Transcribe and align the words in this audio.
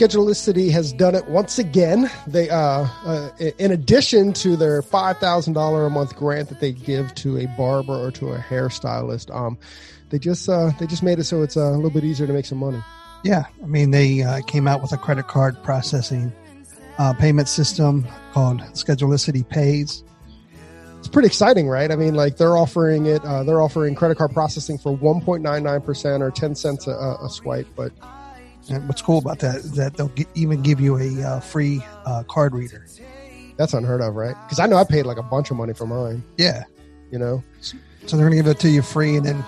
Schedulicity 0.00 0.70
has 0.70 0.94
done 0.94 1.14
it 1.14 1.28
once 1.28 1.58
again. 1.58 2.10
They, 2.26 2.48
uh, 2.48 2.88
uh, 3.04 3.30
in 3.58 3.70
addition 3.70 4.32
to 4.32 4.56
their 4.56 4.80
five 4.80 5.18
thousand 5.18 5.52
dollar 5.52 5.84
a 5.84 5.90
month 5.90 6.16
grant 6.16 6.48
that 6.48 6.58
they 6.58 6.72
give 6.72 7.14
to 7.16 7.36
a 7.36 7.46
barber 7.48 7.92
or 7.92 8.10
to 8.12 8.30
a 8.30 8.38
hairstylist, 8.38 9.30
um, 9.34 9.58
they 10.08 10.18
just 10.18 10.48
uh, 10.48 10.70
they 10.78 10.86
just 10.86 11.02
made 11.02 11.18
it 11.18 11.24
so 11.24 11.42
it's 11.42 11.54
uh, 11.54 11.60
a 11.60 11.76
little 11.76 11.90
bit 11.90 12.04
easier 12.04 12.26
to 12.26 12.32
make 12.32 12.46
some 12.46 12.56
money. 12.56 12.82
Yeah, 13.24 13.44
I 13.62 13.66
mean 13.66 13.90
they 13.90 14.22
uh, 14.22 14.40
came 14.46 14.66
out 14.66 14.80
with 14.80 14.92
a 14.92 14.96
credit 14.96 15.28
card 15.28 15.62
processing 15.62 16.32
uh, 16.96 17.12
payment 17.12 17.48
system 17.48 18.08
called 18.32 18.62
Schedulicity 18.72 19.46
Pays. 19.46 20.02
It's 20.98 21.08
pretty 21.08 21.26
exciting, 21.26 21.68
right? 21.68 21.90
I 21.90 21.96
mean, 21.96 22.14
like 22.14 22.38
they're 22.38 22.56
offering 22.56 23.04
it. 23.04 23.22
Uh, 23.22 23.44
they're 23.44 23.60
offering 23.60 23.94
credit 23.94 24.16
card 24.16 24.32
processing 24.32 24.78
for 24.78 24.96
one 24.96 25.20
point 25.20 25.42
nine 25.42 25.62
nine 25.62 25.82
percent 25.82 26.22
or 26.22 26.30
ten 26.30 26.54
cents 26.54 26.86
a, 26.86 26.92
a 26.92 27.28
swipe. 27.28 27.66
But 27.76 27.92
And 28.70 28.86
what's 28.88 29.02
cool 29.02 29.18
about 29.18 29.40
that 29.40 29.56
is 29.56 29.72
that 29.72 29.96
they'll 29.96 30.08
gi- 30.10 30.26
even 30.34 30.62
give 30.62 30.80
you 30.80 30.96
a 30.98 31.22
uh, 31.22 31.40
free 31.40 31.84
uh, 32.06 32.22
card 32.28 32.54
reader. 32.54 32.86
that's 33.56 33.74
unheard 33.74 34.00
of, 34.00 34.14
right? 34.14 34.36
Because 34.44 34.58
I 34.60 34.66
know 34.66 34.76
I 34.76 34.84
paid 34.84 35.06
like 35.06 35.18
a 35.18 35.22
bunch 35.22 35.50
of 35.50 35.56
money 35.56 35.74
for 35.74 35.86
mine. 35.86 36.22
Yeah, 36.38 36.64
You 37.10 37.18
know, 37.18 37.42
so 37.60 37.76
they're 38.16 38.20
going 38.28 38.30
to 38.30 38.36
give 38.36 38.46
it 38.46 38.60
to 38.60 38.68
you 38.70 38.82
free 38.82 39.16
and 39.16 39.26
then 39.26 39.44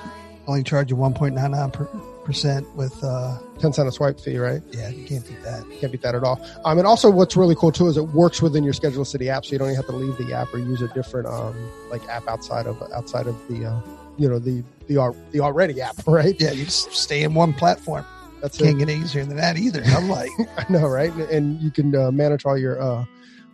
only 0.47 0.63
charge 0.65 0.91
you 0.91 0.97
1.99 0.97 2.25
percent 2.25 2.67
with. 2.77 3.03
Uh, 3.03 3.39
ten 3.59 3.73
cent 3.73 3.89
a 3.89 3.93
swipe 3.93 4.19
fee, 4.19 4.39
right? 4.39 4.61
yeah, 4.73 4.89
you 4.89 5.07
can't 5.07 5.27
beat 5.27 5.43
that. 5.43 5.65
Can't 5.81 5.93
beat 5.93 6.03
that 6.03 6.15
at 6.15 6.25
all. 6.25 6.41
Um, 6.65 6.79
and 6.79 6.87
also, 6.87 7.11
what's 7.11 7.37
really 7.37 7.55
cool 7.55 7.73
too 7.73 7.87
is 7.89 7.97
it 7.97 8.09
works 8.09 8.43
within 8.43 8.65
your 8.65 8.73
Schedulicity 8.73 9.29
app, 9.29 9.45
so 9.45 9.53
you 9.53 9.59
don't 9.59 9.69
even 9.69 9.77
have 9.77 9.87
to 9.87 9.93
leave 9.97 10.17
the 10.19 10.33
app 10.35 10.53
or 10.53 10.59
use 10.59 10.83
a 10.83 10.89
different 10.89 11.27
um, 11.29 11.55
like 11.91 12.07
app 12.09 12.27
outside 12.29 12.67
of 12.67 12.81
outside 12.93 13.27
of 13.27 13.37
the 13.49 13.67
uh, 13.67 13.81
you 14.19 14.29
know 14.29 14.39
the 14.39 14.63
the 14.89 15.15
the 15.31 15.41
already 15.41 15.81
app, 15.81 15.95
right? 16.07 16.35
Yeah, 16.41 16.51
you 16.53 16.65
just 16.65 16.93
stay 16.93 17.23
in 17.23 17.35
one 17.35 17.53
platform. 17.55 18.05
That's 18.43 18.59
Can't 18.59 18.81
it. 18.83 18.87
get 18.87 18.91
easier 18.91 19.25
than 19.25 19.37
that 19.39 19.57
either. 19.57 19.83
I'm 19.87 20.09
like, 20.11 20.31
I 20.59 20.67
know, 20.69 20.87
right? 20.89 21.13
And 21.15 21.61
you 21.61 21.71
can 21.71 21.95
uh, 21.97 22.11
manage 22.11 22.45
all 22.45 22.59
your 22.59 22.81
uh, 22.83 23.05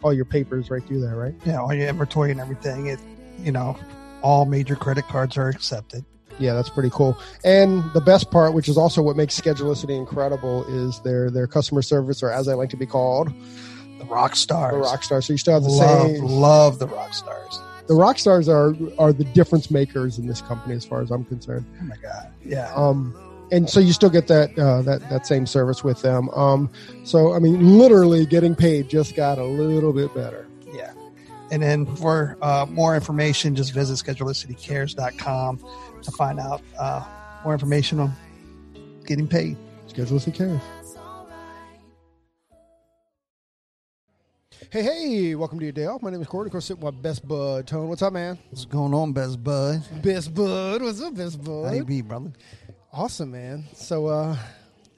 all 0.03 0.12
your 0.12 0.25
papers 0.25 0.70
right 0.70 0.83
through 0.86 1.00
there, 1.03 1.14
right? 1.17 1.34
yeah, 1.44 1.61
all 1.61 1.72
your 1.75 1.86
inventory 1.89 2.31
and 2.33 2.41
everything. 2.41 2.86
It, 2.86 2.98
you 3.39 3.53
know, 3.53 3.77
all 4.22 4.44
major 4.47 4.75
credit 4.77 5.05
cards 5.06 5.36
are 5.36 5.48
accepted. 5.48 6.05
Yeah, 6.41 6.55
that's 6.55 6.70
pretty 6.70 6.91
cool. 6.91 7.19
And 7.44 7.83
the 7.94 8.00
best 8.00 8.31
part, 8.31 8.55
which 8.55 8.69
is 8.69 8.77
also 8.78 9.03
what 9.03 9.16
makes 9.16 9.39
Schedulicity 9.41 9.97
incredible, 9.98 10.64
is 10.69 11.00
their 11.00 11.31
their 11.31 11.47
customer 11.48 11.83
service, 11.83 12.22
or 12.22 12.31
as 12.33 12.48
I 12.48 12.55
like 12.55 12.70
to 12.70 12.77
be 12.77 12.86
called, 12.86 13.28
The 13.98 14.05
rock 14.05 14.36
stars. 14.36 14.72
the 14.72 14.78
rock 14.78 15.03
stars. 15.03 15.27
So 15.27 15.33
you 15.34 15.39
still 15.39 15.55
have 15.55 15.64
the 15.64 15.69
love, 15.69 16.06
same. 16.06 16.25
love 16.25 16.78
the 16.78 16.86
rock 16.86 17.12
stars. 17.12 17.61
The 17.89 17.94
rock 17.94 18.19
stars 18.20 18.48
are 18.48 18.75
are 18.98 19.12
the 19.12 19.25
difference 19.25 19.70
makers 19.70 20.16
in 20.19 20.27
this 20.28 20.41
company, 20.41 20.75
as 20.77 20.84
far 20.84 21.03
as 21.03 21.10
I'm 21.10 21.25
concerned. 21.25 21.66
Oh 21.81 21.84
my 21.84 21.97
god. 21.97 22.31
Yeah. 22.44 22.72
um, 22.75 23.15
and 23.50 23.69
so 23.69 23.81
you 23.81 23.92
still 23.92 24.10
get 24.10 24.26
that 24.28 24.59
uh, 24.59 24.82
that 24.82 25.09
that 25.09 25.26
same 25.26 25.47
service 25.47 25.82
with 25.82 26.03
them. 26.03 26.28
Um, 26.31 26.70
so 27.04 27.32
I 27.34 27.38
mean, 27.38 27.78
literally 27.78 28.26
getting 28.26 28.54
paid 28.54 28.88
just 28.88 29.16
got 29.16 29.38
a 29.38 29.44
little 29.44 29.92
bit 29.92 30.14
better. 30.14 30.47
Yeah. 30.72 30.92
And 31.50 31.62
then 31.62 31.86
for 31.97 32.36
uh, 32.42 32.66
more 32.69 32.94
information, 32.94 33.54
just 33.54 33.72
visit 33.72 33.94
schedulicitycares.com 34.04 35.64
to 36.03 36.10
find 36.12 36.38
out 36.38 36.62
uh, 36.78 37.04
more 37.44 37.54
information 37.54 38.00
on 38.00 38.12
getting 39.06 39.26
paid. 39.26 39.56
Schedule 39.86 40.20
some 40.20 40.32
cares. 40.32 40.60
Hey, 44.70 44.82
hey, 44.82 45.34
welcome 45.34 45.59
to 45.60 45.65
your 45.65 45.72
day 45.72 45.86
off. 45.86 46.03
My 46.03 46.10
name 46.10 46.20
is 46.20 46.26
Corey. 46.26 46.47
Of 46.47 46.53
course, 46.53 46.66
sitting 46.66 46.84
with 46.84 46.94
my 46.94 47.00
best 47.00 47.26
bud, 47.26 47.66
Tone. 47.66 47.88
What's 47.88 48.03
up, 48.03 48.12
man? 48.12 48.38
What's 48.50 48.66
going 48.66 48.92
on, 48.92 49.15
best 49.15 49.42
bud? 49.42 49.82
Best 50.03 50.34
bud. 50.34 50.82
What's 50.82 51.00
up, 51.00 51.15
best 51.15 51.38
How 51.38 51.42
bud? 51.42 51.76
you 51.76 51.84
be, 51.86 52.03
brother? 52.03 52.32
Awesome, 52.98 53.31
man. 53.31 53.64
So, 53.75 54.06
uh, 54.06 54.36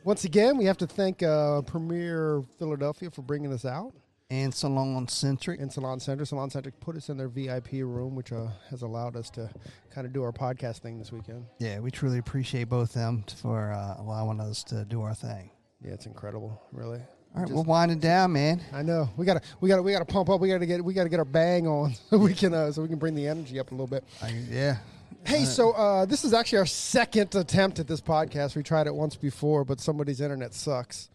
once 0.05 0.25
again, 0.25 0.57
we 0.57 0.65
have 0.65 0.79
to 0.79 0.87
thank 0.87 1.23
uh, 1.23 1.61
Premiere 1.61 2.43
Philadelphia 2.59 3.11
for 3.11 3.21
bringing 3.21 3.53
us 3.53 3.67
out. 3.67 3.93
And 4.31 4.55
Salon 4.55 5.07
Centric. 5.07 5.61
in 5.61 5.69
Salon 5.69 6.01
Center. 6.01 6.25
Salon 6.25 6.49
Center 6.49 6.71
put 6.81 6.97
us 6.97 7.11
in 7.11 7.19
their 7.19 7.29
VIP 7.29 7.73
room, 7.73 8.15
which 8.15 8.33
uh, 8.33 8.47
has 8.71 8.81
allowed 8.81 9.17
us 9.17 9.29
to 9.33 9.51
kind 9.91 10.07
of 10.07 10.15
do 10.15 10.23
our 10.23 10.33
podcast 10.33 10.79
thing 10.79 10.99
this 10.99 11.13
weekend. 11.13 11.45
Yeah, 11.59 11.81
we 11.81 11.91
truly 11.91 12.17
appreciate 12.17 12.71
both 12.71 12.95
them 12.95 13.23
for 13.37 13.71
uh, 13.71 13.97
allowing 13.99 14.41
us 14.41 14.65
to 14.65 14.87
do 14.87 15.03
our 15.03 15.13
thing. 15.13 15.51
Yeah, 15.85 15.93
it's 15.93 16.07
incredible, 16.07 16.59
really. 16.73 17.01
All 17.35 17.43
right, 17.43 17.49
Just- 17.49 17.55
we're 17.55 17.65
winding 17.65 17.99
down, 17.99 18.33
man. 18.33 18.63
I 18.73 18.81
know 18.81 19.11
we 19.19 19.27
gotta 19.27 19.43
we 19.61 19.69
gotta 19.69 19.83
we 19.83 19.93
gotta 19.93 20.07
pump 20.07 20.31
up. 20.31 20.41
We 20.41 20.49
gotta 20.49 20.65
get 20.65 20.83
we 20.83 20.95
gotta 20.95 21.11
get 21.11 21.19
our 21.19 21.27
bang 21.27 21.67
on 21.69 21.93
so 22.09 22.17
we 22.17 22.33
can 22.33 22.55
uh, 22.55 22.73
so 22.73 22.81
we 22.81 22.89
can 22.89 22.99
bring 22.99 23.15
the 23.15 23.29
energy 23.29 23.61
up 23.61 23.73
a 23.73 23.75
little 23.75 23.87
bit. 23.87 24.05
I, 24.23 24.31
yeah. 24.49 24.79
Hey, 25.25 25.45
so 25.45 25.73
uh, 25.73 26.07
this 26.07 26.25
is 26.25 26.33
actually 26.33 26.59
our 26.59 26.67
second 26.67 27.35
attempt 27.35 27.79
at 27.79 27.87
this 27.87 28.01
podcast. 28.01 28.57
We 28.57 28.63
tried 28.63 28.87
it 28.87 28.95
once 28.95 29.17
before, 29.17 29.65
but 29.65 29.81
somebody's 29.81 30.21
internet 30.21 30.55
sucks. 30.55 31.09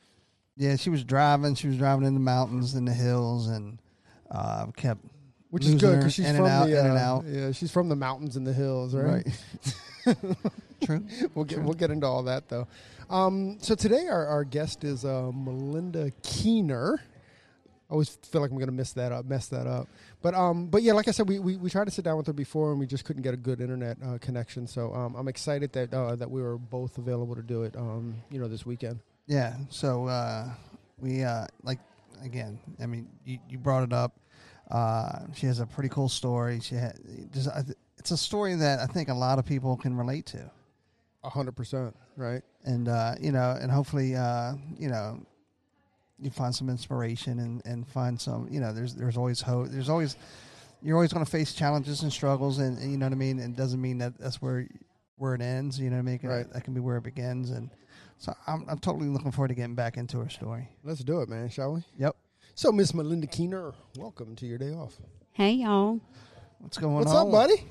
Yeah, 0.57 0.75
she 0.75 0.89
was 0.89 1.03
driving. 1.03 1.55
She 1.55 1.67
was 1.67 1.77
driving 1.77 2.05
in 2.05 2.13
the 2.13 2.19
mountains 2.19 2.75
and 2.75 2.87
the 2.87 2.93
hills 2.93 3.47
and 3.49 3.79
uh, 4.31 4.67
kept 4.75 5.01
Which 5.49 5.65
is 5.65 5.75
good 5.75 5.97
because 5.97 6.13
she's 6.13 6.29
in 6.29 6.35
from 6.37 6.45
and 6.45 6.53
out, 6.53 6.65
the 6.67 6.79
in 6.79 6.85
and 6.85 6.97
uh, 6.97 7.01
out. 7.01 7.23
yeah 7.25 7.51
she's 7.51 7.71
from 7.71 7.89
the 7.89 7.95
mountains 7.95 8.35
and 8.37 8.45
the 8.47 8.53
hills, 8.53 8.95
right? 8.95 9.27
Right. 10.05 10.17
True. 10.83 11.03
we'll 11.33 11.45
get 11.45 11.61
we'll 11.61 11.73
get 11.73 11.89
into 11.91 12.05
all 12.05 12.23
that 12.23 12.47
though. 12.47 12.67
Um, 13.09 13.57
so 13.59 13.75
today 13.75 14.07
our, 14.07 14.25
our 14.27 14.43
guest 14.43 14.83
is 14.83 15.03
uh, 15.05 15.31
Melinda 15.33 16.11
Keener. 16.23 16.99
I 17.89 17.93
always 17.93 18.09
feel 18.09 18.41
like 18.41 18.49
I'm 18.49 18.57
going 18.57 18.67
to 18.67 18.73
mess 18.73 18.93
that 18.93 19.11
up, 19.11 19.25
mess 19.25 19.47
that 19.49 19.67
up. 19.67 19.87
But 20.21 20.33
um, 20.33 20.67
but 20.67 20.81
yeah, 20.81 20.93
like 20.93 21.07
I 21.07 21.11
said, 21.11 21.29
we, 21.29 21.37
we, 21.39 21.55
we 21.57 21.69
tried 21.69 21.85
to 21.85 21.91
sit 21.91 22.03
down 22.03 22.17
with 22.17 22.25
her 22.27 22.33
before 22.33 22.71
and 22.71 22.79
we 22.79 22.87
just 22.87 23.05
couldn't 23.05 23.21
get 23.21 23.33
a 23.33 23.37
good 23.37 23.61
internet 23.61 23.97
uh, 24.03 24.17
connection. 24.17 24.65
So 24.65 24.93
um, 24.93 25.15
I'm 25.15 25.27
excited 25.27 25.71
that 25.73 25.93
uh, 25.93 26.15
that 26.15 26.29
we 26.31 26.41
were 26.41 26.57
both 26.57 26.97
available 26.97 27.35
to 27.35 27.43
do 27.43 27.61
it. 27.63 27.75
Um, 27.75 28.15
you 28.31 28.39
know, 28.39 28.47
this 28.47 28.65
weekend. 28.65 28.99
Yeah. 29.27 29.55
So 29.69 30.07
uh, 30.07 30.49
we 30.99 31.23
uh, 31.23 31.45
like 31.63 31.79
again. 32.23 32.57
I 32.81 32.87
mean, 32.87 33.07
you, 33.23 33.37
you 33.49 33.57
brought 33.59 33.83
it 33.83 33.93
up. 33.93 34.17
Uh, 34.71 35.19
she 35.35 35.45
has 35.45 35.59
a 35.59 35.65
pretty 35.67 35.89
cool 35.89 36.09
story. 36.09 36.59
She 36.61 36.73
had 36.73 36.97
just 37.31 37.49
I 37.49 37.61
th- 37.61 37.77
it's 37.99 38.09
a 38.09 38.17
story 38.17 38.55
that 38.55 38.79
I 38.79 38.87
think 38.87 39.09
a 39.09 39.13
lot 39.13 39.37
of 39.37 39.45
people 39.45 39.77
can 39.77 39.95
relate 39.95 40.25
to, 40.27 40.49
A 41.23 41.29
hundred 41.29 41.55
percent, 41.55 41.95
right? 42.17 42.41
and 42.63 42.87
uh, 42.87 43.13
you 43.21 43.31
know, 43.31 43.55
and 43.61 43.69
hopefully, 43.71 44.15
uh, 44.15 44.53
you 44.79 44.89
know, 44.89 45.23
you 46.19 46.29
find 46.29 46.55
some 46.55 46.69
inspiration 46.69 47.39
and, 47.39 47.61
and 47.65 47.87
find 47.87 48.19
some. 48.19 48.47
You 48.49 48.59
know, 48.59 48.73
there's 48.73 48.95
there's 48.95 49.17
always 49.17 49.41
hope. 49.41 49.67
There's 49.69 49.89
always 49.89 50.15
you're 50.81 50.95
always 50.95 51.11
going 51.11 51.25
to 51.25 51.31
face 51.31 51.53
challenges 51.53 52.03
and 52.03 52.11
struggles, 52.11 52.59
and, 52.59 52.77
and 52.77 52.91
you 52.91 52.97
know 52.97 53.05
what 53.05 53.13
I 53.13 53.17
mean. 53.17 53.39
And 53.39 53.53
it 53.53 53.57
doesn't 53.57 53.81
mean 53.81 53.97
that 53.99 54.17
that's 54.17 54.41
where 54.41 54.67
where 55.17 55.35
it 55.35 55.41
ends. 55.41 55.79
You 55.79 55.89
know 55.89 55.97
what 55.97 56.01
I 56.01 56.03
mean? 56.03 56.19
Right. 56.23 56.51
That 56.53 56.63
can 56.63 56.73
be 56.73 56.79
where 56.79 56.97
it 56.97 57.03
begins, 57.03 57.51
and 57.51 57.69
so 58.17 58.33
I'm 58.47 58.65
I'm 58.69 58.79
totally 58.79 59.07
looking 59.07 59.31
forward 59.31 59.49
to 59.49 59.55
getting 59.55 59.75
back 59.75 59.97
into 59.97 60.19
her 60.19 60.29
story. 60.29 60.69
Let's 60.83 61.03
do 61.03 61.21
it, 61.21 61.29
man. 61.29 61.49
Shall 61.49 61.73
we? 61.73 61.83
Yep. 61.97 62.15
So, 62.57 62.71
Miss 62.71 62.93
Melinda 62.93 63.27
Keener, 63.27 63.73
welcome 63.97 64.35
to 64.37 64.45
your 64.45 64.57
day 64.57 64.71
off. 64.71 64.95
Hey 65.33 65.51
y'all. 65.51 65.99
What's 66.59 66.77
going 66.77 66.95
What's 66.95 67.11
on? 67.11 67.29
What's 67.29 67.51
up, 67.51 67.57
buddy? 67.57 67.67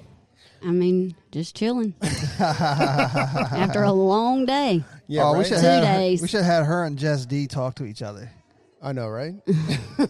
I 0.62 0.70
mean, 0.70 1.14
just 1.32 1.56
chilling 1.56 1.94
after 2.38 3.82
a 3.82 3.92
long 3.92 4.44
day. 4.44 4.84
Yeah, 5.06 5.24
oh, 5.24 5.32
we 5.32 5.38
right? 5.38 5.46
should 5.46 5.58
Two 5.60 5.66
have 5.66 5.82
days. 5.84 6.22
we 6.22 6.28
should 6.28 6.42
have 6.44 6.54
had 6.60 6.64
her 6.66 6.84
and 6.84 6.98
Jess 6.98 7.26
D 7.26 7.46
talk 7.46 7.74
to 7.76 7.84
each 7.84 8.02
other. 8.02 8.30
I 8.82 8.92
know, 8.92 9.08
right? 9.08 9.34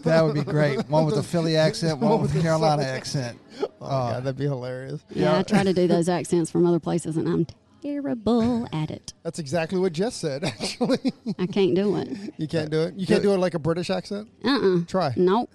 That 0.03 0.21
would 0.23 0.33
be 0.35 0.43
great. 0.43 0.87
One 0.89 1.05
with 1.05 1.15
a 1.17 1.23
Philly 1.23 1.55
accent, 1.57 1.99
one 1.99 2.21
with 2.21 2.31
a 2.31 2.33
the 2.35 2.41
Carolina 2.41 2.81
Southern- 2.81 2.95
accent. 2.97 3.39
Oh, 3.61 3.69
God, 3.87 4.23
that'd 4.23 4.37
be 4.37 4.45
hilarious. 4.45 5.03
Yeah, 5.11 5.37
I 5.37 5.43
try 5.43 5.63
to 5.63 5.73
do 5.73 5.87
those 5.87 6.09
accents 6.09 6.49
from 6.51 6.65
other 6.65 6.79
places, 6.79 7.15
and 7.17 7.27
I'm 7.27 7.47
terrible 7.81 8.67
at 8.73 8.89
it. 8.91 9.13
That's 9.23 9.39
exactly 9.39 9.79
what 9.79 9.93
Jess 9.93 10.15
said. 10.15 10.43
Actually, 10.61 11.13
I 11.39 11.45
can't 11.45 11.75
do 11.75 11.95
it. 11.97 12.09
you 12.37 12.47
can't 12.47 12.69
do 12.69 12.81
it. 12.81 12.95
You 12.95 13.05
can't 13.07 13.21
do 13.23 13.33
it 13.33 13.37
like 13.37 13.53
a 13.53 13.59
British 13.59 13.89
accent. 13.89 14.27
Uh 14.43 14.49
uh 14.79 14.79
Try. 14.87 15.13
Nope. 15.15 15.51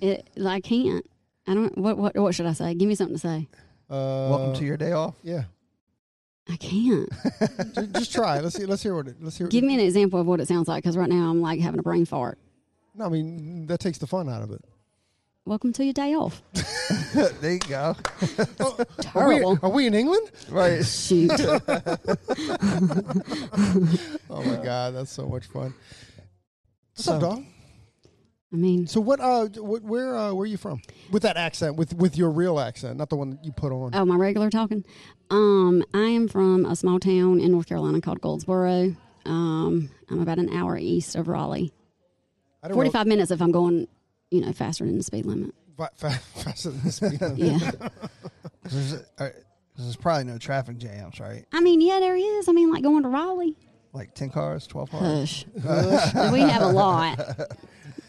It. 0.00 0.28
I 0.44 0.60
can't. 0.60 1.04
I 1.46 1.54
don't. 1.54 1.76
What. 1.76 1.98
What. 1.98 2.16
What 2.16 2.34
should 2.34 2.46
I 2.46 2.52
say? 2.52 2.74
Give 2.74 2.88
me 2.88 2.94
something 2.94 3.16
to 3.16 3.20
say. 3.20 3.48
Uh, 3.90 4.28
Welcome 4.30 4.54
to 4.54 4.64
your 4.64 4.76
day 4.76 4.92
off. 4.92 5.14
Yeah. 5.22 5.44
I 6.48 6.56
can't. 6.56 7.08
Just 7.94 8.12
try. 8.12 8.40
Let's 8.40 8.54
see. 8.56 8.66
Let's 8.66 8.82
hear 8.82 8.94
what 8.94 9.08
it. 9.08 9.16
Let's 9.20 9.36
hear. 9.36 9.48
Give 9.48 9.64
me 9.64 9.74
an 9.74 9.80
example 9.80 10.20
of 10.20 10.26
what 10.26 10.40
it 10.40 10.46
sounds 10.48 10.68
like 10.68 10.82
because 10.84 10.96
right 10.96 11.08
now 11.08 11.28
I'm 11.30 11.40
like 11.40 11.60
having 11.60 11.80
a 11.80 11.82
brain 11.82 12.04
fart. 12.04 12.38
No, 12.94 13.06
I 13.06 13.08
mean 13.08 13.66
that 13.66 13.78
takes 13.80 13.98
the 13.98 14.06
fun 14.06 14.28
out 14.28 14.42
of 14.42 14.50
it. 14.52 14.64
Welcome 15.44 15.72
to 15.74 15.84
your 15.84 15.92
day 15.92 16.14
off. 16.14 16.42
there 17.40 17.52
you 17.52 17.58
go. 17.60 17.94
Are 18.58 18.76
we, 18.78 18.84
Terrible. 19.00 19.58
are 19.62 19.70
we 19.70 19.86
in 19.86 19.94
England? 19.94 20.30
Right. 20.50 20.84
Shoot. 20.84 21.30
Oh 24.28 24.42
my 24.42 24.56
god, 24.62 24.94
that's 24.94 25.12
so 25.12 25.26
much 25.28 25.46
fun. 25.46 25.72
What's 26.94 27.08
up, 27.08 27.20
So- 27.20 27.28
dog? 27.30 27.44
I 28.52 28.56
mean, 28.56 28.86
So 28.86 29.00
what? 29.00 29.20
Uh, 29.20 29.46
what, 29.60 29.82
where? 29.82 30.14
Uh, 30.16 30.32
where 30.32 30.44
are 30.44 30.46
you 30.46 30.56
from? 30.56 30.80
With 31.10 31.22
that 31.24 31.36
accent, 31.36 31.76
with 31.76 31.94
with 31.94 32.16
your 32.16 32.30
real 32.30 32.60
accent, 32.60 32.96
not 32.96 33.10
the 33.10 33.16
one 33.16 33.30
that 33.30 33.44
you 33.44 33.52
put 33.52 33.72
on. 33.72 33.90
oh, 33.94 34.04
my 34.04 34.16
regular 34.16 34.50
talking. 34.50 34.84
Um, 35.30 35.82
I 35.92 36.06
am 36.06 36.28
from 36.28 36.64
a 36.64 36.76
small 36.76 37.00
town 37.00 37.40
in 37.40 37.50
North 37.52 37.66
Carolina 37.66 38.00
called 38.00 38.20
Goldsboro. 38.20 38.94
Um, 39.24 39.90
I'm 40.08 40.20
about 40.20 40.38
an 40.38 40.48
hour 40.50 40.78
east 40.78 41.16
of 41.16 41.26
Raleigh. 41.26 41.72
I 42.62 42.68
don't 42.68 42.76
45 42.76 43.06
minutes 43.08 43.30
if 43.32 43.42
I'm 43.42 43.50
going, 43.50 43.88
you 44.30 44.40
know, 44.40 44.52
faster 44.52 44.84
than 44.86 44.96
the 44.96 45.02
speed 45.02 45.26
limit. 45.26 45.50
Fa- 45.76 45.90
fa- 45.96 46.10
faster 46.36 46.70
than 46.70 46.82
the 46.84 46.92
speed 46.92 47.20
limit. 47.20 47.38
Yeah. 47.38 47.70
There's, 48.62 48.94
uh, 49.18 49.30
there's 49.76 49.94
probably 49.96 50.24
no 50.24 50.38
traffic 50.38 50.78
jams, 50.78 51.20
right? 51.20 51.44
I 51.52 51.60
mean, 51.60 51.80
yeah, 51.80 52.00
there 52.00 52.16
is. 52.16 52.48
I 52.48 52.52
mean, 52.52 52.72
like 52.72 52.82
going 52.82 53.02
to 53.04 53.08
Raleigh. 53.08 53.56
Like 53.92 54.14
10 54.14 54.30
cars, 54.30 54.66
12 54.66 54.90
cars. 54.90 55.44
Hush. 55.62 56.32
we 56.32 56.40
have 56.40 56.62
a 56.62 56.68
lot. 56.68 57.20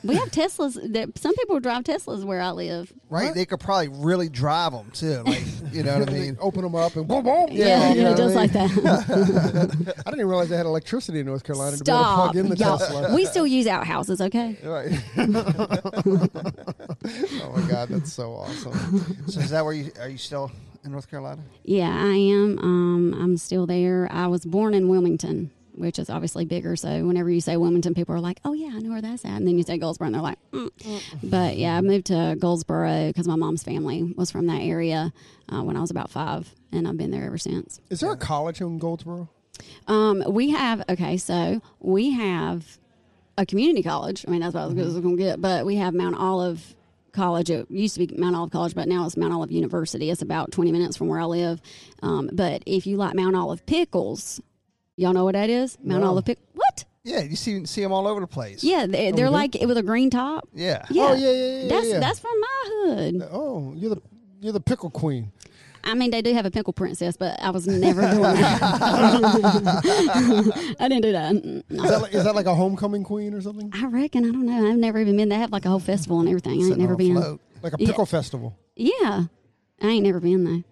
We 0.07 0.15
have 0.15 0.31
Teslas. 0.31 0.93
That 0.93 1.17
some 1.17 1.35
people 1.35 1.59
drive 1.59 1.83
Teslas 1.83 2.23
where 2.23 2.41
I 2.41 2.51
live. 2.51 2.91
Right? 3.09 3.25
What? 3.27 3.35
They 3.35 3.45
could 3.45 3.59
probably 3.59 3.89
really 3.89 4.29
drive 4.29 4.71
them 4.71 4.89
too. 4.91 5.23
Like, 5.25 5.43
you 5.73 5.83
know 5.83 5.99
what 5.99 6.09
I 6.09 6.13
mean? 6.13 6.37
Open 6.39 6.61
them 6.63 6.75
up 6.75 6.95
and 6.95 7.07
boom, 7.07 7.23
boom. 7.23 7.47
Yeah, 7.51 7.91
you 7.93 8.01
yeah, 8.01 8.09
know 8.09 8.15
just 8.17 8.35
what 8.35 8.37
I 8.37 8.41
like 8.41 8.53
that. 8.53 9.93
I 9.99 10.09
didn't 10.09 10.19
even 10.19 10.27
realize 10.27 10.49
they 10.49 10.57
had 10.57 10.65
electricity 10.65 11.19
in 11.19 11.25
North 11.25 11.43
Carolina 11.43 11.77
to 11.77 11.83
be 11.83 11.91
able 11.91 11.99
to 11.99 12.03
Stop. 12.05 12.31
plug 12.31 12.35
in 12.37 12.49
the 12.49 12.55
Y'all- 12.57 12.77
Tesla. 12.77 13.13
We 13.15 13.25
still 13.25 13.47
use 13.47 13.67
outhouses, 13.67 14.21
okay? 14.21 14.57
Right. 14.63 14.91
oh 15.17 17.51
my 17.55 17.67
god, 17.69 17.89
that's 17.89 18.11
so 18.13 18.33
awesome. 18.33 19.23
so 19.27 19.39
is 19.39 19.49
that 19.51 19.63
where 19.63 19.73
you 19.73 19.91
are 19.99 20.09
you 20.09 20.17
still 20.17 20.51
in 20.83 20.91
North 20.91 21.09
Carolina? 21.09 21.41
Yeah, 21.63 21.89
I 21.89 22.15
am. 22.15 22.59
Um, 22.59 23.13
I'm 23.19 23.37
still 23.37 23.65
there. 23.65 24.07
I 24.11 24.27
was 24.27 24.45
born 24.45 24.73
in 24.73 24.89
Wilmington, 24.89 25.51
which 25.77 25.99
is 25.99 26.09
obviously 26.09 26.45
bigger. 26.45 26.75
So 26.75 27.05
whenever 27.05 27.29
you 27.29 27.41
say 27.41 27.57
Wilmington, 27.57 27.93
people 27.93 28.15
are 28.15 28.19
like, 28.19 28.39
"Oh 28.43 28.53
yeah, 28.53 28.71
I 28.73 28.79
know 28.79 28.89
where 28.89 29.01
that's 29.01 29.25
at." 29.25 29.31
And 29.31 29.47
then 29.47 29.57
you 29.57 29.63
say 29.63 29.77
Goldsboro, 29.77 30.07
and 30.07 30.15
they're 30.15 30.21
like, 30.21 30.39
mm. 30.51 30.69
"But 31.23 31.57
yeah, 31.57 31.77
I 31.77 31.81
moved 31.81 32.07
to 32.07 32.35
Goldsboro 32.39 33.07
because 33.07 33.27
my 33.27 33.35
mom's 33.35 33.63
family 33.63 34.03
was 34.15 34.31
from 34.31 34.47
that 34.47 34.61
area 34.61 35.13
uh, 35.49 35.63
when 35.63 35.77
I 35.77 35.81
was 35.81 35.91
about 35.91 36.09
five, 36.09 36.53
and 36.71 36.87
I've 36.87 36.97
been 36.97 37.11
there 37.11 37.25
ever 37.25 37.37
since." 37.37 37.79
Is 37.89 37.99
there 37.99 38.11
a 38.11 38.17
college 38.17 38.61
in 38.61 38.77
Goldsboro? 38.77 39.29
Um, 39.87 40.23
we 40.27 40.51
have 40.51 40.83
okay, 40.89 41.17
so 41.17 41.61
we 41.79 42.11
have 42.11 42.77
a 43.37 43.45
community 43.45 43.83
college. 43.83 44.25
I 44.27 44.31
mean, 44.31 44.41
that's 44.41 44.53
about 44.53 44.69
as 44.69 44.73
good 44.73 44.85
as 44.87 44.95
it's 44.95 45.03
going 45.03 45.17
to 45.17 45.23
get. 45.23 45.41
But 45.41 45.65
we 45.65 45.75
have 45.75 45.93
Mount 45.93 46.15
Olive 46.15 46.75
College. 47.11 47.49
It 47.49 47.69
used 47.69 47.95
to 47.95 48.05
be 48.05 48.15
Mount 48.17 48.35
Olive 48.35 48.51
College, 48.51 48.75
but 48.75 48.87
now 48.87 49.05
it's 49.05 49.17
Mount 49.17 49.33
Olive 49.33 49.51
University. 49.51 50.09
It's 50.09 50.21
about 50.21 50.51
twenty 50.51 50.71
minutes 50.71 50.97
from 50.97 51.07
where 51.07 51.19
I 51.19 51.25
live. 51.25 51.61
Um, 52.01 52.29
but 52.33 52.63
if 52.65 52.85
you 52.85 52.97
like 52.97 53.15
Mount 53.15 53.35
Olive 53.35 53.65
pickles, 53.65 54.41
y'all 54.97 55.13
know 55.13 55.23
what 55.23 55.33
that 55.33 55.49
is? 55.49 55.77
Mount 55.81 56.03
No. 56.03 56.09
Olive 56.09 56.25
pick. 56.25 56.39
What? 56.53 56.83
Yeah, 57.03 57.21
you 57.21 57.37
see 57.37 57.65
see 57.65 57.81
them 57.81 57.93
all 57.93 58.05
over 58.05 58.19
the 58.19 58.27
place. 58.27 58.65
Yeah, 58.65 58.85
they, 58.85 59.11
they're 59.11 59.29
like 59.29 59.55
with 59.61 59.77
a 59.77 59.83
green 59.83 60.09
top. 60.09 60.49
Yeah. 60.53 60.85
Yeah, 60.89 61.03
Oh, 61.03 61.13
yeah, 61.13 61.31
yeah, 61.31 61.61
yeah, 61.61 61.67
That's 61.69 61.87
yeah. 61.87 61.99
that's 61.99 62.19
from 62.19 62.37
my 62.41 62.63
hood. 62.69 63.27
Oh, 63.31 63.73
you're 63.77 63.95
the 63.95 64.01
you're 64.41 64.51
the 64.53 64.59
pickle 64.59 64.89
queen. 64.89 65.31
I 65.85 65.93
mean, 65.93 66.11
they 66.11 66.21
do 66.21 66.33
have 66.33 66.45
a 66.45 66.51
pickle 66.51 66.73
princess, 66.73 67.15
but 67.15 67.41
I 67.41 67.49
was 67.51 67.65
never 67.65 68.01
doing 68.01 68.23
that. 68.23 68.61
I 70.81 70.89
didn't 70.89 71.03
do 71.03 71.13
that. 71.13 71.33
Mm, 71.33 71.63
no. 71.69 71.83
Is 71.85 71.89
that 71.89 72.01
like, 72.01 72.13
is 72.13 72.23
that 72.25 72.35
like 72.35 72.45
a 72.45 72.53
homecoming 72.53 73.05
queen 73.05 73.33
or 73.33 73.39
something? 73.39 73.71
I 73.73 73.85
reckon. 73.85 74.25
I 74.25 74.31
don't 74.31 74.45
know. 74.45 74.69
I've 74.69 74.77
never 74.77 74.99
even 74.99 75.15
been. 75.15 75.29
They 75.29 75.35
have 75.35 75.53
like 75.53 75.63
a 75.63 75.69
whole 75.69 75.79
festival 75.79 76.19
and 76.19 76.27
everything. 76.27 76.53
I 76.53 76.55
ain't 76.55 76.63
Sitting 76.65 76.79
never 76.79 76.95
on 76.95 76.99
a 76.99 77.03
been. 77.03 77.15
float. 77.15 77.41
Like 77.63 77.73
a 77.73 77.77
Yeah. 77.79 77.87
pickle 77.87 78.05
festival? 78.05 78.57
Yeah, 78.75 79.23
I 79.81 79.87
ain't 79.87 80.03
never 80.05 80.19
been 80.19 80.43
though. 80.43 80.63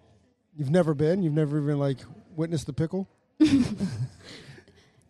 You've 0.54 0.70
never 0.70 0.92
been? 0.92 1.22
You've 1.22 1.32
never 1.32 1.58
even 1.62 1.78
like 1.78 1.98
witnessed 2.36 2.66
the 2.66 2.74
pickle? 2.74 3.08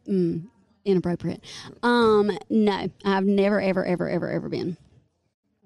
Mm, 0.08 0.46
inappropriate. 0.84 1.42
Um, 1.82 2.30
no, 2.48 2.88
I've 3.04 3.24
never, 3.26 3.60
ever, 3.60 3.84
ever, 3.84 4.08
ever, 4.08 4.30
ever 4.30 4.48
been. 4.48 4.76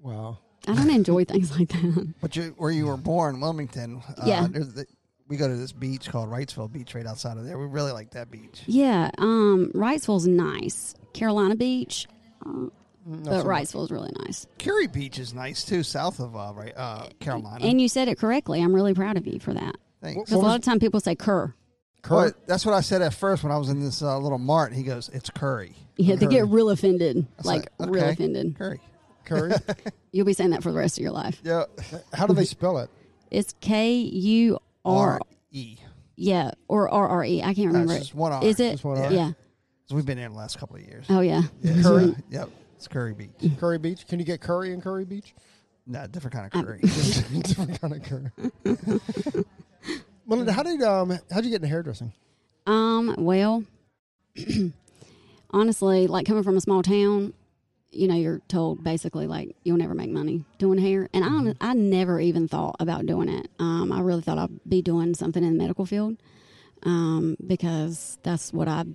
Wow. 0.01 0.39
I 0.67 0.75
don't 0.75 0.89
enjoy 0.89 1.25
things 1.25 1.57
like 1.57 1.69
that. 1.69 2.13
But 2.21 2.35
you, 2.35 2.53
where 2.57 2.71
you 2.71 2.85
were 2.87 2.97
born, 2.97 3.39
Wilmington. 3.39 4.01
Uh, 4.17 4.23
Yeah. 4.25 4.47
there's 4.49 4.73
the, 4.73 4.85
we 5.27 5.37
go 5.37 5.47
to 5.47 5.55
this 5.55 5.71
beach 5.71 6.09
called 6.09 6.29
Wrightsville 6.29 6.71
Beach 6.71 6.93
right 6.93 7.05
outside 7.05 7.37
of 7.37 7.45
there. 7.45 7.57
We 7.57 7.65
really 7.65 7.91
like 7.91 8.11
that 8.11 8.29
beach. 8.29 8.63
Yeah, 8.65 9.09
um, 9.17 9.71
Wrightsville's 9.73 10.27
nice. 10.27 10.93
Carolina 11.13 11.55
Beach, 11.55 12.07
uh, 12.45 12.67
but 13.05 13.41
so 13.41 13.79
is 13.81 13.91
really 13.91 14.11
nice. 14.25 14.45
Kure 14.57 14.87
Beach 14.89 15.19
is 15.19 15.33
nice 15.33 15.63
too, 15.63 15.83
south 15.83 16.19
of 16.19 16.35
uh, 16.35 16.51
right, 16.53 16.73
uh, 16.75 17.07
Carolina. 17.19 17.65
And 17.65 17.81
you 17.81 17.87
said 17.87 18.07
it 18.07 18.17
correctly. 18.19 18.61
I'm 18.61 18.73
really 18.73 18.93
proud 18.93 19.17
of 19.17 19.25
you 19.25 19.39
for 19.39 19.53
that. 19.53 19.75
Thanks. 20.01 20.29
Because 20.29 20.33
a 20.33 20.37
lot 20.37 20.57
of 20.57 20.63
time 20.63 20.79
people 20.79 20.99
say 20.99 21.15
Kerr. 21.15 21.53
Kurt, 22.01 22.11
Well, 22.17 22.31
that's 22.47 22.65
what 22.65 22.73
I 22.73 22.81
said 22.81 23.01
at 23.01 23.13
first 23.13 23.43
when 23.43 23.51
I 23.51 23.57
was 23.57 23.69
in 23.69 23.79
this 23.79 24.01
uh, 24.01 24.17
little 24.17 24.37
mart. 24.39 24.73
He 24.73 24.83
goes, 24.83 25.09
"It's 25.13 25.29
Curry." 25.29 25.75
Yeah, 25.97 26.15
they 26.15 26.25
Curry. 26.25 26.35
get 26.35 26.47
real 26.47 26.69
offended. 26.71 27.17
I 27.17 27.21
was 27.37 27.45
Like, 27.45 27.67
like, 27.77 27.89
real 27.91 28.03
offended. 28.09 28.55
Curry. 28.57 28.79
Curry. 29.25 29.51
You'll 30.11 30.25
be 30.25 30.33
saying 30.33 30.49
that 30.49 30.63
for 30.63 30.71
the 30.71 30.77
rest 30.79 30.97
of 30.97 31.03
your 31.03 31.11
life. 31.11 31.39
Yeah. 31.43 31.65
How 32.13 32.25
do 32.25 32.33
they 32.33 32.45
spell 32.45 32.79
it? 32.79 32.89
It's 33.29 33.53
K 33.61 33.93
U 33.99 34.57
R. 34.83 35.13
R 35.13 35.19
E. 35.51 35.77
Yeah, 36.15 36.51
or 36.67 36.89
R 36.89 37.07
R 37.07 37.23
E. 37.23 37.41
I 37.41 37.53
can't 37.53 37.57
No, 37.59 37.65
remember 37.79 37.93
it's 37.93 38.01
it. 38.01 38.05
just 38.05 38.15
one 38.15 38.31
R. 38.31 38.43
Is 38.43 38.59
it? 38.59 38.71
Just 38.71 38.83
one 38.83 38.97
R. 38.97 39.11
Yeah. 39.13 39.31
So 39.85 39.95
we've 39.95 40.05
been 40.05 40.17
here 40.17 40.27
the 40.29 40.35
last 40.35 40.57
couple 40.57 40.77
of 40.77 40.81
years. 40.81 41.05
Oh 41.09 41.21
yeah. 41.21 41.43
Yeah. 41.61 41.81
Curry? 41.83 42.15
Yep. 42.31 42.49
It's 42.77 42.87
Kure 42.87 43.13
Beach. 43.13 43.29
Kure 43.59 43.77
Beach. 43.77 44.07
Can 44.07 44.17
you 44.19 44.25
get 44.25 44.41
curry 44.41 44.73
in 44.73 44.81
Kure 44.81 45.05
Beach? 45.05 45.35
No, 45.85 46.07
different 46.11 46.33
kind 46.33 46.45
of 46.47 46.65
curry. 46.65 46.79
Different 46.81 47.79
kind 47.79 47.93
of 47.93 48.03
curry. 48.03 48.31
Melinda, 50.25 50.53
how 50.53 50.63
did 50.63 50.81
um 50.81 51.17
how'd 51.31 51.43
you 51.43 51.49
get 51.51 51.57
into 51.57 51.67
hairdressing? 51.67 52.13
Um. 52.67 53.15
Well, 53.17 53.63
honestly, 55.51 56.07
like 56.07 56.25
coming 56.25 56.43
from 56.43 56.57
a 56.57 56.61
small 56.61 56.83
town, 56.83 57.33
you 57.91 58.07
know, 58.07 58.15
you're 58.15 58.39
told 58.47 58.83
basically 58.83 59.27
like 59.27 59.55
you'll 59.63 59.77
never 59.77 59.95
make 59.95 60.09
money 60.09 60.45
doing 60.57 60.77
hair, 60.79 61.09
and 61.13 61.23
I 61.59 61.69
I 61.71 61.73
never 61.73 62.19
even 62.19 62.47
thought 62.47 62.75
about 62.79 63.05
doing 63.05 63.29
it. 63.29 63.49
Um. 63.59 63.91
I 63.91 63.99
really 64.01 64.21
thought 64.21 64.37
I'd 64.37 64.59
be 64.67 64.81
doing 64.81 65.13
something 65.13 65.43
in 65.43 65.53
the 65.53 65.57
medical 65.63 65.85
field, 65.85 66.17
um, 66.83 67.35
because 67.45 68.17
that's 68.23 68.53
what 68.53 68.67
I 68.67 68.85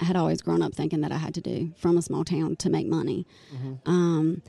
had 0.00 0.14
always 0.16 0.42
grown 0.42 0.62
up 0.62 0.74
thinking 0.74 1.00
that 1.00 1.10
I 1.12 1.16
had 1.16 1.34
to 1.34 1.40
do 1.40 1.72
from 1.76 1.96
a 1.98 2.02
small 2.02 2.24
town 2.24 2.56
to 2.56 2.70
make 2.70 2.86
money. 2.86 3.26
Um. 3.86 4.42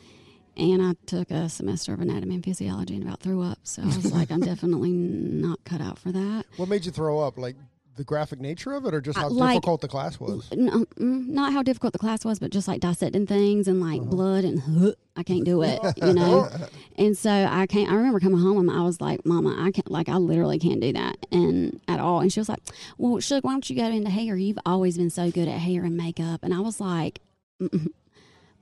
And 0.58 0.82
I 0.82 0.94
took 1.06 1.32
a 1.32 1.48
semester 1.50 1.94
of 1.94 2.02
anatomy 2.02 2.36
and 2.36 2.44
physiology 2.44 2.96
and 2.96 3.04
about 3.04 3.22
threw 3.22 3.42
up. 3.42 3.60
So 3.64 3.82
I 3.82 3.86
was 3.86 4.12
like, 4.12 4.32
I'm 4.32 4.40
definitely 4.54 4.92
not 4.92 5.64
cut 5.64 5.82
out 5.82 5.98
for 6.00 6.12
that. 6.12 6.46
What 6.58 6.68
made 6.70 6.86
you 6.86 6.92
throw 6.92 7.20
up? 7.20 7.38
Like 7.38 7.56
the 7.96 8.04
graphic 8.06 8.40
nature 8.40 8.72
of 8.74 8.86
it, 8.86 8.94
or 8.94 9.02
just 9.02 9.18
Uh, 9.18 9.24
how 9.24 9.30
like- 9.30 9.56
difficult 9.56 9.82
the 9.82 9.88
class 9.90 10.20
was? 10.22 10.50
No, 10.54 10.86
mm, 10.98 11.28
not 11.28 11.52
how 11.52 11.62
difficult 11.62 11.92
the 11.92 12.00
class 12.00 12.24
was, 12.24 12.40
but 12.40 12.50
just 12.50 12.66
like 12.68 12.80
dissecting 12.80 13.28
things 13.28 13.68
and 13.68 13.82
like 13.82 14.02
blood 14.02 14.46
and 14.46 14.96
I 15.18 15.24
can't 15.24 15.44
do 15.44 15.62
it, 15.64 15.80
you 15.98 16.14
know. 16.14 16.48
and 16.96 17.18
so 17.18 17.30
I 17.30 17.68
can't. 17.68 17.92
I 17.92 17.96
remember 17.96 18.22
coming 18.22 18.40
home 18.40 18.70
and 18.70 18.72
I 18.72 18.84
was 18.84 19.02
like, 19.02 19.26
"Mama, 19.26 19.54
I 19.60 19.72
can't. 19.72 19.92
Like, 19.92 20.08
I 20.08 20.16
literally 20.16 20.60
can't 20.60 20.80
do 20.80 20.94
that 20.94 21.18
and 21.32 21.80
at 21.90 22.00
all." 22.00 22.22
And 22.22 22.32
she 22.32 22.40
was 22.40 22.48
like, 22.48 22.62
"Well, 22.98 23.20
Shug, 23.20 23.44
why 23.44 23.52
don't 23.52 23.70
you 23.70 23.76
go 23.76 23.86
into 23.88 24.10
hair? 24.10 24.38
You've 24.38 24.60
always 24.66 24.98
been 24.98 25.10
so 25.10 25.30
good 25.30 25.50
at 25.50 25.60
hair 25.60 25.84
and 25.84 25.98
makeup." 25.98 26.42
And 26.44 26.54
I 26.54 26.60
was 26.60 26.80
like. 26.82 27.20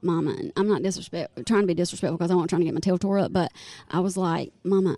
Mama, 0.02 0.32
and 0.32 0.52
I'm 0.56 0.68
not 0.68 0.84
disrespect 0.84 1.46
trying 1.46 1.62
to 1.62 1.68
be 1.68 1.74
disrespectful 1.74 2.18
because 2.18 2.32
I 2.32 2.36
wasn't 2.36 2.50
trying 2.50 2.62
to 2.62 2.66
get 2.66 2.74
my 2.74 2.80
tail 2.80 2.98
tore 2.98 3.20
up, 3.20 3.34
but 3.34 3.52
I 3.90 4.00
was 4.00 4.18
like, 4.18 4.52
Mama, 4.64 4.98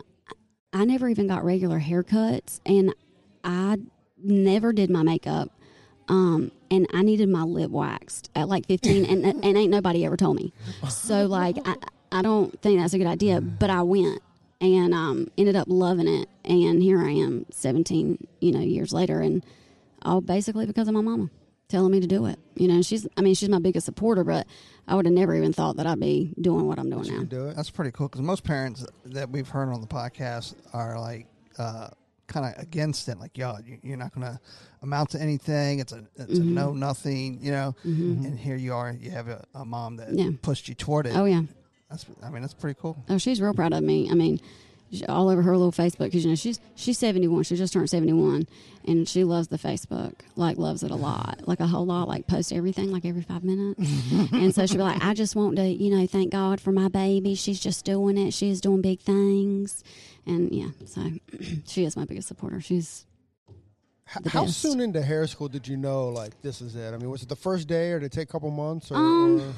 I 0.74 0.86
never 0.86 1.10
even 1.10 1.28
got 1.28 1.44
regular 1.44 1.80
haircuts, 1.80 2.60
and 2.66 2.94
I 3.44 3.78
never 4.22 4.74
did 4.74 4.90
my 4.90 5.04
makeup. 5.04 5.50
Um, 6.08 6.52
and 6.72 6.88
I 6.94 7.04
needed 7.04 7.30
my 7.30 7.44
lip 7.44 7.70
waxed 7.70 8.30
at 8.36 8.50
like 8.50 8.66
15, 8.68 9.06
and 9.06 9.26
and 9.44 9.58
ain't 9.58 9.72
nobody 9.72 10.06
ever 10.06 10.18
told 10.18 10.36
me. 10.38 10.54
So 10.90 11.26
like, 11.26 11.58
I 11.66 11.76
I 12.12 12.22
don't 12.22 12.60
think 12.62 12.80
that's 12.80 12.94
a 12.94 12.98
good 12.98 13.08
idea, 13.08 13.42
but 13.42 13.70
I 13.70 13.84
went 13.84 14.22
and 14.62 14.94
um 14.94 15.32
ended 15.38 15.56
up 15.56 15.68
loving 15.70 16.08
it, 16.08 16.30
and 16.44 16.82
here 16.82 17.00
I 17.02 17.12
am, 17.12 17.46
17, 17.52 18.28
you 18.42 18.52
know, 18.52 18.60
years 18.60 18.92
later, 18.92 19.22
and 19.22 19.46
all 20.02 20.22
basically 20.22 20.66
because 20.66 20.88
of 20.88 20.94
my 20.94 21.02
mama 21.02 21.30
telling 21.70 21.92
me 21.92 22.00
to 22.02 22.08
do 22.08 22.26
it. 22.26 22.38
You 22.56 22.68
know, 22.68 22.82
she's 22.82 23.08
I 23.16 23.22
mean 23.22 23.36
she's 23.36 23.50
my 23.50 23.60
biggest 23.60 23.86
supporter, 23.86 24.24
but 24.24 24.46
I 24.88 24.96
would 24.96 25.06
have 25.06 25.14
never 25.14 25.34
even 25.36 25.54
thought 25.54 25.78
that 25.78 25.86
I'd 25.88 26.00
be 26.00 26.34
doing 26.42 26.68
what 26.68 26.78
I'm 26.80 26.90
doing 26.90 27.08
now. 27.18 27.24
do 27.24 27.48
it. 27.48 27.56
That's 27.56 27.70
pretty 27.70 27.92
cool 27.92 28.08
because 28.10 28.22
most 28.22 28.44
parents 28.44 28.86
that 29.06 29.30
we've 29.30 29.48
heard 29.48 29.70
on 29.72 29.80
the 29.82 29.88
podcast 29.88 30.56
are 30.74 31.00
like 31.00 31.28
uh, 31.58 31.90
kind 32.28 32.46
of 32.56 32.62
against 32.62 33.08
it. 33.08 33.18
Like, 33.20 33.38
yo, 33.38 33.56
you- 33.66 33.80
you're 33.84 33.98
not 33.98 34.14
going 34.14 34.26
to 34.28 34.40
amount 34.82 35.12
to 35.12 35.22
anything. 35.22 35.80
It's 35.80 35.94
a 35.94 36.04
it's 36.16 36.38
a 36.40 36.42
Mm-hmm. 36.42 36.54
no 36.56 36.74
nothing, 36.74 37.40
you 37.42 37.52
know. 37.52 37.76
And 37.84 38.38
here 38.40 38.56
you 38.56 38.74
are. 38.74 38.92
You 38.92 39.12
have 39.12 39.28
a, 39.28 39.44
a 39.54 39.64
mom 39.66 39.98
that 39.98 40.14
Yeah. 40.14 40.30
pushed 40.42 40.68
you 40.68 40.76
toward 40.76 41.06
it. 41.06 41.16
Oh 41.16 41.26
yeah. 41.26 41.44
That's 41.90 42.06
I 42.24 42.30
mean 42.30 42.42
that's 42.42 42.54
pretty 42.54 42.78
cool. 42.82 43.04
Oh, 43.10 43.18
she's 43.18 43.42
real 43.42 43.54
proud 43.54 43.74
of 43.74 43.84
me. 43.84 44.10
I 44.10 44.14
mean, 44.16 44.40
she- 44.92 45.06
all 45.06 45.30
over 45.30 45.42
her 45.42 45.56
little 45.58 45.72
Facebook 45.72 46.06
because 46.06 46.24
you 46.24 46.30
know 46.32 46.36
she's 46.36 46.60
she's 46.76 46.98
seventy 46.98 47.28
one. 47.28 47.44
She 47.44 47.56
just 47.56 47.74
turned 47.74 47.90
seventy 47.90 48.14
one, 48.14 48.48
and 48.86 49.08
she 49.08 49.24
loves 49.24 49.48
the 49.50 49.58
Facebook. 49.58 50.14
Like 50.36 50.58
loves 50.58 50.84
it 50.84 50.92
a 50.92 50.96
lot, 50.96 51.42
like 51.48 51.60
a 51.60 51.68
whole 51.68 51.86
lot. 51.86 52.08
Like 52.08 52.28
post 52.28 52.52
everything 52.54 52.92
like 52.92 53.06
every 53.06 53.22
five 53.22 53.44
minutes, 53.44 53.80
and 54.32 54.54
so 54.54 54.66
she'll 54.66 54.78
be 54.78 54.84
like, 54.84 55.04
I 55.04 55.14
just 55.14 55.36
want 55.36 55.56
to 55.58 55.68
you 55.68 55.96
know 55.96 56.06
thank 56.08 56.32
God 56.32 56.60
for 56.62 56.72
my 56.72 56.88
baby. 56.88 57.36
She's 57.36 57.60
just 57.60 57.86
doing 57.86 58.18
it. 58.18 58.34
She's 58.34 58.62
doing 58.62 58.82
big 58.82 59.00
things, 59.00 59.84
and 60.26 60.52
yeah, 60.52 60.70
so 60.86 61.04
she 61.66 61.86
is 61.86 61.96
my 61.96 62.06
biggest 62.06 62.28
supporter. 62.28 62.60
She's 62.62 63.06
How 64.06 64.22
best. 64.46 64.60
soon 64.60 64.80
into 64.80 65.02
hair 65.02 65.28
school 65.28 65.48
did 65.50 65.68
you 65.68 65.78
know 65.78 66.10
like 66.10 66.42
this 66.42 66.62
is 66.62 66.76
it? 66.76 66.94
I 66.94 66.98
mean, 66.98 67.10
was 67.10 67.22
it 67.24 67.30
the 67.30 67.36
first 67.36 67.68
day, 67.68 67.92
or 67.92 68.00
did 68.00 68.08
it 68.08 68.12
take 68.12 68.30
a 68.30 68.32
couple 68.32 68.50
months? 68.52 68.92
Or, 68.92 68.96
Um, 68.96 69.40
or- 69.42 69.54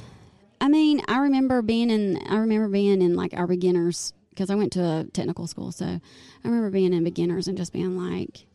I 0.59 0.67
mean, 0.67 1.01
I 1.07 1.19
remember 1.19 1.61
being 1.63 1.89
in. 1.89 2.17
I 2.29 2.35
remember 2.38 2.67
being 2.67 3.01
in 3.01 3.15
like 3.15 3.33
our 3.33 3.47
beginners 3.47 4.13
because 4.41 4.50
I 4.50 4.55
went 4.55 4.71
to 4.74 4.83
a 4.83 5.03
technical 5.13 5.45
school. 5.45 5.71
So 5.71 5.86
I 5.86 6.01
remember 6.43 6.71
being 6.71 6.93
in 6.93 7.03
beginners 7.03 7.48
and 7.48 7.55
just 7.55 7.71
being 7.71 7.95
like, 7.95 8.48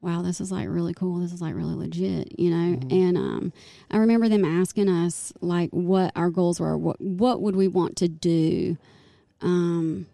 "Wow, 0.00 0.22
this 0.22 0.40
is 0.40 0.50
like 0.50 0.68
really 0.68 0.92
cool. 0.92 1.20
This 1.20 1.32
is 1.32 1.40
like 1.40 1.54
really 1.54 1.76
legit," 1.76 2.36
you 2.36 2.50
know. 2.50 2.80
And 2.90 3.16
um, 3.16 3.52
I 3.92 3.98
remember 3.98 4.28
them 4.28 4.44
asking 4.44 4.88
us 4.88 5.32
like 5.40 5.70
what 5.70 6.10
our 6.16 6.30
goals 6.30 6.58
were. 6.58 6.76
What 6.76 7.00
what 7.00 7.40
would 7.42 7.54
we 7.54 7.68
want 7.68 7.96
to 7.98 8.08
do 8.08 8.76
um, 9.40 10.08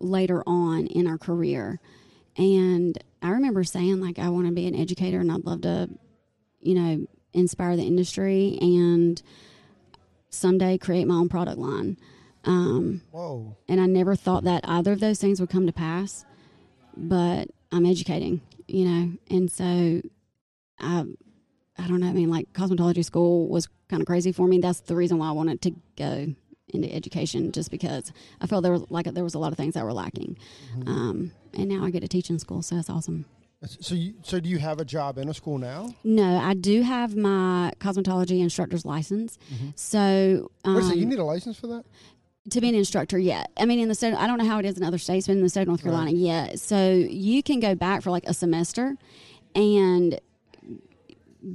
later 0.00 0.42
on 0.46 0.86
in 0.86 1.06
our 1.06 1.18
career? 1.18 1.78
And 2.38 2.96
I 3.20 3.30
remember 3.30 3.64
saying 3.64 4.00
like 4.00 4.18
I 4.18 4.30
want 4.30 4.46
to 4.46 4.52
be 4.52 4.66
an 4.66 4.74
educator 4.74 5.20
and 5.20 5.30
I'd 5.30 5.44
love 5.44 5.60
to, 5.62 5.90
you 6.60 6.74
know, 6.74 7.06
inspire 7.34 7.76
the 7.76 7.86
industry 7.86 8.56
and 8.62 9.20
someday 10.30 10.78
create 10.78 11.06
my 11.06 11.16
own 11.16 11.28
product 11.28 11.58
line. 11.58 11.98
Um, 12.48 13.02
whoa, 13.10 13.56
and 13.68 13.80
I 13.80 13.86
never 13.86 14.16
thought 14.16 14.44
that 14.44 14.64
either 14.66 14.92
of 14.92 15.00
those 15.00 15.18
things 15.20 15.38
would 15.40 15.50
come 15.50 15.66
to 15.66 15.72
pass. 15.72 16.24
But 16.96 17.48
I'm 17.70 17.86
educating, 17.86 18.40
you 18.66 18.84
know, 18.86 19.12
and 19.30 19.50
so 19.52 20.00
I, 20.80 21.04
I 21.78 21.86
don't 21.86 22.00
know. 22.00 22.08
I 22.08 22.12
mean, 22.12 22.30
like 22.30 22.52
cosmetology 22.52 23.04
school 23.04 23.48
was 23.48 23.68
kind 23.88 24.00
of 24.02 24.06
crazy 24.06 24.32
for 24.32 24.48
me. 24.48 24.58
That's 24.58 24.80
the 24.80 24.96
reason 24.96 25.18
why 25.18 25.28
I 25.28 25.32
wanted 25.32 25.60
to 25.62 25.72
go 25.96 26.34
into 26.74 26.92
education, 26.92 27.52
just 27.52 27.70
because 27.70 28.12
I 28.40 28.46
felt 28.46 28.62
there 28.62 28.72
was 28.72 28.90
like 28.90 29.06
there 29.06 29.24
was 29.24 29.34
a 29.34 29.38
lot 29.38 29.52
of 29.52 29.58
things 29.58 29.74
that 29.74 29.84
were 29.84 29.92
lacking. 29.92 30.36
Um, 30.86 31.32
and 31.54 31.68
now 31.68 31.84
I 31.84 31.90
get 31.90 32.00
to 32.00 32.08
teach 32.08 32.30
in 32.30 32.38
school, 32.38 32.62
so 32.62 32.74
that's 32.76 32.90
awesome. 32.90 33.26
so 33.64 33.94
you 33.94 34.14
so 34.22 34.40
do 34.40 34.48
you 34.48 34.58
have 34.58 34.80
a 34.80 34.84
job 34.84 35.18
in 35.18 35.28
a 35.28 35.34
school 35.34 35.58
now? 35.58 35.94
No, 36.04 36.38
I 36.38 36.54
do 36.54 36.82
have 36.82 37.14
my 37.16 37.72
cosmetology 37.78 38.40
instructor's 38.40 38.84
license. 38.84 39.38
So 39.76 40.50
um, 40.64 40.74
Wait 40.76 40.82
second, 40.84 40.98
you 40.98 41.06
need 41.06 41.18
a 41.18 41.24
license 41.24 41.58
for 41.58 41.68
that? 41.68 41.84
To 42.50 42.60
be 42.60 42.68
an 42.68 42.74
instructor 42.74 43.18
yet. 43.18 43.50
I 43.56 43.66
mean, 43.66 43.78
in 43.78 43.88
the 43.88 43.94
state, 43.94 44.14
I 44.14 44.26
don't 44.26 44.38
know 44.38 44.46
how 44.46 44.58
it 44.58 44.64
is 44.64 44.76
in 44.76 44.84
other 44.84 44.98
states, 44.98 45.26
but 45.26 45.34
in 45.34 45.42
the 45.42 45.48
state 45.48 45.62
of 45.62 45.68
North 45.68 45.82
Carolina, 45.82 46.10
yet. 46.10 46.60
So 46.60 46.92
you 46.92 47.42
can 47.42 47.60
go 47.60 47.74
back 47.74 48.02
for 48.02 48.10
like 48.10 48.24
a 48.26 48.34
semester 48.34 48.96
and 49.54 50.20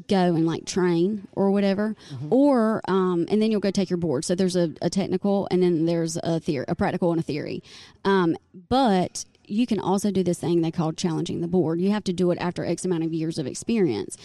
go 0.08 0.18
and 0.18 0.46
like 0.46 0.66
train 0.66 1.28
or 1.34 1.52
whatever, 1.52 1.96
or 2.30 2.82
um, 2.88 3.26
and 3.30 3.42
then 3.42 3.52
you'll 3.52 3.60
go 3.60 3.72
take 3.72 3.90
your 3.90 3.98
board. 3.98 4.26
So 4.26 4.36
there's 4.36 4.56
a, 4.56 4.74
a 4.82 4.90
technical 4.90 5.48
and 5.52 5.62
then 5.62 5.86
there's 5.86 6.18
a 6.24 6.40
theory, 6.40 6.66
a 6.68 6.76
practical 6.76 7.12
and 7.12 7.20
a 7.20 7.24
theory. 7.24 7.62
Um, 8.06 8.38
but 8.70 9.26
you 9.46 9.68
can 9.68 9.80
also 9.80 10.10
do 10.10 10.24
this 10.24 10.40
thing 10.40 10.62
they 10.62 10.72
call 10.72 10.94
challenging 10.94 11.42
the 11.42 11.48
board. 11.48 11.82
You 11.82 11.92
have 11.92 12.04
to 12.06 12.14
do 12.14 12.32
it 12.32 12.38
after 12.40 12.66
X 12.66 12.86
amount 12.86 13.04
of 13.04 13.14
years 13.14 13.38
of 13.38 13.46
experience. 13.46 14.18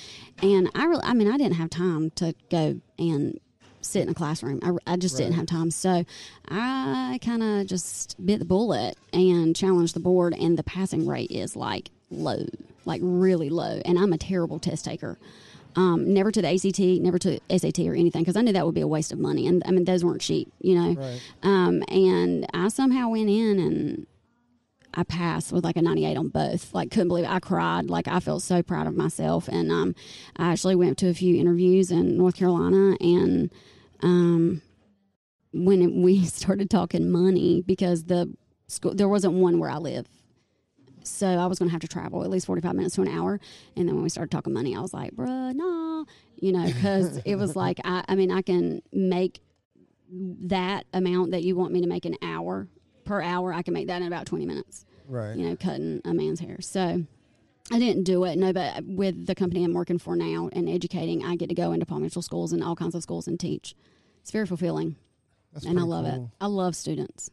And 0.42 0.70
I 0.74 0.84
really, 0.84 1.02
I 1.02 1.12
mean, 1.12 1.28
I 1.28 1.36
didn't 1.36 1.54
have 1.56 1.70
time 1.70 2.10
to 2.12 2.34
go 2.50 2.80
and 2.98 3.38
sit 3.80 4.02
in 4.02 4.08
a 4.08 4.14
classroom. 4.14 4.60
I, 4.62 4.92
I 4.92 4.96
just 4.96 5.16
didn't 5.16 5.34
have 5.34 5.46
time. 5.46 5.70
So 5.70 6.04
I 6.48 7.18
kind 7.22 7.42
of 7.42 7.66
just 7.66 8.16
bit 8.24 8.38
the 8.38 8.44
bullet 8.44 8.96
and 9.12 9.54
challenged 9.54 9.94
the 9.94 10.00
board, 10.00 10.34
and 10.34 10.58
the 10.58 10.62
passing 10.62 11.06
rate 11.06 11.30
is 11.30 11.56
like 11.56 11.90
low, 12.10 12.46
like 12.84 13.00
really 13.02 13.50
low. 13.50 13.80
And 13.84 13.98
I'm 13.98 14.12
a 14.12 14.18
terrible 14.18 14.58
test 14.58 14.84
taker. 14.84 15.18
Um, 15.76 16.12
never 16.12 16.32
to 16.32 16.42
the 16.42 16.48
ACT, 16.48 16.80
never 17.02 17.18
to 17.20 17.38
SAT 17.56 17.78
or 17.80 17.94
anything, 17.94 18.22
because 18.22 18.36
I 18.36 18.40
knew 18.40 18.52
that 18.52 18.66
would 18.66 18.74
be 18.74 18.80
a 18.80 18.88
waste 18.88 19.12
of 19.12 19.18
money. 19.18 19.46
And 19.46 19.62
I 19.64 19.70
mean, 19.70 19.84
those 19.84 20.04
weren't 20.04 20.20
cheap, 20.20 20.50
you 20.60 20.74
know. 20.74 20.94
Right. 20.94 21.20
Um, 21.42 21.84
and 21.88 22.46
I 22.52 22.68
somehow 22.68 23.10
went 23.10 23.28
in 23.28 23.60
and 23.60 24.06
I 24.98 25.04
passed 25.04 25.52
with 25.52 25.64
like 25.64 25.76
a 25.76 25.82
98 25.82 26.16
on 26.16 26.28
both. 26.28 26.74
Like, 26.74 26.90
couldn't 26.90 27.06
believe 27.06 27.24
it. 27.24 27.30
I 27.30 27.38
cried. 27.38 27.88
Like, 27.88 28.08
I 28.08 28.18
felt 28.18 28.42
so 28.42 28.64
proud 28.64 28.88
of 28.88 28.96
myself. 28.96 29.46
And 29.46 29.70
um, 29.70 29.94
I 30.36 30.50
actually 30.50 30.74
went 30.74 30.98
to 30.98 31.08
a 31.08 31.14
few 31.14 31.36
interviews 31.36 31.92
in 31.92 32.16
North 32.18 32.34
Carolina. 32.34 32.96
And 33.00 33.48
um, 34.02 34.60
when 35.52 35.82
it, 35.82 35.92
we 35.94 36.24
started 36.24 36.68
talking 36.68 37.12
money, 37.12 37.62
because 37.64 38.06
the 38.06 38.34
school, 38.66 38.92
there 38.92 39.08
wasn't 39.08 39.34
one 39.34 39.60
where 39.60 39.70
I 39.70 39.76
live. 39.76 40.08
So 41.04 41.28
I 41.28 41.46
was 41.46 41.60
going 41.60 41.68
to 41.68 41.72
have 41.72 41.80
to 41.82 41.88
travel 41.88 42.24
at 42.24 42.30
least 42.30 42.46
45 42.46 42.74
minutes 42.74 42.96
to 42.96 43.02
an 43.02 43.08
hour. 43.08 43.38
And 43.76 43.86
then 43.86 43.94
when 43.94 44.02
we 44.02 44.10
started 44.10 44.32
talking 44.32 44.52
money, 44.52 44.74
I 44.74 44.80
was 44.80 44.92
like, 44.92 45.12
bruh, 45.12 45.54
nah, 45.54 46.06
you 46.34 46.50
know, 46.50 46.66
because 46.66 47.18
it 47.18 47.36
was 47.36 47.54
like, 47.64 47.78
I, 47.84 48.02
I 48.08 48.16
mean, 48.16 48.32
I 48.32 48.42
can 48.42 48.82
make 48.92 49.38
that 50.10 50.86
amount 50.92 51.30
that 51.30 51.44
you 51.44 51.54
want 51.54 51.72
me 51.72 51.82
to 51.82 51.86
make 51.86 52.04
an 52.04 52.16
hour 52.20 52.66
per 53.04 53.22
hour. 53.22 53.52
I 53.52 53.62
can 53.62 53.74
make 53.74 53.86
that 53.86 54.02
in 54.02 54.08
about 54.08 54.26
20 54.26 54.44
minutes 54.44 54.84
Right. 55.08 55.36
you 55.36 55.48
know, 55.48 55.56
cutting 55.56 56.00
a 56.04 56.12
man's 56.14 56.38
hair. 56.40 56.58
So 56.60 57.04
I 57.72 57.78
didn't 57.78 58.04
do 58.04 58.24
it. 58.24 58.36
No, 58.38 58.52
but 58.52 58.84
with 58.84 59.26
the 59.26 59.34
company 59.34 59.64
I'm 59.64 59.74
working 59.74 59.98
for 59.98 60.14
now 60.14 60.48
and 60.52 60.68
educating, 60.68 61.24
I 61.24 61.34
get 61.36 61.48
to 61.48 61.54
go 61.54 61.72
into 61.72 61.86
Paul 61.86 62.00
Mitchell 62.00 62.22
schools 62.22 62.52
and 62.52 62.62
all 62.62 62.76
kinds 62.76 62.94
of 62.94 63.02
schools 63.02 63.26
and 63.26 63.40
teach. 63.40 63.74
It's 64.22 64.30
very 64.30 64.46
fulfilling, 64.46 64.96
That's 65.52 65.64
and 65.66 65.78
I 65.78 65.82
love 65.82 66.06
it. 66.06 66.20
I 66.40 66.46
love 66.46 66.76
students. 66.76 67.30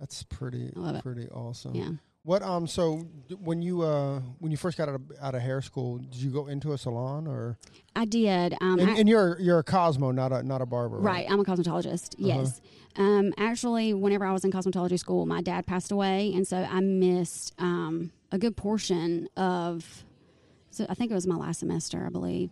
That's 0.00 0.22
pretty 0.24 0.72
I 0.76 0.78
love 0.78 0.96
it. 0.96 1.02
pretty 1.02 1.28
awesome. 1.28 1.74
Yeah. 1.74 1.90
What 2.24 2.42
um 2.42 2.66
so 2.66 3.02
d- 3.28 3.34
when 3.34 3.60
you 3.62 3.82
uh 3.82 4.20
when 4.38 4.50
you 4.50 4.56
first 4.56 4.78
got 4.78 4.88
out 4.88 4.94
of 4.96 5.02
out 5.20 5.34
of 5.34 5.42
hair 5.42 5.60
school, 5.60 5.98
did 5.98 6.16
you 6.16 6.30
go 6.30 6.46
into 6.46 6.72
a 6.72 6.78
salon 6.78 7.26
or 7.26 7.58
I 7.94 8.06
did. 8.06 8.54
Um, 8.60 8.78
and, 8.80 8.90
I- 8.90 8.96
and 8.98 9.08
you're 9.08 9.38
you're 9.38 9.58
a 9.58 9.62
Cosmo, 9.64 10.10
not 10.10 10.32
a 10.32 10.42
not 10.42 10.62
a 10.62 10.66
barber, 10.66 10.96
Right, 10.98 11.26
right? 11.26 11.30
I'm 11.30 11.38
a 11.40 11.44
cosmetologist. 11.44 12.14
Yes. 12.18 12.60
Um, 12.96 13.32
actually, 13.36 13.92
whenever 13.92 14.24
I 14.24 14.32
was 14.32 14.44
in 14.44 14.52
cosmetology 14.52 14.98
school, 14.98 15.26
my 15.26 15.40
dad 15.42 15.66
passed 15.66 15.90
away, 15.90 16.32
and 16.34 16.46
so 16.46 16.58
I 16.58 16.80
missed 16.80 17.52
um, 17.58 18.12
a 18.30 18.38
good 18.38 18.56
portion 18.56 19.28
of. 19.36 20.04
So 20.70 20.86
I 20.88 20.94
think 20.94 21.10
it 21.10 21.14
was 21.14 21.26
my 21.26 21.36
last 21.36 21.60
semester, 21.60 22.04
I 22.06 22.08
believe, 22.10 22.50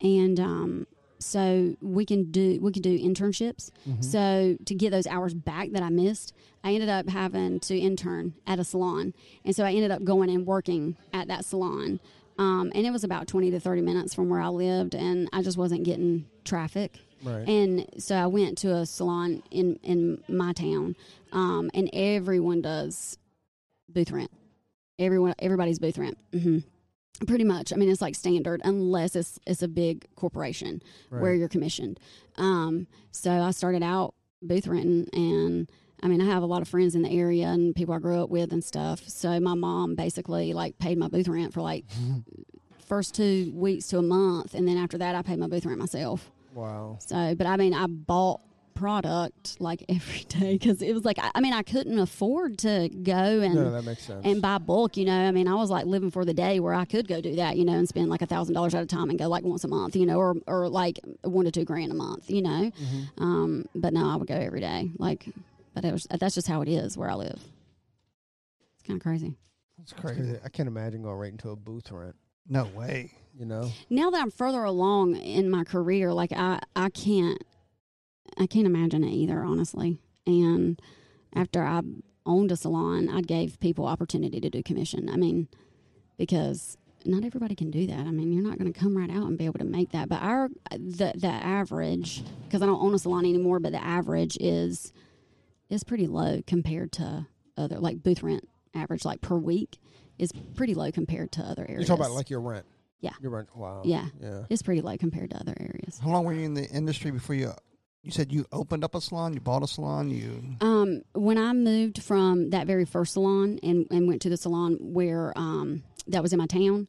and 0.00 0.38
um, 0.38 0.86
so 1.18 1.74
we 1.80 2.04
can 2.04 2.30
do 2.30 2.58
we 2.60 2.72
can 2.72 2.82
do 2.82 2.96
internships. 2.98 3.70
So 4.00 4.56
to 4.64 4.74
get 4.74 4.90
those 4.90 5.06
hours 5.06 5.34
back 5.34 5.70
that 5.72 5.82
I 5.82 5.88
missed, 5.90 6.34
I 6.62 6.72
ended 6.74 6.88
up 6.88 7.08
having 7.08 7.60
to 7.60 7.76
intern 7.78 8.34
at 8.46 8.58
a 8.58 8.64
salon, 8.64 9.14
and 9.44 9.54
so 9.54 9.64
I 9.64 9.72
ended 9.72 9.90
up 9.90 10.04
going 10.04 10.30
and 10.30 10.46
working 10.46 10.96
at 11.12 11.28
that 11.28 11.44
salon. 11.44 12.00
Um, 12.36 12.72
and 12.74 12.84
it 12.84 12.90
was 12.90 13.04
about 13.04 13.28
20 13.28 13.52
to 13.52 13.60
30 13.60 13.80
minutes 13.82 14.12
from 14.12 14.28
where 14.28 14.40
I 14.40 14.48
lived, 14.48 14.94
and 14.96 15.28
I 15.32 15.42
just 15.42 15.56
wasn't 15.56 15.84
getting 15.84 16.26
traffic. 16.44 16.98
Right. 17.24 17.48
And 17.48 17.86
so 17.98 18.14
I 18.16 18.26
went 18.26 18.58
to 18.58 18.74
a 18.74 18.86
salon 18.86 19.42
in 19.50 19.76
in 19.82 20.22
my 20.28 20.52
town, 20.52 20.94
um, 21.32 21.70
and 21.74 21.88
everyone 21.92 22.60
does 22.62 23.18
booth 23.88 24.10
rent. 24.10 24.30
Everyone, 24.98 25.34
everybody's 25.38 25.78
booth 25.78 25.98
rent. 25.98 26.18
hmm 26.32 26.58
Pretty 27.28 27.44
much. 27.44 27.72
I 27.72 27.76
mean, 27.76 27.88
it's 27.90 28.02
like 28.02 28.16
standard, 28.16 28.60
unless 28.64 29.14
it's 29.14 29.38
it's 29.46 29.62
a 29.62 29.68
big 29.68 30.06
corporation 30.16 30.82
where 31.20 31.32
you're 31.34 31.48
commissioned. 31.48 32.00
Um, 32.36 32.86
so 33.12 33.30
I 33.30 33.52
started 33.52 33.82
out 33.84 34.14
booth 34.42 34.66
renting, 34.66 35.08
and 35.12 35.70
I 36.02 36.08
mean, 36.08 36.20
I 36.20 36.24
have 36.26 36.42
a 36.42 36.46
lot 36.46 36.60
of 36.60 36.68
friends 36.68 36.94
in 36.96 37.02
the 37.02 37.10
area 37.10 37.46
and 37.46 37.74
people 37.74 37.94
I 37.94 37.98
grew 38.00 38.20
up 38.22 38.30
with 38.30 38.52
and 38.52 38.62
stuff. 38.64 39.08
So 39.08 39.38
my 39.40 39.54
mom 39.54 39.94
basically 39.94 40.52
like 40.52 40.76
paid 40.78 40.98
my 40.98 41.06
booth 41.08 41.28
rent 41.28 41.54
for 41.54 41.62
like 41.62 41.84
first 42.86 43.14
two 43.14 43.52
weeks 43.54 43.86
to 43.88 43.98
a 43.98 44.02
month, 44.02 44.54
and 44.54 44.66
then 44.66 44.76
after 44.76 44.98
that, 44.98 45.14
I 45.14 45.22
paid 45.22 45.38
my 45.38 45.46
booth 45.46 45.64
rent 45.66 45.78
myself. 45.78 46.30
Wow. 46.54 46.98
So, 47.00 47.34
but 47.34 47.46
I 47.46 47.56
mean, 47.56 47.74
I 47.74 47.86
bought 47.86 48.40
product 48.74 49.60
like 49.60 49.84
every 49.88 50.24
day 50.24 50.54
because 50.54 50.82
it 50.82 50.92
was 50.92 51.04
like 51.04 51.16
I, 51.20 51.30
I 51.36 51.40
mean 51.40 51.52
I 51.52 51.62
couldn't 51.62 51.96
afford 51.98 52.58
to 52.58 52.88
go 52.88 53.12
and 53.14 53.54
No, 53.54 53.70
that 53.70 53.84
makes 53.84 54.02
sense. 54.02 54.22
and 54.24 54.42
buy 54.42 54.58
bulk. 54.58 54.96
You 54.96 55.04
know, 55.04 55.16
I 55.16 55.30
mean 55.30 55.46
I 55.46 55.54
was 55.54 55.70
like 55.70 55.86
living 55.86 56.10
for 56.10 56.24
the 56.24 56.34
day 56.34 56.58
where 56.60 56.74
I 56.74 56.84
could 56.84 57.06
go 57.06 57.20
do 57.20 57.36
that. 57.36 57.56
You 57.56 57.64
know, 57.64 57.74
and 57.74 57.88
spend 57.88 58.08
like 58.08 58.22
a 58.22 58.26
thousand 58.26 58.54
dollars 58.54 58.74
at 58.74 58.82
a 58.82 58.86
time 58.86 59.10
and 59.10 59.18
go 59.18 59.28
like 59.28 59.44
once 59.44 59.62
a 59.64 59.68
month. 59.68 59.94
You 59.96 60.06
know, 60.06 60.16
or 60.18 60.34
or 60.48 60.68
like 60.68 60.98
one 61.22 61.44
to 61.44 61.50
two 61.52 61.64
grand 61.64 61.92
a 61.92 61.94
month. 61.94 62.30
You 62.30 62.42
know, 62.42 62.70
Mm-hmm. 62.72 63.22
um, 63.22 63.64
but 63.74 63.92
no, 63.92 64.08
I 64.08 64.16
would 64.16 64.26
go 64.28 64.34
every 64.34 64.60
day. 64.60 64.90
Like, 64.98 65.28
but 65.74 65.84
it 65.84 65.92
was 65.92 66.06
that's 66.10 66.34
just 66.34 66.48
how 66.48 66.60
it 66.62 66.68
is 66.68 66.96
where 66.98 67.10
I 67.10 67.14
live. 67.14 67.40
It's 68.74 68.82
kind 68.86 68.98
of 68.98 69.02
crazy. 69.04 69.34
it's 69.80 69.92
crazy. 69.92 70.36
I 70.44 70.48
can't 70.48 70.66
imagine 70.68 71.02
going 71.02 71.16
right 71.16 71.30
into 71.32 71.50
a 71.50 71.56
booth 71.56 71.90
rent. 71.92 72.16
No 72.48 72.64
way. 72.64 73.12
You 73.36 73.46
know. 73.46 73.72
now 73.90 74.10
that 74.10 74.20
I'm 74.20 74.30
further 74.30 74.62
along 74.62 75.16
in 75.16 75.50
my 75.50 75.64
career, 75.64 76.12
like 76.12 76.32
I, 76.32 76.60
I 76.76 76.88
can't, 76.90 77.42
I 78.38 78.46
can't 78.46 78.66
imagine 78.66 79.02
it 79.02 79.10
either, 79.10 79.42
honestly. 79.42 79.98
And 80.26 80.80
after 81.34 81.62
I 81.62 81.80
owned 82.26 82.52
a 82.52 82.56
salon, 82.56 83.08
I 83.08 83.20
gave 83.20 83.58
people 83.60 83.86
opportunity 83.86 84.40
to 84.40 84.50
do 84.50 84.62
commission. 84.62 85.08
I 85.08 85.16
mean, 85.16 85.48
because 86.16 86.76
not 87.04 87.24
everybody 87.24 87.54
can 87.54 87.70
do 87.70 87.86
that. 87.86 88.06
I 88.06 88.10
mean, 88.10 88.32
you're 88.32 88.42
not 88.42 88.58
going 88.58 88.72
to 88.72 88.78
come 88.78 88.96
right 88.96 89.10
out 89.10 89.26
and 89.26 89.36
be 89.36 89.44
able 89.44 89.58
to 89.58 89.64
make 89.64 89.90
that. 89.90 90.08
But 90.08 90.22
our 90.22 90.48
the 90.70 91.12
the 91.16 91.26
average, 91.26 92.22
because 92.44 92.62
I 92.62 92.66
don't 92.66 92.80
own 92.80 92.94
a 92.94 92.98
salon 92.98 93.24
anymore, 93.24 93.60
but 93.60 93.72
the 93.72 93.82
average 93.82 94.38
is 94.40 94.92
is 95.68 95.84
pretty 95.84 96.06
low 96.06 96.40
compared 96.46 96.92
to 96.92 97.26
other 97.56 97.78
like 97.78 98.02
booth 98.02 98.22
rent 98.22 98.48
average 98.74 99.04
like 99.04 99.20
per 99.20 99.36
week 99.36 99.78
is 100.18 100.32
pretty 100.54 100.74
low 100.74 100.90
compared 100.90 101.32
to 101.32 101.42
other 101.42 101.62
areas. 101.62 101.68
You're 101.68 101.74
areas. 101.76 101.88
talking 101.88 102.04
about 102.04 102.14
like 102.14 102.30
your 102.30 102.40
rent. 102.40 102.66
Yeah. 103.00 103.12
Your 103.20 103.30
rent. 103.30 103.54
Wow. 103.54 103.82
Yeah. 103.84 104.06
Yeah. 104.20 104.44
it's 104.48 104.62
pretty 104.62 104.80
low 104.80 104.96
compared 104.96 105.30
to 105.30 105.36
other 105.36 105.54
areas. 105.58 105.98
How 105.98 106.10
long 106.10 106.24
were 106.24 106.32
you 106.32 106.44
in 106.44 106.54
the 106.54 106.64
industry 106.66 107.10
before 107.10 107.36
you? 107.36 107.52
You 108.02 108.10
said 108.10 108.32
you 108.32 108.44
opened 108.52 108.84
up 108.84 108.94
a 108.94 109.00
salon. 109.00 109.32
You 109.32 109.40
bought 109.40 109.62
a 109.62 109.66
salon. 109.66 110.10
You 110.10 110.56
Um, 110.60 111.02
when 111.14 111.38
I 111.38 111.52
moved 111.54 112.02
from 112.02 112.50
that 112.50 112.66
very 112.66 112.84
first 112.84 113.14
salon 113.14 113.58
and, 113.62 113.86
and 113.90 114.06
went 114.06 114.20
to 114.22 114.28
the 114.28 114.36
salon 114.36 114.76
where 114.80 115.32
um, 115.36 115.82
that 116.08 116.22
was 116.22 116.32
in 116.32 116.38
my 116.38 116.46
town, 116.46 116.86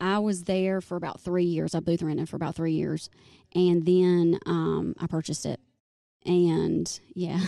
I 0.00 0.18
was 0.18 0.44
there 0.44 0.80
for 0.80 0.96
about 0.96 1.20
three 1.20 1.44
years. 1.44 1.74
I 1.74 1.80
booth 1.80 2.02
rented 2.02 2.28
for 2.28 2.36
about 2.36 2.54
three 2.54 2.72
years, 2.74 3.08
and 3.54 3.84
then 3.84 4.38
um, 4.46 4.94
I 4.98 5.06
purchased 5.06 5.46
it. 5.46 5.58
And 6.26 7.00
yeah, 7.14 7.40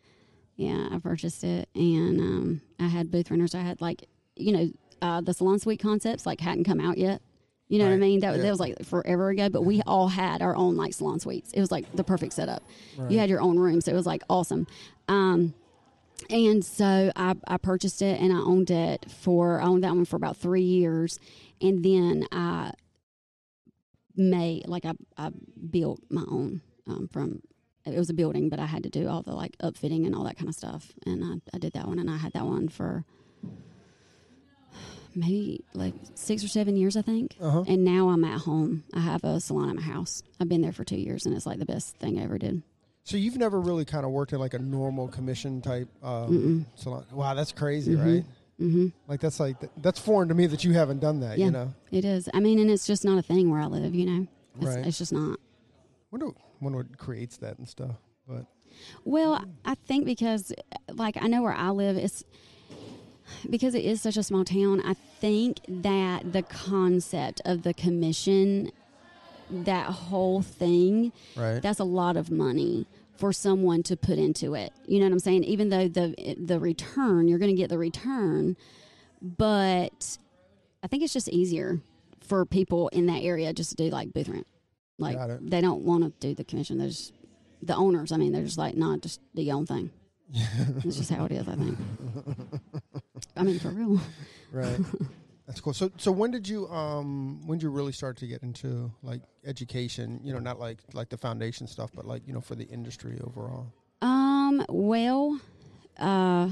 yeah, 0.56 0.88
I 0.92 0.98
purchased 0.98 1.44
it, 1.44 1.68
and 1.74 2.20
um, 2.20 2.60
I 2.78 2.86
had 2.88 3.10
booth 3.10 3.30
renters. 3.30 3.54
I 3.54 3.60
had 3.62 3.80
like 3.80 4.04
you 4.36 4.52
know 4.52 4.70
uh, 5.00 5.20
the 5.22 5.32
salon 5.32 5.58
suite 5.58 5.80
concepts 5.80 6.26
like 6.26 6.40
hadn't 6.40 6.64
come 6.64 6.80
out 6.80 6.98
yet. 6.98 7.22
You 7.68 7.78
know 7.78 7.84
what 7.84 7.92
I 7.92 7.96
mean? 7.96 8.20
That, 8.20 8.36
yeah. 8.36 8.42
that 8.42 8.50
was 8.50 8.60
like 8.60 8.84
forever 8.84 9.28
ago, 9.28 9.50
but 9.50 9.62
we 9.62 9.82
all 9.86 10.08
had 10.08 10.40
our 10.40 10.56
own 10.56 10.76
like 10.76 10.94
salon 10.94 11.20
suites. 11.20 11.52
It 11.52 11.60
was 11.60 11.70
like 11.70 11.90
the 11.94 12.04
perfect 12.04 12.32
setup. 12.32 12.62
You 13.10 13.18
had 13.18 13.28
your 13.28 13.42
own 13.42 13.58
room, 13.58 13.80
so 13.80 13.92
it 13.92 13.94
was 13.94 14.06
like 14.06 14.22
awesome. 14.30 14.66
Um, 15.06 15.54
and 16.30 16.64
so 16.64 17.12
I, 17.14 17.34
I 17.46 17.58
purchased 17.58 18.02
it 18.02 18.20
and 18.20 18.32
I 18.32 18.38
owned 18.38 18.70
it 18.70 19.10
for 19.10 19.60
I 19.60 19.66
owned 19.66 19.84
that 19.84 19.94
one 19.94 20.04
for 20.04 20.16
about 20.16 20.36
three 20.36 20.62
years, 20.62 21.20
and 21.60 21.84
then 21.84 22.26
I 22.32 22.72
made 24.16 24.66
like 24.66 24.84
I 24.84 24.92
I 25.16 25.30
built 25.70 26.00
my 26.10 26.24
own 26.28 26.62
um, 26.86 27.08
from 27.12 27.42
it 27.84 27.98
was 27.98 28.10
a 28.10 28.14
building, 28.14 28.48
but 28.48 28.58
I 28.58 28.66
had 28.66 28.82
to 28.82 28.90
do 28.90 29.08
all 29.08 29.22
the 29.22 29.34
like 29.34 29.56
upfitting 29.58 30.06
and 30.06 30.14
all 30.14 30.24
that 30.24 30.36
kind 30.36 30.48
of 30.48 30.54
stuff, 30.54 30.92
and 31.06 31.22
I, 31.22 31.56
I 31.56 31.58
did 31.58 31.74
that 31.74 31.86
one, 31.86 31.98
and 31.98 32.10
I 32.10 32.16
had 32.16 32.32
that 32.32 32.46
one 32.46 32.68
for 32.68 33.04
maybe 35.18 35.64
like 35.74 35.94
six 36.14 36.42
or 36.44 36.48
seven 36.48 36.76
years, 36.76 36.96
I 36.96 37.02
think. 37.02 37.36
Uh-huh. 37.40 37.64
And 37.66 37.84
now 37.84 38.08
I'm 38.10 38.24
at 38.24 38.40
home. 38.40 38.84
I 38.94 39.00
have 39.00 39.24
a 39.24 39.40
salon 39.40 39.68
at 39.70 39.76
my 39.76 39.82
house. 39.82 40.22
I've 40.40 40.48
been 40.48 40.60
there 40.62 40.72
for 40.72 40.84
two 40.84 40.96
years, 40.96 41.26
and 41.26 41.34
it's 41.34 41.46
like 41.46 41.58
the 41.58 41.66
best 41.66 41.96
thing 41.96 42.18
I 42.18 42.24
ever 42.24 42.38
did. 42.38 42.62
So 43.04 43.16
you've 43.16 43.36
never 43.38 43.60
really 43.60 43.84
kind 43.84 44.04
of 44.04 44.10
worked 44.12 44.32
in 44.32 44.38
like 44.38 44.54
a 44.54 44.58
normal 44.58 45.08
commission 45.08 45.60
type 45.62 45.88
um, 46.02 46.66
salon. 46.74 47.06
Wow, 47.12 47.34
that's 47.34 47.52
crazy, 47.52 47.94
Mhm. 47.96 48.04
right? 48.14 48.24
hmm 48.58 48.86
Like 49.06 49.20
that's 49.20 49.38
like 49.40 49.56
that's 49.82 49.98
foreign 50.00 50.28
to 50.28 50.34
me 50.34 50.46
that 50.46 50.64
you 50.64 50.72
haven't 50.72 50.98
done 51.00 51.20
that. 51.20 51.38
Yeah. 51.38 51.44
You 51.46 51.50
know. 51.52 51.74
It 51.90 52.04
is. 52.04 52.28
I 52.34 52.40
mean, 52.40 52.58
and 52.58 52.70
it's 52.70 52.86
just 52.86 53.04
not 53.04 53.16
a 53.18 53.22
thing 53.22 53.50
where 53.50 53.60
I 53.60 53.66
live. 53.66 53.94
You 53.94 54.04
know, 54.06 54.26
it's, 54.56 54.66
Right. 54.66 54.86
it's 54.86 54.98
just 54.98 55.12
not. 55.12 55.38
Wonder 56.10 56.30
wonder 56.60 56.78
what 56.78 56.98
creates 56.98 57.36
that 57.38 57.56
and 57.58 57.68
stuff. 57.68 57.96
But 58.26 58.46
Well, 59.04 59.42
I 59.64 59.74
think 59.74 60.04
because, 60.04 60.52
like, 60.92 61.16
I 61.20 61.28
know 61.28 61.42
where 61.42 61.54
I 61.54 61.70
live, 61.70 61.96
it's 61.96 62.24
because 63.48 63.74
it 63.74 63.84
is 63.84 64.00
such 64.00 64.16
a 64.16 64.22
small 64.22 64.44
town. 64.44 64.82
I 64.84 64.94
think 64.94 65.60
that 65.68 66.32
the 66.32 66.42
concept 66.42 67.40
of 67.44 67.62
the 67.62 67.74
commission, 67.74 68.70
that 69.50 69.86
whole 69.86 70.42
thing, 70.42 71.12
right. 71.36 71.60
that's 71.60 71.80
a 71.80 71.84
lot 71.84 72.16
of 72.16 72.30
money 72.30 72.86
for 73.16 73.32
someone 73.32 73.82
to 73.82 73.96
put 73.96 74.18
into 74.18 74.54
it. 74.54 74.72
You 74.86 75.00
know 75.00 75.06
what 75.06 75.12
I'm 75.12 75.18
saying? 75.18 75.44
Even 75.44 75.68
though 75.68 75.88
the 75.88 76.36
the 76.38 76.60
return, 76.60 77.28
you're 77.28 77.38
going 77.38 77.54
to 77.54 77.60
get 77.60 77.68
the 77.68 77.78
return, 77.78 78.56
but 79.20 80.18
I 80.82 80.86
think 80.86 81.02
it's 81.02 81.12
just 81.12 81.28
easier 81.28 81.80
for 82.20 82.44
people 82.44 82.88
in 82.88 83.06
that 83.06 83.22
area 83.22 83.52
just 83.52 83.70
to 83.70 83.76
do 83.76 83.90
like 83.90 84.12
booth 84.12 84.28
rent. 84.28 84.46
Like 84.98 85.18
they 85.40 85.60
don't 85.60 85.82
want 85.82 86.04
to 86.04 86.10
do 86.20 86.34
the 86.34 86.44
commission. 86.44 86.78
They're 86.78 86.90
the 87.62 87.74
owners. 87.74 88.12
I 88.12 88.16
mean, 88.16 88.32
they're 88.32 88.44
just 88.44 88.58
like, 88.58 88.76
nah, 88.76 88.96
just 88.96 89.20
do 89.34 89.42
your 89.42 89.56
own 89.56 89.66
thing. 89.66 89.90
it's 90.84 90.96
just 90.96 91.10
how 91.10 91.24
it 91.24 91.32
is. 91.32 91.48
I 91.48 91.54
think. 91.54 91.78
I 93.38 93.42
mean, 93.44 93.58
for 93.58 93.68
real. 93.70 94.00
right. 94.52 94.78
That's 95.46 95.60
cool. 95.60 95.72
So 95.72 95.90
so 95.96 96.12
when 96.12 96.30
did 96.30 96.46
you 96.46 96.68
um 96.68 97.40
when 97.46 97.58
did 97.58 97.64
you 97.64 97.70
really 97.70 97.92
start 97.92 98.18
to 98.18 98.26
get 98.26 98.42
into 98.42 98.92
like 99.02 99.22
education? 99.46 100.20
You 100.22 100.34
know, 100.34 100.40
not 100.40 100.58
like 100.58 100.78
like 100.92 101.08
the 101.08 101.16
foundation 101.16 101.66
stuff, 101.66 101.90
but 101.94 102.04
like 102.04 102.26
you 102.26 102.34
know 102.34 102.40
for 102.40 102.54
the 102.54 102.64
industry 102.64 103.18
overall. 103.24 103.72
Um. 104.02 104.64
Well, 104.68 105.40
uh, 105.98 106.50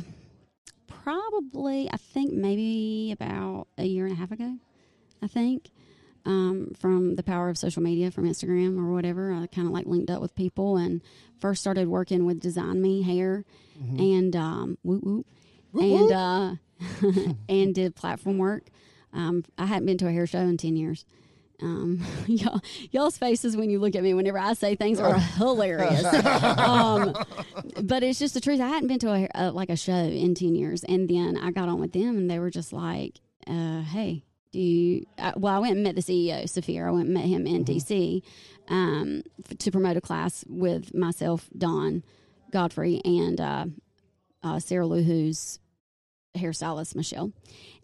probably 0.86 1.90
I 1.92 1.96
think 1.96 2.32
maybe 2.32 3.12
about 3.12 3.68
a 3.76 3.84
year 3.84 4.06
and 4.06 4.14
a 4.14 4.16
half 4.16 4.32
ago. 4.32 4.56
I 5.22 5.26
think. 5.26 5.70
Um, 6.24 6.72
from 6.76 7.14
the 7.14 7.22
power 7.22 7.48
of 7.48 7.56
social 7.56 7.84
media, 7.84 8.10
from 8.10 8.24
Instagram 8.24 8.78
or 8.80 8.92
whatever, 8.92 9.32
I 9.32 9.46
kind 9.46 9.68
of 9.68 9.72
like 9.72 9.86
linked 9.86 10.10
up 10.10 10.20
with 10.20 10.34
people 10.34 10.76
and 10.76 11.00
first 11.38 11.60
started 11.60 11.86
working 11.86 12.26
with 12.26 12.40
Design 12.40 12.82
Me 12.82 13.02
Hair 13.02 13.44
and 14.00 14.34
um, 14.34 14.76
whoop 14.82 15.04
whoop, 15.04 15.26
and 15.74 16.10
uh, 16.10 16.54
and 17.48 17.74
did 17.74 17.94
platform 17.94 18.38
work. 18.38 18.64
Um, 19.12 19.44
I 19.56 19.66
hadn't 19.66 19.86
been 19.86 19.98
to 19.98 20.08
a 20.08 20.12
hair 20.12 20.26
show 20.26 20.40
in 20.40 20.56
ten 20.56 20.76
years. 20.76 21.04
Um, 21.62 22.04
y'all, 22.26 22.60
y'all's 22.90 23.16
faces 23.16 23.56
when 23.56 23.70
you 23.70 23.78
look 23.78 23.94
at 23.94 24.02
me 24.02 24.12
whenever 24.14 24.38
I 24.38 24.52
say 24.52 24.76
things 24.76 25.00
are 25.00 25.18
hilarious. 25.18 26.04
um, 26.58 27.14
but 27.82 28.02
it's 28.02 28.18
just 28.18 28.34
the 28.34 28.40
truth. 28.40 28.60
I 28.60 28.68
hadn't 28.68 28.88
been 28.88 28.98
to 29.00 29.12
a, 29.12 29.28
a 29.34 29.50
like 29.52 29.70
a 29.70 29.76
show 29.76 29.92
in 29.94 30.34
ten 30.34 30.54
years, 30.54 30.84
and 30.84 31.08
then 31.08 31.36
I 31.38 31.50
got 31.50 31.68
on 31.68 31.80
with 31.80 31.92
them, 31.92 32.16
and 32.18 32.30
they 32.30 32.38
were 32.38 32.50
just 32.50 32.72
like, 32.72 33.20
uh, 33.46 33.80
"Hey, 33.82 34.24
do 34.52 34.58
you?" 34.60 35.06
I, 35.18 35.32
well, 35.36 35.54
I 35.54 35.58
went 35.58 35.74
and 35.74 35.82
met 35.82 35.94
the 35.94 36.02
CEO, 36.02 36.48
Saphir. 36.48 36.86
I 36.86 36.90
went 36.90 37.06
and 37.06 37.14
met 37.14 37.24
him 37.24 37.46
in 37.46 37.64
DC 37.64 38.22
um, 38.68 39.22
f- 39.48 39.56
to 39.58 39.70
promote 39.70 39.96
a 39.96 40.00
class 40.00 40.44
with 40.48 40.94
myself, 40.94 41.48
Don 41.56 42.02
Godfrey, 42.52 43.00
and 43.04 43.40
uh, 43.40 43.66
uh, 44.42 44.58
Sarah 44.60 44.86
Lou, 44.86 45.02
who's 45.02 45.58
hairstylist 46.36 46.94
Michelle. 46.94 47.32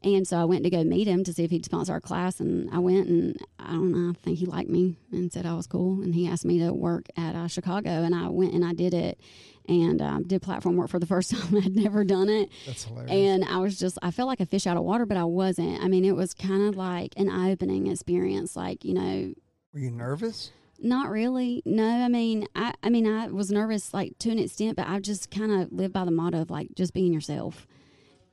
And 0.05 0.27
so 0.27 0.37
I 0.37 0.45
went 0.45 0.65
to 0.65 0.71
go 0.71 0.83
meet 0.83 1.07
him 1.07 1.23
to 1.25 1.33
see 1.33 1.45
if 1.45 1.51
he'd 1.51 1.65
sponsor 1.65 1.93
our 1.93 2.01
class. 2.01 2.41
And 2.41 2.69
I 2.73 2.79
went 2.79 3.09
and 3.09 3.37
I 3.59 3.73
don't 3.73 3.93
know, 3.93 4.11
I 4.11 4.15
think 4.15 4.39
he 4.39 4.47
liked 4.47 4.71
me 4.71 4.97
and 5.13 5.33
said 5.33 5.47
I 5.47 5.55
was 5.55 5.67
cool. 5.67 6.03
And 6.03 6.15
he 6.15 6.27
asked 6.27 6.45
me 6.45 6.59
to 6.61 6.73
work 6.73 7.07
at 7.17 7.35
uh, 7.35 7.47
Chicago. 7.47 7.91
And 7.91 8.15
I 8.15 8.29
went 8.29 8.53
and 8.53 8.65
I 8.65 8.73
did 8.73 8.95
it 8.95 9.21
and 9.69 10.03
um, 10.03 10.23
did 10.25 10.43
platform 10.43 10.77
work 10.77 10.91
for 10.91 10.99
the 10.99 11.07
first 11.15 11.31
time. 11.31 11.57
I'd 11.57 11.75
never 11.77 12.05
done 12.05 12.29
it. 12.29 12.51
That's 12.67 12.85
hilarious. 12.85 13.13
And 13.13 13.45
I 13.45 13.59
was 13.59 13.79
just, 13.79 13.99
I 14.03 14.11
felt 14.11 14.27
like 14.27 14.41
a 14.41 14.47
fish 14.47 14.67
out 14.67 14.77
of 14.77 14.83
water, 14.83 15.07
but 15.07 15.17
I 15.17 15.25
wasn't. 15.25 15.83
I 15.83 15.89
mean, 15.89 16.05
it 16.05 16.17
was 16.17 16.35
kind 16.35 16.69
of 16.69 16.77
like 16.77 17.15
an 17.17 17.31
eye 17.31 17.53
opening 17.53 17.87
experience. 17.87 18.57
Like, 18.57 18.85
you 18.85 18.95
know, 18.95 19.35
were 19.73 19.81
you 19.81 19.91
nervous? 19.91 20.51
not 20.83 21.11
really. 21.11 21.63
No, 21.65 21.87
I 21.87 22.09
mean, 22.09 22.47
I, 22.55 22.75
I 22.83 22.91
mean, 22.91 23.07
I 23.07 23.29
was 23.29 23.51
nervous 23.51 23.95
like 23.95 24.19
to 24.21 24.31
an 24.31 24.39
extent, 24.39 24.77
but 24.77 24.89
I 24.89 24.99
just 24.99 25.31
kind 25.31 25.53
of 25.53 25.73
live 25.73 25.93
by 25.93 26.05
the 26.05 26.11
motto 26.11 26.43
of 26.43 26.51
like 26.51 26.69
just 26.75 26.93
being 26.93 27.13
yourself. 27.13 27.67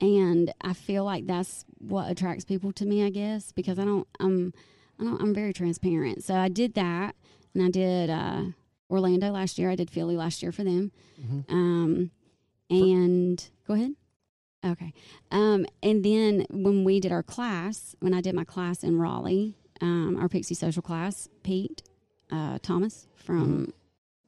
And 0.00 0.52
I 0.62 0.72
feel 0.72 1.04
like 1.04 1.26
that's 1.26 1.64
what 1.78 2.10
attracts 2.10 2.44
people 2.44 2.72
to 2.72 2.86
me, 2.86 3.04
I 3.04 3.10
guess, 3.10 3.52
because 3.52 3.78
I 3.78 3.84
don't, 3.84 4.08
I'm, 4.18 4.54
I 4.98 5.04
don't, 5.04 5.20
I'm 5.20 5.34
very 5.34 5.52
transparent. 5.52 6.24
So 6.24 6.34
I 6.34 6.48
did 6.48 6.74
that, 6.74 7.14
and 7.54 7.62
I 7.62 7.70
did 7.70 8.08
uh, 8.08 8.42
Orlando 8.90 9.30
last 9.30 9.58
year. 9.58 9.70
I 9.70 9.76
did 9.76 9.90
Philly 9.90 10.16
last 10.16 10.42
year 10.42 10.52
for 10.52 10.64
them. 10.64 10.90
Um, 11.48 12.10
and 12.70 13.50
go 13.66 13.74
ahead. 13.74 13.92
Okay. 14.64 14.92
Um, 15.30 15.66
and 15.82 16.04
then 16.04 16.46
when 16.50 16.84
we 16.84 17.00
did 17.00 17.12
our 17.12 17.22
class, 17.22 17.94
when 18.00 18.14
I 18.14 18.20
did 18.20 18.34
my 18.34 18.44
class 18.44 18.82
in 18.82 18.98
Raleigh, 18.98 19.54
um, 19.80 20.16
our 20.20 20.28
Pixie 20.28 20.54
Social 20.54 20.82
class, 20.82 21.28
Pete 21.42 21.82
uh, 22.30 22.58
Thomas 22.62 23.06
from 23.14 23.72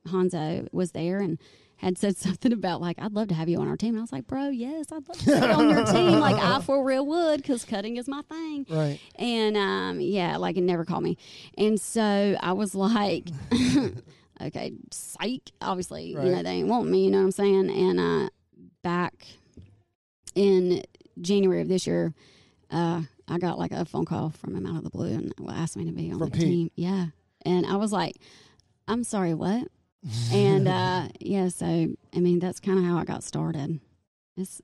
Hanzo 0.08 0.68
was 0.72 0.92
there 0.92 1.18
and 1.20 1.38
had 1.82 1.98
said 1.98 2.16
something 2.18 2.52
about 2.52 2.80
like 2.80 2.98
I'd 3.00 3.12
love 3.12 3.28
to 3.28 3.34
have 3.34 3.48
you 3.48 3.58
on 3.60 3.68
our 3.68 3.76
team. 3.76 3.90
And 3.90 3.98
I 3.98 4.02
was 4.02 4.12
like, 4.12 4.26
bro, 4.26 4.48
yes, 4.48 4.86
I'd 4.92 5.06
love 5.08 5.18
to 5.18 5.24
be 5.26 5.32
on 5.32 5.70
your 5.70 5.84
team. 5.84 6.20
Like 6.20 6.36
I 6.36 6.60
for 6.64 6.84
real 6.84 7.04
would 7.06 7.42
because 7.42 7.64
cutting 7.64 7.96
is 7.96 8.08
my 8.08 8.22
thing. 8.22 8.66
right. 8.70 9.00
And 9.16 9.56
um, 9.56 10.00
yeah, 10.00 10.36
like 10.36 10.56
it 10.56 10.62
never 10.62 10.84
called 10.84 11.02
me. 11.02 11.18
And 11.58 11.80
so 11.80 12.36
I 12.40 12.52
was 12.52 12.74
like, 12.74 13.28
okay, 14.40 14.72
psych. 14.90 15.50
Obviously, 15.60 16.06
you 16.10 16.18
know, 16.18 16.42
they 16.42 16.50
ain't 16.50 16.68
want 16.68 16.88
me, 16.88 17.04
you 17.04 17.10
know 17.10 17.18
what 17.18 17.24
I'm 17.24 17.32
saying? 17.32 17.70
And 17.70 18.00
uh, 18.00 18.28
back 18.82 19.26
in 20.34 20.82
January 21.20 21.60
of 21.62 21.68
this 21.68 21.86
year, 21.86 22.14
uh, 22.70 23.02
I 23.28 23.38
got 23.38 23.58
like 23.58 23.72
a 23.72 23.84
phone 23.84 24.04
call 24.04 24.30
from 24.30 24.54
him 24.56 24.66
out 24.66 24.76
of 24.76 24.84
the 24.84 24.90
blue 24.90 25.12
and 25.12 25.32
asked 25.50 25.76
me 25.76 25.84
to 25.84 25.92
be 25.92 26.10
on 26.10 26.18
From 26.18 26.30
the 26.30 26.36
Pete. 26.36 26.40
team. 26.42 26.70
Yeah. 26.74 27.06
And 27.44 27.66
I 27.66 27.76
was 27.76 27.92
like, 27.92 28.16
I'm 28.88 29.04
sorry, 29.04 29.34
what? 29.34 29.68
And 30.32 30.68
uh, 30.68 31.08
yeah, 31.20 31.48
so 31.48 31.66
I 31.66 32.20
mean, 32.20 32.38
that's 32.38 32.60
kind 32.60 32.78
of 32.78 32.84
how 32.84 32.96
I 32.98 33.04
got 33.04 33.22
started. 33.22 33.80
It's, 34.36 34.62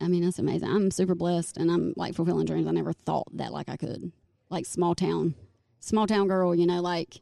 I 0.00 0.08
mean, 0.08 0.22
that's 0.24 0.38
amazing. 0.38 0.68
I'm 0.68 0.90
super 0.90 1.14
blessed, 1.14 1.56
and 1.56 1.70
I'm 1.70 1.92
like 1.96 2.14
fulfilling 2.14 2.46
dreams. 2.46 2.66
I 2.68 2.70
never 2.70 2.92
thought 2.92 3.28
that 3.36 3.52
like 3.52 3.68
I 3.68 3.76
could, 3.76 4.12
like 4.48 4.64
small 4.66 4.94
town, 4.94 5.34
small 5.80 6.06
town 6.06 6.28
girl, 6.28 6.54
you 6.54 6.66
know, 6.66 6.80
like 6.80 7.20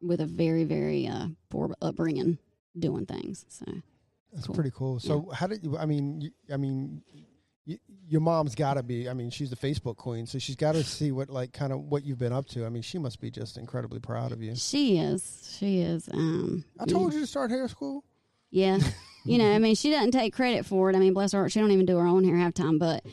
with 0.00 0.20
a 0.20 0.26
very 0.26 0.64
very 0.64 1.06
uh, 1.06 1.28
poor 1.50 1.74
upbringing, 1.82 2.38
doing 2.78 3.04
things. 3.06 3.44
So 3.48 3.64
That's 4.32 4.46
Cool. 4.46 4.54
pretty 4.54 4.70
cool. 4.74 5.00
So 5.00 5.30
how 5.34 5.46
did 5.46 5.62
you? 5.64 5.76
I 5.76 5.86
mean, 5.86 6.20
you, 6.20 6.30
I 6.52 6.56
mean, 6.56 7.02
you, 7.68 7.78
your 8.08 8.22
mom's 8.22 8.54
got 8.54 8.74
to 8.74 8.82
be. 8.82 9.08
I 9.08 9.12
mean, 9.12 9.28
she's 9.28 9.50
the 9.50 9.56
Facebook 9.56 9.96
queen, 9.96 10.26
so 10.26 10.38
she's 10.38 10.56
got 10.56 10.72
to 10.72 10.82
see 10.82 11.12
what 11.12 11.28
like 11.28 11.52
kind 11.52 11.70
of 11.70 11.80
what 11.80 12.02
you've 12.02 12.18
been 12.18 12.32
up 12.32 12.46
to. 12.48 12.64
I 12.64 12.70
mean, 12.70 12.82
she 12.82 12.98
must 12.98 13.20
be 13.20 13.30
just 13.30 13.58
incredibly 13.58 14.00
proud 14.00 14.32
of 14.32 14.42
you. 14.42 14.56
she 14.56 14.98
is, 14.98 15.54
she 15.58 15.80
is. 15.80 16.08
Um, 16.12 16.64
I 16.80 16.86
told 16.86 17.12
you 17.12 17.20
to 17.20 17.26
start 17.26 17.50
hair 17.50 17.68
school. 17.68 18.04
yeah, 18.50 18.78
You 19.24 19.36
know, 19.36 19.52
I 19.52 19.58
mean, 19.58 19.74
she 19.74 19.90
doesn't 19.90 20.12
take 20.12 20.32
credit 20.32 20.64
for 20.64 20.88
it. 20.88 20.96
I 20.96 20.98
mean, 20.98 21.12
bless 21.12 21.32
her 21.32 21.40
heart, 21.40 21.52
she 21.52 21.60
don't 21.60 21.70
even 21.70 21.84
do 21.84 21.98
her 21.98 22.06
own 22.06 22.24
hair 22.24 22.36
half 22.36 22.54
time, 22.54 22.78
but 22.78 23.04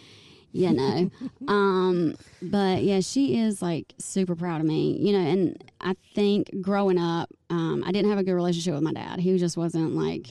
you 0.54 0.72
know, 0.72 1.12
um, 1.50 2.16
but 2.42 2.82
yeah, 2.84 3.02
she 3.02 3.38
is 3.38 3.62
like 3.62 3.94
super 4.00 4.38
proud 4.38 4.62
of 4.62 4.68
me. 4.68 4.98
You 4.98 5.12
know, 5.12 5.28
and 5.28 5.62
I 5.82 5.96
think 6.14 6.50
growing 6.62 6.98
up, 6.98 7.30
um, 7.50 7.84
I 7.86 7.92
didn't 7.92 8.10
have 8.10 8.20
a 8.20 8.24
good 8.24 8.36
relationship 8.36 8.74
with 8.74 8.84
my 8.84 8.94
dad. 8.94 9.20
He 9.20 9.38
just 9.38 9.58
wasn't 9.58 9.96
like 9.96 10.28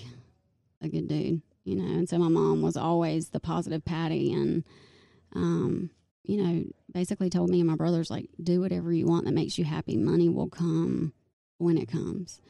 a 0.80 0.88
good 0.88 1.08
dude. 1.08 1.42
You 1.64 1.76
know, 1.76 1.84
and 1.84 2.08
so 2.08 2.18
my 2.18 2.28
mom 2.28 2.60
was 2.62 2.76
always 2.76 3.30
the 3.30 3.40
positive 3.40 3.84
Patty, 3.84 4.32
and 4.32 4.64
um, 5.34 5.90
you 6.24 6.36
know, 6.42 6.64
basically 6.92 7.28
told 7.30 7.50
me 7.50 7.60
and 7.60 7.68
my 7.68 7.76
brothers 7.76 8.10
like, 8.10 8.28
do 8.42 8.60
whatever 8.60 8.92
you 8.92 9.06
want 9.06 9.24
that 9.26 9.32
makes 9.32 9.58
you 9.58 9.64
happy. 9.64 9.96
Money 9.96 10.28
will 10.28 10.48
come 10.48 11.12
when 11.58 11.76
it 11.76 11.86
comes. 11.88 12.40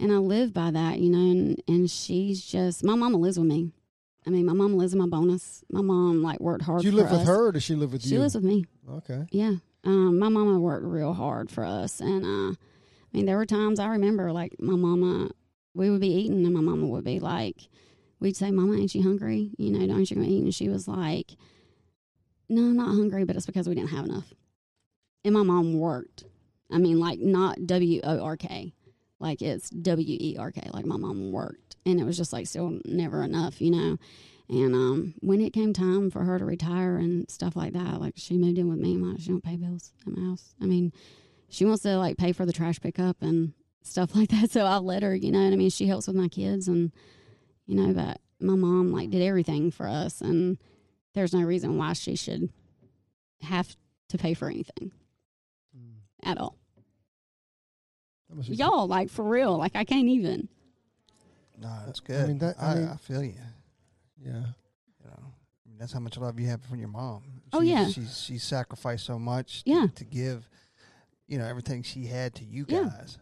And 0.00 0.10
I 0.10 0.16
live 0.16 0.52
by 0.52 0.70
that, 0.72 0.98
you 0.98 1.10
know, 1.10 1.18
and, 1.18 1.62
and 1.68 1.90
she's 1.90 2.44
just, 2.44 2.82
my 2.82 2.96
mama 2.96 3.18
lives 3.18 3.38
with 3.38 3.46
me. 3.46 3.70
I 4.26 4.30
mean, 4.30 4.46
my 4.46 4.52
mama 4.54 4.74
lives 4.76 4.92
in 4.92 4.98
my 4.98 5.06
bonus. 5.06 5.62
My 5.70 5.82
mom 5.82 6.22
like 6.22 6.40
worked 6.40 6.64
hard 6.64 6.82
Do 6.82 6.88
you 6.88 6.92
live 6.96 7.10
with 7.10 7.20
us. 7.20 7.26
her 7.28 7.46
or 7.48 7.52
does 7.52 7.62
she 7.62 7.74
live 7.76 7.92
with 7.92 8.02
She 8.02 8.08
you? 8.08 8.14
She 8.16 8.18
lives 8.18 8.34
with 8.34 8.44
me. 8.44 8.64
okay. 8.90 9.24
Yeah. 9.30 9.54
Um, 9.84 10.18
my 10.18 10.28
mama 10.28 10.58
worked 10.58 10.84
real 10.86 11.12
hard 11.12 11.50
for 11.50 11.64
us. 11.64 12.00
And, 12.00 12.24
uh, 12.24 12.54
I 12.56 13.16
mean, 13.16 13.26
there 13.26 13.36
were 13.36 13.46
times 13.46 13.78
I 13.78 13.86
remember 13.88 14.32
like 14.32 14.56
my 14.58 14.74
mama, 14.76 15.30
we 15.74 15.90
would 15.90 16.00
be 16.00 16.12
eating 16.12 16.44
and 16.44 16.54
my 16.54 16.60
mama 16.60 16.86
would 16.86 17.04
be 17.04 17.20
like, 17.20 17.68
we'd 18.22 18.36
say, 18.36 18.50
Mama, 18.50 18.74
ain't 18.76 18.94
you 18.94 19.02
hungry? 19.02 19.50
You 19.58 19.70
know, 19.70 19.86
don't 19.86 20.10
you 20.10 20.22
eat? 20.22 20.42
And 20.42 20.54
she 20.54 20.68
was 20.68 20.88
like, 20.88 21.32
No, 22.48 22.62
I'm 22.62 22.76
not 22.76 22.88
hungry, 22.88 23.24
but 23.24 23.36
it's 23.36 23.46
because 23.46 23.68
we 23.68 23.74
didn't 23.74 23.90
have 23.90 24.04
enough. 24.04 24.32
And 25.24 25.34
my 25.34 25.42
mom 25.42 25.78
worked. 25.78 26.24
I 26.70 26.78
mean, 26.78 26.98
like 26.98 27.18
not 27.18 27.66
W 27.66 28.00
O 28.02 28.20
R 28.20 28.36
K, 28.36 28.72
like 29.20 29.42
it's 29.42 29.68
W 29.70 30.18
E 30.20 30.36
R 30.38 30.50
K. 30.50 30.70
Like 30.72 30.86
my 30.86 30.96
mom 30.96 31.30
worked, 31.30 31.76
and 31.84 32.00
it 32.00 32.04
was 32.04 32.16
just 32.16 32.32
like 32.32 32.46
still 32.46 32.78
never 32.86 33.22
enough, 33.22 33.60
you 33.60 33.70
know. 33.70 33.98
And 34.48 34.74
um, 34.74 35.14
when 35.20 35.40
it 35.40 35.52
came 35.52 35.72
time 35.72 36.10
for 36.10 36.24
her 36.24 36.38
to 36.38 36.44
retire 36.44 36.96
and 36.96 37.30
stuff 37.30 37.54
like 37.56 37.72
that, 37.74 38.00
like 38.00 38.14
she 38.16 38.36
moved 38.36 38.58
in 38.58 38.68
with 38.68 38.78
me. 38.78 38.96
Like 38.96 39.20
she 39.20 39.28
don't 39.28 39.44
pay 39.44 39.56
bills 39.56 39.92
at 40.06 40.16
my 40.16 40.28
house. 40.28 40.54
I 40.60 40.64
mean, 40.64 40.92
she 41.48 41.64
wants 41.64 41.82
to 41.82 41.96
like 41.98 42.16
pay 42.16 42.32
for 42.32 42.46
the 42.46 42.52
trash 42.52 42.80
pickup 42.80 43.18
and 43.20 43.52
stuff 43.82 44.14
like 44.16 44.30
that. 44.30 44.50
So 44.50 44.64
I 44.64 44.78
let 44.78 45.02
her, 45.02 45.14
you 45.14 45.30
know. 45.30 45.40
And 45.40 45.52
I 45.52 45.56
mean, 45.56 45.70
she 45.70 45.86
helps 45.86 46.06
with 46.06 46.16
my 46.16 46.28
kids, 46.28 46.68
and 46.68 46.92
you 47.66 47.76
know, 47.76 47.92
but 47.92 48.20
my 48.40 48.54
mom 48.54 48.92
like 48.92 49.10
did 49.10 49.22
everything 49.22 49.70
for 49.70 49.86
us, 49.86 50.20
and 50.20 50.58
there's 51.14 51.34
no 51.34 51.42
reason 51.42 51.76
why 51.76 51.92
she 51.92 52.16
should 52.16 52.50
have 53.42 53.76
to 54.08 54.18
pay 54.18 54.34
for 54.34 54.48
anything 54.48 54.92
hmm. 55.74 56.28
at 56.28 56.38
all. 56.38 56.56
That 58.28 58.36
must 58.36 58.50
be- 58.50 58.56
Y'all, 58.56 58.86
like 58.86 59.10
for 59.10 59.24
real, 59.24 59.56
like 59.56 59.76
I 59.76 59.84
can't 59.84 60.08
even. 60.08 60.48
No, 61.58 61.70
that's 61.86 62.00
good. 62.00 62.24
I, 62.24 62.26
mean, 62.26 62.38
that- 62.38 62.56
I 62.60 62.72
I, 62.72 62.74
mean- 62.74 62.96
feel 62.98 63.22
you. 63.22 63.34
Yeah. 64.24 64.32
You 64.32 65.06
know, 65.06 65.18
I 65.18 65.68
mean, 65.68 65.78
that's 65.78 65.92
how 65.92 66.00
much 66.00 66.16
love 66.16 66.38
you 66.38 66.48
have 66.48 66.62
from 66.62 66.78
your 66.78 66.88
mom. 66.88 67.22
Oh, 67.52 67.60
yeah. 67.60 67.88
she's 67.88 68.20
she 68.20 68.38
sacrificed 68.38 69.04
so 69.04 69.18
much. 69.18 69.62
Yeah. 69.66 69.86
to, 69.88 69.94
to 69.96 70.04
give, 70.04 70.48
you 71.26 71.38
know, 71.38 71.44
everything 71.44 71.82
she 71.82 72.06
had 72.06 72.34
to 72.36 72.44
you 72.44 72.64
Yeah. 72.68 72.84
guys. 72.84 73.18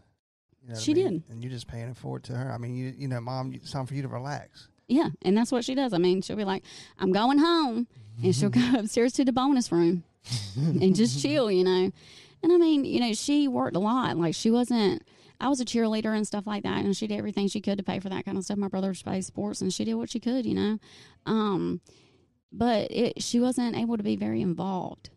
You 0.71 0.75
know 0.75 0.77
what 0.77 0.81
I 0.81 0.83
She 0.83 0.93
mean? 0.93 1.19
did. 1.19 1.29
and 1.29 1.43
you're 1.43 1.51
just 1.51 1.67
paying 1.67 1.89
it 1.89 1.97
forward 1.97 2.23
to 2.25 2.33
her. 2.33 2.51
I 2.51 2.57
mean, 2.57 2.75
you 2.75 2.93
you 2.97 3.07
know, 3.07 3.19
mom, 3.21 3.53
it's 3.53 3.71
time 3.71 3.85
for 3.85 3.93
you 3.93 4.01
to 4.01 4.07
relax. 4.07 4.67
Yeah, 4.87 5.09
and 5.21 5.37
that's 5.37 5.51
what 5.51 5.63
she 5.65 5.73
does. 5.75 5.93
I 5.93 5.97
mean, 5.97 6.21
she'll 6.21 6.35
be 6.35 6.43
like, 6.43 6.63
"I'm 6.99 7.11
going 7.11 7.37
home," 7.39 7.87
and 8.23 8.35
she'll 8.35 8.49
go 8.49 8.61
upstairs 8.79 9.13
to 9.13 9.25
the 9.25 9.31
bonus 9.31 9.71
room 9.71 10.03
and 10.55 10.95
just 10.95 11.21
chill, 11.21 11.49
you 11.51 11.63
know. 11.63 11.91
And 12.43 12.51
I 12.51 12.57
mean, 12.57 12.85
you 12.85 12.99
know, 12.99 13.13
she 13.13 13.47
worked 13.47 13.75
a 13.75 13.79
lot. 13.79 14.17
Like 14.17 14.35
she 14.35 14.49
wasn't. 14.51 15.03
I 15.39 15.47
was 15.49 15.59
a 15.59 15.65
cheerleader 15.65 16.15
and 16.15 16.27
stuff 16.27 16.45
like 16.45 16.63
that, 16.63 16.83
and 16.85 16.95
she 16.95 17.07
did 17.07 17.17
everything 17.17 17.47
she 17.47 17.61
could 17.61 17.77
to 17.79 17.83
pay 17.83 17.99
for 17.99 18.09
that 18.09 18.25
kind 18.25 18.37
of 18.37 18.43
stuff. 18.43 18.57
My 18.57 18.67
brothers 18.67 19.01
played 19.01 19.25
sports, 19.25 19.61
and 19.61 19.73
she 19.73 19.83
did 19.85 19.95
what 19.95 20.09
she 20.09 20.19
could, 20.19 20.45
you 20.45 20.53
know. 20.53 20.77
Um, 21.25 21.81
but 22.51 22.91
it, 22.91 23.23
she 23.23 23.39
wasn't 23.39 23.75
able 23.77 23.97
to 23.97 24.03
be 24.03 24.15
very 24.15 24.41
involved 24.41 25.09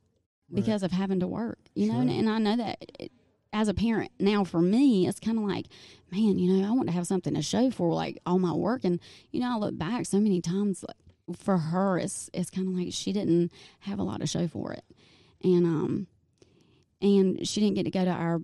because 0.53 0.83
of 0.83 0.93
having 0.93 1.21
to 1.21 1.27
work, 1.27 1.59
you 1.75 1.93
know. 1.93 2.01
And, 2.01 2.11
and 2.11 2.31
I 2.31 2.39
know 2.39 2.57
that 2.57 2.79
it, 2.99 3.11
as 3.55 3.69
a 3.69 3.75
parent 3.75 4.11
now, 4.19 4.43
for 4.43 4.61
me, 4.61 5.07
it's 5.07 5.21
kind 5.21 5.39
of 5.39 5.45
like, 5.45 5.67
man, 6.11 6.39
you 6.39 6.53
know, 6.53 6.69
I 6.69 6.73
want 6.73 6.89
to 6.89 6.93
have 6.93 7.07
something 7.07 7.35
to 7.35 7.41
show 7.41 7.71
for 7.71 7.95
like 7.95 8.19
all 8.27 8.41
my 8.41 8.53
work, 8.53 8.85
and 8.85 9.01
you 9.31 9.41
know, 9.41 9.55
I 9.55 9.57
look 9.57 9.79
back 9.79 10.05
so 10.05 10.19
many 10.19 10.43
times. 10.43 10.85
Like, 10.87 11.39
for 11.39 11.57
her, 11.57 11.97
it's 11.99 12.29
it's 12.35 12.51
kind 12.51 12.69
of 12.69 12.75
like 12.75 12.93
she 12.93 13.13
didn't 13.13 13.53
have 13.81 14.01
a 14.01 14.03
lot 14.03 14.21
to 14.21 14.27
show 14.27 14.49
for 14.49 14.73
it, 14.73 14.85
and 15.43 15.65
um, 15.65 16.07
and 17.01 17.47
she 17.47 17.61
didn't 17.61 17.77
get 17.77 17.85
to 17.85 17.91
go 17.91 18.05
to 18.05 18.11
our 18.11 18.41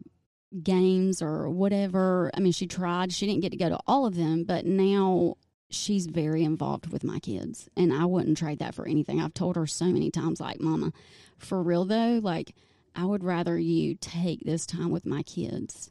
games 0.62 1.20
or 1.20 1.50
whatever. 1.50 2.30
I 2.32 2.40
mean, 2.40 2.52
she 2.52 2.68
tried. 2.68 3.12
She 3.12 3.26
didn't 3.26 3.42
get 3.42 3.50
to 3.50 3.58
go 3.58 3.68
to 3.68 3.80
all 3.88 4.06
of 4.06 4.14
them, 4.14 4.44
but 4.44 4.64
now 4.64 5.34
she's 5.70 6.06
very 6.06 6.44
involved 6.44 6.92
with 6.92 7.02
my 7.02 7.18
kids, 7.18 7.68
and 7.76 7.92
I 7.92 8.04
wouldn't 8.04 8.38
trade 8.38 8.60
that 8.60 8.76
for 8.76 8.86
anything. 8.86 9.20
I've 9.20 9.34
told 9.34 9.56
her 9.56 9.66
so 9.66 9.86
many 9.86 10.12
times, 10.12 10.40
like, 10.40 10.60
Mama, 10.60 10.92
for 11.36 11.60
real 11.62 11.84
though, 11.84 12.20
like, 12.22 12.54
I 12.94 13.04
would 13.04 13.24
rather 13.24 13.58
you 13.58 13.94
take 13.94 14.44
this 14.44 14.66
time 14.66 14.90
with 14.90 15.06
my 15.06 15.22
kids 15.22 15.90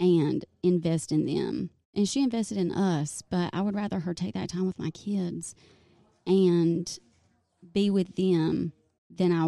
and 0.00 0.44
invest 0.62 1.12
in 1.12 1.26
them. 1.26 1.70
And 1.94 2.08
she 2.08 2.22
invested 2.22 2.58
in 2.58 2.72
us, 2.72 3.22
but 3.22 3.50
I 3.52 3.60
would 3.60 3.74
rather 3.74 4.00
her 4.00 4.14
take 4.14 4.34
that 4.34 4.48
time 4.48 4.66
with 4.66 4.78
my 4.78 4.90
kids 4.90 5.54
and 6.26 6.98
be 7.72 7.90
with 7.90 8.16
them 8.16 8.72
than 9.08 9.32
I, 9.32 9.44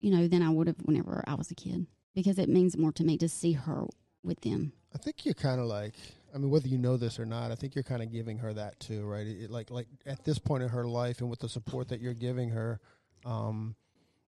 you 0.00 0.10
know, 0.10 0.26
than 0.26 0.42
I 0.42 0.50
would 0.50 0.66
have 0.66 0.76
whenever 0.84 1.22
I 1.26 1.34
was 1.34 1.50
a 1.50 1.54
kid 1.54 1.86
because 2.14 2.38
it 2.38 2.48
means 2.48 2.76
more 2.76 2.92
to 2.92 3.04
me 3.04 3.16
to 3.18 3.28
see 3.28 3.52
her 3.52 3.84
with 4.22 4.40
them. 4.40 4.72
I 4.94 4.98
think 4.98 5.24
you're 5.24 5.34
kind 5.34 5.60
of 5.60 5.66
like, 5.66 5.94
I 6.34 6.38
mean, 6.38 6.50
whether 6.50 6.68
you 6.68 6.78
know 6.78 6.96
this 6.96 7.18
or 7.18 7.26
not, 7.26 7.52
I 7.52 7.54
think 7.54 7.74
you're 7.74 7.84
kind 7.84 8.02
of 8.02 8.10
giving 8.10 8.38
her 8.38 8.52
that 8.54 8.80
too, 8.80 9.04
right? 9.04 9.26
It, 9.26 9.50
like, 9.50 9.70
like 9.70 9.86
at 10.06 10.24
this 10.24 10.38
point 10.38 10.62
in 10.62 10.68
her 10.68 10.86
life, 10.86 11.20
and 11.20 11.30
with 11.30 11.40
the 11.40 11.48
support 11.48 11.88
that 11.88 12.00
you're 12.00 12.14
giving 12.14 12.50
her, 12.50 12.80
um, 13.24 13.76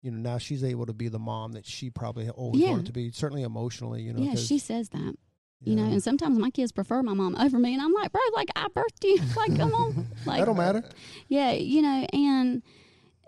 you 0.03 0.11
know, 0.11 0.19
now 0.19 0.39
she's 0.39 0.63
able 0.63 0.87
to 0.87 0.93
be 0.93 1.09
the 1.09 1.19
mom 1.19 1.53
that 1.53 1.67
she 1.67 1.91
probably 1.91 2.29
always 2.31 2.63
Yeah. 2.63 2.71
wanted 2.71 2.87
to 2.87 2.93
be, 2.93 3.11
certainly 3.11 3.43
emotionally, 3.43 4.03
you 4.03 4.13
know. 4.13 4.23
Yeah, 4.23 4.35
she 4.37 4.59
says 4.59 4.89
that. 4.91 5.15
You 5.65 5.75
know, 5.75 5.83
and 5.85 6.01
sometimes 6.03 6.39
my 6.39 6.51
kids 6.51 6.71
prefer 6.71 7.03
my 7.03 7.15
mom 7.15 7.35
over 7.37 7.59
me, 7.59 7.75
and 7.75 7.83
I'm 7.83 7.93
like, 7.93 8.13
bro, 8.13 8.21
like 8.37 8.49
I 8.55 8.69
birthed 8.69 9.03
you, 9.03 9.17
like 9.37 9.59
come 9.59 9.71
on, 9.73 10.07
like 10.25 10.39
that 10.39 10.45
don't 10.47 10.57
matter. 10.57 10.85
Yeah, 11.27 11.51
you 11.51 11.83
know, 11.83 12.07
and 12.13 12.63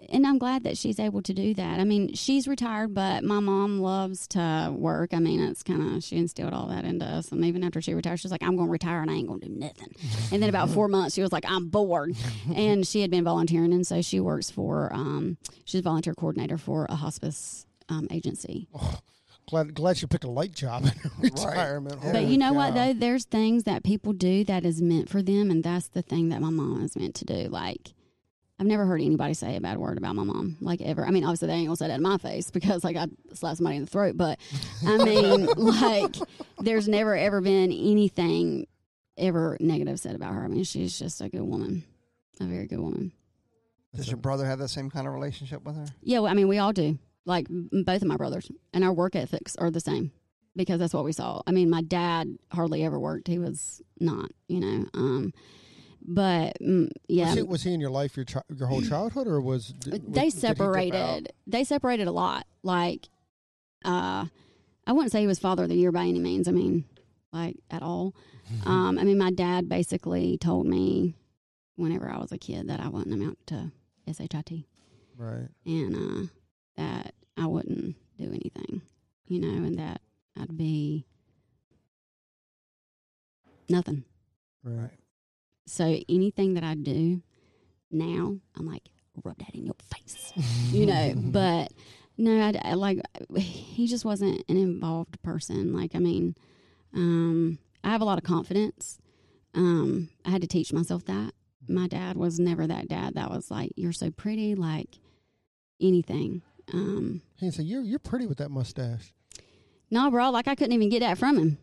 and 0.08 0.26
I'm 0.26 0.38
glad 0.38 0.64
that 0.64 0.78
she's 0.78 0.98
able 0.98 1.22
to 1.22 1.34
do 1.34 1.54
that. 1.54 1.78
I 1.78 1.84
mean, 1.84 2.14
she's 2.14 2.48
retired, 2.48 2.94
but 2.94 3.22
my 3.22 3.40
mom 3.40 3.80
loves 3.80 4.26
to 4.28 4.72
work. 4.74 5.12
I 5.12 5.18
mean, 5.18 5.40
it's 5.40 5.62
kind 5.62 5.96
of 5.96 6.02
she 6.02 6.16
instilled 6.16 6.52
all 6.52 6.66
that 6.68 6.84
into 6.84 7.04
us. 7.04 7.30
And 7.30 7.44
even 7.44 7.62
after 7.62 7.80
she 7.80 7.94
retired, 7.94 8.20
she's 8.20 8.30
like, 8.30 8.42
"I'm 8.42 8.56
going 8.56 8.68
to 8.68 8.72
retire 8.72 9.02
and 9.02 9.10
I 9.10 9.14
ain't 9.14 9.28
going 9.28 9.40
to 9.40 9.48
do 9.48 9.54
nothing." 9.54 9.94
and 10.32 10.42
then 10.42 10.48
about 10.48 10.70
four 10.70 10.88
months, 10.88 11.14
she 11.14 11.22
was 11.22 11.32
like, 11.32 11.44
"I'm 11.46 11.68
bored," 11.68 12.14
and 12.54 12.86
she 12.86 13.02
had 13.02 13.10
been 13.10 13.24
volunteering, 13.24 13.72
and 13.72 13.86
so 13.86 14.02
she 14.02 14.20
works 14.20 14.50
for 14.50 14.92
um, 14.92 15.36
she's 15.64 15.80
a 15.80 15.82
volunteer 15.82 16.14
coordinator 16.14 16.58
for 16.58 16.86
a 16.88 16.96
hospice 16.96 17.66
um, 17.88 18.08
agency. 18.10 18.68
Glad, 19.48 19.74
glad 19.74 19.96
she 19.96 20.06
picked 20.06 20.24
a 20.24 20.30
light 20.30 20.54
job 20.54 20.84
in 20.84 20.92
retirement. 21.18 21.98
Yeah. 22.04 22.12
But 22.12 22.24
you 22.24 22.38
know 22.38 22.52
what 22.52 22.74
though? 22.74 22.92
There's 22.92 23.24
things 23.24 23.64
that 23.64 23.82
people 23.82 24.12
do 24.12 24.44
that 24.44 24.64
is 24.64 24.80
meant 24.80 25.08
for 25.08 25.22
them, 25.22 25.50
and 25.50 25.64
that's 25.64 25.88
the 25.88 26.02
thing 26.02 26.28
that 26.28 26.40
my 26.40 26.50
mom 26.50 26.84
is 26.84 26.96
meant 26.96 27.16
to 27.16 27.24
do. 27.24 27.48
Like, 27.48 27.92
I've 28.60 28.66
never 28.66 28.84
heard 28.84 29.00
anybody 29.00 29.32
say 29.32 29.56
a 29.56 29.60
bad 29.60 29.78
word 29.78 29.96
about 29.96 30.14
my 30.14 30.22
mom, 30.22 30.58
like 30.60 30.82
ever. 30.82 31.06
I 31.06 31.10
mean, 31.10 31.24
obviously 31.24 31.48
they 31.48 31.54
ain't 31.54 31.68
gonna 31.68 31.76
say 31.76 31.88
that 31.88 31.94
in 31.94 32.02
my 32.02 32.18
face 32.18 32.50
because 32.50 32.84
like 32.84 32.94
I 32.94 33.06
slapped 33.32 33.56
somebody 33.56 33.76
in 33.76 33.84
the 33.84 33.90
throat. 33.90 34.18
But 34.18 34.38
I 34.86 34.98
mean, 35.02 35.46
like, 35.56 36.14
there's 36.58 36.86
never 36.86 37.16
ever 37.16 37.40
been 37.40 37.72
anything 37.72 38.66
ever 39.16 39.56
negative 39.60 39.98
said 39.98 40.14
about 40.14 40.34
her. 40.34 40.44
I 40.44 40.48
mean, 40.48 40.64
she's 40.64 40.98
just 40.98 41.22
a 41.22 41.30
good 41.30 41.40
woman, 41.40 41.84
a 42.38 42.44
very 42.44 42.66
good 42.66 42.80
woman. 42.80 43.12
Does 43.94 44.08
your 44.08 44.18
brother 44.18 44.44
have 44.44 44.58
that 44.58 44.68
same 44.68 44.90
kind 44.90 45.06
of 45.06 45.14
relationship 45.14 45.64
with 45.64 45.76
her? 45.76 45.86
Yeah, 46.02 46.18
well, 46.18 46.30
I 46.30 46.34
mean, 46.34 46.46
we 46.46 46.58
all 46.58 46.74
do. 46.74 46.98
Like 47.24 47.46
both 47.48 48.02
of 48.02 48.08
my 48.08 48.18
brothers, 48.18 48.52
and 48.74 48.84
our 48.84 48.92
work 48.92 49.16
ethics 49.16 49.56
are 49.56 49.70
the 49.70 49.80
same 49.80 50.12
because 50.54 50.80
that's 50.80 50.92
what 50.92 51.04
we 51.04 51.12
saw. 51.12 51.40
I 51.46 51.52
mean, 51.52 51.70
my 51.70 51.80
dad 51.80 52.36
hardly 52.52 52.84
ever 52.84 53.00
worked; 53.00 53.26
he 53.26 53.38
was 53.38 53.80
not, 53.98 54.30
you 54.48 54.60
know. 54.60 54.86
Um, 54.92 55.32
but 56.02 56.56
mm, 56.60 56.90
yeah, 57.08 57.26
Was 57.26 57.34
he, 57.34 57.42
was 57.42 57.62
he 57.62 57.74
in 57.74 57.80
your 57.80 57.90
life 57.90 58.16
your 58.16 58.24
chi- 58.24 58.42
your 58.54 58.68
whole 58.68 58.82
childhood, 58.82 59.26
or 59.26 59.40
was 59.40 59.68
did, 59.68 60.12
they 60.12 60.24
he 60.24 60.30
separated. 60.30 61.32
They 61.46 61.64
separated 61.64 62.08
a 62.08 62.12
lot. 62.12 62.46
Like, 62.62 63.08
uh, 63.84 64.26
I 64.86 64.92
wouldn't 64.92 65.12
say 65.12 65.20
he 65.20 65.26
was 65.26 65.38
father 65.38 65.64
of 65.64 65.68
the 65.68 65.76
year 65.76 65.92
by 65.92 66.04
any 66.04 66.18
means. 66.18 66.48
I 66.48 66.52
mean, 66.52 66.84
like 67.32 67.56
at 67.70 67.82
all. 67.82 68.14
um, 68.66 68.98
I 68.98 69.04
mean, 69.04 69.18
my 69.18 69.30
dad 69.30 69.68
basically 69.68 70.36
told 70.38 70.66
me 70.66 71.14
whenever 71.76 72.10
I 72.10 72.18
was 72.18 72.32
a 72.32 72.38
kid 72.38 72.68
that 72.68 72.80
I 72.80 72.88
wouldn't 72.88 73.14
amount 73.14 73.38
to 73.48 73.70
shit 74.06 74.64
Right. 75.16 75.48
and 75.64 75.94
uh, 75.94 76.26
that 76.76 77.14
I 77.36 77.46
wouldn't 77.46 77.94
do 78.18 78.24
anything, 78.24 78.82
you 79.26 79.40
know, 79.40 79.64
and 79.66 79.78
that 79.78 80.00
I'd 80.36 80.56
be 80.56 81.06
nothing. 83.68 84.04
Right. 84.64 84.90
So 85.70 86.00
anything 86.09 86.54
that 86.54 86.64
I 86.64 86.74
do 86.74 87.22
now, 87.92 88.37
I'm 88.56 88.66
like, 88.66 88.88
rub 89.22 89.38
that 89.38 89.54
in 89.54 89.66
your 89.66 89.76
face, 89.94 90.33
you 90.72 90.85
know. 90.85 91.14
but 91.16 91.72
no, 92.18 92.40
I, 92.40 92.70
I 92.70 92.74
like 92.74 93.00
he 93.37 93.87
just 93.87 94.04
wasn't 94.04 94.42
an 94.48 94.56
involved 94.56 95.22
person. 95.22 95.72
Like, 95.72 95.94
I 95.94 96.00
mean, 96.00 96.35
um, 96.92 97.59
I 97.85 97.90
have 97.90 98.00
a 98.00 98.04
lot 98.04 98.18
of 98.18 98.24
confidence. 98.24 98.98
Um, 99.54 100.09
I 100.24 100.30
had 100.30 100.42
to 100.42 100.48
teach 100.48 100.72
myself 100.72 101.04
that. 101.04 101.35
my 101.68 101.87
dad 101.87 102.16
was 102.16 102.40
never 102.40 102.66
that 102.66 102.88
dad 102.88 103.14
that 103.14 103.30
was 103.30 103.48
like, 103.48 103.70
"You're 103.76 103.92
so 103.92 104.11
pretty," 104.11 104.56
like 104.56 104.98
anything. 105.80 106.42
Um, 106.72 107.22
He 107.38 107.50
said, 107.52 107.66
"You're 107.66 107.83
you're 107.83 107.98
pretty 108.00 108.26
with 108.26 108.38
that 108.38 108.50
mustache." 108.50 109.14
no, 109.88 110.11
bro, 110.11 110.30
like 110.30 110.48
I 110.48 110.56
couldn't 110.56 110.72
even 110.72 110.88
get 110.88 111.00
that 111.00 111.16
from 111.18 111.38
him. 111.38 111.59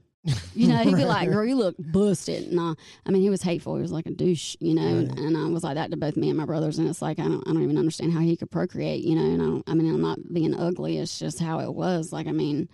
You 0.55 0.67
know, 0.67 0.77
he'd 0.77 0.95
be 0.95 1.05
like, 1.05 1.29
"Girl, 1.31 1.45
you 1.45 1.55
look 1.55 1.75
busted." 1.79 2.51
No, 2.51 2.75
I 3.05 3.11
mean 3.11 3.21
he 3.21 3.29
was 3.29 3.41
hateful. 3.41 3.75
He 3.75 3.81
was 3.81 3.91
like 3.91 4.05
a 4.07 4.11
douche, 4.11 4.55
you 4.59 4.73
know, 4.75 4.81
and, 4.85 5.09
Right. 5.09 5.19
and 5.19 5.37
I 5.37 5.47
was 5.47 5.63
like 5.63 5.75
that 5.75 5.91
to 5.91 5.97
both 5.97 6.17
me 6.17 6.29
and 6.29 6.37
my 6.37 6.45
brothers. 6.45 6.77
And 6.79 6.89
it's 6.89 7.01
like 7.01 7.19
I 7.19 7.23
don't, 7.23 7.47
I 7.47 7.53
don't 7.53 7.63
even 7.63 7.77
understand 7.77 8.13
how 8.13 8.19
he 8.19 8.35
could 8.35 8.51
procreate, 8.51 9.03
you 9.03 9.15
know. 9.15 9.23
And 9.25 9.41
I, 9.41 9.45
don't, 9.45 9.63
I 9.67 9.73
mean, 9.73 9.93
I'm 9.93 10.01
not 10.01 10.19
being 10.33 10.53
ugly. 10.53 10.97
It's 10.97 11.17
just 11.19 11.39
how 11.39 11.59
it 11.59 11.73
was. 11.73 12.11
Like, 12.11 12.27
I 12.27 12.31
mean, 12.33 12.67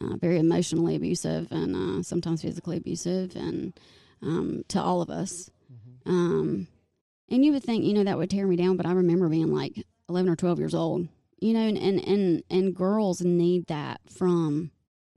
uh, 0.00 0.16
very 0.16 0.38
emotionally 0.38 0.96
abusive 0.96 1.48
and 1.50 1.74
uh, 1.76 2.02
sometimes 2.02 2.42
physically 2.42 2.76
abusive, 2.76 3.34
and 3.36 3.72
um, 4.22 4.64
to 4.68 4.80
all 4.82 5.00
of 5.02 5.10
us. 5.10 5.50
Um, 6.06 6.66
and 7.28 7.44
you 7.44 7.52
would 7.52 7.62
think, 7.62 7.84
you 7.84 7.92
know, 7.94 8.04
that 8.04 8.18
would 8.18 8.30
tear 8.30 8.46
me 8.46 8.56
down, 8.56 8.76
but 8.76 8.86
I 8.86 8.92
remember 8.92 9.28
being 9.28 9.52
like 9.54 9.84
11 10.08 10.28
or 10.30 10.36
12 10.36 10.58
years 10.58 10.74
old, 10.74 11.06
you 11.38 11.52
know, 11.52 11.60
and, 11.60 11.78
and, 11.78 12.00
and, 12.00 12.42
and 12.50 12.74
girls 12.74 13.20
need 13.20 13.66
that 13.68 14.00
from 14.10 14.70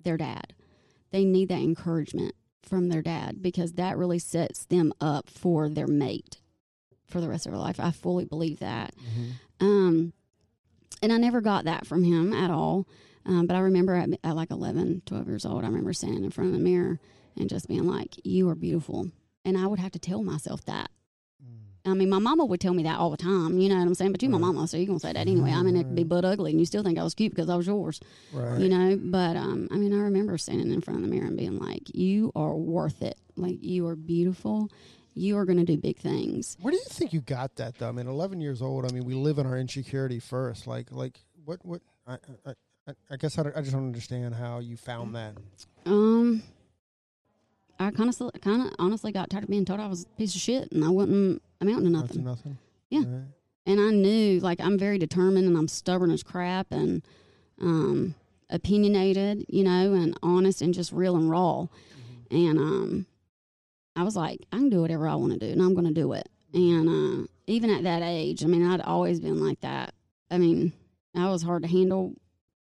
their 0.03 0.17
dad. 0.17 0.53
They 1.13 1.23
need 1.23 1.47
that 1.49 1.61
encouragement 1.61 2.33
from 2.63 2.89
their 2.89 3.03
dad 3.03 3.41
because 3.41 3.73
that 3.73 3.97
really 3.97 4.17
sets 4.19 4.65
them 4.65 4.91
up 4.99 5.29
for 5.29 5.69
their 5.69 5.85
mate 5.87 6.41
for 7.07 7.21
the 7.21 7.29
rest 7.29 7.45
of 7.45 7.51
their 7.51 7.61
life. 7.61 7.79
I 7.79 7.91
fully 7.91 8.25
believe 8.25 8.59
that. 8.59 8.95
Um, 9.59 10.13
and 11.03 11.13
I 11.13 11.17
never 11.17 11.39
got 11.39 11.65
that 11.65 11.85
from 11.85 12.03
him 12.03 12.33
at 12.33 12.49
all. 12.49 12.87
Um, 13.27 13.45
but 13.45 13.55
I 13.55 13.59
remember 13.59 13.93
at, 13.93 14.09
at 14.23 14.35
like 14.35 14.49
11, 14.49 15.03
12 15.05 15.27
years 15.27 15.45
old, 15.45 15.63
I 15.63 15.67
remember 15.67 15.93
standing 15.93 16.23
in 16.23 16.31
front 16.31 16.49
of 16.49 16.57
the 16.57 16.63
mirror 16.63 16.99
and 17.37 17.47
just 17.47 17.67
being 17.67 17.87
like, 17.87 18.15
You 18.23 18.49
are 18.49 18.55
beautiful. 18.55 19.11
And 19.45 19.55
I 19.55 19.67
would 19.67 19.79
have 19.79 19.91
to 19.91 19.99
tell 19.99 20.23
myself 20.23 20.65
that. 20.65 20.89
I 21.85 21.93
mean, 21.93 22.09
my 22.09 22.19
mama 22.19 22.45
would 22.45 22.61
tell 22.61 22.73
me 22.73 22.83
that 22.83 22.97
all 22.97 23.09
the 23.09 23.17
time, 23.17 23.57
you 23.59 23.67
know 23.67 23.75
what 23.75 23.85
I'm 23.87 23.93
saying? 23.93 24.13
But 24.13 24.23
you, 24.23 24.29
my 24.29 24.37
mama, 24.37 24.67
so 24.67 24.77
you're 24.77 24.85
going 24.85 24.99
to 24.99 25.05
say 25.05 25.11
that 25.11 25.19
anyway. 25.19 25.51
I 25.51 25.61
mean, 25.63 25.75
it 25.75 25.83
could 25.83 25.95
be 25.95 26.05
butt 26.05 26.23
ugly 26.23 26.51
and 26.51 26.59
you 26.59 26.65
still 26.65 26.81
think 26.81 26.97
I 26.97 27.03
was 27.03 27.13
cute 27.13 27.33
because 27.35 27.49
I 27.49 27.55
was 27.55 27.67
yours, 27.67 27.99
Right. 28.31 28.59
you 28.61 28.69
know? 28.69 28.97
But, 29.01 29.35
um, 29.35 29.67
I 29.69 29.75
mean, 29.75 29.93
I 29.93 29.97
remember 30.03 30.37
standing 30.37 30.71
in 30.71 30.79
front 30.79 30.99
of 31.03 31.05
the 31.09 31.13
mirror 31.13 31.27
and 31.27 31.35
being 31.37 31.59
like, 31.59 31.93
You 31.93 32.31
are 32.35 32.55
worth 32.55 33.01
it. 33.01 33.17
Like, 33.35 33.61
you 33.61 33.85
are 33.87 33.97
beautiful. 33.97 34.69
You 35.13 35.37
are 35.37 35.45
going 35.45 35.57
to 35.59 35.65
do 35.65 35.77
big 35.77 35.97
things. 35.97 36.55
Where 36.61 36.71
do 36.71 36.77
you 36.77 36.85
think 36.87 37.11
you 37.11 37.19
got 37.19 37.57
that 37.57 37.77
though? 37.77 37.89
I 37.89 37.91
mean, 37.91 38.07
11 38.07 38.39
years 38.39 38.61
old. 38.61 38.89
I 38.89 38.93
mean, 38.93 39.03
we 39.03 39.13
live 39.13 39.37
in 39.37 39.45
our 39.45 39.57
insecurity 39.57 40.19
first. 40.19 40.65
Like, 40.67 40.89
like 40.91 41.19
what, 41.43 41.59
what? 41.65 41.81
I, 42.07 42.13
I, 42.45 42.53
I, 42.87 42.93
I 43.11 43.17
guess 43.17 43.37
I, 43.37 43.43
I 43.55 43.59
just 43.61 43.73
don't 43.73 43.85
understand 43.85 44.35
how 44.35 44.59
you 44.59 44.77
found 44.77 45.15
that. 45.15 45.35
Um, 45.85 46.43
I 47.79 47.91
kind 47.91 48.09
of, 48.09 48.41
kind 48.41 48.61
of, 48.61 48.73
honestly 48.79 49.11
got 49.11 49.29
tired 49.29 49.43
of 49.43 49.49
being 49.49 49.65
told 49.65 49.79
I 49.79 49.87
was 49.87 50.03
a 50.03 50.17
piece 50.17 50.35
of 50.35 50.41
shit, 50.41 50.71
and 50.71 50.83
I 50.83 50.89
wasn't 50.89 51.41
amounting 51.59 51.85
to 51.85 51.89
nothing. 51.89 52.23
nothing. 52.23 52.57
Yeah. 52.89 52.99
Right. 52.99 53.23
And 53.65 53.79
I 53.79 53.91
knew, 53.91 54.39
like, 54.39 54.59
I'm 54.59 54.77
very 54.77 54.97
determined, 54.97 55.47
and 55.47 55.57
I'm 55.57 55.67
stubborn 55.67 56.11
as 56.11 56.23
crap, 56.23 56.71
and 56.71 57.01
um, 57.61 58.15
opinionated, 58.49 59.45
you 59.47 59.63
know, 59.63 59.93
and 59.93 60.17
honest, 60.21 60.61
and 60.61 60.73
just 60.73 60.91
real 60.91 61.15
and 61.15 61.29
raw. 61.29 61.67
And 62.29 62.57
um, 62.57 63.05
I 63.95 64.03
was 64.03 64.15
like, 64.15 64.45
I 64.51 64.57
can 64.57 64.69
do 64.69 64.81
whatever 64.81 65.07
I 65.07 65.15
want 65.15 65.33
to 65.33 65.39
do, 65.39 65.51
and 65.51 65.61
I'm 65.61 65.73
going 65.73 65.87
to 65.87 65.93
do 65.93 66.13
it. 66.13 66.29
And 66.53 66.89
uh, 67.23 67.27
even 67.47 67.69
at 67.69 67.83
that 67.83 68.01
age, 68.03 68.43
I 68.43 68.47
mean, 68.47 68.65
I'd 68.65 68.81
always 68.81 69.19
been 69.19 69.43
like 69.43 69.61
that. 69.61 69.93
I 70.29 70.37
mean, 70.37 70.73
I 71.15 71.29
was 71.29 71.43
hard 71.43 71.63
to 71.63 71.67
handle 71.69 72.13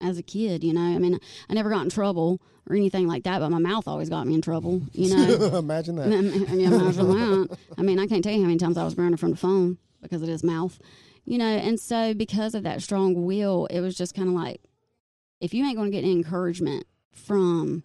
as 0.01 0.19
a 0.19 0.23
kid, 0.23 0.65
you 0.65 0.73
know. 0.73 0.81
I 0.81 0.99
mean, 0.99 1.19
I 1.49 1.55
never 1.55 1.71
got 1.71 1.83
in 1.83 1.91
trouble 1.91 2.41
or 2.69 2.77
anything 2.77 3.07
like 3.07 3.25
that, 3.25 3.41
but 3.41 3.51
my 3.51 3.59
mouth 3.59 3.87
always 3.89 4.09
got 4.09 4.27
me 4.27 4.35
in 4.35 4.43
trouble, 4.43 4.83
you 4.93 5.15
know. 5.15 5.59
Imagine 5.59 5.99
I 5.99 6.09
that. 6.09 6.23
mean, 6.23 6.61
yeah, 6.61 6.69
imagine 6.69 7.09
that. 7.09 7.59
I 7.79 7.83
mean, 7.83 7.99
I 7.99 8.07
can't 8.07 8.23
tell 8.23 8.33
you 8.33 8.41
how 8.41 8.47
many 8.47 8.59
times 8.59 8.77
I 8.79 8.85
was 8.85 8.95
grounded 8.95 9.21
from 9.21 9.31
the 9.31 9.37
phone 9.37 9.79
because 10.03 10.23
of 10.23 10.29
his 10.29 10.43
mouth, 10.45 10.79
you 11.25 11.39
know. 11.39 11.45
And 11.47 11.79
so, 11.81 12.15
because 12.15 12.55
of 12.55 12.63
that 12.63 12.83
strong 12.83 13.25
will, 13.25 13.67
it 13.67 13.81
was 13.81 13.97
just 13.97 14.15
kind 14.15 14.29
of 14.29 14.35
like, 14.35 14.61
if 15.41 15.53
you 15.55 15.65
ain't 15.65 15.77
going 15.77 15.91
to 15.91 15.97
get 15.97 16.05
any 16.05 16.13
encouragement 16.13 16.87
from 17.13 17.83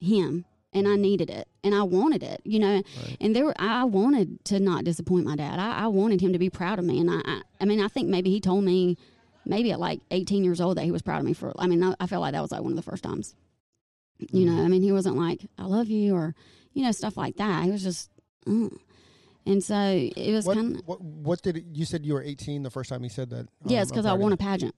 him, 0.00 0.44
and 0.72 0.86
I 0.86 0.96
needed 0.96 1.30
it, 1.30 1.48
and 1.64 1.74
I 1.74 1.82
wanted 1.82 2.22
it, 2.22 2.40
you 2.44 2.58
know. 2.58 2.82
And 3.20 3.34
there, 3.34 3.44
were, 3.46 3.54
I 3.58 3.84
wanted 3.84 4.44
to 4.46 4.60
not 4.60 4.84
disappoint 4.84 5.24
my 5.26 5.34
dad. 5.34 5.58
I, 5.58 5.84
I 5.84 5.86
wanted 5.88 6.20
him 6.20 6.32
to 6.32 6.38
be 6.38 6.50
proud 6.50 6.78
of 6.78 6.84
me, 6.84 7.00
and 7.00 7.10
I, 7.10 7.20
I, 7.24 7.40
I 7.60 7.64
mean, 7.64 7.80
I 7.80 7.88
think 7.88 8.08
maybe 8.08 8.30
he 8.30 8.40
told 8.40 8.64
me, 8.64 8.96
maybe 9.48 9.72
at 9.72 9.80
like 9.80 10.00
18 10.10 10.44
years 10.44 10.60
old, 10.60 10.76
that 10.76 10.84
he 10.84 10.92
was 10.92 11.02
proud 11.02 11.18
of 11.18 11.24
me 11.24 11.32
for. 11.32 11.52
I 11.58 11.66
mean, 11.66 11.82
I, 11.82 11.94
I 11.98 12.06
felt 12.06 12.20
like 12.20 12.32
that 12.32 12.42
was 12.42 12.52
like 12.52 12.62
one 12.62 12.72
of 12.72 12.76
the 12.76 12.82
first 12.88 13.02
times. 13.02 13.34
You 14.32 14.46
know, 14.46 14.62
I 14.64 14.68
mean, 14.68 14.82
he 14.82 14.92
wasn't 14.92 15.16
like, 15.16 15.46
I 15.58 15.64
love 15.64 15.88
you 15.88 16.14
or, 16.14 16.34
you 16.72 16.82
know, 16.84 16.92
stuff 16.92 17.16
like 17.16 17.36
that. 17.36 17.64
He 17.64 17.70
was 17.70 17.82
just, 17.84 18.10
mm. 18.46 18.76
and 19.46 19.62
so 19.62 19.76
it 19.76 20.32
was 20.32 20.44
kind 20.46 20.76
of, 20.76 20.82
what, 20.86 21.00
what 21.00 21.42
did 21.42 21.56
it, 21.56 21.64
you 21.72 21.84
said 21.84 22.04
you 22.04 22.14
were 22.14 22.22
18 22.22 22.64
the 22.64 22.70
first 22.70 22.90
time 22.90 23.02
he 23.04 23.08
said 23.08 23.30
that? 23.30 23.46
yeah, 23.64 23.78
um, 23.78 23.82
it's 23.82 23.90
because 23.92 24.06
I'm 24.06 24.14
I 24.14 24.14
proud 24.16 24.22
won 24.22 24.32
a 24.32 24.36
pageant. 24.36 24.74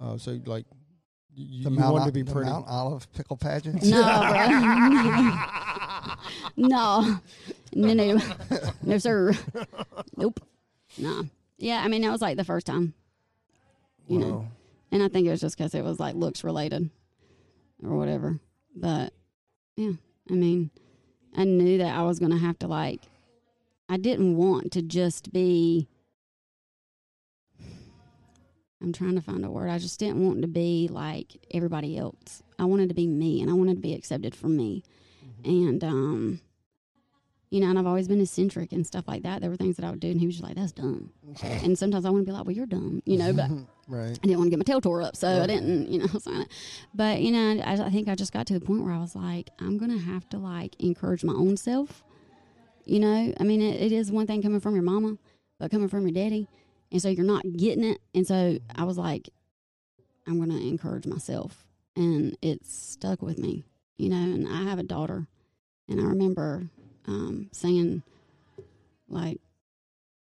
you. 0.00 0.06
Oh, 0.06 0.16
so 0.16 0.38
like, 0.46 0.64
you, 1.34 1.64
The 1.64 1.70
you 1.70 1.76
Mount, 1.76 1.92
wanted 1.92 2.06
to 2.06 2.12
be 2.12 2.22
the 2.22 2.32
pretty. 2.32 2.48
Mount 2.50 2.66
Olive 2.68 3.12
pickle 3.12 3.36
pageant. 3.36 3.82
No, 3.82 4.00
no, 6.56 7.18
no, 7.74 7.94
no, 7.94 8.18
no, 8.82 8.98
sir. 8.98 9.32
Nope. 10.16 10.40
No. 10.98 11.24
Yeah, 11.58 11.82
I 11.82 11.88
mean, 11.88 12.02
that 12.02 12.12
was 12.12 12.22
like 12.22 12.36
the 12.36 12.44
first 12.44 12.66
time, 12.66 12.94
you 14.08 14.18
know. 14.18 14.48
And 14.92 15.02
I 15.02 15.08
think 15.08 15.26
it 15.26 15.30
was 15.30 15.40
just 15.40 15.56
because 15.56 15.74
it 15.74 15.84
was 15.84 15.98
like 15.98 16.14
looks 16.14 16.44
related 16.44 16.90
or 17.82 17.96
whatever. 17.96 18.38
But 18.74 19.12
yeah, 19.76 19.92
I 20.30 20.34
mean, 20.34 20.70
I 21.36 21.44
knew 21.44 21.78
that 21.78 21.94
I 21.96 22.02
was 22.02 22.18
going 22.18 22.32
to 22.32 22.38
have 22.38 22.58
to 22.60 22.66
like, 22.66 23.02
I 23.88 23.96
didn't 23.96 24.36
want 24.36 24.72
to 24.72 24.82
just 24.82 25.32
be, 25.32 25.88
I'm 28.82 28.92
trying 28.92 29.14
to 29.16 29.22
find 29.22 29.44
a 29.44 29.50
word. 29.50 29.68
I 29.68 29.78
just 29.78 29.98
didn't 29.98 30.24
want 30.24 30.42
to 30.42 30.48
be 30.48 30.88
like 30.90 31.36
everybody 31.52 31.96
else. 31.98 32.42
I 32.58 32.64
wanted 32.64 32.88
to 32.88 32.94
be 32.94 33.06
me 33.06 33.40
and 33.40 33.50
I 33.50 33.54
wanted 33.54 33.76
to 33.76 33.82
be 33.82 33.94
accepted 33.94 34.34
for 34.34 34.48
me. 34.48 34.82
And, 35.44 35.82
um, 35.84 36.40
you 37.56 37.62
know, 37.62 37.70
and 37.70 37.78
I've 37.78 37.86
always 37.86 38.06
been 38.06 38.20
eccentric 38.20 38.72
and 38.72 38.86
stuff 38.86 39.08
like 39.08 39.22
that. 39.22 39.40
There 39.40 39.48
were 39.48 39.56
things 39.56 39.76
that 39.76 39.86
I 39.86 39.90
would 39.90 40.00
do, 40.00 40.10
and 40.10 40.20
he 40.20 40.26
was 40.26 40.34
just 40.34 40.44
like, 40.44 40.56
"That's 40.56 40.72
dumb." 40.72 41.10
And 41.42 41.78
sometimes 41.78 42.04
I 42.04 42.10
want 42.10 42.26
to 42.26 42.30
be 42.30 42.36
like, 42.36 42.44
"Well, 42.44 42.54
you're 42.54 42.66
dumb," 42.66 43.02
you 43.06 43.16
know. 43.16 43.32
But 43.32 43.50
Right. 43.88 44.18
I 44.22 44.26
didn't 44.26 44.38
want 44.38 44.48
to 44.48 44.50
get 44.50 44.58
my 44.58 44.64
tail 44.64 44.80
tore 44.82 45.00
up, 45.00 45.16
so 45.16 45.42
I 45.42 45.46
didn't, 45.46 45.88
you 45.90 46.00
know, 46.00 46.06
sign 46.18 46.42
it. 46.42 46.48
But 46.92 47.22
you 47.22 47.30
know, 47.30 47.62
I, 47.64 47.84
I 47.84 47.88
think 47.88 48.08
I 48.08 48.14
just 48.14 48.32
got 48.32 48.46
to 48.48 48.58
the 48.58 48.60
point 48.60 48.84
where 48.84 48.92
I 48.92 48.98
was 48.98 49.16
like, 49.16 49.48
I'm 49.58 49.78
gonna 49.78 49.96
have 49.96 50.28
to 50.30 50.38
like 50.38 50.76
encourage 50.80 51.24
my 51.24 51.32
own 51.32 51.56
self. 51.56 52.04
You 52.84 53.00
know, 53.00 53.32
I 53.40 53.42
mean, 53.42 53.62
it, 53.62 53.80
it 53.80 53.92
is 53.92 54.12
one 54.12 54.26
thing 54.26 54.42
coming 54.42 54.60
from 54.60 54.74
your 54.74 54.84
mama, 54.84 55.16
but 55.58 55.70
coming 55.70 55.88
from 55.88 56.02
your 56.02 56.12
daddy, 56.12 56.46
and 56.92 57.00
so 57.00 57.08
you're 57.08 57.24
not 57.24 57.42
getting 57.56 57.84
it. 57.84 57.98
And 58.14 58.26
so 58.26 58.58
I 58.74 58.84
was 58.84 58.98
like, 58.98 59.30
I'm 60.26 60.38
gonna 60.38 60.58
encourage 60.58 61.06
myself, 61.06 61.64
and 61.96 62.36
it 62.42 62.66
stuck 62.66 63.22
with 63.22 63.38
me. 63.38 63.64
You 63.96 64.10
know, 64.10 64.16
and 64.16 64.46
I 64.46 64.64
have 64.64 64.78
a 64.78 64.82
daughter, 64.82 65.26
and 65.88 65.98
I 66.00 66.04
remember 66.04 66.68
um, 67.06 67.48
saying, 67.52 68.02
like, 69.08 69.40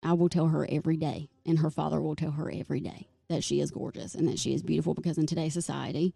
I 0.02 0.12
will 0.12 0.28
tell 0.28 0.48
her 0.48 0.66
every 0.70 0.96
day, 0.96 1.28
and 1.44 1.58
her 1.58 1.70
father 1.70 2.00
will 2.00 2.16
tell 2.16 2.32
her 2.32 2.50
every 2.50 2.80
day 2.80 3.08
that 3.28 3.44
she 3.44 3.60
is 3.60 3.70
gorgeous 3.70 4.14
and 4.14 4.26
that 4.28 4.38
she 4.38 4.54
is 4.54 4.62
beautiful 4.62 4.94
because 4.94 5.18
in 5.18 5.26
today's 5.26 5.52
society, 5.52 6.14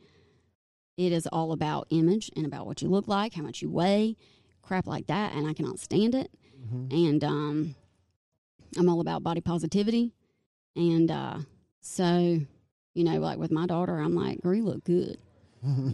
it 0.97 1.13
is 1.13 1.27
all 1.27 1.53
about 1.53 1.87
image 1.91 2.31
and 2.37 2.47
about 2.47 2.67
what 2.67 2.81
you 2.83 2.89
look 2.89 3.09
like, 3.09 3.35
how 3.35 3.43
much 3.43 3.61
you 3.63 3.71
weigh, 3.71 4.17
crap 4.63 4.87
like 4.87 5.07
that, 5.09 5.35
and 5.35 5.47
I 5.47 5.53
cannot 5.53 5.79
stand 5.79 6.15
it. 6.15 6.31
And 6.91 7.25
um, 7.25 7.75
I'm 8.79 8.89
all 8.89 9.01
about 9.01 9.23
body 9.23 9.41
positivity, 9.41 10.13
and 10.77 11.11
uh, 11.11 11.39
so 11.81 12.41
you 12.95 13.05
know, 13.05 13.19
like 13.19 13.39
with 13.39 13.51
my 13.51 13.67
daughter, 13.67 13.99
I'm 13.99 14.15
like, 14.15 14.41
"Girl, 14.43 14.55
you 14.55 14.65
look 14.65 14.85
good. 14.85 15.19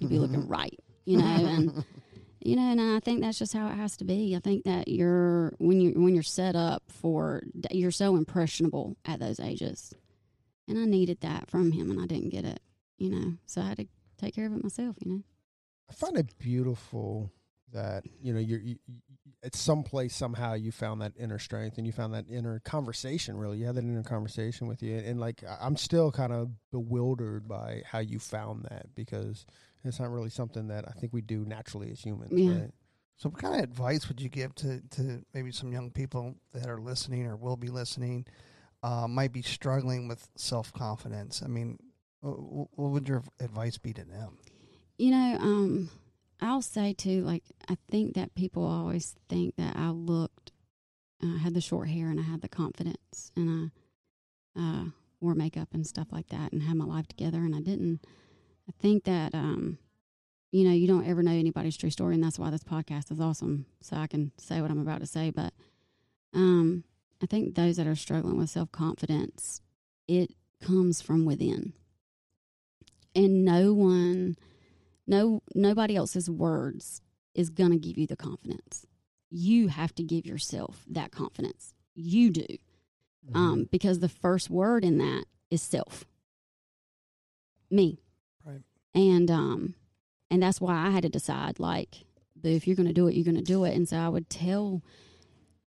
You 0.00 0.09
be 0.09 0.18
looking 0.18 0.46
right," 0.57 0.78
you 1.07 1.16
know, 1.16 1.24
and 1.24 1.85
you 2.40 2.57
know, 2.57 2.70
and 2.70 2.81
I 2.81 3.01
think 3.01 3.20
that's 3.20 3.38
just 3.38 3.53
how 3.53 3.68
it 3.68 3.74
has 3.74 3.96
to 3.98 4.05
be. 4.05 4.35
I 4.37 4.40
think 4.40 4.64
that 4.64 4.88
you're 4.88 5.53
when 5.59 5.81
you 5.81 5.92
when 6.01 6.14
you're 6.14 6.22
set 6.22 6.55
up 6.57 6.85
for 6.88 7.42
you're 7.70 7.90
so 7.90 8.16
impressionable 8.16 8.96
at 9.05 9.20
those 9.20 9.40
ages, 9.40 9.92
and 10.68 10.79
I 10.79 10.85
needed 10.85 11.20
that 11.20 11.51
from 11.51 11.72
him, 11.72 11.90
and 11.90 12.01
I 12.01 12.07
didn't 12.07 12.31
get 12.31 12.44
it, 12.44 12.61
you 12.98 13.11
know. 13.11 13.35
So 13.46 13.61
I 13.61 13.68
had 13.68 13.79
to 13.79 13.87
take 14.18 14.35
care 14.35 14.46
of 14.46 14.53
it 14.53 14.62
myself, 14.62 14.96
you 15.05 15.11
know. 15.11 15.22
I 15.90 15.94
find 15.94 16.16
it 16.16 16.38
beautiful 16.38 17.33
that 17.72 18.05
you 18.20 18.33
know 18.33 18.40
you're 18.40 18.61
you, 18.61 18.77
at 19.42 19.55
some 19.55 19.83
place 19.83 20.14
somehow 20.14 20.55
you 20.55 20.72
found 20.72 21.01
that 21.01 21.12
inner 21.18 21.38
strength 21.38 21.79
and 21.79 21.87
you 21.87 21.92
found 21.92 22.14
that 22.14 22.27
inner 22.31 22.61
conversation. 22.61 23.37
Really, 23.37 23.59
you 23.59 23.66
had 23.66 23.74
that 23.74 23.85
inner 23.85 24.03
conversation 24.03 24.68
with 24.68 24.83
you, 24.83 24.96
and 24.96 25.18
like 25.18 25.42
I'm 25.61 25.77
still 25.77 26.12
kind 26.12 26.33
of 26.33 26.51
bewildered 26.70 27.48
by 27.48 27.83
how 27.85 27.98
you 27.98 28.18
found 28.18 28.64
that 28.70 28.94
because 28.94 29.44
it's 29.84 30.00
not 30.00 30.10
really 30.10 30.30
something 30.30 30.68
that 30.68 30.84
I 30.88 30.92
think 30.92 31.12
we 31.12 31.20
do 31.20 31.44
naturally 31.44 31.90
as 31.90 32.00
humans. 32.00 32.32
Yeah. 32.32 32.52
Right? 32.52 32.70
So, 33.16 33.28
what 33.30 33.40
kind 33.40 33.56
of 33.56 33.62
advice 33.62 34.08
would 34.08 34.20
you 34.20 34.28
give 34.28 34.54
to, 34.56 34.80
to 34.90 35.24
maybe 35.34 35.50
some 35.50 35.72
young 35.72 35.90
people 35.90 36.36
that 36.52 36.68
are 36.68 36.78
listening 36.78 37.26
or 37.26 37.36
will 37.36 37.56
be 37.56 37.68
listening, 37.68 38.26
uh, 38.82 39.08
might 39.08 39.32
be 39.32 39.42
struggling 39.42 40.08
with 40.08 40.28
self 40.36 40.72
confidence? 40.72 41.42
I 41.44 41.48
mean, 41.48 41.78
wh- 42.22 42.38
wh- 42.38 42.78
what 42.78 42.90
would 42.90 43.08
your 43.08 43.24
advice 43.40 43.78
be 43.78 43.92
to 43.94 44.04
them? 44.04 44.38
You 44.98 45.10
know, 45.10 45.38
um, 45.40 45.90
I'll 46.40 46.62
say 46.62 46.92
too, 46.92 47.22
like 47.22 47.44
I 47.68 47.76
think 47.90 48.14
that 48.14 48.34
people 48.34 48.64
always 48.64 49.16
think 49.28 49.56
that 49.56 49.76
I 49.76 49.90
looked 49.90 50.52
I 51.22 51.38
had 51.38 51.54
the 51.54 51.60
short 51.60 51.88
hair 51.88 52.10
and 52.10 52.20
I 52.20 52.22
had 52.22 52.42
the 52.42 52.48
confidence 52.48 53.32
and 53.36 53.72
I 54.56 54.60
uh, 54.60 54.84
wore 55.20 55.34
makeup 55.34 55.68
and 55.72 55.86
stuff 55.86 56.08
like 56.12 56.28
that 56.28 56.52
and 56.52 56.62
had 56.62 56.76
my 56.76 56.84
life 56.84 57.08
together. 57.08 57.38
And 57.38 57.54
I 57.54 57.60
didn't. 57.60 58.00
I 58.68 58.72
think 58.81 59.04
that 59.04 59.35
um, 59.35 59.78
you 60.50 60.64
know 60.64 60.74
you 60.74 60.87
don't 60.87 61.07
ever 61.07 61.22
know 61.22 61.33
anybody's 61.33 61.76
true 61.76 61.90
story, 61.90 62.14
and 62.14 62.22
that's 62.22 62.38
why 62.38 62.50
this 62.50 62.64
podcast 62.64 63.11
is 63.11 63.20
awesome. 63.20 63.66
So 63.81 63.96
I 63.96 64.07
can 64.07 64.33
say 64.38 64.61
what 64.61 64.70
I'm 64.70 64.81
about 64.81 65.00
to 65.00 65.07
say, 65.07 65.31
but 65.31 65.52
um, 66.35 66.85
I 67.22 67.26
think 67.26 67.54
those 67.54 67.76
that 67.76 67.87
are 67.87 67.96
struggling 67.96 68.37
with 68.37 68.50
self 68.50 68.70
confidence, 68.70 69.62
it 70.07 70.33
comes 70.62 71.00
from 71.00 71.24
within, 71.24 71.72
and 73.14 73.44
no 73.44 73.72
one, 73.72 74.37
no 75.07 75.42
nobody 75.54 75.96
else's 75.96 76.28
words 76.28 77.00
is 77.35 77.50
gonna 77.50 77.78
give 77.78 77.96
you 77.96 78.07
the 78.07 78.16
confidence. 78.16 78.87
You 79.31 79.68
have 79.68 79.94
to 79.96 80.02
give 80.02 80.26
yourself 80.26 80.85
that 80.88 81.11
confidence. 81.11 81.74
You 81.94 82.31
do, 82.31 82.46
um, 83.35 83.68
because 83.70 84.00
the 84.00 84.09
first 84.09 84.50
word 84.50 84.85
in 84.85 84.98
that 84.98 85.24
is 85.50 85.62
self. 85.62 86.04
Me. 87.70 87.98
And 88.98 89.30
um, 89.30 89.74
and 90.28 90.42
that's 90.42 90.61
why 90.61 90.74
I 90.74 90.90
had 90.90 91.04
to 91.04 91.08
decide 91.08 91.61
like, 91.61 92.04
if 92.42 92.66
you're 92.66 92.76
gonna 92.76 92.92
do 92.92 93.06
it, 93.06 93.14
you're 93.14 93.24
gonna 93.24 93.42
do 93.42 93.64
it. 93.64 93.74
And 93.74 93.88
so 93.88 93.96
I 93.96 94.08
would 94.08 94.28
tell 94.28 94.82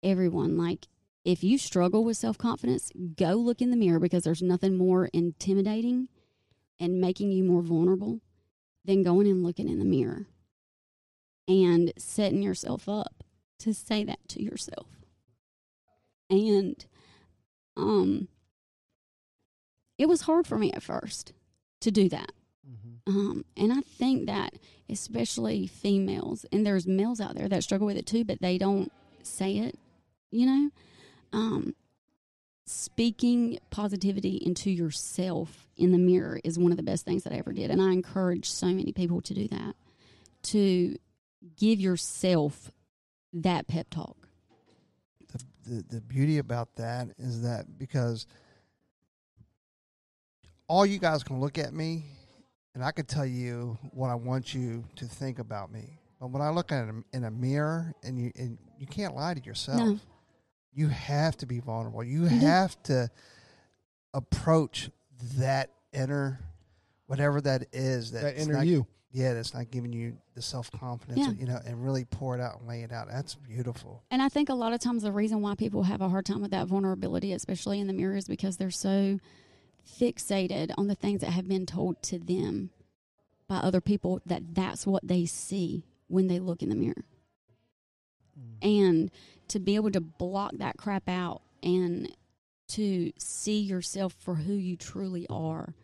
everyone 0.02 0.58
like 0.58 0.88
if 1.24 1.44
you 1.44 1.56
struggle 1.56 2.04
with 2.04 2.16
self 2.16 2.36
confidence, 2.36 2.90
go 3.16 3.34
look 3.34 3.62
in 3.62 3.70
the 3.70 3.76
mirror 3.76 4.00
because 4.00 4.24
there's 4.24 4.42
nothing 4.42 4.76
more 4.76 5.06
intimidating 5.12 6.08
and 6.80 7.00
making 7.00 7.30
you 7.30 7.44
more 7.44 7.62
vulnerable 7.62 8.20
than 8.84 9.04
going 9.04 9.28
and 9.28 9.44
looking 9.44 9.68
in 9.68 9.78
the 9.78 9.84
mirror 9.84 10.26
and 11.46 11.92
setting 11.96 12.42
yourself 12.42 12.88
up 12.88 13.22
to 13.60 13.72
say 13.72 14.02
that 14.02 14.18
to 14.30 14.42
yourself. 14.42 14.88
And 16.28 16.84
um 17.76 18.26
it 19.96 20.08
was 20.08 20.22
hard 20.22 20.48
for 20.48 20.58
me 20.58 20.72
at 20.72 20.82
first 20.82 21.32
to 21.82 21.92
do 21.92 22.08
that. 22.08 22.32
Um, 23.06 23.44
and 23.56 23.72
I 23.72 23.80
think 23.80 24.26
that 24.26 24.54
especially 24.88 25.66
females, 25.66 26.46
and 26.52 26.64
there's 26.64 26.86
males 26.86 27.20
out 27.20 27.34
there 27.34 27.48
that 27.48 27.64
struggle 27.64 27.86
with 27.86 27.96
it 27.96 28.06
too, 28.06 28.24
but 28.24 28.40
they 28.40 28.58
don't 28.58 28.92
say 29.22 29.58
it, 29.58 29.78
you 30.30 30.46
know? 30.46 30.70
Um, 31.32 31.74
speaking 32.66 33.58
positivity 33.70 34.36
into 34.36 34.70
yourself 34.70 35.66
in 35.76 35.92
the 35.92 35.98
mirror 35.98 36.40
is 36.44 36.58
one 36.58 36.70
of 36.70 36.76
the 36.76 36.82
best 36.82 37.04
things 37.04 37.24
that 37.24 37.32
I 37.32 37.36
ever 37.36 37.52
did. 37.52 37.70
And 37.70 37.82
I 37.82 37.92
encourage 37.92 38.48
so 38.48 38.66
many 38.66 38.92
people 38.92 39.20
to 39.22 39.34
do 39.34 39.48
that, 39.48 39.74
to 40.44 40.96
give 41.56 41.80
yourself 41.80 42.70
that 43.32 43.66
pep 43.66 43.88
talk. 43.90 44.28
the, 45.28 45.44
the 45.66 45.84
the 45.96 46.00
beauty 46.00 46.38
about 46.38 46.76
that 46.76 47.08
is 47.18 47.42
that 47.42 47.78
because 47.78 48.26
all 50.68 50.86
you 50.86 50.98
guys 50.98 51.22
can 51.22 51.40
look 51.40 51.58
at 51.58 51.72
me 51.72 52.04
and 52.74 52.84
I 52.84 52.90
could 52.92 53.08
tell 53.08 53.26
you 53.26 53.78
what 53.92 54.08
I 54.08 54.14
want 54.14 54.54
you 54.54 54.84
to 54.96 55.04
think 55.04 55.38
about 55.38 55.72
me. 55.72 55.98
But 56.20 56.30
when 56.30 56.42
I 56.42 56.50
look 56.50 56.70
at 56.72 56.88
it 56.88 56.94
in 57.12 57.24
a 57.24 57.30
mirror 57.30 57.92
and 58.02 58.18
you 58.18 58.32
and 58.36 58.58
you 58.78 58.86
can't 58.86 59.14
lie 59.14 59.34
to 59.34 59.40
yourself. 59.40 59.80
No. 59.80 59.98
You 60.74 60.88
have 60.88 61.36
to 61.36 61.46
be 61.46 61.60
vulnerable. 61.60 62.02
You 62.02 62.28
do. 62.28 62.34
have 62.36 62.82
to 62.84 63.10
approach 64.14 64.90
that 65.36 65.70
inner 65.92 66.40
whatever 67.06 67.40
that 67.42 67.66
is 67.72 68.10
That 68.12 68.22
that's 68.22 68.42
inner 68.42 68.54
not, 68.54 68.66
you. 68.66 68.86
Yeah, 69.12 69.34
that's 69.34 69.52
not 69.52 69.70
giving 69.70 69.92
you 69.92 70.16
the 70.34 70.40
self 70.40 70.70
confidence, 70.70 71.18
Yeah. 71.18 71.32
you 71.38 71.46
know, 71.46 71.60
and 71.66 71.84
really 71.84 72.06
pour 72.06 72.34
it 72.34 72.40
out 72.40 72.58
and 72.60 72.68
lay 72.68 72.82
it 72.82 72.90
out. 72.90 73.08
That's 73.08 73.34
beautiful. 73.34 74.02
And 74.10 74.22
I 74.22 74.30
think 74.30 74.48
a 74.48 74.54
lot 74.54 74.72
of 74.72 74.80
times 74.80 75.02
the 75.02 75.12
reason 75.12 75.42
why 75.42 75.54
people 75.54 75.82
have 75.82 76.00
a 76.00 76.08
hard 76.08 76.24
time 76.24 76.40
with 76.40 76.52
that 76.52 76.66
vulnerability, 76.66 77.32
especially 77.34 77.78
in 77.78 77.86
the 77.86 77.92
mirror, 77.92 78.16
is 78.16 78.26
because 78.26 78.56
they're 78.56 78.70
so 78.70 79.18
fixated 79.86 80.72
on 80.76 80.88
the 80.88 80.94
things 80.94 81.20
that 81.20 81.30
have 81.30 81.48
been 81.48 81.66
told 81.66 82.02
to 82.04 82.18
them 82.18 82.70
by 83.48 83.56
other 83.56 83.80
people 83.80 84.20
that 84.26 84.54
that's 84.54 84.86
what 84.86 85.06
they 85.06 85.26
see 85.26 85.84
when 86.08 86.26
they 86.26 86.38
look 86.38 86.62
in 86.62 86.68
the 86.68 86.74
mirror. 86.74 87.04
Mm. 88.38 88.80
And 88.80 89.10
to 89.48 89.58
be 89.58 89.74
able 89.74 89.90
to 89.90 90.00
block 90.00 90.52
that 90.56 90.76
crap 90.76 91.08
out 91.08 91.42
and 91.62 92.10
to 92.68 93.12
see 93.18 93.60
yourself 93.60 94.14
for 94.18 94.36
who 94.36 94.54
you 94.54 94.76
truly 94.76 95.26
are 95.28 95.74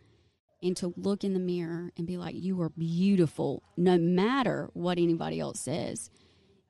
and 0.61 0.75
to 0.77 0.93
look 0.97 1.23
in 1.23 1.33
the 1.33 1.39
mirror 1.39 1.91
and 1.97 2.07
be 2.07 2.17
like, 2.17 2.35
you 2.35 2.59
are 2.61 2.69
beautiful, 2.69 3.63
no 3.77 3.97
matter 3.97 4.69
what 4.73 4.97
anybody 4.97 5.39
else 5.39 5.59
says. 5.59 6.09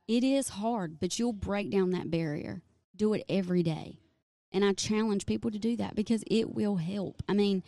It 0.07 0.23
is 0.23 0.49
hard, 0.49 0.99
but 0.99 1.17
you'll 1.17 1.33
break 1.33 1.69
down 1.69 1.91
that 1.91 2.11
barrier. 2.11 2.61
Do 2.95 3.13
it 3.13 3.23
every 3.29 3.63
day. 3.63 3.99
And 4.51 4.65
I 4.65 4.73
challenge 4.73 5.25
people 5.25 5.51
to 5.51 5.59
do 5.59 5.75
that 5.77 5.95
because 5.95 6.23
it 6.27 6.55
will 6.55 6.77
help. 6.77 7.21
I 7.27 7.33
mean, 7.33 7.63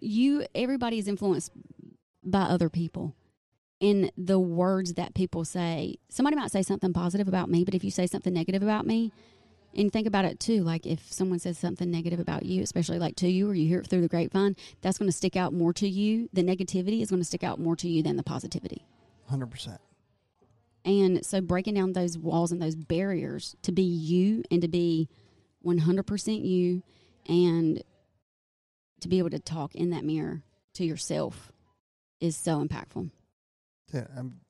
you 0.00 0.46
everybody 0.54 0.98
is 0.98 1.08
influenced 1.08 1.50
by 2.22 2.42
other 2.42 2.68
people. 2.68 3.14
In 3.78 4.10
the 4.16 4.38
words 4.38 4.94
that 4.94 5.14
people 5.14 5.44
say, 5.44 5.96
somebody 6.08 6.36
might 6.36 6.50
say 6.50 6.62
something 6.62 6.92
positive 6.94 7.28
about 7.28 7.50
me, 7.50 7.62
but 7.64 7.74
if 7.74 7.84
you 7.84 7.90
say 7.90 8.06
something 8.06 8.32
negative 8.32 8.62
about 8.62 8.86
me, 8.86 9.12
and 9.76 9.92
think 9.92 10.06
about 10.06 10.24
it 10.24 10.40
too, 10.40 10.64
like 10.64 10.86
if 10.86 11.12
someone 11.12 11.38
says 11.38 11.58
something 11.58 11.90
negative 11.90 12.18
about 12.18 12.44
you, 12.46 12.62
especially 12.62 12.98
like 12.98 13.16
to 13.16 13.28
you, 13.28 13.48
or 13.48 13.54
you 13.54 13.68
hear 13.68 13.80
it 13.80 13.86
through 13.86 14.00
the 14.00 14.08
grapevine, 14.08 14.56
that's 14.80 14.98
going 14.98 15.10
to 15.10 15.16
stick 15.16 15.36
out 15.36 15.52
more 15.52 15.72
to 15.74 15.86
you. 15.86 16.28
The 16.32 16.42
negativity 16.42 17.02
is 17.02 17.10
going 17.10 17.20
to 17.20 17.26
stick 17.26 17.44
out 17.44 17.60
more 17.60 17.76
to 17.76 17.88
you 17.88 18.02
than 18.02 18.16
the 18.16 18.22
positivity. 18.22 18.86
100%. 19.30 19.78
And 20.84 21.26
so 21.26 21.40
breaking 21.40 21.74
down 21.74 21.92
those 21.92 22.16
walls 22.16 22.52
and 22.52 22.62
those 22.62 22.76
barriers 22.76 23.56
to 23.62 23.72
be 23.72 23.82
you 23.82 24.44
and 24.50 24.62
to 24.62 24.68
be 24.68 25.08
100% 25.66 26.44
you 26.44 26.82
and 27.28 27.82
to 29.00 29.08
be 29.08 29.18
able 29.18 29.30
to 29.30 29.38
talk 29.38 29.74
in 29.74 29.90
that 29.90 30.04
mirror 30.04 30.42
to 30.74 30.84
yourself 30.84 31.50
is 32.20 32.36
so 32.36 32.64
impactful. 32.64 33.10
Yeah, 33.92 34.06
I'm, 34.16 34.40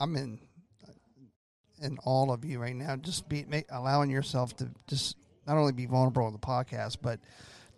I'm 0.00 0.16
in, 0.16 0.38
in 1.82 1.98
all 2.04 2.32
of 2.32 2.44
you 2.44 2.58
right 2.58 2.74
now. 2.74 2.96
Just 2.96 3.28
be 3.28 3.44
make, 3.48 3.66
allowing 3.70 4.10
yourself 4.10 4.56
to 4.56 4.70
just 4.86 5.16
not 5.46 5.56
only 5.56 5.72
be 5.72 5.86
vulnerable 5.86 6.24
on 6.24 6.32
the 6.32 6.38
podcast, 6.38 6.98
but 7.02 7.20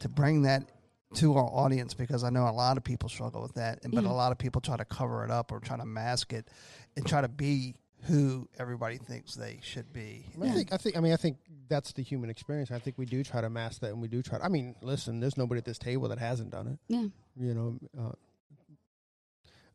to 0.00 0.08
bring 0.08 0.42
that 0.42 0.70
to 1.14 1.34
our 1.36 1.44
audience 1.44 1.94
because 1.94 2.22
I 2.22 2.30
know 2.30 2.48
a 2.48 2.52
lot 2.52 2.76
of 2.76 2.84
people 2.84 3.08
struggle 3.08 3.42
with 3.42 3.54
that, 3.54 3.82
and 3.82 3.94
but 3.94 4.04
Yeah. 4.04 4.10
a 4.10 4.12
lot 4.12 4.30
of 4.32 4.38
people 4.38 4.60
try 4.60 4.76
to 4.76 4.84
cover 4.84 5.24
it 5.24 5.30
up 5.30 5.52
or 5.52 5.58
try 5.60 5.76
to 5.76 5.84
mask 5.86 6.32
it, 6.32 6.48
and 6.96 7.06
try 7.06 7.20
to 7.22 7.28
be 7.28 7.74
who 8.02 8.48
everybody 8.58 8.98
thinks 8.98 9.34
they 9.34 9.60
should 9.62 9.92
be. 9.92 10.24
I, 10.34 10.38
mean, 10.38 10.50
I 10.50 10.54
think 10.54 10.72
I 10.72 10.76
think 10.76 10.96
I 10.96 11.00
mean 11.00 11.12
I 11.12 11.16
think 11.16 11.38
that's 11.68 11.92
the 11.92 12.02
human 12.02 12.30
experience. 12.30 12.70
I 12.70 12.78
think 12.78 12.96
we 12.98 13.06
do 13.06 13.22
try 13.22 13.40
to 13.40 13.50
mask 13.50 13.80
that, 13.80 13.90
and 13.90 14.00
we 14.00 14.08
do 14.08 14.22
try. 14.22 14.38
To, 14.38 14.44
I 14.44 14.48
mean, 14.48 14.74
listen, 14.82 15.20
there's 15.20 15.36
nobody 15.36 15.58
at 15.58 15.64
this 15.64 15.78
table 15.78 16.08
that 16.08 16.18
hasn't 16.18 16.50
done 16.50 16.68
it. 16.68 16.78
Yeah. 16.88 17.06
You 17.36 17.54
know. 17.54 18.14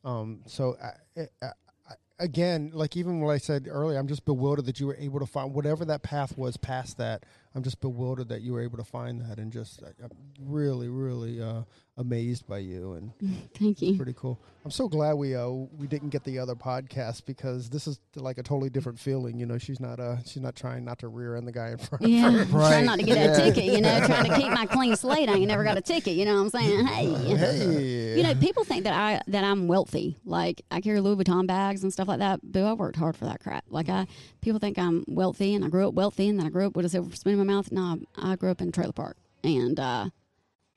Uh, 0.06 0.08
um. 0.08 0.42
So 0.48 0.78
I, 0.82 1.22
I, 1.22 1.28
I, 1.42 1.94
again, 2.20 2.72
like 2.74 2.96
even 2.98 3.20
what 3.20 3.32
I 3.32 3.38
said 3.38 3.68
earlier, 3.70 4.00
I'm 4.00 4.08
just 4.08 4.26
bewildered 4.26 4.66
that 4.66 4.80
you 4.80 4.88
were 4.88 4.98
able 4.98 5.20
to 5.20 5.26
find 5.26 5.54
whatever 5.54 5.86
that 5.86 6.04
path 6.04 6.38
was 6.38 6.58
past 6.58 6.98
that. 6.98 7.26
I'm 7.56 7.62
just 7.64 7.80
bewildered 7.82 8.30
that 8.30 8.42
you 8.42 8.54
were 8.54 8.62
able 8.62 8.78
to 8.78 8.84
find 8.84 9.22
that, 9.22 9.38
and 9.38 9.52
just 9.52 9.84
I, 9.84 9.90
I'm 10.04 10.10
really, 10.40 10.90
really 10.90 11.40
uh, 11.42 11.62
amazed 11.98 12.48
by 12.48 12.58
you, 12.60 12.94
and 12.94 13.12
Thank 13.60 13.82
you. 13.82 13.96
pretty 13.96 14.14
cool. 14.14 14.42
I'm 14.66 14.72
so 14.72 14.88
glad 14.88 15.14
we 15.16 15.36
uh 15.36 15.48
we 15.50 15.88
didn't 15.88 16.10
get 16.10 16.24
the 16.24 16.40
other 16.40 16.56
podcast 16.56 17.26
because 17.26 17.70
this 17.70 17.86
is 17.86 18.00
like 18.16 18.38
a 18.38 18.44
totally 18.44 18.70
different 18.70 18.98
feeling. 18.98 19.38
You 19.38 19.46
know, 19.46 19.58
she's 19.58 19.80
not 19.80 20.00
uh 20.00 20.24
she's 20.24 20.42
not 20.42 20.56
trying 20.56 20.84
not 20.86 21.00
to 21.00 21.10
rear 21.10 21.36
end 21.36 21.46
the 21.48 21.52
guy 21.52 21.72
in 21.72 21.78
front. 21.78 22.08
Yeah, 22.08 22.28
of 22.30 22.34
her. 22.34 22.46
trying 22.50 22.72
Right. 22.72 22.86
not 22.86 23.00
to 23.00 23.06
get 23.06 23.18
Yeah. 23.18 23.34
a 23.36 23.52
ticket, 23.52 23.66
you 23.66 23.82
know, 23.82 24.00
trying 24.06 24.24
to 24.32 24.36
keep 24.40 24.50
my 24.52 24.66
clean 24.66 24.96
slate. 24.96 25.28
I 25.30 25.34
ain't 25.34 25.48
never 25.48 25.64
got 25.66 25.78
a 25.78 25.82
ticket, 25.82 26.14
you 26.16 26.24
know 26.26 26.36
what 26.36 26.42
I'm 26.44 26.50
saying? 26.50 26.88
Hey. 26.88 27.36
Hey, 27.36 28.18
You 28.18 28.24
know, 28.24 28.34
people 28.36 28.64
think 28.64 28.86
that 28.86 28.94
I 28.94 29.22
that 29.28 29.44
I'm 29.44 29.68
wealthy. 29.68 30.18
Like 30.26 30.62
I 30.72 30.80
carry 30.82 31.02
Louis 31.02 31.18
Vuitton 31.24 31.46
bags 31.46 31.84
and 31.84 31.92
stuff 31.92 32.08
like 32.08 32.20
that. 32.20 32.40
Boo, 32.42 32.64
I 32.64 32.74
worked 32.74 32.96
hard 32.96 33.16
for 33.18 33.26
that 33.26 33.42
crap. 33.42 33.66
Like 33.70 33.90
I, 33.90 34.08
people 34.42 34.60
think 34.60 34.80
I'm 34.80 35.04
wealthy, 35.08 35.54
and 35.56 35.66
I 35.66 35.68
grew 35.68 35.88
up 35.90 35.94
wealthy, 35.94 36.30
and 36.30 36.40
then 36.40 36.48
I 36.48 36.50
grew 36.50 36.66
up 36.68 36.76
with 36.78 36.86
a 36.86 36.90
silver 36.90 37.14
spoon 37.16 37.38
my 37.44 37.54
mouth. 37.54 37.72
No, 37.72 38.00
I 38.18 38.36
grew 38.36 38.52
up 38.52 38.62
in 38.62 38.70
a 38.70 38.72
trailer 38.72 38.94
park, 38.94 39.18
and 39.44 39.80
uh, 39.80 40.10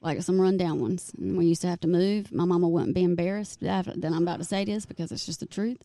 like 0.00 0.22
some 0.22 0.40
rundown 0.40 0.80
ones. 0.80 1.12
And 1.18 1.36
we 1.36 1.46
used 1.46 1.62
to 1.62 1.68
have 1.68 1.80
to 1.80 1.88
move. 1.88 2.32
My 2.32 2.44
mama 2.44 2.68
wouldn't 2.68 2.94
be 2.94 3.04
embarrassed 3.04 3.60
that 3.60 3.86
I'm 3.88 4.22
about 4.22 4.38
to 4.38 4.44
say 4.44 4.64
this 4.64 4.86
because 4.86 5.12
it's 5.12 5.26
just 5.26 5.40
the 5.40 5.46
truth. 5.46 5.78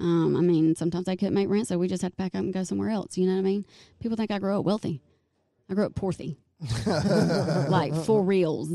Um, 0.00 0.36
I 0.36 0.40
mean, 0.40 0.76
sometimes 0.76 1.06
they 1.06 1.16
couldn't 1.16 1.34
make 1.34 1.48
rent, 1.48 1.66
so 1.66 1.76
we 1.76 1.88
just 1.88 2.02
had 2.02 2.12
to 2.12 2.16
pack 2.16 2.34
up 2.34 2.42
and 2.42 2.52
go 2.52 2.62
somewhere 2.62 2.90
else. 2.90 3.18
You 3.18 3.26
know 3.26 3.32
what 3.32 3.40
I 3.40 3.42
mean? 3.42 3.64
People 4.00 4.16
think 4.16 4.30
I 4.30 4.38
grew 4.38 4.58
up 4.58 4.64
wealthy. 4.64 5.00
I 5.68 5.74
grew 5.74 5.84
up 5.86 5.94
poorthy, 5.94 6.36
like 7.68 7.94
for 7.94 8.22
reals. 8.22 8.70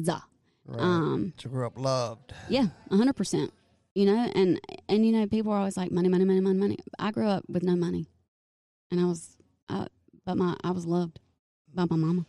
Um, 0.78 1.34
to 1.38 1.48
grew 1.48 1.66
up 1.66 1.80
loved. 1.80 2.34
yeah, 2.50 2.68
hundred 2.92 3.16
percent. 3.16 3.54
You 3.96 4.06
know, 4.06 4.32
and 4.36 4.60
and 4.90 5.06
you 5.06 5.12
know, 5.12 5.26
people 5.28 5.52
are 5.54 5.60
always 5.60 5.78
like 5.78 5.92
money, 5.92 6.10
money, 6.10 6.26
money, 6.26 6.42
money, 6.42 6.60
money. 6.60 6.78
I 7.00 7.12
grew 7.12 7.28
up 7.28 7.46
with 7.48 7.64
no 7.64 7.76
money, 7.76 8.08
and 8.92 9.00
I 9.00 9.06
was, 9.06 9.38
I, 9.70 9.88
but 10.26 10.36
my 10.36 10.58
I 10.64 10.72
was 10.72 10.86
loved 10.86 11.20
by 11.76 11.86
my 11.90 11.96
mama. 11.96 12.26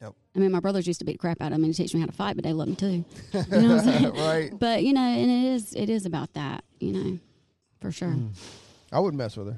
Yep. 0.00 0.14
I 0.34 0.38
mean, 0.38 0.52
my 0.52 0.60
brothers 0.60 0.86
used 0.86 0.98
to 1.00 1.04
beat 1.04 1.12
the 1.12 1.18
crap 1.18 1.40
out 1.40 1.52
of 1.52 1.58
me 1.58 1.68
to 1.68 1.74
teach 1.74 1.94
me 1.94 2.00
how 2.00 2.06
to 2.06 2.12
fight, 2.12 2.36
but 2.36 2.44
they 2.44 2.52
loved 2.52 2.70
me 2.70 2.76
too. 2.76 3.04
You 3.32 3.62
know 3.62 3.76
what 3.76 3.86
I'm 3.86 3.92
saying? 3.92 4.14
right. 4.14 4.58
But 4.58 4.84
you 4.84 4.92
know, 4.92 5.00
and 5.00 5.30
it 5.30 5.54
is 5.54 5.74
it 5.74 5.88
is 5.90 6.06
about 6.06 6.32
that. 6.34 6.64
You 6.80 6.92
know, 6.92 7.18
for 7.80 7.90
sure. 7.90 8.08
Mm. 8.08 8.30
I 8.92 9.00
wouldn't 9.00 9.18
mess 9.18 9.36
with 9.36 9.48
her. 9.48 9.56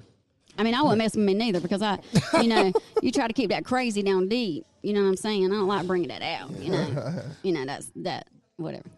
I 0.57 0.64
mean, 0.64 0.74
I 0.74 0.83
wouldn't 0.83 0.99
mess 0.99 1.14
with 1.14 1.24
me 1.24 1.35
neither 1.35 1.61
because 1.61 1.83
I, 1.83 2.01
you 2.43 2.49
know, 2.49 2.72
you 3.03 3.12
try 3.12 3.29
to 3.29 3.33
keep 3.33 3.51
that 3.51 3.64
crazy 3.64 4.03
down 4.03 4.29
deep. 4.29 4.66
You 4.83 4.93
know 4.93 5.03
what 5.03 5.09
I'm 5.09 5.16
saying? 5.16 5.47
I 5.47 5.49
don't 5.55 5.68
like 5.68 5.87
bringing 5.87 6.09
that 6.09 6.22
out. 6.22 6.51
You 6.59 6.72
know, 6.72 7.22
you 7.43 7.53
know 7.53 7.64
that's 7.64 7.93
that 7.97 8.29
whatever. 8.57 8.89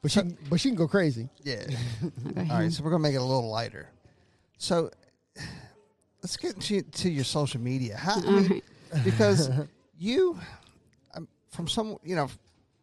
But 0.00 0.10
she, 0.12 0.20
but 0.48 0.60
she 0.60 0.68
can 0.70 0.76
go 0.76 0.88
crazy. 0.88 1.28
Yeah. 1.42 1.64
Okay. 2.28 2.48
All 2.50 2.60
right, 2.60 2.72
so 2.72 2.82
we're 2.82 2.90
gonna 2.90 3.02
make 3.02 3.14
it 3.14 3.18
a 3.18 3.22
little 3.22 3.50
lighter. 3.50 3.88
So 4.56 4.90
let's 6.22 6.36
get 6.36 6.54
into 6.54 6.82
to 6.82 7.10
your 7.10 7.24
social 7.24 7.60
media. 7.60 7.96
How, 7.96 8.16
I 8.16 8.30
mean, 8.30 8.62
because 9.04 9.50
you, 9.98 10.38
um, 11.14 11.28
from 11.50 11.68
some, 11.68 11.96
you 12.02 12.16
know, 12.16 12.28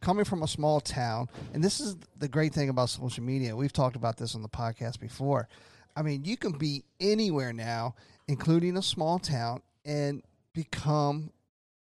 coming 0.01 0.25
from 0.25 0.43
a 0.43 0.47
small 0.47 0.79
town, 0.79 1.27
and 1.53 1.63
this 1.63 1.79
is 1.79 1.95
the 2.17 2.27
great 2.27 2.53
thing 2.53 2.69
about 2.69 2.89
social 2.89 3.23
media. 3.23 3.55
We've 3.55 3.73
talked 3.73 3.95
about 3.95 4.17
this 4.17 4.35
on 4.35 4.41
the 4.41 4.49
podcast 4.49 4.99
before. 4.99 5.47
I 5.95 6.01
mean, 6.01 6.25
you 6.25 6.37
can 6.37 6.51
be 6.51 6.83
anywhere 6.99 7.53
now, 7.53 7.95
including 8.27 8.77
a 8.77 8.81
small 8.81 9.17
town, 9.19 9.61
and 9.85 10.21
become 10.53 11.31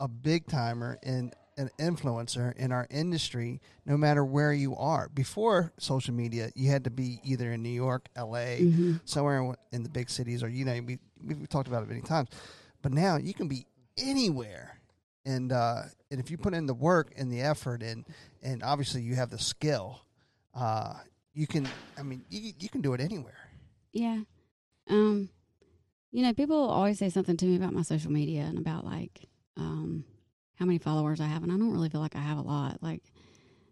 a 0.01 0.09
big 0.09 0.47
timer 0.47 0.99
and 1.03 1.35
an 1.57 1.71
influencer 1.79 2.53
in 2.57 2.73
our 2.73 2.87
industry 2.91 3.61
no 3.87 3.97
matter 3.97 4.25
where 4.25 4.53
you 4.53 4.75
are 4.75 5.09
before 5.15 5.73
social 5.79 6.13
media 6.13 6.51
you 6.57 6.69
had 6.69 6.83
to 6.83 6.91
be 6.91 7.21
either 7.23 7.53
in 7.53 7.63
new 7.63 7.69
york 7.69 8.09
la 8.17 8.57
somewhere 9.05 9.55
in- 9.71 9.85
the 9.85 9.89
big 9.89 10.11
cities 10.11 10.43
or 10.43 10.49
you 10.49 10.65
know 10.65 10.73
we, 10.85 10.99
we've 11.25 11.49
talked 11.49 11.69
about 11.69 11.85
it 11.85 11.89
many 11.89 12.01
times 12.01 12.29
but 12.83 12.93
now 12.93 13.17
you 13.17 13.33
can 13.33 13.47
be 13.47 13.65
anywhere 13.99 14.79
and 15.27 15.53
uh, 15.53 15.83
and 16.11 16.21
if 16.21 16.31
you 16.31 16.37
put 16.37 16.55
in 16.55 16.67
the 16.67 16.75
work 16.75 17.13
and 17.17 17.31
the 17.33 17.41
effort 17.41 17.83
and 17.83 18.05
and 18.43 18.63
obviously 18.63 19.01
you 19.03 19.15
have 19.15 19.31
the 19.31 19.39
skill 19.39 20.01
uh, 20.55 20.95
you 21.33 21.47
can 21.47 21.67
i 21.99 22.03
mean 22.03 22.25
you, 22.29 22.53
you 22.59 22.69
can 22.69 22.81
do 22.81 22.93
it 22.95 23.01
anywhere 23.01 23.51
Yeah. 23.93 24.21
Um, 24.91 25.31
you 26.13 26.23
know, 26.23 26.33
people 26.35 26.57
always 26.69 26.99
say 26.99 27.09
something 27.11 27.37
to 27.39 27.47
me 27.47 27.57
about 27.57 27.73
my 27.73 27.83
social 27.83 28.13
media 28.13 28.43
and 28.43 28.59
about 28.59 28.85
like 28.85 29.29
um 29.57 30.05
how 30.57 30.67
many 30.67 30.79
followers 30.79 31.21
I 31.21 31.27
have, 31.27 31.43
and 31.43 31.51
I 31.51 31.57
don't 31.57 31.73
really 31.73 31.89
feel 31.89 32.01
like 32.01 32.15
I 32.15 32.21
have 32.21 32.39
a 32.39 32.43
lot. 32.43 32.81
Like, 32.83 33.03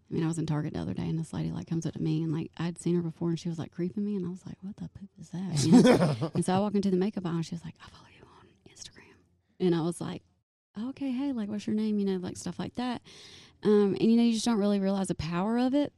I 0.09 0.13
mean, 0.13 0.23
I 0.23 0.27
was 0.27 0.37
in 0.37 0.45
Target 0.45 0.73
the 0.73 0.79
other 0.81 0.93
day, 0.93 1.03
and 1.07 1.17
this 1.17 1.31
lady 1.31 1.51
like 1.51 1.67
comes 1.67 1.85
up 1.85 1.93
to 1.93 2.01
me, 2.01 2.21
and 2.23 2.33
like 2.33 2.51
I'd 2.57 2.77
seen 2.79 2.95
her 2.95 3.01
before, 3.01 3.29
and 3.29 3.39
she 3.39 3.47
was 3.47 3.57
like 3.59 3.71
creeping 3.71 4.03
me, 4.03 4.15
and 4.17 4.25
I 4.25 4.29
was 4.29 4.45
like, 4.45 4.57
"What 4.61 4.75
the 4.75 4.89
poop 4.89 5.09
is 5.19 5.29
that?" 5.29 5.63
You 5.65 5.81
know? 5.83 6.31
and 6.33 6.43
so 6.43 6.53
I 6.53 6.59
walk 6.59 6.75
into 6.75 6.89
the 6.91 6.97
makeup 6.97 7.25
aisle, 7.25 7.35
and 7.35 7.45
she 7.45 7.55
was 7.55 7.63
like, 7.63 7.75
"I 7.85 7.89
follow 7.89 8.07
you 8.11 8.12
on 8.12 8.12
Instagram," 8.12 8.12
and 9.63 9.75
I 9.75 9.81
was 9.81 10.01
like, 10.01 10.23
"Okay, 10.79 11.11
hey, 11.11 11.31
like, 11.31 11.49
what's 11.49 11.67
your 11.67 11.75
name?" 11.75 11.99
You 11.99 12.05
know, 12.05 12.17
like 12.17 12.37
stuff 12.37 12.59
like 12.59 12.75
that. 12.75 13.01
Um, 13.63 13.95
and 13.99 14.11
you 14.11 14.17
know, 14.17 14.23
you 14.23 14.33
just 14.33 14.45
don't 14.45 14.59
really 14.59 14.79
realize 14.79 15.07
the 15.07 15.15
power 15.15 15.57
of 15.57 15.73
it. 15.73 15.93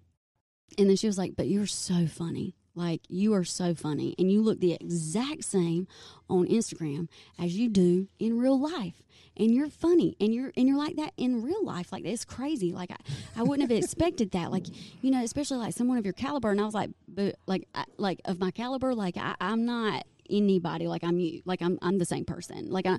And 0.77 0.89
then 0.89 0.95
she 0.95 1.07
was 1.07 1.17
like, 1.17 1.35
"But 1.35 1.47
you're 1.47 1.67
so 1.67 2.07
funny." 2.07 2.55
Like 2.75 3.01
you 3.07 3.33
are 3.33 3.45
so 3.45 3.73
funny, 3.73 4.15
and 4.19 4.29
you 4.29 4.41
look 4.41 4.59
the 4.59 4.73
exact 4.73 5.45
same 5.45 5.87
on 6.29 6.45
Instagram 6.47 7.07
as 7.39 7.57
you 7.57 7.69
do 7.69 8.09
in 8.19 8.37
real 8.37 8.59
life. 8.59 9.01
And 9.37 9.53
you're 9.53 9.69
funny, 9.69 10.15
and 10.19 10.33
you're 10.33 10.51
and 10.57 10.67
you're 10.67 10.77
like 10.77 10.97
that 10.97 11.13
in 11.15 11.41
real 11.41 11.63
life. 11.63 11.93
Like 11.93 12.03
it's 12.03 12.25
crazy. 12.25 12.73
Like 12.73 12.91
I, 12.91 12.97
I 13.37 13.43
wouldn't 13.43 13.69
have 13.69 13.77
expected 13.77 14.31
that. 14.31 14.51
Like 14.51 14.65
you 15.01 15.09
know, 15.09 15.23
especially 15.23 15.57
like 15.57 15.73
someone 15.73 15.97
of 15.97 16.05
your 16.05 16.13
caliber. 16.13 16.51
And 16.51 16.59
I 16.59 16.65
was 16.65 16.73
like, 16.73 16.89
but 17.07 17.35
like 17.47 17.67
I, 17.73 17.85
like 17.97 18.19
of 18.25 18.39
my 18.39 18.51
caliber, 18.51 18.93
like 18.93 19.15
I, 19.15 19.35
I'm 19.39 19.65
not 19.65 20.03
anybody. 20.29 20.87
Like 20.87 21.03
I'm 21.03 21.19
you. 21.19 21.41
Like 21.45 21.61
I'm 21.61 21.77
I'm 21.81 21.97
the 21.97 22.05
same 22.05 22.25
person. 22.25 22.69
Like 22.71 22.85
I, 22.85 22.97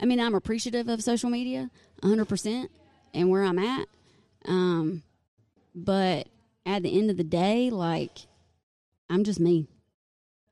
I 0.00 0.04
mean, 0.06 0.20
I'm 0.20 0.34
appreciative 0.34 0.88
of 0.88 1.02
social 1.02 1.30
media, 1.30 1.70
hundred 2.02 2.28
percent, 2.28 2.70
and 3.14 3.30
where 3.30 3.44
I'm 3.44 3.58
at. 3.58 3.88
Um, 4.46 5.02
but 5.74 6.28
at 6.64 6.82
the 6.82 6.98
end 6.98 7.10
of 7.10 7.16
the 7.16 7.24
day, 7.24 7.70
like 7.70 8.18
I'm 9.08 9.24
just 9.24 9.40
me. 9.40 9.68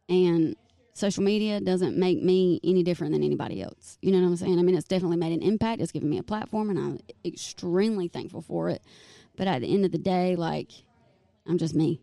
And 0.08 0.56
social 0.92 1.22
media 1.22 1.60
doesn't 1.60 1.96
make 1.96 2.22
me 2.22 2.60
any 2.62 2.82
different 2.82 3.12
than 3.12 3.22
anybody 3.22 3.62
else. 3.62 3.98
You 4.00 4.12
know 4.12 4.20
what 4.20 4.28
I'm 4.28 4.36
saying? 4.36 4.58
I 4.58 4.62
mean, 4.62 4.76
it's 4.76 4.86
definitely 4.86 5.16
made 5.16 5.32
an 5.32 5.42
impact. 5.42 5.82
It's 5.82 5.92
given 5.92 6.08
me 6.08 6.18
a 6.18 6.22
platform, 6.22 6.70
and 6.70 6.78
I'm 6.78 7.00
extremely 7.24 8.08
thankful 8.08 8.42
for 8.42 8.70
it. 8.70 8.82
But 9.36 9.48
at 9.48 9.62
the 9.62 9.72
end 9.72 9.84
of 9.84 9.92
the 9.92 9.98
day, 9.98 10.36
like, 10.36 10.70
I'm 11.46 11.58
just 11.58 11.74
me. 11.74 12.00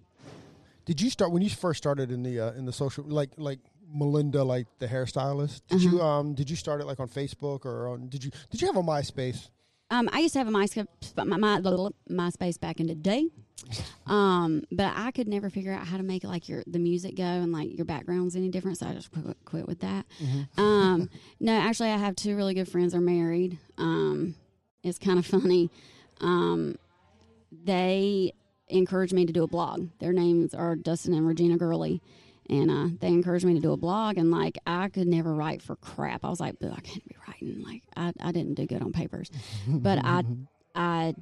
Did 0.86 0.99
you 0.99 1.09
start 1.09 1.32
when 1.32 1.41
you 1.41 1.49
first 1.49 1.78
started 1.78 2.11
in 2.11 2.24
the 2.24 2.39
uh, 2.39 2.51
in 2.53 2.65
the 2.65 2.74
social 2.74 3.03
like 3.05 3.30
like 3.38 3.59
Melinda 3.94 4.44
like 4.44 4.68
the 4.80 4.88
hairstylist? 4.88 5.62
Did 5.68 5.82
you 5.82 6.02
um 6.02 6.34
did 6.34 6.50
you 6.50 6.56
start 6.56 6.82
it 6.82 6.86
like 6.86 7.00
on 7.00 7.08
Facebook 7.08 7.66
or 7.66 7.89
on 7.89 8.08
did 8.08 8.24
you 8.24 8.32
did 8.50 8.62
you 8.62 8.68
have 8.68 8.78
a 8.78 8.84
MySpace? 8.84 9.50
Um, 9.92 10.10
I 10.14 10.20
used 10.20 10.32
to 10.34 10.39
have 10.39 10.48
a 10.48 10.52
MySpace, 10.52 10.88
my, 11.18 11.36
my, 11.36 11.60
MySpace 11.60 12.58
back 12.58 12.80
in 12.80 12.88
the 12.88 12.96
day, 12.96 13.28
um, 14.08 14.64
but 14.72 14.94
I 14.96 15.12
could 15.12 15.28
never 15.28 15.50
figure 15.50 15.74
out 15.74 15.86
how 15.86 15.98
to 15.98 16.04
make 16.04 16.24
like 16.24 16.48
your 16.48 16.64
the 16.66 16.80
music 16.80 17.16
go 17.18 17.24
and 17.24 17.52
like 17.52 17.76
your 17.76 17.84
backgrounds 17.84 18.38
any 18.38 18.48
different. 18.48 18.78
So 18.78 18.88
I 18.88 18.94
just 18.94 19.12
quit, 19.12 19.38
quit 19.44 19.68
with 19.68 19.82
that. 19.82 20.06
Um, 20.58 21.10
no, 21.42 21.52
actually, 21.52 21.89
I 21.89 21.98
have 21.98 22.16
two 22.16 22.38
really 22.38 22.54
good 22.54 22.70
friends. 22.70 22.96
Are 22.96 23.02
married. 23.02 23.58
Um, 23.78 24.36
it's 24.82 24.98
kind 24.98 25.20
of 25.20 25.26
funny. 25.28 25.70
Um, 26.22 26.78
they 27.52 28.34
encouraged 28.70 29.14
me 29.14 29.26
to 29.26 29.34
do 29.34 29.44
a 29.44 29.48
blog. 29.48 29.89
Their 30.00 30.14
names 30.14 30.54
are 30.54 30.76
Dustin 30.78 31.14
and 31.14 31.28
Regina 31.28 31.58
Gurley. 31.58 32.02
And 32.52 32.70
uh, 32.70 32.88
they 32.99 33.08
encouraged 33.08 33.45
me 33.45 33.54
to 33.54 33.62
do 33.62 33.72
a 33.72 33.78
blog, 33.78 34.18
and 34.18 34.30
like 34.30 34.58
I 34.68 34.89
could 34.89 35.08
never 35.08 35.34
write 35.34 35.62
for 35.62 35.78
crap. 35.78 36.26
I 36.26 36.30
was 36.30 36.41
like, 36.41 36.56
"But 36.60 36.74
I 36.74 36.82
can't 36.82 37.08
be 37.08 37.16
writing. 37.28 37.64
Like 37.64 37.84
I, 37.95 38.12
I 38.22 38.32
didn't 38.34 38.56
do 38.56 38.68
good 38.68 38.82
on 38.82 38.91
papers, 38.91 39.32
but 39.68 39.99
I, 40.04 40.24
I 40.76 41.16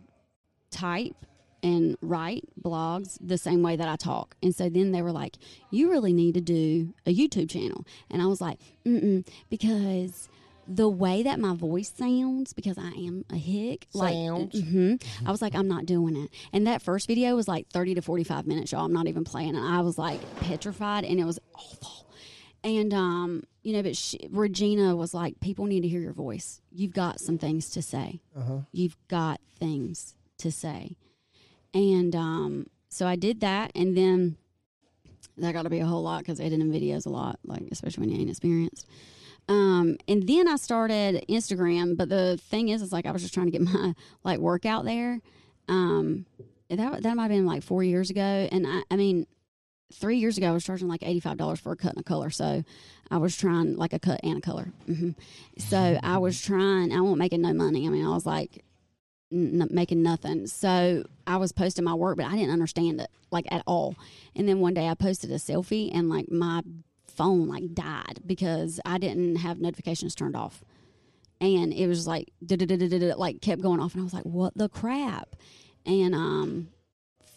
type 0.71 1.15
and 1.61 1.97
write 2.01 2.45
blogs 2.59 3.17
the 3.21 3.38
same 3.38 3.61
way 3.61 3.75
that 3.75 3.88
I 3.88 3.95
talk. 3.95 4.36
And 4.41 4.55
so 4.55 4.69
then 4.69 4.91
they 4.91 5.03
were 5.03 5.11
like, 5.11 5.38
"You 5.69 5.91
really 5.91 6.13
need 6.13 6.34
to 6.34 6.41
do 6.41 6.95
a 7.05 7.13
YouTube 7.13 7.49
channel." 7.49 7.86
And 8.09 8.23
I 8.23 8.25
was 8.25 8.41
like, 8.41 8.57
"Mm-mm," 8.84 9.27
because 9.51 10.30
the 10.72 10.88
way 10.88 11.24
that 11.24 11.39
my 11.39 11.55
voice 11.55 11.91
sounds, 11.97 12.53
because 12.53 12.78
I 12.78 12.89
am 12.91 13.26
a 13.32 13.36
hick, 13.38 13.88
like 13.93 14.13
Sounds. 14.13 14.61
hmm 14.61 14.95
I 15.26 15.32
was 15.32 15.41
like, 15.41 15.55
I'm 15.55 15.67
not 15.67 15.88
doing 15.88 16.15
it. 16.15 16.30
And 16.53 16.67
that 16.67 16.84
first 16.84 17.07
video 17.07 17.36
was 17.36 17.47
like 17.47 17.67
30 17.70 17.95
to 17.95 18.01
45 18.01 18.45
minutes, 18.45 18.72
y'all. 18.72 18.86
I'm 18.86 18.93
not 18.93 19.07
even 19.07 19.24
playing 19.24 19.55
and 19.55 19.65
I 19.65 19.82
was 19.82 19.97
like 19.97 20.20
petrified, 20.41 21.05
and 21.05 21.20
it 21.20 21.26
was 21.26 21.39
awful. 21.55 22.05
And 22.63 22.93
um, 22.93 23.43
you 23.63 23.74
know, 23.74 23.82
but 23.82 23.97
she, 23.97 24.20
Regina 24.30 24.95
was 24.95 25.13
like, 25.13 25.39
"People 25.39 25.65
need 25.65 25.82
to 25.82 25.88
hear 25.88 26.01
your 26.01 26.13
voice. 26.13 26.61
You've 26.72 26.93
got 26.93 27.20
some 27.20 27.38
things 27.38 27.70
to 27.72 27.82
say. 27.82 28.22
You've 28.72 28.97
got 29.07 29.39
things 29.57 30.15
to 30.39 30.51
say." 30.51 30.97
And 31.74 32.15
um, 32.15 32.67
so 32.89 33.07
I 33.07 33.15
did 33.15 33.39
that, 33.41 33.72
and 33.76 33.95
then 33.95 34.36
that 35.38 35.53
got 35.53 35.63
to 35.63 35.70
be 35.70 35.80
a 35.80 35.86
whole 35.86 36.03
lot 36.03 36.20
because 36.20 36.39
editing 36.39 36.70
videos 36.72 37.05
a 37.05 37.09
lot, 37.09 37.39
like 37.45 37.63
especially 37.72 38.01
when 38.01 38.09
you 38.11 38.20
ain't 38.22 38.30
experienced. 38.30 38.86
Um, 39.49 39.97
and 40.07 40.27
then 40.27 40.47
I 40.47 40.55
started 40.57 41.25
Instagram, 41.27 41.97
but 41.97 42.07
the 42.07 42.37
thing 42.37 42.69
is, 42.69 42.81
is 42.83 42.93
like 42.93 43.05
I 43.07 43.11
was 43.11 43.23
just 43.23 43.33
trying 43.33 43.47
to 43.47 43.51
get 43.51 43.61
my 43.73 43.93
like 44.23 44.39
work 44.39 44.65
out 44.65 44.85
there. 44.85 45.19
Um, 45.67 46.25
that 46.69 47.01
that 47.03 47.15
might 47.15 47.23
have 47.23 47.31
been 47.31 47.45
like 47.47 47.63
four 47.63 47.83
years 47.83 48.09
ago, 48.09 48.21
and 48.51 48.65
I, 48.67 48.83
I 48.91 48.95
mean, 48.95 49.25
three 49.91 50.17
years 50.17 50.37
ago 50.37 50.49
I 50.49 50.51
was 50.51 50.63
charging 50.63 50.87
like 50.87 51.01
eighty 51.03 51.19
five 51.19 51.37
dollars 51.37 51.59
for 51.59 51.71
a 51.71 51.75
cut 51.75 51.93
and 51.93 52.01
a 52.01 52.03
color. 52.03 52.29
So 52.29 52.63
I 53.09 53.17
was 53.17 53.35
trying 53.35 53.75
like 53.75 53.91
a 53.91 53.99
cut 53.99 54.19
and 54.23 54.37
a 54.37 54.41
color. 54.41 54.71
hmm 54.85 55.11
So 55.57 55.99
I 56.03 56.19
was 56.19 56.41
trying. 56.41 56.91
I 56.93 57.01
wasn't 57.01 57.17
making 57.19 57.41
no 57.41 57.53
money. 57.53 57.87
I 57.87 57.89
mean, 57.89 58.05
I 58.05 58.09
was 58.09 58.27
like 58.27 58.63
n- 59.31 59.67
making 59.71 60.03
nothing. 60.03 60.45
So 60.45 61.05
I 61.25 61.37
was 61.37 61.51
posting 61.51 61.85
my 61.85 61.95
work, 61.95 62.17
but 62.17 62.27
I 62.27 62.35
didn't 62.35 62.51
understand 62.51 63.01
it 63.01 63.09
like 63.31 63.47
at 63.51 63.63
all. 63.65 63.95
And 64.35 64.47
then 64.47 64.59
one 64.59 64.75
day 64.75 64.87
I 64.87 64.93
posted 64.93 65.31
a 65.31 65.35
selfie, 65.35 65.89
and 65.91 66.07
like 66.07 66.31
my 66.31 66.61
phone 67.20 67.49
like 67.49 67.74
died 67.74 68.22
because 68.26 68.80
I 68.86 68.97
didn't 68.97 69.36
have 69.36 69.59
notifications 69.59 70.15
turned 70.15 70.38
off, 70.38 70.63
and 71.41 71.74
it 71.74 71.88
was 71.88 72.07
like 72.07 72.32
like 72.41 73.41
kept 73.41 73.61
going 73.61 73.82
off, 73.82 73.93
and 73.93 74.01
I 74.01 74.05
was 74.05 74.13
like, 74.13 74.24
"What 74.24 74.57
the 74.57 74.70
crap?" 74.70 75.36
And 75.86 76.15
um, 76.15 76.70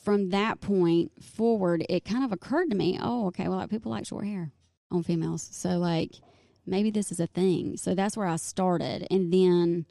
from 0.05 0.30
that 0.30 0.61
point 0.61 1.11
forward, 1.20 1.85
it 1.89 2.05
kind 2.05 2.24
of 2.24 2.30
occurred 2.30 2.70
to 2.70 2.76
me, 2.76 2.97
oh, 3.03 3.26
okay, 3.26 3.49
well, 3.49 3.59
like 3.59 3.70
people 3.70 3.91
like 3.91 4.07
short 4.07 4.24
hair 4.24 4.53
on 4.93 5.03
females, 5.03 5.49
so 5.51 5.78
like 5.78 6.20
maybe 6.64 6.93
this 6.93 7.11
is 7.11 7.18
a 7.18 7.26
thing. 7.26 7.76
So 7.76 7.97
that's 7.97 8.16
where 8.16 8.28
I 8.28 8.37
started, 8.37 9.09
and 9.11 9.33
then, 9.33 9.87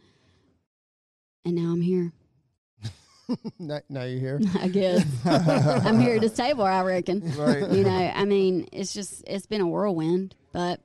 and 1.44 1.56
now 1.56 1.74
I'm 1.74 1.82
here. 1.82 2.14
now, 3.60 3.80
now 3.90 4.04
you're 4.04 4.20
here. 4.20 4.42
I 4.60 4.68
guess 4.68 5.06
I'm 5.26 6.00
here 6.00 6.20
to 6.20 6.30
stay 6.30 6.54
where 6.54 6.72
I 6.72 6.82
reckon. 6.84 7.22
Right. 7.38 7.70
You 7.72 7.84
know, 7.84 8.12
I 8.16 8.26
mean, 8.26 8.68
it's 8.72 8.94
just 8.94 9.24
it's 9.28 9.46
been 9.46 9.62
a 9.62 9.68
whirlwind, 9.68 10.36
but 10.52 10.80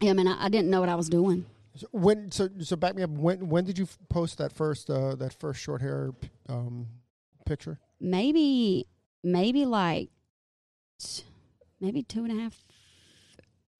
yeah, 0.00 0.10
I 0.10 0.14
mean, 0.14 0.26
I, 0.28 0.44
I 0.46 0.48
didn't 0.48 0.70
know 0.70 0.80
what 0.80 0.88
I 0.88 0.94
was 0.94 1.08
doing. 1.08 1.46
So 1.76 1.86
when 1.92 2.30
so 2.30 2.48
so 2.60 2.76
back 2.76 2.94
me 2.94 3.02
up. 3.02 3.10
When 3.10 3.48
when 3.48 3.64
did 3.64 3.78
you 3.78 3.84
f- 3.84 3.98
post 4.10 4.38
that 4.38 4.52
first 4.52 4.90
uh, 4.90 5.14
that 5.16 5.32
first 5.32 5.60
short 5.60 5.80
hair 5.80 6.12
p- 6.12 6.28
um, 6.48 6.86
picture? 7.46 7.78
Maybe, 8.00 8.86
maybe 9.22 9.64
like, 9.64 10.10
t- 10.98 11.22
maybe 11.80 12.02
two 12.02 12.24
and 12.24 12.38
a 12.38 12.42
half, 12.42 12.64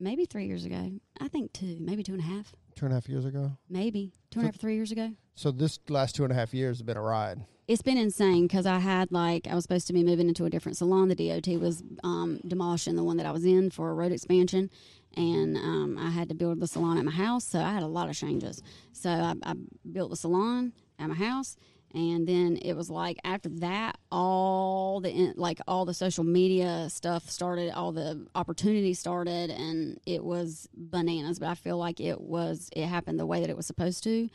maybe 0.01 0.25
three 0.25 0.47
years 0.47 0.65
ago. 0.65 0.91
I 1.21 1.29
think 1.29 1.53
two, 1.53 1.77
maybe 1.81 2.03
two 2.03 2.13
and 2.13 2.21
a 2.21 2.25
half, 2.25 2.55
Two 2.77 2.87
and 2.87 2.93
a 2.93 2.97
half 2.97 3.09
years 3.09 3.25
ago. 3.25 3.53
maybe 3.69 4.13
two 4.31 4.41
and 4.41 4.49
a 4.49 4.53
half, 4.53 4.61
three 4.61 4.75
years 4.77 4.93
ago. 4.93 5.11
So 5.35 5.51
this 5.51 5.79
last 5.89 6.15
two 6.15 6.25
and 6.25 6.33
a 6.33 6.37
half 6.37 6.55
years 6.55 6.79
has 6.79 6.83
been 6.83 6.97
a 6.97 7.03
ride. 7.03 7.45
It's 7.73 7.81
been 7.81 7.97
insane 7.97 8.43
because 8.43 8.67
I 8.67 8.79
had 8.79 9.11
like 9.11 9.47
I 9.49 9.55
was 9.55 9.65
supposed 9.65 9.87
to 9.87 9.95
be 9.95 10.05
moving 10.05 10.29
into 10.29 10.45
a 10.45 10.51
different 10.51 10.77
salon. 10.77 11.09
The 11.09 11.15
DOT 11.15 11.59
was 11.59 11.83
um, 12.05 12.39
demolishing 12.47 12.97
the 12.97 13.03
one 13.03 13.17
that 13.17 13.25
I 13.25 13.31
was 13.31 13.47
in 13.47 13.71
for 13.71 13.89
a 13.89 13.95
road 13.95 14.13
expansion, 14.13 14.69
and 15.17 15.57
um, 15.57 15.97
I 15.99 16.11
had 16.11 16.29
to 16.29 16.35
build 16.35 16.61
the 16.61 16.67
salon 16.67 16.99
at 16.99 17.05
my 17.07 17.13
house. 17.13 17.45
So 17.45 17.61
I 17.61 17.73
had 17.73 17.83
a 17.83 17.87
lot 17.87 18.11
of 18.11 18.17
changes. 18.17 18.63
So 18.93 19.09
I, 19.09 19.35
I 19.43 19.55
built 19.91 20.11
the 20.11 20.17
salon 20.17 20.75
at 20.99 21.09
my 21.09 21.15
house, 21.15 21.57
and 21.95 22.27
then 22.27 22.59
it 22.61 22.75
was 22.75 22.91
like 22.91 23.19
after 23.25 23.49
that, 23.49 23.97
all 24.11 25.01
the 25.01 25.33
like 25.37 25.59
all 25.67 25.87
the 25.87 25.95
social 25.95 26.25
media 26.25 26.91
stuff 26.91 27.31
started, 27.31 27.73
all 27.73 27.91
the 27.91 28.27
opportunities 28.35 28.99
started, 28.99 29.49
and 29.49 29.99
it 30.05 30.23
was 30.23 30.69
bananas. 30.75 31.39
But 31.39 31.49
I 31.49 31.55
feel 31.55 31.79
like 31.79 32.01
it 32.01 32.21
was 32.21 32.69
it 32.77 32.85
happened 32.85 33.19
the 33.19 33.25
way 33.25 33.41
that 33.41 33.49
it 33.49 33.57
was 33.57 33.67
supposed 33.67 34.05
to 34.05 34.29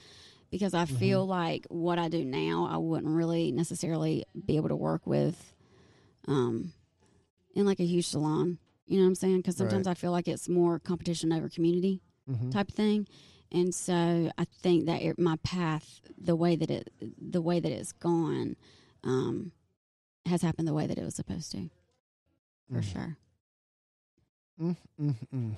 because 0.51 0.73
I 0.73 0.85
feel 0.85 1.25
like 1.25 1.65
what 1.69 1.99
I 1.99 2.07
do 2.09 2.23
now, 2.25 2.67
I 2.71 2.77
wouldn't 2.77 3.11
really 3.13 3.51
necessarily 3.51 4.25
be 4.45 4.55
able 4.57 4.69
to 4.69 4.75
work 4.75 5.05
with 5.05 5.53
um, 6.27 6.73
in 7.55 7.65
like 7.65 7.79
a 7.79 7.85
huge 7.85 8.07
salon. 8.07 8.57
You 8.85 8.97
know 8.97 9.03
what 9.03 9.09
I'm 9.09 9.15
saying? 9.15 9.37
Because 9.37 9.57
sometimes 9.57 9.85
Right. 9.87 9.91
I 9.91 9.95
feel 9.95 10.11
like 10.11 10.27
it's 10.27 10.47
more 10.47 10.79
competition 10.79 11.31
over 11.33 11.49
community 11.49 12.01
Mhm. 12.29 12.51
type 12.51 12.71
thing. 12.71 13.07
And 13.51 13.73
so 13.73 14.31
I 14.37 14.43
think 14.45 14.85
that 14.85 15.01
it, 15.01 15.17
my 15.19 15.37
path, 15.37 16.01
the 16.17 16.35
way 16.35 16.55
that 16.55 16.69
it, 16.69 16.89
the 17.31 17.41
way 17.41 17.59
that 17.59 17.71
it's 17.71 17.91
gone, 17.93 18.55
um, 19.03 19.51
has 20.25 20.41
happened 20.41 20.67
the 20.67 20.73
way 20.73 20.87
that 20.87 20.97
it 20.97 21.03
was 21.05 21.15
supposed 21.15 21.51
to, 21.53 21.69
for 22.69 22.79
Mhm. 22.81 22.83
sure. 22.83 23.17
Mm, 24.59 24.75
mm, 24.99 25.15
mm. 25.33 25.55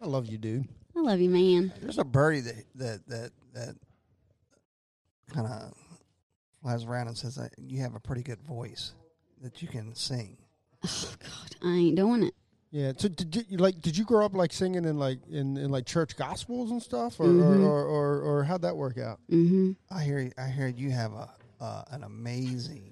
I 0.00 0.06
love 0.06 0.26
you, 0.26 0.38
dude. 0.38 0.68
I 0.96 1.00
love 1.00 1.20
you, 1.20 1.30
man. 1.30 1.72
There's 1.80 1.98
a 1.98 2.04
birdie 2.04 2.40
that 2.40 2.64
that 2.76 3.06
that 3.08 3.32
that 3.54 3.76
kind 5.32 5.46
of 5.46 5.74
flies 6.62 6.84
around 6.84 7.08
and 7.08 7.16
says 7.16 7.34
that 7.36 7.52
you 7.58 7.80
have 7.80 7.94
a 7.94 8.00
pretty 8.00 8.22
good 8.22 8.40
voice 8.42 8.92
that 9.42 9.60
you 9.62 9.68
can 9.68 9.94
sing. 9.94 10.36
Oh 10.84 11.14
God, 11.18 11.56
I 11.62 11.72
ain't 11.76 11.96
doing 11.96 12.22
it. 12.24 12.34
Yeah. 12.70 12.92
So 12.96 13.08
did 13.08 13.46
you 13.48 13.58
like? 13.58 13.80
Did 13.80 13.96
you 13.96 14.04
grow 14.04 14.24
up 14.24 14.34
like 14.34 14.52
singing 14.52 14.84
in 14.84 14.98
like 14.98 15.18
in, 15.30 15.56
in 15.56 15.70
like 15.70 15.86
church 15.86 16.16
gospels 16.16 16.70
and 16.72 16.82
stuff, 16.82 17.20
or 17.20 17.26
Mhm. 17.26 17.60
or, 17.62 17.84
or, 17.84 17.84
or 17.86 18.20
or 18.40 18.44
how'd 18.44 18.62
that 18.62 18.76
work 18.76 18.98
out? 18.98 19.20
hmm 19.28 19.72
I 19.90 20.02
hear 20.02 20.30
I 20.36 20.48
hear 20.48 20.66
you 20.68 20.90
have 20.90 21.12
a 21.12 21.30
uh, 21.60 21.84
an 21.90 22.02
amazing 22.02 22.90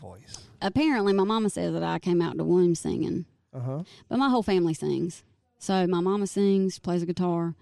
voice. 0.00 0.38
Apparently, 0.60 1.12
my 1.12 1.24
mama 1.24 1.50
says 1.50 1.72
that 1.72 1.82
I 1.82 1.98
came 1.98 2.20
out 2.20 2.36
the 2.36 2.44
womb 2.44 2.74
singing. 2.74 3.24
Uh 3.54 3.60
huh. 3.60 3.82
But 4.08 4.18
my 4.18 4.28
whole 4.28 4.42
family 4.42 4.74
sings. 4.74 5.22
So 5.58 5.86
my 5.86 6.00
mama 6.00 6.26
sings, 6.26 6.78
plays 6.78 7.02
a 7.02 7.06
guitar, 7.06 7.44
and 7.46 7.54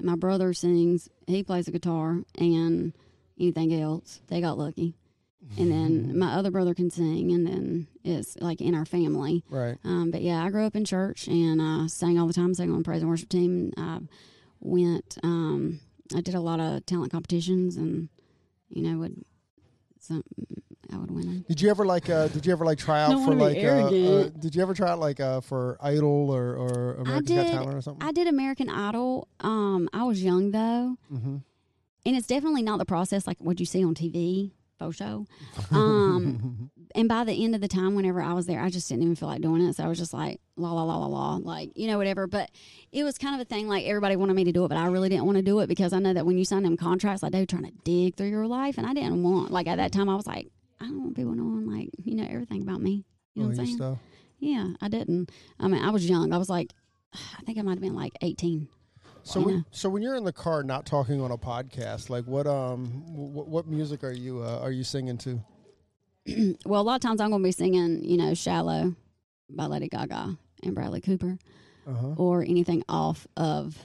my 0.00 0.16
brother 0.16 0.52
sings, 0.52 1.08
he 1.26 1.42
plays 1.42 1.68
a 1.68 1.72
guitar, 1.72 2.22
and 2.38 2.92
anything 3.38 3.74
else. 3.74 4.20
They 4.28 4.40
got 4.40 4.58
lucky. 4.58 4.94
And 5.58 5.70
then 5.70 6.18
my 6.18 6.32
other 6.32 6.50
brother 6.50 6.74
can 6.74 6.90
sing, 6.90 7.30
and 7.30 7.46
then 7.46 7.86
it's 8.02 8.36
like 8.40 8.60
in 8.60 8.74
our 8.74 8.84
family. 8.84 9.44
Right. 9.48 9.76
Um, 9.84 10.10
but 10.10 10.22
yeah, 10.22 10.44
I 10.44 10.50
grew 10.50 10.66
up 10.66 10.74
in 10.74 10.84
church 10.84 11.28
and 11.28 11.60
uh, 11.60 11.88
sang 11.88 12.18
all 12.18 12.26
the 12.26 12.32
time, 12.32 12.52
sang 12.52 12.70
on 12.70 12.78
the 12.78 12.84
praise 12.84 13.00
and 13.00 13.08
worship 13.08 13.28
team. 13.28 13.72
I 13.76 14.00
went, 14.60 15.18
um, 15.22 15.80
I 16.14 16.20
did 16.20 16.34
a 16.34 16.40
lot 16.40 16.58
of 16.58 16.84
talent 16.84 17.12
competitions, 17.12 17.76
and 17.76 18.08
you 18.68 18.82
know, 18.82 18.98
would 18.98 19.24
some 20.00 20.24
I 20.92 20.96
would 20.98 21.10
win 21.10 21.26
them. 21.26 21.44
Did 21.48 21.60
you 21.60 21.70
ever 21.70 21.84
like? 21.84 22.08
Uh, 22.08 22.28
did 22.28 22.46
you 22.46 22.52
ever 22.52 22.64
like 22.64 22.78
try 22.78 23.02
out 23.02 23.10
Don't 23.10 23.24
for 23.24 23.30
wanna 23.30 23.44
like? 23.44 23.54
be 23.56 23.66
Uh, 23.66 23.70
uh, 23.70 23.76
arrogant. 23.80 24.40
did 24.40 24.54
you 24.54 24.62
ever 24.62 24.74
try 24.74 24.90
out 24.90 24.98
like 25.00 25.20
uh, 25.20 25.40
for 25.40 25.76
Idol 25.80 26.30
or 26.30 26.56
or 26.56 26.94
America's 27.00 27.30
Got 27.30 27.42
did. 27.44 27.52
Talent 27.52 27.74
or 27.76 27.80
something? 27.80 28.06
I 28.06 28.12
did 28.12 28.26
American 28.26 28.68
Idol. 28.70 29.28
Um, 29.40 29.88
I 29.92 30.04
was 30.04 30.22
young 30.22 30.50
though, 30.50 30.96
mm-hmm. 31.12 31.36
and 32.06 32.16
it's 32.16 32.26
definitely 32.26 32.62
not 32.62 32.78
the 32.78 32.84
process 32.84 33.26
like 33.26 33.38
what 33.40 33.58
you 33.60 33.66
see 33.66 33.84
on 33.84 33.94
TV, 33.94 34.52
faux 34.78 34.96
show. 34.96 35.26
Um, 35.70 36.70
and 36.94 37.08
by 37.08 37.24
the 37.24 37.32
end 37.44 37.54
of 37.54 37.60
the 37.60 37.68
time, 37.68 37.94
whenever 37.94 38.22
I 38.22 38.32
was 38.32 38.46
there, 38.46 38.60
I 38.60 38.70
just 38.70 38.88
didn't 38.88 39.02
even 39.04 39.16
feel 39.16 39.28
like 39.28 39.42
doing 39.42 39.62
it. 39.62 39.74
So 39.76 39.84
I 39.84 39.88
was 39.88 39.98
just 39.98 40.12
like, 40.14 40.40
la 40.56 40.72
la 40.72 40.82
la 40.84 40.96
la 40.98 41.06
la, 41.06 41.36
like 41.36 41.72
you 41.76 41.86
know 41.88 41.98
whatever. 41.98 42.26
But 42.26 42.50
it 42.92 43.02
was 43.04 43.18
kind 43.18 43.34
of 43.34 43.40
a 43.40 43.44
thing 43.44 43.68
like 43.68 43.84
everybody 43.86 44.16
wanted 44.16 44.34
me 44.34 44.44
to 44.44 44.52
do 44.52 44.64
it, 44.64 44.68
but 44.68 44.78
I 44.78 44.86
really 44.86 45.08
didn't 45.08 45.26
want 45.26 45.36
to 45.36 45.42
do 45.42 45.60
it 45.60 45.66
because 45.66 45.92
I 45.92 45.98
know 45.98 46.12
that 46.14 46.26
when 46.26 46.38
you 46.38 46.44
sign 46.44 46.62
them 46.62 46.76
contracts, 46.76 47.22
like 47.22 47.32
they 47.32 47.40
were 47.40 47.46
trying 47.46 47.64
to 47.64 47.72
dig 47.84 48.16
through 48.16 48.28
your 48.30 48.46
life, 48.46 48.78
and 48.78 48.86
I 48.86 48.94
didn't 48.94 49.22
want 49.22 49.50
like 49.50 49.66
at 49.66 49.76
that 49.76 49.92
time 49.92 50.08
I 50.08 50.14
was 50.14 50.26
like, 50.26 50.48
I 50.80 50.84
don't 50.84 51.00
want 51.02 51.16
people 51.16 51.34
knowing 51.34 51.66
like 51.66 51.90
you 52.02 52.14
know 52.16 52.26
everything 52.28 52.62
about 52.62 52.80
me. 52.80 53.04
You 53.34 53.42
know 53.42 53.48
oh, 53.48 53.50
what 53.50 53.58
I'm 53.58 53.66
saying? 53.66 53.76
stuff. 53.76 53.98
Yeah, 54.38 54.68
I 54.80 54.88
didn't. 54.88 55.30
I 55.58 55.68
mean, 55.68 55.82
I 55.82 55.90
was 55.90 56.08
young. 56.08 56.32
I 56.32 56.38
was 56.38 56.50
like, 56.50 56.72
I 57.14 57.42
think 57.44 57.58
I 57.58 57.62
might 57.62 57.72
have 57.72 57.80
been 57.80 57.94
like 57.94 58.12
18. 58.20 58.68
So 59.22 59.40
when, 59.40 59.56
know. 59.56 59.64
so 59.72 59.88
when 59.88 60.02
you're 60.02 60.14
in 60.14 60.24
the 60.24 60.32
car 60.32 60.62
not 60.62 60.86
talking 60.86 61.20
on 61.20 61.32
a 61.32 61.38
podcast, 61.38 62.10
like 62.10 62.26
what 62.26 62.46
um 62.46 62.86
what, 63.08 63.48
what 63.48 63.66
music 63.66 64.04
are 64.04 64.12
you 64.12 64.42
uh, 64.42 64.60
are 64.60 64.70
you 64.70 64.84
singing 64.84 65.18
to? 65.18 65.40
well, 66.64 66.80
a 66.80 66.82
lot 66.82 66.94
of 66.96 67.00
times 67.00 67.20
I'm 67.20 67.30
going 67.30 67.42
to 67.42 67.46
be 67.46 67.52
singing, 67.52 68.04
you 68.04 68.16
know, 68.16 68.34
"Shallow" 68.34 68.94
by 69.50 69.66
Lady 69.66 69.88
Gaga 69.88 70.36
and 70.62 70.74
Bradley 70.74 71.00
Cooper, 71.00 71.38
Uh 71.86 71.92
huh. 71.92 72.14
or 72.16 72.42
anything 72.42 72.84
off 72.88 73.26
of 73.36 73.76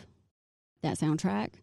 that 0.83 0.99
soundtrack. 0.99 1.53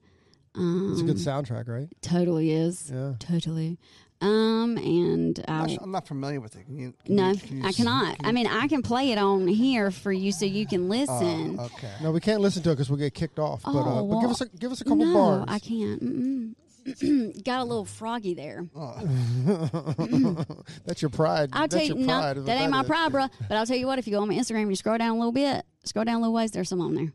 Um, 0.54 0.90
It's 0.92 1.00
a 1.00 1.04
good 1.04 1.16
soundtrack, 1.16 1.68
right? 1.68 1.88
Totally 2.02 2.50
is. 2.50 2.90
Yeah. 2.92 3.14
Totally. 3.20 3.78
Um, 4.20 4.76
and 4.78 5.44
I'm 5.46 5.58
not, 5.58 5.68
I, 5.70 5.72
su- 5.74 5.78
I'm 5.80 5.90
not 5.92 6.06
familiar 6.08 6.40
with 6.40 6.56
it. 6.56 6.64
Can 6.66 6.76
you, 6.76 6.92
can 7.04 7.14
no, 7.16 7.30
you- 7.30 7.36
can 7.38 7.56
you 7.58 7.64
I 7.64 7.68
s- 7.68 7.76
cannot. 7.76 8.16
can 8.18 8.26
I 8.26 8.32
mean, 8.32 8.46
I 8.48 8.66
can 8.66 8.82
play 8.82 9.12
it 9.12 9.18
on 9.18 9.46
here 9.46 9.90
for 9.92 10.10
you 10.10 10.32
so 10.32 10.44
you 10.44 10.66
can 10.66 10.86
Oh, 10.86 10.88
listen. 10.88 11.60
okay. 11.60 11.92
No, 12.02 12.10
we 12.10 12.18
can't 12.20 12.40
listen 12.40 12.62
to 12.64 12.70
it 12.70 12.74
because 12.74 12.90
we'll 12.90 12.98
get 12.98 13.14
kicked 13.14 13.38
off. 13.38 13.62
but 13.62 13.70
uh, 13.76 14.00
Oh, 14.00 14.06
but 14.06 14.14
give 14.20 14.22
well, 14.24 14.30
us 14.30 14.40
a 14.40 14.48
give 14.48 14.72
us 14.72 14.80
a 14.80 14.84
couple 14.84 15.06
no, 15.06 15.14
bars. 15.14 15.44
I 15.46 15.58
can't. 15.60 16.02
Mm-mm. 16.02 16.54
Got 17.44 17.60
a 17.60 17.64
little 17.64 17.84
froggy 17.84 18.34
there. 18.34 18.66
Oh, 18.74 18.98
That's 20.84 21.02
your 21.02 21.10
pride. 21.10 21.50
I'll 21.52 21.62
That's 21.68 21.74
tell 21.74 21.82
you, 21.82 21.96
your 21.98 22.06
no, 22.06 22.18
pride. 22.18 22.36
is 22.38 22.42
what 22.42 22.46
that 22.46 22.60
ain't 22.60 22.70
my 22.70 22.80
is. 22.80 22.86
pride, 22.86 23.12
bruh. 23.12 23.30
But 23.48 23.56
I'll 23.56 23.66
tell 23.66 23.76
you 23.76 23.86
what, 23.86 23.98
if 23.98 24.06
you 24.06 24.12
go 24.14 24.22
on 24.22 24.28
my 24.28 24.34
Instagram 24.34 24.62
and 24.62 24.70
you 24.70 24.76
scroll 24.76 24.98
down 24.98 25.10
a 25.10 25.18
little 25.18 25.32
bit, 25.32 25.64
scroll 25.84 26.04
down 26.04 26.16
a 26.16 26.18
little 26.20 26.34
ways, 26.34 26.50
there's 26.50 26.68
some 26.68 26.80
on 26.80 26.94
there. 26.94 27.12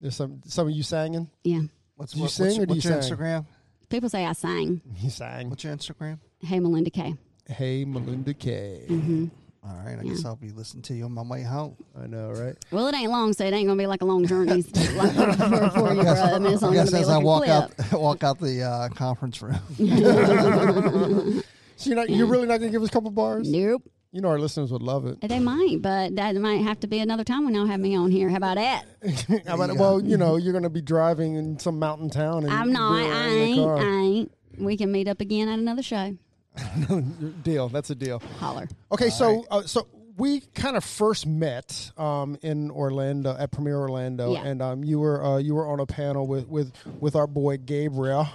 There's 0.00 0.16
some 0.16 0.40
some 0.46 0.68
of 0.68 0.74
you 0.74 0.82
singing. 0.82 1.30
Yeah. 1.42 1.62
what's, 1.96 2.12
Do 2.12 2.18
you 2.18 2.22
what- 2.24 2.30
sing 2.32 2.46
what's, 2.46 2.58
or 2.58 2.66
do 2.66 2.74
what's 2.74 2.84
you 2.84 2.90
your 2.92 3.02
sang? 3.02 3.16
Instagram? 3.16 3.46
People 3.88 4.08
say 4.08 4.24
I 4.26 4.32
sang. 4.32 4.80
You 5.00 5.10
sang. 5.10 5.48
What's 5.50 5.64
your 5.64 5.74
Instagram? 5.74 6.18
Hey, 6.44 6.60
Melinda 6.60 6.90
K. 6.90 7.14
Hey, 7.48 7.84
Melinda 7.84 8.34
K. 8.34 8.84
hmm 8.88 9.26
All 9.66 9.74
right, 9.84 9.98
I 9.98 10.02
Yeah. 10.02 10.10
guess 10.12 10.24
I'll 10.24 10.36
be 10.36 10.50
listening 10.50 10.82
to 10.82 10.94
you 10.94 11.04
on 11.04 11.12
my 11.12 11.22
way 11.22 11.42
home. 11.42 11.76
I 11.98 12.06
know, 12.06 12.30
right? 12.30 12.54
Well, 12.70 12.86
it 12.88 12.94
ain't 12.94 13.10
long, 13.10 13.32
so 13.32 13.44
it 13.44 13.52
ain't 13.54 13.66
gonna 13.66 13.78
be 13.78 13.86
like 13.86 14.02
a 14.02 14.04
long 14.04 14.26
journey 14.26 14.62
like, 14.94 15.14
for, 15.14 15.70
for 15.70 15.94
you, 15.94 16.02
bro. 16.02 16.12
I 16.12 16.38
mean, 16.38 16.52
it's 16.54 16.62
I 16.62 16.72
guess 16.72 16.92
as 16.92 17.08
I 17.08 17.14
like 17.16 17.22
a 17.22 17.26
walk 17.26 17.44
clip. 17.44 17.92
out 17.92 18.00
walk 18.00 18.24
out 18.24 18.38
the 18.40 18.62
uh, 18.62 18.88
conference 18.90 19.40
room. 19.42 19.58
So 21.76 21.90
you're 21.90 21.96
not 21.96 22.08
you're 22.08 22.28
really 22.28 22.46
not 22.46 22.60
gonna 22.60 22.70
give 22.70 22.82
us 22.82 22.88
a 22.88 22.92
couple 22.92 23.10
bars? 23.10 23.50
Nope. 23.50 23.82
You 24.12 24.20
know 24.20 24.28
our 24.28 24.38
listeners 24.38 24.70
would 24.70 24.82
love 24.82 25.06
it. 25.06 25.20
They 25.22 25.40
might, 25.40 25.78
but 25.82 26.14
that 26.14 26.36
might 26.36 26.62
have 26.62 26.78
to 26.80 26.86
be 26.86 27.00
another 27.00 27.24
time 27.24 27.44
when 27.44 27.52
y'all 27.52 27.66
have 27.66 27.80
me 27.80 27.96
on 27.96 28.12
here. 28.12 28.28
How 28.28 28.36
about 28.36 28.54
that? 28.58 28.84
How 29.46 29.56
about, 29.56 29.70
you 29.72 29.80
well, 29.80 30.00
you 30.00 30.16
know, 30.16 30.36
you're 30.36 30.52
gonna 30.52 30.70
be 30.70 30.80
driving 30.80 31.34
in 31.34 31.58
some 31.58 31.80
mountain 31.80 32.10
town. 32.10 32.44
And 32.44 32.52
I'm 32.52 32.72
not. 32.72 32.92
we're 32.92 33.12
I 33.12 33.28
ain't. 33.28 33.68
I 33.80 33.90
ain't. 33.98 34.32
We 34.56 34.76
can 34.76 34.92
meet 34.92 35.08
up 35.08 35.20
again 35.20 35.48
at 35.48 35.58
another 35.58 35.82
show. 35.82 36.16
deal. 37.42 37.68
That's 37.68 37.90
a 37.90 37.94
deal. 37.94 38.20
Holler. 38.38 38.68
Okay, 38.92 39.10
so 39.10 39.44
uh, 39.50 39.62
so 39.62 39.86
we 40.16 40.40
kind 40.54 40.76
of 40.76 40.84
first 40.84 41.26
met 41.26 41.90
um, 41.96 42.38
in 42.42 42.70
Orlando 42.70 43.36
at 43.36 43.50
Premiere 43.50 43.78
Orlando, 43.78 44.32
Yeah. 44.32 44.44
and 44.44 44.62
um, 44.62 44.84
you 44.84 45.00
were 45.00 45.24
uh, 45.24 45.38
you 45.38 45.54
were 45.54 45.66
on 45.66 45.80
a 45.80 45.86
panel 45.86 46.26
with 46.26 46.46
with 46.48 46.72
with 47.00 47.16
our 47.16 47.26
boy 47.26 47.56
Gabriel, 47.58 48.28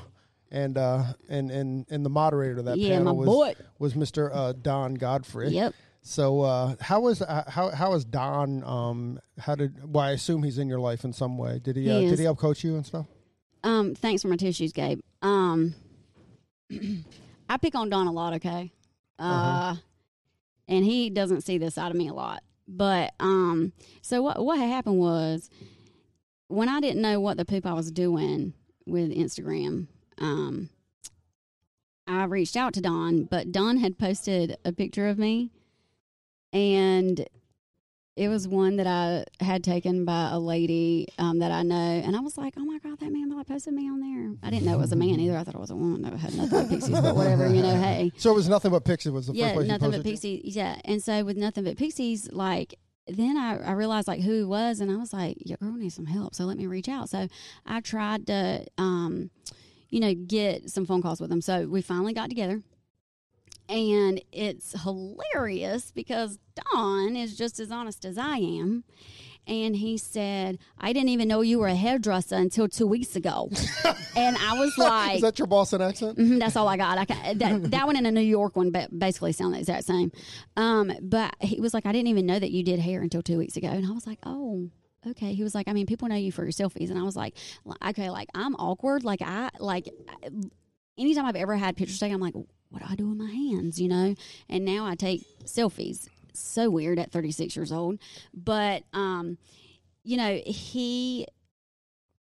and 0.52 0.78
uh, 0.78 1.04
and 1.30 1.50
and 1.52 1.86
and 1.90 2.06
the 2.06 2.10
moderator 2.10 2.60
of 2.60 2.66
that 2.66 2.78
Yeah, 2.78 2.98
panel 2.98 3.16
was 3.16 3.26
boy. 3.28 3.56
was 3.78 3.94
Mr. 3.94 4.30
Uh, 4.34 4.54
Don 4.54 4.96
Godfrey. 4.96 5.50
Yep. 5.50 5.74
So 6.02 6.42
uh, 6.42 6.76
how 6.82 7.02
was 7.02 7.22
uh, 7.22 7.44
how 7.48 7.70
how 7.70 7.94
is 7.94 8.04
Don? 8.06 8.64
Um, 8.64 9.20
how 9.38 9.56
did? 9.56 9.94
Well, 9.94 10.04
I 10.04 10.12
assume 10.12 10.44
he's 10.44 10.58
in 10.58 10.68
your 10.68 10.80
life 10.80 11.04
in 11.04 11.14
some 11.14 11.38
way. 11.38 11.60
Did 11.64 11.76
he? 11.76 11.84
He 11.84 11.92
uh, 11.92 12.00
did 12.10 12.20
he 12.20 12.26
help 12.26 12.38
coach 12.40 12.64
you 12.64 12.76
and 12.76 12.86
stuff? 12.86 13.06
Um, 13.64 13.96
thanks 13.96 14.22
for 14.22 14.30
my 14.30 14.38
tissues, 14.38 14.72
Gabe. 14.72 15.02
Um, 15.22 15.76
I 17.50 17.58
pick 17.58 17.76
on 17.76 17.90
Don 17.90 18.08
a 18.08 18.12
lot, 18.12 18.34
okay? 18.36 18.72
Uh, 19.18 19.24
Uh-huh. 19.24 19.76
and 20.68 20.86
he 20.86 21.10
doesn't 21.10 21.42
see 21.42 21.58
this 21.58 21.76
side 21.76 21.92
of 21.92 21.98
me 21.98 22.08
a 22.08 22.14
lot. 22.14 22.44
But 22.68 23.14
um, 23.20 23.74
so 24.02 24.22
what 24.22 24.44
what 24.46 24.60
had 24.60 24.70
happened 24.70 25.00
was 25.00 25.50
when 26.48 26.70
I 26.70 26.80
didn't 26.80 27.02
know 27.02 27.20
what 27.20 27.38
the 27.38 27.46
poop 27.46 27.66
I 27.66 27.74
was 27.74 27.92
doing 27.92 28.54
with 28.86 29.10
Instagram, 29.12 29.88
um, 30.20 30.70
I 32.08 32.24
reached 32.26 32.56
out 32.56 32.74
to 32.76 32.82
Don, 32.82 33.24
but 33.24 33.52
Don 33.52 33.78
had 33.78 33.98
posted 33.98 34.58
a 34.64 34.72
picture 34.72 35.08
of 35.08 35.18
me, 35.18 35.52
and 36.54 37.28
it 38.20 38.28
was 38.28 38.48
one 38.48 38.76
that 38.76 38.86
I 38.86 39.24
had 39.44 39.64
taken 39.64 40.04
by 40.04 40.30
a 40.32 40.40
lady 40.40 41.08
um, 41.18 41.40
that 41.40 41.54
I 41.54 41.64
know, 41.64 41.76
and 41.76 42.18
I 42.18 42.20
was 42.20 42.38
like, 42.38 42.54
"Oh 42.58 42.66
my 42.66 42.78
god, 42.80 43.00
that 43.00 43.12
man 43.12 43.30
posted 43.50 43.74
me 43.74 43.90
on 43.90 44.00
there." 44.00 44.36
I 44.44 44.52
didn't 44.52 44.66
know 44.66 44.74
it 44.74 44.80
was 44.80 44.92
a 44.92 44.96
man 44.96 45.20
either. 45.20 45.38
I 45.38 45.44
thought 45.44 45.56
it 45.56 45.60
was 45.60 45.72
a 45.72 45.76
woman 45.76 46.04
that 46.04 46.14
had 46.14 46.36
nothing 46.36 46.60
but 46.60 46.70
pixies, 46.70 47.02
but 47.02 47.16
whatever, 47.16 47.48
you 47.48 47.64
know. 47.64 47.76
Hey, 47.76 48.12
So 48.18 48.32
it 48.32 48.36
was 48.36 48.48
nothing 48.48 48.72
but 48.72 48.86
Pixie 48.86 49.10
was 49.10 49.28
the 49.28 49.34
yeah, 49.34 49.48
first 49.48 49.56
place 49.56 49.68
nothing 49.68 49.92
you 49.92 49.98
but 49.98 50.06
pixies. 50.06 50.56
Yeah, 50.56 50.80
and 50.86 51.02
so 51.02 51.24
with 51.24 51.38
nothing 51.38 51.64
but 51.64 51.78
pixies, 51.78 52.30
like 52.32 52.76
then 53.08 53.38
I, 53.38 53.58
I 53.58 53.72
realized 53.72 54.08
like 54.08 54.22
who 54.22 54.34
he 54.34 54.44
was, 54.44 54.80
and 54.80 54.92
I 54.92 54.98
was 54.98 55.12
like, 55.12 55.38
"Your 55.46 55.58
girl 55.58 55.74
needs 55.74 55.96
some 55.96 56.06
help." 56.06 56.36
So 56.36 56.46
let 56.46 56.58
me 56.58 56.68
reach 56.68 56.88
out. 56.88 57.10
So 57.10 57.28
I 57.66 57.82
tried 57.82 58.28
to, 58.28 58.66
um, 58.78 59.32
you 59.90 60.00
know, 60.00 60.14
get 60.14 60.70
some 60.70 60.86
phone 60.86 61.02
calls 61.02 61.20
with 61.20 61.32
him. 61.32 61.42
So 61.42 61.68
we 61.68 61.82
finally 61.82 62.14
got 62.14 62.30
together. 62.30 62.62
And 63.70 64.22
it's 64.32 64.74
hilarious 64.82 65.92
because 65.92 66.40
Don 66.74 67.16
is 67.16 67.38
just 67.38 67.60
as 67.60 67.72
honest 67.72 68.04
as 68.04 68.18
I 68.18 68.38
am. 68.38 68.84
And 69.48 69.76
he 69.76 69.98
said, 69.98 70.60
I 70.78 70.94
didn't 70.94 71.10
even 71.10 71.28
know 71.28 71.42
you 71.42 71.58
were 71.58 71.68
a 71.68 71.76
hairdresser 71.76 72.36
until 72.36 72.68
two 72.68 72.86
weeks 72.86 73.16
ago. 73.16 73.50
and 74.16 74.38
I 74.38 74.60
was 74.60 74.78
like, 74.78 75.16
Is 75.16 75.22
that 75.22 75.40
your 75.40 75.48
Boston 75.48 75.82
accent? 75.82 76.20
Mhm, 76.20 76.40
that's 76.40 76.56
all 76.56 76.68
I 76.68 76.78
got. 76.78 77.00
I 77.00 77.34
that, 77.34 77.64
that 77.72 77.88
one 77.88 77.96
and 77.96 78.06
a 78.06 78.12
New 78.12 78.22
York 78.22 78.56
one 78.56 78.72
ba- 78.72 78.90
basically 78.96 79.32
sound 79.32 79.56
the 79.56 79.60
exact 79.60 79.86
same. 79.86 80.12
Um, 80.56 80.92
but 81.02 81.34
he 81.40 81.60
was 81.60 81.74
like, 81.74 81.88
I 81.88 81.92
didn't 81.92 82.10
even 82.10 82.28
know 82.28 82.38
that 82.38 82.52
you 82.52 82.64
did 82.64 82.80
hair 82.80 83.02
until 83.02 83.24
two 83.24 83.38
weeks 83.40 83.58
ago. 83.58 83.70
And 83.70 83.88
I 83.88 83.92
was 83.92 84.06
like, 84.06 84.20
oh, 84.24 84.70
okay. 85.08 85.34
He 85.34 85.42
was 85.42 85.56
like, 85.56 85.68
I 85.68 85.74
mean, 85.74 85.88
people 85.88 86.08
know 86.10 86.16
you 86.16 86.32
for 86.32 86.44
your 86.44 86.52
selfies. 86.52 86.92
And 86.92 87.00
I 87.00 87.04
was 87.04 87.16
like, 87.16 87.36
okay, 87.88 88.12
like 88.12 88.28
I'm 88.36 88.54
awkward. 88.56 89.04
Like 89.04 89.24
I, 89.24 89.50
like 89.60 89.90
anytime 90.96 91.26
I've 91.26 91.36
ever 91.36 91.56
had 91.56 91.76
pictures 91.76 91.98
taken, 91.98 92.16
I'm 92.16 92.22
like, 92.22 92.36
what 92.70 92.82
do 92.82 92.88
I 92.90 92.96
do 92.96 93.08
with 93.10 93.18
my 93.18 93.32
hands, 93.32 93.80
you 93.82 93.88
know? 93.88 94.16
And 94.48 94.64
now 94.66 94.86
I 94.86 94.96
take 94.96 95.24
selfies. 95.46 96.08
So 96.34 96.70
weird 96.70 97.00
at 97.00 97.12
36 97.12 97.56
years 97.56 97.72
old. 97.72 98.00
But, 98.34 98.84
um, 98.94 99.38
you 100.04 100.18
know, 100.18 100.40
he 100.46 101.26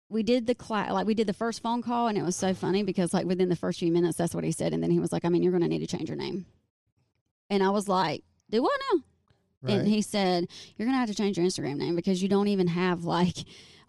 we 0.10 0.24
did 0.24 0.48
the 0.48 0.56
class 0.56 0.92
like 0.92 1.06
we 1.06 1.14
did 1.14 1.28
the 1.28 1.34
first 1.34 1.62
phone 1.62 1.84
call 1.84 2.08
and 2.08 2.18
it 2.18 2.24
was 2.24 2.36
so 2.36 2.52
funny 2.54 2.82
because 2.82 3.14
like 3.14 3.28
within 3.28 3.48
the 3.48 3.56
first 3.56 3.78
few 3.80 3.92
minutes 3.92 4.18
that's 4.18 4.34
what 4.34 4.44
he 4.44 4.52
said 4.52 4.74
and 4.74 4.82
then 4.82 4.90
he 4.90 4.98
was 5.00 5.12
like 5.12 5.24
i 5.24 5.30
mean 5.30 5.44
you're 5.44 5.52
going 5.52 5.62
to 5.62 5.68
need 5.70 5.88
to 5.88 5.98
change 5.98 6.10
your 6.10 6.18
name 6.18 6.48
and 7.52 7.62
i 7.62 7.70
was 7.70 7.88
like 7.88 8.24
do 8.50 8.62
what 8.64 8.72
now 8.92 9.02
Right. 9.62 9.74
and 9.76 9.88
he 9.88 10.02
said 10.02 10.48
you're 10.76 10.88
going 10.88 10.96
to 10.96 11.00
have 11.00 11.10
to 11.10 11.14
change 11.16 11.38
your 11.38 11.46
instagram 11.46 11.78
name 11.78 11.96
because 11.96 12.24
you 12.24 12.28
don't 12.28 12.48
even 12.48 12.66
have 12.68 13.04
like 13.04 13.38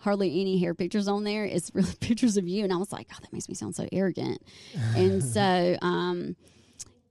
hardly 0.00 0.40
any 0.40 0.58
hair 0.58 0.74
pictures 0.74 1.06
on 1.08 1.24
there 1.24 1.44
it's 1.44 1.70
really 1.74 1.94
pictures 2.00 2.36
of 2.36 2.46
you 2.48 2.64
and 2.64 2.72
i 2.72 2.76
was 2.76 2.90
like 2.92 3.06
oh 3.12 3.16
that 3.20 3.32
makes 3.32 3.48
me 3.48 3.54
sound 3.54 3.74
so 3.74 3.86
arrogant 3.92 4.40
and 4.96 5.22
so 5.36 5.76
um 5.82 6.36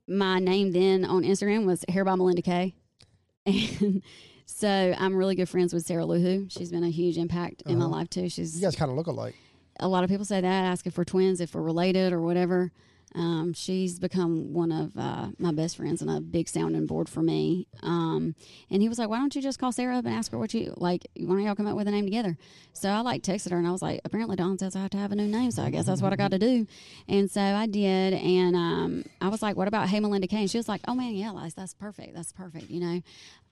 my 0.08 0.40
name 0.40 0.72
then 0.72 1.06
on 1.06 1.24
instagram 1.24 1.66
was 1.66 1.84
hair 1.90 2.04
by 2.04 2.16
melinda 2.16 2.42
k 2.42 2.74
and 3.46 4.02
so 4.46 4.94
i'm 4.98 5.16
really 5.16 5.36
good 5.36 5.48
friends 5.50 5.74
with 5.74 5.86
sarah 5.86 6.04
louwho 6.04 6.52
she's 6.52 6.72
been 6.72 6.84
a 6.84 6.90
huge 6.90 7.18
impact 7.18 7.62
in 7.68 7.78
my 7.78 7.86
Uh-huh. 7.86 7.96
life 7.96 8.10
too 8.10 8.28
she's 8.30 8.56
You 8.56 8.62
guys 8.62 8.76
kind 8.76 8.90
of 8.92 8.98
look 8.98 9.08
alike. 9.08 9.36
a 9.80 9.88
lot 9.88 10.04
of 10.04 10.10
people 10.10 10.26
say 10.26 10.42
that, 10.42 10.66
ask 10.66 10.86
if 10.88 10.98
we're 10.98 11.06
twins, 11.06 11.40
if 11.42 11.54
we're 11.56 11.62
related 11.62 12.12
or 12.12 12.20
whatever. 12.22 12.72
Um, 13.16 13.54
she's 13.54 13.98
become 14.00 14.54
one 14.54 14.72
of 14.72 14.96
uh, 14.96 15.30
my 15.40 15.52
best 15.52 15.78
friends 15.78 16.02
and 16.02 16.12
a 16.12 16.20
big 16.22 16.48
sounding 16.48 16.86
board 16.86 17.10
for 17.10 17.22
me. 17.24 17.68
Um, 17.82 18.36
and 18.70 18.82
he 18.84 18.88
was 18.90 19.00
like, 19.00 19.10
"Why 19.10 19.18
don't 19.18 19.34
you 19.36 19.42
just 19.42 19.58
call 19.58 19.72
Sarah 19.72 19.98
up 19.98 20.06
and 20.06 20.14
ask 20.14 20.32
her 20.32 20.38
what 20.38 20.54
you 20.54 20.74
like? 20.78 21.08
Why 21.18 21.26
don't 21.36 21.44
y'all 21.44 21.56
come 21.56 21.66
up 21.68 21.76
with 21.76 21.88
a 21.88 21.92
name 21.92 22.06
together?" 22.06 22.38
So 22.74 22.88
I 22.90 23.00
like 23.02 23.24
texted 23.24 23.50
her 23.52 23.58
and 23.58 23.68
I 23.68 23.72
was 23.72 23.82
like, 23.82 24.00
"Apparently 24.06 24.36
Don 24.36 24.58
says 24.60 24.76
I 24.76 24.80
have 24.82 24.92
to 24.92 24.98
have 24.98 25.12
a 25.12 25.16
new 25.16 25.28
name, 25.28 25.50
so 25.52 25.64
I 25.64 25.72
guess 25.72 25.86
that's 25.88 26.02
what 26.04 26.14
I 26.14 26.16
got 26.18 26.32
to 26.32 26.40
do." 26.40 26.68
And 27.08 27.32
so 27.32 27.42
I 27.42 27.66
did, 27.66 28.14
and 28.14 28.56
um, 28.56 29.06
I 29.22 29.30
was 29.30 29.42
like, 29.42 29.56
"What 29.58 29.68
about 29.68 29.90
Hey 29.90 30.00
Melinda 30.00 30.28
K?" 30.28 30.46
She 30.46 30.58
was 30.58 30.70
like, 30.70 30.82
"Oh 30.88 30.94
man, 30.94 31.16
yeah, 31.16 31.32
that's, 31.36 31.56
that's 31.56 31.74
perfect. 31.74 32.14
That's 32.16 32.32
perfect." 32.32 32.70
You 32.70 32.80
know. 32.80 33.02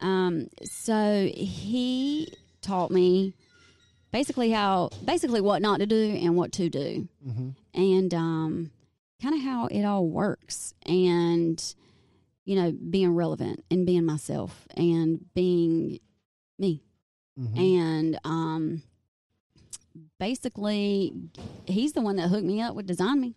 Um, 0.02 0.50
so 0.64 1.28
he 1.34 2.32
taught 2.62 2.92
me 2.92 3.34
basically 4.12 4.52
how 4.52 4.90
basically 5.04 5.42
what 5.42 5.62
not 5.62 5.80
to 5.80 5.86
do 5.88 6.18
and 6.22 6.36
what 6.36 6.52
to 6.54 6.70
do 6.70 7.08
Mm-hmm. 7.28 7.50
and 7.74 8.14
um, 8.14 8.72
kind 9.22 9.36
of 9.36 9.42
how 9.42 9.66
it 9.68 9.84
all 9.84 10.08
works 10.08 10.74
and 10.86 11.76
you 12.46 12.56
know 12.56 12.72
being 12.90 13.14
relevant 13.16 13.64
and 13.72 13.86
being 13.86 14.06
myself 14.06 14.68
and 14.76 15.26
being 15.34 16.00
me 16.60 16.84
Mm-hmm. 17.40 17.60
and 17.60 18.20
um, 18.24 18.82
basically 20.20 21.14
he's 21.66 21.94
the 21.94 22.02
one 22.02 22.16
that 22.16 22.30
hooked 22.30 22.44
me 22.46 22.62
up 22.62 22.76
with 22.76 22.88
design 22.88 23.22
me 23.22 23.36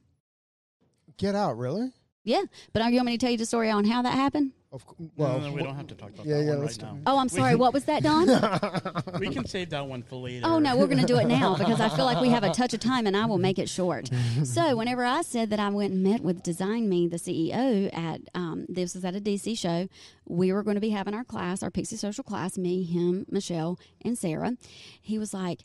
Get 1.19 1.35
out, 1.35 1.59
really? 1.59 1.93
yeah 2.25 2.43
but 2.73 2.81
are 2.83 2.91
you 2.91 2.97
want 2.97 3.07
me 3.07 3.13
to 3.13 3.19
tell 3.19 3.31
you 3.31 3.37
the 3.37 3.45
story 3.47 3.71
on 3.71 3.85
how 3.85 4.01
that 4.03 4.15
happened 4.15 4.53
Of 4.73 4.87
cou- 4.87 5.11
well, 5.17 5.41
no, 5.41 5.49
no, 5.49 5.53
we 5.53 5.63
don't 5.65 5.75
have 5.75 5.89
to 5.89 5.97
talk 5.97 6.11
about 6.11 6.27
yeah, 6.27 6.37
that 6.37 6.45
yeah, 6.45 6.51
one 6.51 6.61
let's 6.61 6.81
right 6.81 6.91
do- 6.93 6.97
now. 6.99 7.13
oh 7.13 7.19
i'm 7.19 7.29
sorry 7.29 7.57
what 7.57 7.73
was 7.73 7.87
that 7.87 8.05
don 8.05 8.29
We 9.21 9.29
can 9.35 9.45
save 9.45 9.71
that 9.71 9.85
one 9.85 10.03
for 10.05 10.17
later. 10.17 10.47
Oh 10.47 10.61
no, 10.61 10.77
we're 10.77 10.87
going 10.87 11.01
to 11.01 11.07
do 11.07 11.19
it 11.19 11.27
now 11.27 11.57
because 11.59 11.81
I 11.81 11.89
feel 11.89 12.05
like 12.05 12.21
we 12.21 12.29
have 12.29 12.45
a 12.45 12.51
touch 12.53 12.73
of 12.73 12.79
time, 12.81 13.07
and 13.09 13.17
I 13.17 13.27
will 13.27 13.39
make 13.39 13.59
it 13.59 13.69
short. 13.69 14.09
So, 14.45 14.77
whenever 14.77 15.05
I 15.05 15.23
said 15.23 15.51
that 15.51 15.59
I 15.59 15.69
went 15.71 15.93
and 15.93 16.03
met 16.05 16.21
with 16.23 16.43
Design 16.45 16.89
Me, 16.89 17.09
the 17.09 17.17
CEO 17.17 17.91
at 17.93 18.21
um, 18.35 18.67
this 18.69 18.95
was 18.95 19.05
at 19.05 19.17
a 19.17 19.21
DC 19.21 19.59
show, 19.59 19.89
we 20.27 20.53
were 20.53 20.63
going 20.63 20.77
to 20.77 20.81
be 20.81 20.91
having 20.91 21.15
our 21.15 21.25
class, 21.25 21.63
our 21.63 21.71
Pixie 21.71 21.97
Social 21.97 22.23
class, 22.23 22.57
me, 22.57 22.85
him, 22.85 23.27
Michelle, 23.29 23.79
and 24.05 24.17
Sarah. 24.17 24.57
He 25.01 25.19
was 25.19 25.35
like. 25.35 25.65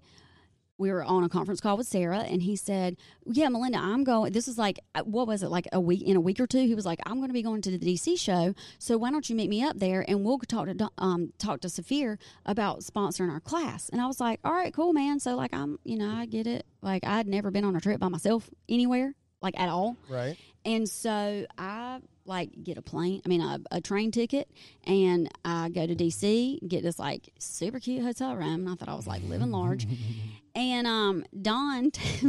We 0.78 0.92
were 0.92 1.04
on 1.04 1.24
a 1.24 1.30
conference 1.30 1.62
call 1.62 1.78
with 1.78 1.88
Sarah, 1.88 2.20
and 2.20 2.42
he 2.42 2.56
said, 2.56 2.98
"Yeah, 3.26 3.48
Melinda, 3.50 3.78
I'm 3.78 4.04
going. 4.04 4.34
This 4.34 4.48
is 4.48 4.58
like, 4.58 4.80
uh, 4.94 5.04
what 5.04 5.28
was 5.28 5.42
it 5.42 5.50
like 5.50 5.68
a 5.72 5.80
week 5.80 6.02
in 6.02 6.18
a 6.18 6.22
week 6.22 6.40
or 6.40 6.48
two? 6.48 6.66
He 6.66 6.76
was 6.76 6.86
like, 6.86 7.00
I'm 7.06 7.16
going 7.18 7.30
to 7.30 7.34
be 7.34 7.42
going 7.42 7.62
to 7.62 7.72
the 7.72 7.80
DC 7.80 8.20
show, 8.20 8.54
so 8.78 8.98
why 8.98 9.12
don't 9.12 9.30
you 9.30 9.36
meet 9.36 9.50
me 9.50 9.64
up 9.64 9.80
there 9.80 10.04
and 10.08 10.26
we'll 10.26 10.40
talk 10.40 10.68
to 10.68 10.90
um 10.98 11.32
talk 11.38 11.62
to 11.62 11.70
Saphir 11.70 12.18
about 12.46 12.82
sponsoring 12.82 13.32
our 13.32 13.40
class?" 13.40 13.88
And 13.90 14.02
I 14.02 14.08
was 14.08 14.20
like, 14.20 14.40
"All 14.44 14.54
right, 14.54 14.74
cool, 14.74 14.92
man. 14.92 15.20
So 15.20 15.36
like, 15.36 15.54
I'm, 15.54 15.80
you 15.86 15.98
know, 15.98 16.10
I 16.10 16.26
get 16.26 16.46
it. 16.48 16.66
Like, 16.82 17.06
I'd 17.06 17.28
never 17.28 17.52
been 17.52 17.64
on 17.66 17.76
a 17.76 17.82
trip 17.82 18.00
by 18.00 18.10
myself 18.10 18.50
anywhere, 18.68 19.16
like 19.42 19.58
at 19.60 19.70
all. 19.70 19.96
right. 20.10 20.38
And 20.66 20.90
so 20.90 21.46
I 21.58 22.00
like 22.26 22.64
get 22.64 22.78
a 22.78 22.82
plane, 22.82 23.22
I 23.24 23.30
mean 23.30 23.42
a, 23.42 23.60
a 23.70 23.82
train 23.82 24.12
ticket, 24.12 24.50
and 24.84 25.30
I 25.46 25.70
go 25.70 25.86
to 25.86 25.96
DC, 25.96 26.68
get 26.68 26.82
this 26.82 26.98
like 26.98 27.30
super 27.40 27.80
cute 27.80 28.04
hotel 28.04 28.36
room. 28.36 28.62
And 28.62 28.70
I 28.70 28.74
thought 28.76 28.90
I 28.90 28.96
was 28.96 29.06
like 29.06 29.22
living 29.24 29.52
large. 29.52 29.86
and 30.56 30.88
um, 30.88 31.24
Don, 31.40 31.92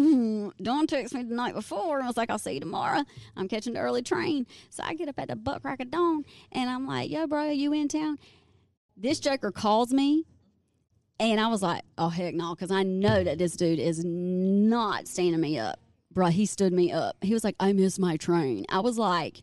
Don 0.62 0.86
texted 0.86 1.14
me 1.14 1.22
the 1.22 1.34
night 1.34 1.54
before 1.54 1.96
and 1.96 2.04
I 2.04 2.06
was 2.08 2.18
like, 2.18 2.28
"I'll 2.28 2.38
see 2.38 2.52
you 2.52 2.60
tomorrow. 2.60 3.04
I'm 3.36 3.48
catching 3.48 3.72
the 3.72 3.80
early 3.80 4.02
train." 4.02 4.46
So 4.68 4.82
I 4.84 4.94
get 4.94 5.08
up 5.08 5.18
at 5.18 5.28
the 5.28 5.36
butt 5.36 5.62
crack 5.62 5.80
of 5.80 5.90
dawn, 5.90 6.24
and 6.52 6.68
I'm 6.68 6.86
like, 6.86 7.10
"Yo, 7.10 7.26
bro, 7.26 7.50
you 7.50 7.72
in 7.72 7.88
town?" 7.88 8.18
This 8.96 9.18
joker 9.18 9.50
calls 9.50 9.92
me. 9.92 10.24
And 11.18 11.40
I 11.40 11.46
was 11.48 11.62
like, 11.62 11.82
oh, 11.96 12.10
heck 12.10 12.34
no, 12.34 12.54
because 12.54 12.70
I 12.70 12.82
know 12.82 13.24
that 13.24 13.38
this 13.38 13.56
dude 13.56 13.78
is 13.78 14.04
not 14.04 15.08
standing 15.08 15.40
me 15.40 15.58
up. 15.58 15.80
Bruh, 16.16 16.30
he 16.30 16.46
stood 16.46 16.72
me 16.72 16.90
up. 16.90 17.16
He 17.20 17.34
was 17.34 17.44
like, 17.44 17.56
I 17.60 17.74
missed 17.74 17.98
my 17.98 18.16
train. 18.16 18.64
I 18.70 18.80
was 18.80 18.96
like, 18.96 19.42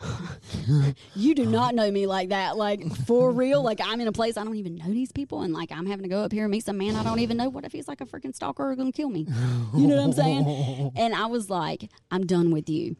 you 1.16 1.34
do 1.34 1.44
not 1.44 1.74
know 1.74 1.90
me 1.90 2.06
like 2.06 2.28
that. 2.28 2.56
Like, 2.56 2.94
for 3.06 3.32
real. 3.32 3.60
Like, 3.60 3.80
I'm 3.82 4.00
in 4.00 4.06
a 4.06 4.12
place 4.12 4.36
I 4.36 4.44
don't 4.44 4.54
even 4.54 4.76
know 4.76 4.86
these 4.86 5.10
people. 5.10 5.42
And, 5.42 5.52
like, 5.52 5.72
I'm 5.72 5.86
having 5.86 6.04
to 6.04 6.08
go 6.08 6.22
up 6.22 6.32
here 6.32 6.44
and 6.44 6.50
meet 6.52 6.64
some 6.64 6.78
man 6.78 6.94
I 6.94 7.02
don't 7.02 7.18
even 7.18 7.36
know. 7.36 7.48
What 7.48 7.64
if 7.64 7.72
he's 7.72 7.88
like 7.88 8.00
a 8.00 8.06
freaking 8.06 8.34
stalker 8.34 8.70
or 8.70 8.76
to 8.76 8.92
kill 8.92 9.10
me? 9.10 9.26
You 9.74 9.88
know 9.88 9.96
what 9.96 10.04
I'm 10.04 10.12
saying? 10.12 10.92
And 10.96 11.14
I 11.14 11.26
was 11.26 11.50
like, 11.50 11.90
I'm 12.10 12.24
done 12.24 12.50
with 12.52 12.68
you 12.68 12.96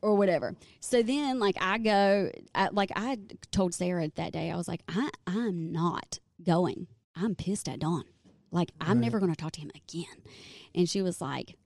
or 0.00 0.14
whatever. 0.14 0.54
So 0.80 1.02
then, 1.02 1.38
like, 1.38 1.56
I 1.60 1.78
go, 1.78 2.30
I, 2.54 2.68
like, 2.68 2.92
I 2.96 3.18
told 3.50 3.74
Sarah 3.74 4.10
that 4.14 4.32
day, 4.32 4.50
I 4.50 4.56
was 4.56 4.68
like, 4.68 4.82
I, 4.88 5.10
I'm 5.26 5.70
not 5.70 6.18
going. 6.42 6.86
I'm 7.14 7.34
pissed 7.34 7.68
at 7.68 7.80
Don. 7.80 8.04
Like, 8.50 8.70
I'm 8.80 9.00
never 9.00 9.18
going 9.18 9.34
to 9.34 9.36
talk 9.36 9.52
to 9.52 9.60
him 9.60 9.70
again. 9.74 10.22
And 10.74 10.88
she 10.88 11.02
was 11.02 11.20
like, 11.20 11.56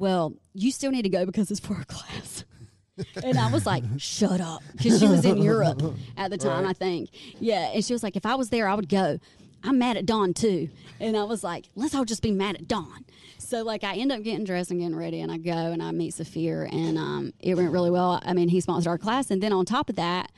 Well, 0.00 0.32
you 0.54 0.72
still 0.72 0.90
need 0.90 1.02
to 1.02 1.10
go 1.10 1.26
because 1.26 1.50
it's 1.50 1.60
for 1.60 1.78
a 1.78 1.84
class. 1.84 2.44
and 3.22 3.38
I 3.38 3.52
was 3.52 3.66
like, 3.66 3.84
Shut 3.98 4.40
up. 4.40 4.62
Because 4.72 4.98
she 4.98 5.06
was 5.06 5.26
in 5.26 5.36
Europe 5.36 5.82
at 6.16 6.30
the 6.30 6.38
time, 6.38 6.66
I 6.66 6.72
think. 6.72 7.10
Yeah. 7.38 7.70
And 7.74 7.84
she 7.84 7.92
was 7.92 8.02
like, 8.02 8.16
If 8.16 8.24
I 8.24 8.34
was 8.34 8.48
there, 8.48 8.66
I 8.66 8.74
would 8.74 8.88
go. 8.88 9.18
I'm 9.62 9.78
mad 9.78 9.98
at 9.98 10.06
Don 10.06 10.32
too. 10.32 10.70
And 11.00 11.18
I 11.18 11.24
was 11.24 11.44
like, 11.44 11.66
Let's 11.76 11.94
all 11.94 12.06
just 12.06 12.22
be 12.22 12.30
mad 12.30 12.56
at 12.56 12.66
Don. 12.66 13.04
So 13.38 13.62
like 13.62 13.84
I 13.84 13.96
end 13.96 14.10
up 14.10 14.22
getting 14.22 14.44
dressed 14.44 14.70
and 14.70 14.80
getting 14.80 14.96
ready 14.96 15.20
and 15.20 15.30
I 15.30 15.36
go 15.36 15.52
and 15.52 15.82
I 15.82 15.90
meet 15.90 16.14
Saphir 16.14 16.66
and 16.72 16.96
um, 16.96 17.34
it 17.38 17.54
went 17.56 17.70
really 17.70 17.90
well. 17.90 18.22
I 18.24 18.32
mean, 18.32 18.48
he 18.48 18.62
sponsored 18.62 18.88
our 18.88 18.98
class 18.98 19.30
and 19.30 19.42
then 19.42 19.52
on 19.52 19.66
top 19.66 19.90
of 19.90 19.96
that, 19.96 20.32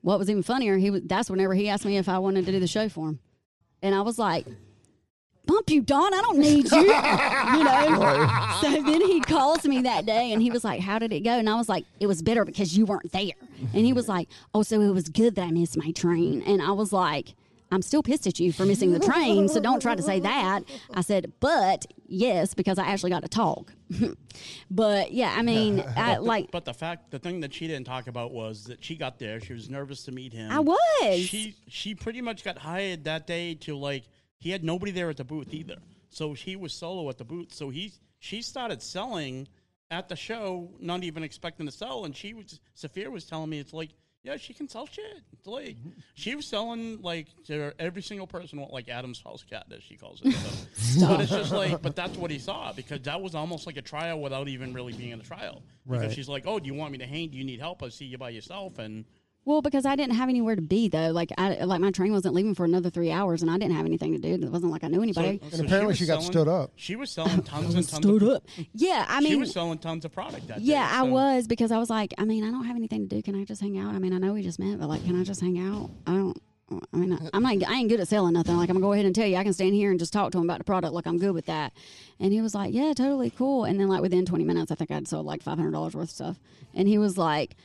what 0.00 0.20
was 0.20 0.30
even 0.30 0.44
funnier, 0.44 0.76
he 0.76 0.90
was 0.90 1.02
that's 1.04 1.28
whenever 1.28 1.54
he 1.54 1.68
asked 1.68 1.84
me 1.84 1.96
if 1.96 2.08
I 2.08 2.20
wanted 2.20 2.46
to 2.46 2.52
do 2.52 2.60
the 2.60 2.68
show 2.68 2.88
for 2.88 3.08
him. 3.08 3.18
And 3.82 3.96
I 3.96 4.02
was 4.02 4.16
like, 4.16 4.46
Bump 5.48 5.70
you, 5.70 5.80
Don, 5.80 6.12
I 6.12 6.20
don't 6.20 6.38
need 6.38 6.70
you. 6.70 6.78
you 6.78 7.64
know? 7.64 8.44
So 8.60 8.70
then 8.70 9.00
he 9.00 9.20
calls 9.20 9.64
me 9.64 9.82
that 9.82 10.04
day 10.04 10.32
and 10.32 10.42
he 10.42 10.50
was 10.50 10.64
like, 10.64 10.80
How 10.80 10.98
did 10.98 11.12
it 11.12 11.20
go? 11.20 11.30
And 11.30 11.48
I 11.48 11.54
was 11.54 11.68
like, 11.68 11.84
It 12.00 12.06
was 12.06 12.22
bitter 12.22 12.44
because 12.44 12.76
you 12.76 12.84
weren't 12.84 13.10
there. 13.12 13.32
And 13.72 13.86
he 13.86 13.92
was 13.92 14.08
like, 14.08 14.28
Oh, 14.54 14.62
so 14.62 14.80
it 14.80 14.90
was 14.90 15.08
good 15.08 15.36
that 15.36 15.42
I 15.42 15.50
missed 15.50 15.76
my 15.76 15.90
train. 15.92 16.42
And 16.46 16.60
I 16.60 16.72
was 16.72 16.92
like, 16.92 17.34
I'm 17.70 17.82
still 17.82 18.02
pissed 18.02 18.26
at 18.26 18.40
you 18.40 18.52
for 18.52 18.64
missing 18.64 18.92
the 18.92 18.98
train, 18.98 19.46
so 19.48 19.60
don't 19.60 19.80
try 19.80 19.94
to 19.94 20.02
say 20.02 20.20
that. 20.20 20.62
I 20.94 21.02
said, 21.02 21.32
but 21.38 21.86
yes, 22.06 22.54
because 22.54 22.78
I 22.78 22.86
actually 22.86 23.10
got 23.10 23.22
to 23.22 23.28
talk. 23.28 23.74
but 24.70 25.12
yeah, 25.12 25.34
I 25.36 25.42
mean, 25.42 25.84
I 25.94 26.16
like 26.16 26.50
But 26.50 26.64
the 26.64 26.72
fact, 26.72 27.10
the 27.10 27.18
thing 27.18 27.40
that 27.40 27.52
she 27.52 27.66
didn't 27.66 27.84
talk 27.86 28.06
about 28.06 28.32
was 28.32 28.64
that 28.64 28.82
she 28.82 28.96
got 28.96 29.18
there. 29.18 29.38
She 29.40 29.52
was 29.52 29.68
nervous 29.68 30.02
to 30.04 30.12
meet 30.12 30.32
him. 30.32 30.50
I 30.50 30.60
was. 30.60 31.20
She 31.20 31.56
she 31.68 31.94
pretty 31.94 32.22
much 32.22 32.42
got 32.42 32.56
hired 32.56 33.04
that 33.04 33.26
day 33.26 33.54
to 33.56 33.76
like 33.76 34.04
he 34.38 34.50
had 34.50 34.64
nobody 34.64 34.92
there 34.92 35.10
at 35.10 35.16
the 35.16 35.24
booth 35.24 35.52
either. 35.52 35.78
So 36.10 36.32
he 36.32 36.56
was 36.56 36.72
solo 36.72 37.08
at 37.10 37.18
the 37.18 37.24
booth. 37.24 37.52
So 37.52 37.70
he 37.70 37.92
she 38.18 38.42
started 38.42 38.82
selling 38.82 39.48
at 39.90 40.08
the 40.08 40.16
show, 40.16 40.70
not 40.80 41.04
even 41.04 41.22
expecting 41.22 41.66
to 41.66 41.72
sell. 41.72 42.04
And 42.04 42.16
she 42.16 42.34
was 42.34 42.60
Saphir 42.74 43.10
was 43.10 43.24
telling 43.24 43.50
me 43.50 43.58
it's 43.58 43.72
like 43.72 43.90
yeah, 44.24 44.36
she 44.36 44.52
can 44.52 44.68
sell 44.68 44.86
shit. 44.86 45.22
It's 45.32 45.46
like 45.46 45.76
she 46.14 46.34
was 46.34 46.46
selling 46.46 47.00
like 47.02 47.28
to 47.46 47.72
every 47.78 48.02
single 48.02 48.26
person 48.26 48.60
what 48.60 48.72
like 48.72 48.88
Adam's 48.88 49.22
house 49.22 49.44
cat 49.48 49.66
as 49.74 49.82
she 49.82 49.96
calls 49.96 50.20
it. 50.24 50.34
So. 50.88 51.06
but 51.06 51.20
it's 51.20 51.30
just 51.30 51.52
like, 51.52 51.82
but 51.82 51.94
that's 51.94 52.16
what 52.16 52.30
he 52.30 52.38
saw 52.38 52.72
because 52.72 53.02
that 53.02 53.20
was 53.20 53.34
almost 53.34 53.66
like 53.66 53.76
a 53.76 53.82
trial 53.82 54.20
without 54.20 54.48
even 54.48 54.72
really 54.72 54.94
being 54.94 55.10
in 55.10 55.20
a 55.20 55.22
trial. 55.22 55.62
Because 55.86 56.14
she's 56.14 56.28
like, 56.28 56.44
oh, 56.46 56.58
do 56.58 56.66
you 56.66 56.74
want 56.74 56.92
me 56.92 56.98
to 56.98 57.06
hang? 57.06 57.28
Do 57.28 57.36
you 57.36 57.44
need 57.44 57.60
help? 57.60 57.82
I 57.82 57.90
see 57.90 58.06
you 58.06 58.16
by 58.16 58.30
yourself, 58.30 58.78
and 58.78 59.04
Well, 59.44 59.62
because 59.62 59.86
I 59.86 59.96
didn't 59.96 60.14
have 60.16 60.28
anywhere 60.28 60.56
to 60.56 60.62
be 60.62 60.88
though. 60.88 61.10
Like 61.10 61.32
I 61.38 61.64
like 61.64 61.80
my 61.80 61.90
train 61.90 62.12
wasn't 62.12 62.34
leaving 62.34 62.54
for 62.54 62.66
another 62.66 62.90
three 62.90 63.10
hours, 63.10 63.40
and 63.40 63.50
I 63.50 63.56
didn't 63.56 63.74
have 63.76 63.86
anything 63.86 64.12
to 64.12 64.18
do. 64.18 64.46
It 64.46 64.52
wasn't 64.52 64.72
like 64.72 64.84
I 64.84 64.88
knew 64.88 65.02
anybody. 65.02 65.40
So 65.50 65.64
apparently 65.64 65.86
was 65.86 65.96
she 65.98 66.04
got 66.06 66.20
selling- 66.20 66.32
stood 66.32 66.48
up. 66.48 66.72
She 66.76 66.96
was 66.96 67.10
selling 67.10 67.42
tons 67.42 67.74
and 67.74 67.88
tons. 67.88 68.04
Stood 68.04 68.22
of, 68.24 68.28
up. 68.28 68.42
Yeah, 68.74 69.06
I 69.08 69.20
mean, 69.20 69.30
she 69.32 69.36
was 69.36 69.52
selling 69.52 69.78
tons 69.78 70.04
of 70.04 70.12
product 70.12 70.48
that 70.48 70.60
yeah, 70.60 70.86
day. 70.86 70.96
I 70.98 71.02
was 71.04 71.46
because 71.46 71.72
I 71.72 71.78
was 71.78 71.88
like, 71.88 72.12
I 72.18 72.24
mean, 72.24 72.44
I 72.44 72.50
don't 72.50 72.64
have 72.64 72.76
anything 72.76 73.08
to 73.08 73.16
do. 73.16 73.22
Can 73.22 73.40
I 73.40 73.44
just 73.44 73.62
hang 73.62 73.78
out? 73.78 73.94
I 73.94 73.98
mean, 73.98 74.12
I 74.12 74.18
know 74.18 74.34
we 74.34 74.42
just 74.42 74.58
met, 74.58 74.78
but 74.78 74.88
like, 74.88 75.04
can 75.06 75.18
I 75.18 75.24
just 75.24 75.40
hang 75.40 75.58
out? 75.58 75.90
I 76.06 76.12
don't. 76.12 76.42
I 76.92 76.96
mean, 76.98 77.14
I- 77.14 77.30
I'm 77.32 77.42
not. 77.42 77.56
I 77.66 77.76
ain't 77.76 77.88
good 77.88 78.00
at 78.00 78.08
selling 78.08 78.34
nothing. 78.34 78.54
Like, 78.54 78.68
I'm 78.68 78.74
gonna 78.76 78.84
go 78.84 78.92
ahead 78.92 79.06
and 79.06 79.14
tell 79.14 79.26
you, 79.26 79.36
I 79.36 79.44
can 79.44 79.54
stand 79.54 79.72
here 79.74 79.90
and 79.90 79.98
just 79.98 80.12
talk 80.12 80.30
to 80.32 80.38
him 80.38 80.44
about 80.44 80.58
the 80.58 80.64
product. 80.64 80.92
Like, 80.92 81.06
I'm 81.06 81.16
good 81.18 81.32
with 81.32 81.46
that. 81.46 81.72
And 82.20 82.34
he 82.34 82.42
was 82.42 82.54
like, 82.54 82.74
Yeah, 82.74 82.92
totally 82.92 83.30
cool. 83.30 83.64
And 83.64 83.80
then 83.80 83.88
like 83.88 84.02
within 84.02 84.26
20 84.26 84.44
minutes, 84.44 84.70
I 84.70 84.74
think 84.74 84.90
I'd 84.90 85.08
sold 85.08 85.24
like 85.24 85.42
$500 85.42 85.72
worth 85.72 85.94
of 85.94 86.10
stuff. 86.10 86.38
And 86.74 86.86
he 86.86 86.98
was 86.98 87.16
like, 87.16 87.56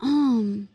Um, 0.00 0.68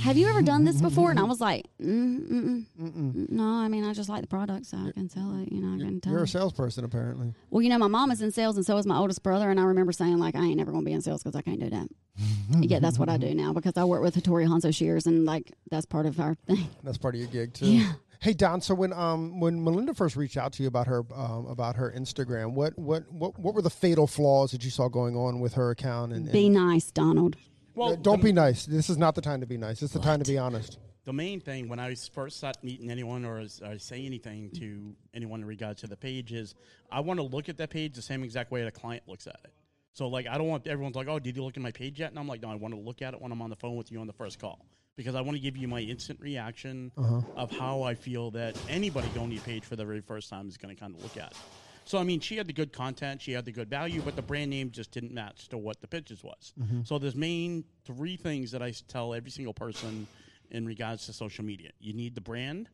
have 0.00 0.16
you 0.16 0.28
ever 0.28 0.42
done 0.42 0.64
this 0.64 0.80
before? 0.80 1.10
And 1.10 1.18
I 1.18 1.24
was 1.24 1.40
like, 1.40 1.66
mm, 1.80 2.28
mm, 2.30 2.64
mm, 2.80 3.30
No, 3.30 3.44
I 3.44 3.68
mean, 3.68 3.84
I 3.84 3.92
just 3.92 4.08
like 4.08 4.20
the 4.22 4.26
product, 4.26 4.66
so 4.66 4.76
I 4.76 4.92
can 4.92 5.08
sell 5.08 5.40
it. 5.42 5.50
You 5.52 5.60
know, 5.62 5.74
I 5.74 5.78
can 5.86 6.00
tell. 6.00 6.12
You're 6.12 6.24
a 6.24 6.28
salesperson, 6.28 6.84
apparently. 6.84 7.34
Well, 7.50 7.62
you 7.62 7.68
know, 7.68 7.78
my 7.78 7.88
mom 7.88 8.10
is 8.10 8.20
in 8.22 8.30
sales, 8.32 8.56
and 8.56 8.64
so 8.66 8.76
is 8.78 8.86
my 8.86 8.96
oldest 8.96 9.22
brother. 9.22 9.50
And 9.50 9.58
I 9.58 9.64
remember 9.64 9.92
saying, 9.92 10.18
like, 10.18 10.34
I 10.34 10.40
ain't 10.40 10.56
never 10.56 10.70
going 10.72 10.84
to 10.84 10.88
be 10.88 10.92
in 10.92 11.00
sales 11.02 11.22
because 11.22 11.36
I 11.36 11.42
can't 11.42 11.60
do 11.60 11.70
that. 11.70 11.88
yeah, 12.60 12.78
that's 12.78 12.98
what 12.98 13.08
I 13.08 13.16
do 13.16 13.34
now 13.34 13.52
because 13.52 13.76
I 13.76 13.84
work 13.84 14.02
with 14.02 14.14
Hattori 14.14 14.46
Hanzo 14.46 14.74
Shears, 14.74 15.06
and 15.06 15.24
like 15.24 15.52
that's 15.70 15.86
part 15.86 16.06
of 16.06 16.20
our 16.20 16.34
thing. 16.46 16.68
That's 16.82 16.98
part 16.98 17.14
of 17.14 17.20
your 17.20 17.30
gig 17.30 17.54
too. 17.54 17.66
Yeah. 17.66 17.92
Hey 18.20 18.34
Don, 18.34 18.60
so 18.60 18.74
when 18.74 18.92
um 18.92 19.40
when 19.40 19.64
Melinda 19.64 19.94
first 19.94 20.14
reached 20.14 20.36
out 20.36 20.52
to 20.52 20.62
you 20.62 20.68
about 20.68 20.86
her 20.86 21.02
um, 21.14 21.46
about 21.46 21.74
her 21.76 21.92
Instagram, 21.96 22.52
what, 22.52 22.78
what 22.78 23.10
what 23.10 23.36
what 23.38 23.54
were 23.54 23.62
the 23.62 23.70
fatal 23.70 24.06
flaws 24.06 24.52
that 24.52 24.62
you 24.62 24.70
saw 24.70 24.88
going 24.88 25.16
on 25.16 25.40
with 25.40 25.54
her 25.54 25.70
account? 25.70 26.12
And, 26.12 26.24
and- 26.24 26.32
Be 26.32 26.48
nice, 26.48 26.90
Donald. 26.92 27.36
Well, 27.74 27.96
don't 27.96 28.18
the, 28.18 28.24
be 28.24 28.32
nice. 28.32 28.66
This 28.66 28.90
is 28.90 28.98
not 28.98 29.14
the 29.14 29.20
time 29.20 29.40
to 29.40 29.46
be 29.46 29.56
nice. 29.56 29.82
It's 29.82 29.92
the 29.92 30.00
time 30.00 30.22
to 30.22 30.30
be 30.30 30.38
honest. 30.38 30.78
the 31.04 31.12
main 31.12 31.40
thing 31.40 31.68
when 31.68 31.80
I 31.80 31.94
first 31.94 32.36
start 32.36 32.56
meeting 32.62 32.90
anyone 32.90 33.24
or, 33.24 33.40
or 33.40 33.78
say 33.78 34.06
anything 34.06 34.50
to 34.58 34.94
anyone 35.14 35.40
in 35.40 35.46
regards 35.46 35.80
to 35.80 35.86
the 35.86 35.96
page 35.96 36.32
is 36.32 36.54
I 36.90 37.00
want 37.00 37.18
to 37.18 37.24
look 37.24 37.48
at 37.48 37.56
that 37.58 37.70
page 37.70 37.94
the 37.94 38.02
same 38.02 38.22
exact 38.22 38.50
way 38.50 38.62
the 38.62 38.70
client 38.70 39.04
looks 39.06 39.26
at 39.26 39.40
it. 39.44 39.52
So 39.94 40.08
like 40.08 40.26
I 40.26 40.38
don't 40.38 40.48
want 40.48 40.66
everyone's 40.66 40.96
like, 40.96 41.08
oh, 41.08 41.18
did 41.18 41.36
you 41.36 41.44
look 41.44 41.56
at 41.56 41.62
my 41.62 41.72
page 41.72 42.00
yet? 42.00 42.10
And 42.10 42.18
I'm 42.18 42.28
like, 42.28 42.42
no, 42.42 42.50
I 42.50 42.54
want 42.54 42.74
to 42.74 42.80
look 42.80 43.02
at 43.02 43.14
it 43.14 43.20
when 43.20 43.32
I'm 43.32 43.42
on 43.42 43.50
the 43.50 43.56
phone 43.56 43.76
with 43.76 43.90
you 43.90 44.00
on 44.00 44.06
the 44.06 44.12
first 44.12 44.38
call 44.38 44.64
because 44.96 45.14
I 45.14 45.20
want 45.20 45.36
to 45.36 45.42
give 45.42 45.56
you 45.56 45.68
my 45.68 45.80
instant 45.80 46.20
reaction 46.20 46.92
uh-huh. 46.96 47.20
of 47.36 47.50
how 47.50 47.82
I 47.82 47.94
feel 47.94 48.30
that 48.32 48.56
anybody 48.68 49.08
going 49.14 49.28
to 49.30 49.34
your 49.34 49.44
page 49.44 49.64
for 49.64 49.76
the 49.76 49.84
very 49.84 50.00
first 50.00 50.28
time 50.28 50.48
is 50.48 50.56
going 50.56 50.74
to 50.74 50.80
kind 50.80 50.94
of 50.94 51.02
look 51.02 51.16
at 51.16 51.32
it. 51.32 51.36
So 51.84 51.98
I 51.98 52.04
mean, 52.04 52.20
she 52.20 52.36
had 52.36 52.46
the 52.46 52.52
good 52.52 52.72
content, 52.72 53.20
she 53.20 53.32
had 53.32 53.44
the 53.44 53.52
good 53.52 53.68
value, 53.68 54.02
but 54.02 54.16
the 54.16 54.22
brand 54.22 54.50
name 54.50 54.70
just 54.70 54.90
didn't 54.92 55.12
match 55.12 55.48
to 55.48 55.58
what 55.58 55.80
the 55.80 55.88
pitches 55.88 56.22
was. 56.22 56.52
Mm-hmm. 56.60 56.82
So 56.84 56.98
there's 56.98 57.16
main 57.16 57.64
three 57.84 58.16
things 58.16 58.50
that 58.52 58.62
I 58.62 58.72
tell 58.88 59.14
every 59.14 59.30
single 59.30 59.54
person 59.54 60.06
in 60.50 60.66
regards 60.66 61.06
to 61.06 61.12
social 61.12 61.44
media. 61.44 61.70
You 61.80 61.92
need 61.92 62.14
the 62.14 62.20
brand, 62.20 62.68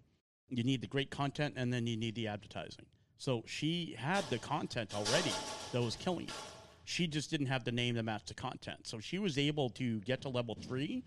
you 0.49 0.63
need 0.63 0.81
the 0.81 0.87
great 0.87 1.11
content, 1.11 1.55
and 1.57 1.73
then 1.73 1.87
you 1.87 1.97
need 1.97 2.15
the 2.15 2.29
advertising. 2.29 2.87
So 3.17 3.43
she 3.47 3.97
had 3.99 4.25
the 4.31 4.39
content 4.39 4.95
already 4.95 5.33
that 5.73 5.83
was 5.83 5.97
killing 5.97 6.27
it. 6.27 6.35
She 6.85 7.07
just 7.07 7.31
didn't 7.31 7.47
have 7.47 7.65
the 7.65 7.73
name 7.73 7.97
that 7.97 8.05
matched 8.05 8.29
the 8.29 8.35
content. 8.35 8.87
So 8.87 8.99
she 8.99 9.19
was 9.19 9.37
able 9.37 9.69
to 9.71 10.01
get 10.01 10.23
to 10.23 10.29
level 10.29 10.57
three 10.61 11.05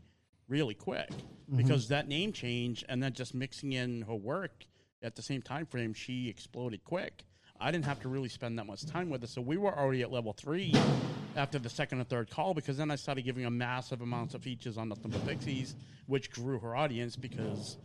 really 0.48 0.76
quick 0.76 1.10
mm-hmm. 1.10 1.58
because 1.58 1.88
that 1.88 2.08
name 2.08 2.34
change 2.34 2.84
and 2.90 3.02
then 3.02 3.14
just 3.14 3.34
mixing 3.34 3.74
in 3.74 4.04
her 4.04 4.16
work 4.16 4.66
at 5.02 5.16
the 5.16 5.22
same 5.22 5.42
time 5.42 5.66
frame, 5.66 5.94
she 5.94 6.30
exploded 6.30 6.84
quick. 6.84 7.24
I 7.62 7.72
didn't 7.72 7.86
have 7.86 8.00
to 8.02 8.10
really 8.10 8.30
spend 8.30 8.58
that 8.58 8.66
much 8.66 8.86
time 8.86 9.10
with 9.10 9.22
her, 9.22 9.28
so 9.28 9.40
we 9.40 9.58
were 9.58 9.78
already 9.78 10.02
at 10.02 10.12
level 10.12 10.34
three 10.34 10.74
after 11.36 11.60
the 11.60 11.70
second 11.70 12.02
or 12.02 12.04
third 12.04 12.30
call 12.30 12.54
because 12.56 12.76
then 12.76 12.90
I 12.90 12.96
started 12.96 13.24
giving 13.24 13.44
her 13.44 13.52
massive 13.52 14.02
amounts 14.02 14.34
of 14.34 14.42
features 14.42 14.78
on 14.78 14.90
Nothing 14.90 15.12
But 15.12 15.28
Pixies, 15.28 15.76
which 16.08 16.32
grew 16.32 16.60
her 16.60 16.76
audience 16.76 17.16
because 17.16 17.78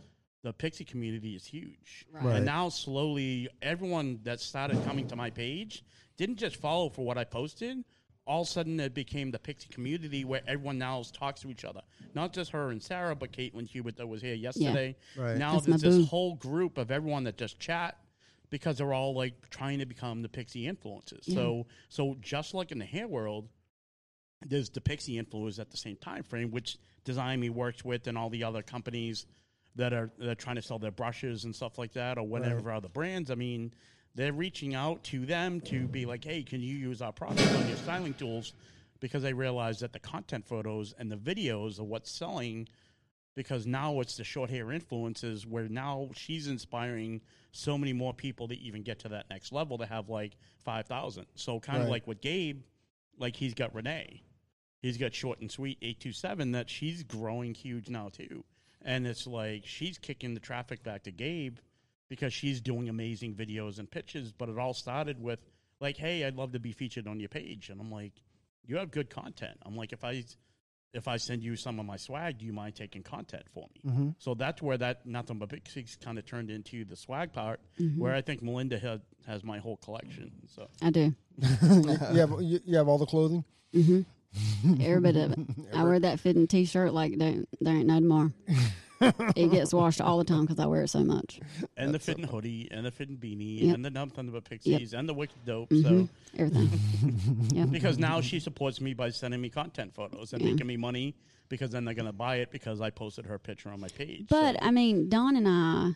the 0.43 0.51
Pixie 0.51 0.83
community 0.83 1.35
is 1.35 1.45
huge. 1.45 2.05
Right. 2.11 2.37
And 2.37 2.45
now 2.45 2.69
slowly, 2.69 3.49
everyone 3.61 4.19
that 4.23 4.39
started 4.39 4.83
coming 4.83 5.07
to 5.09 5.15
my 5.15 5.29
page 5.29 5.83
didn't 6.17 6.37
just 6.37 6.55
follow 6.55 6.89
for 6.89 7.05
what 7.05 7.17
I 7.17 7.23
posted. 7.23 7.83
All 8.25 8.41
of 8.41 8.47
a 8.47 8.51
sudden, 8.51 8.79
it 8.79 8.93
became 8.93 9.31
the 9.31 9.39
Pixie 9.39 9.69
community 9.69 10.25
where 10.25 10.41
everyone 10.47 10.77
now 10.77 11.03
talks 11.13 11.41
to 11.41 11.49
each 11.49 11.63
other. 11.63 11.81
Not 12.13 12.33
just 12.33 12.51
her 12.51 12.71
and 12.71 12.81
Sarah, 12.81 13.15
but 13.15 13.31
Caitlin 13.31 13.67
Hubert 13.67 13.95
that 13.97 14.07
was 14.07 14.21
here 14.21 14.33
yesterday. 14.33 14.95
Right. 15.15 15.37
Now 15.37 15.53
That's 15.53 15.65
there's 15.67 15.81
this 15.81 15.97
boo. 15.97 16.05
whole 16.05 16.35
group 16.35 16.77
of 16.77 16.91
everyone 16.91 17.23
that 17.25 17.37
just 17.37 17.59
chat 17.59 17.97
because 18.49 18.77
they're 18.77 18.93
all 18.93 19.13
like 19.13 19.49
trying 19.49 19.79
to 19.79 19.85
become 19.85 20.21
the 20.21 20.29
Pixie 20.29 20.67
influences. 20.67 21.25
So, 21.25 21.67
so 21.89 22.15
just 22.21 22.53
like 22.53 22.71
in 22.71 22.79
the 22.79 22.85
hair 22.85 23.07
world, 23.07 23.49
there's 24.45 24.69
the 24.69 24.81
Pixie 24.81 25.21
influencers 25.21 25.59
at 25.59 25.71
the 25.71 25.77
same 25.77 25.97
time 25.97 26.23
frame, 26.23 26.51
which 26.51 26.77
Design 27.03 27.39
Me 27.39 27.49
works 27.49 27.83
with, 27.83 28.07
and 28.07 28.17
all 28.17 28.29
the 28.29 28.43
other 28.43 28.61
companies 28.61 29.25
that 29.75 29.93
are 29.93 30.11
that 30.19 30.29
are 30.29 30.35
trying 30.35 30.57
to 30.57 30.61
sell 30.61 30.79
their 30.79 30.91
brushes 30.91 31.45
and 31.45 31.55
stuff 31.55 31.77
like 31.77 31.93
that, 31.93 32.17
or 32.17 32.23
whatever 32.23 32.71
other 32.71 32.89
brands. 32.89 33.31
I 33.31 33.35
mean, 33.35 33.73
they're 34.15 34.33
reaching 34.33 34.75
out 34.75 35.03
to 35.05 35.25
them 35.25 35.61
to 35.61 35.87
be 35.87 36.05
like, 36.05 36.23
"Hey, 36.23 36.43
can 36.43 36.61
you 36.61 36.75
use 36.75 37.01
our 37.01 37.13
product 37.13 37.49
on 37.53 37.67
your 37.67 37.77
styling 37.77 38.13
tools?" 38.13 38.53
Because 38.99 39.21
they 39.21 39.33
realize 39.33 39.79
that 39.79 39.93
the 39.93 39.99
content 39.99 40.47
photos 40.47 40.93
and 40.97 41.11
the 41.11 41.17
videos 41.17 41.79
are 41.79 41.83
what's 41.83 42.11
selling. 42.11 42.67
Because 43.37 43.67
now 43.67 44.01
it's 44.01 44.17
the 44.17 44.23
short 44.23 44.49
hair 44.49 44.71
influences 44.71 45.45
where 45.45 45.69
now 45.69 46.09
she's 46.15 46.47
inspiring 46.47 47.21
so 47.51 47.77
many 47.77 47.93
more 47.93 48.11
people 48.11 48.47
to 48.47 48.57
even 48.57 48.81
get 48.81 48.97
to 49.01 49.09
that 49.09 49.29
next 49.29 49.51
level 49.51 49.77
to 49.77 49.85
have 49.85 50.09
like 50.09 50.35
five 50.65 50.87
thousand. 50.87 51.27
So 51.35 51.59
kind 51.59 51.83
of 51.83 51.87
like 51.87 52.07
with 52.07 52.19
Gabe, 52.19 52.61
like 53.19 53.35
he's 53.35 53.53
got 53.53 53.75
Renee, 53.75 54.23
he's 54.81 54.97
got 54.97 55.13
short 55.13 55.39
and 55.39 55.51
sweet 55.51 55.77
827 55.83 56.53
that 56.53 56.67
she's 56.67 57.03
growing 57.03 57.53
huge 57.53 57.89
now 57.89 58.09
too. 58.09 58.43
And 58.81 59.05
it's 59.05 59.27
like 59.27 59.67
she's 59.67 59.99
kicking 59.99 60.33
the 60.33 60.39
traffic 60.39 60.81
back 60.83 61.03
to 61.03 61.11
gabe 61.11 61.57
because 62.09 62.33
she's 62.33 62.59
doing 62.59 62.89
amazing 62.89 63.35
videos 63.35 63.77
and 63.77 63.89
pitches 63.89 64.31
but 64.31 64.49
it 64.49 64.57
all 64.57 64.73
started 64.73 65.21
with 65.21 65.39
like 65.79 65.97
hey 65.97 66.23
i'd 66.23 66.35
love 66.35 66.53
to 66.53 66.59
be 66.59 66.71
featured 66.71 67.07
on 67.07 67.19
your 67.19 67.29
page. 67.29 67.69
And 67.69 67.79
i'm 67.79 67.91
like 67.91 68.13
you 68.65 68.77
have 68.77 68.89
good 68.89 69.11
content. 69.11 69.57
I'm 69.63 69.75
like 69.75 69.93
if 69.93 70.03
i 70.03 70.23
if 70.93 71.07
i 71.07 71.17
send 71.17 71.43
you 71.43 71.55
some 71.55 71.79
of 71.79 71.85
my 71.85 71.97
swag 71.97 72.37
do 72.37 72.45
you 72.45 72.53
mind 72.53 72.75
taking 72.75 73.03
content 73.03 73.43
for 73.53 73.67
me 73.73 73.91
mm-hmm. 73.91 74.09
so 74.17 74.33
that's 74.33 74.61
where 74.61 74.77
that 74.77 75.05
nothing 75.05 75.37
but 75.37 75.49
pixies 75.49 75.97
kind 76.03 76.17
of 76.17 76.25
turned 76.25 76.49
into 76.49 76.85
the 76.85 76.95
swag 76.95 77.33
part 77.33 77.59
mm-hmm. 77.79 77.99
where 77.99 78.13
i 78.13 78.21
think 78.21 78.41
melinda 78.41 78.79
has, 78.79 78.99
has 79.25 79.43
my 79.43 79.57
whole 79.59 79.77
collection 79.77 80.31
so 80.47 80.67
I 80.81 80.89
do. 80.89 81.13
you 81.61 82.19
have 82.19 82.41
you, 82.41 82.59
you 82.65 82.77
have 82.77 82.87
all 82.87 82.97
the 82.97 83.05
clothing. 83.05 83.43
Mm-hmm. 83.73 84.81
Every 84.81 85.01
bit 85.01 85.15
of 85.15 85.31
it. 85.33 85.39
I 85.73 85.83
wear 85.83 85.99
that 85.99 86.19
fitting 86.19 86.47
T-shirt 86.47 86.93
like 86.93 87.17
there, 87.17 87.43
there 87.59 87.75
ain't 87.75 87.87
no 87.87 87.99
tomorrow. 87.99 88.31
it 89.35 89.51
gets 89.51 89.73
washed 89.73 90.01
all 90.01 90.17
the 90.17 90.23
time 90.23 90.41
because 90.41 90.59
I 90.59 90.65
wear 90.65 90.83
it 90.83 90.89
so 90.89 91.03
much. 91.03 91.39
and 91.75 91.93
the 91.93 91.99
fitting 91.99 92.25
hoodie 92.25 92.67
and 92.71 92.85
the 92.85 92.91
fitting 92.91 93.17
beanie 93.17 93.61
Yep. 93.63 93.75
and 93.75 93.85
the 93.85 93.89
nothing 93.89 94.29
but 94.31 94.43
pixies 94.45 94.93
and 94.93 95.07
the 95.07 95.13
wicked 95.13 95.45
dope 95.45 95.71
so 95.71 96.07
Everything. 96.37 96.69
yeah. 97.53 97.65
because 97.65 97.97
now 97.99 98.21
she 98.21 98.39
supports 98.39 98.81
me 98.81 98.93
by 98.93 99.09
sending 99.09 99.39
me 99.41 99.49
content 99.49 99.93
photos 99.93 100.33
and 100.33 100.41
Yeah. 100.41 100.51
making 100.51 100.67
me 100.67 100.77
money 100.77 101.15
because 101.49 101.71
then 101.71 101.85
they're 101.85 101.93
going 101.93 102.07
to 102.07 102.11
buy 102.13 102.37
it 102.37 102.51
because 102.51 102.81
I 102.81 102.89
posted 102.89 103.25
her 103.27 103.37
picture 103.39 103.69
on 103.69 103.79
my 103.79 103.87
page. 103.89 104.25
But 104.29 104.55
So- 104.55 104.59
I 104.67 104.71
mean, 104.71 105.09
Don 105.09 105.35
and 105.35 105.47
I 105.47 105.91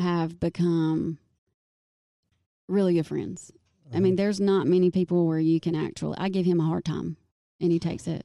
have 0.00 0.38
become 0.38 1.18
really 2.68 2.94
good 2.94 3.06
friends. 3.06 3.50
I 3.86 3.94
Uh-huh. 3.94 4.00
mean, 4.02 4.16
there's 4.16 4.40
not 4.40 4.66
many 4.66 4.90
people 4.90 5.26
where 5.26 5.40
you 5.40 5.58
can 5.58 5.74
actually. 5.74 6.16
I 6.18 6.28
give 6.28 6.46
him 6.46 6.60
a 6.60 6.64
hard 6.64 6.84
time, 6.84 7.16
and 7.60 7.72
he 7.72 7.78
takes 7.80 8.06
it. 8.06 8.24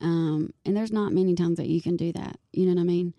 Um, 0.00 0.52
and 0.64 0.76
there's 0.76 0.92
not 0.92 1.12
many 1.12 1.34
times 1.34 1.56
that 1.56 1.66
you 1.66 1.80
can 1.80 1.96
do 1.96 2.12
that. 2.12 2.38
You 2.52 2.66
know 2.66 2.74
what 2.74 2.80
I 2.80 2.84
mean? 2.84 3.14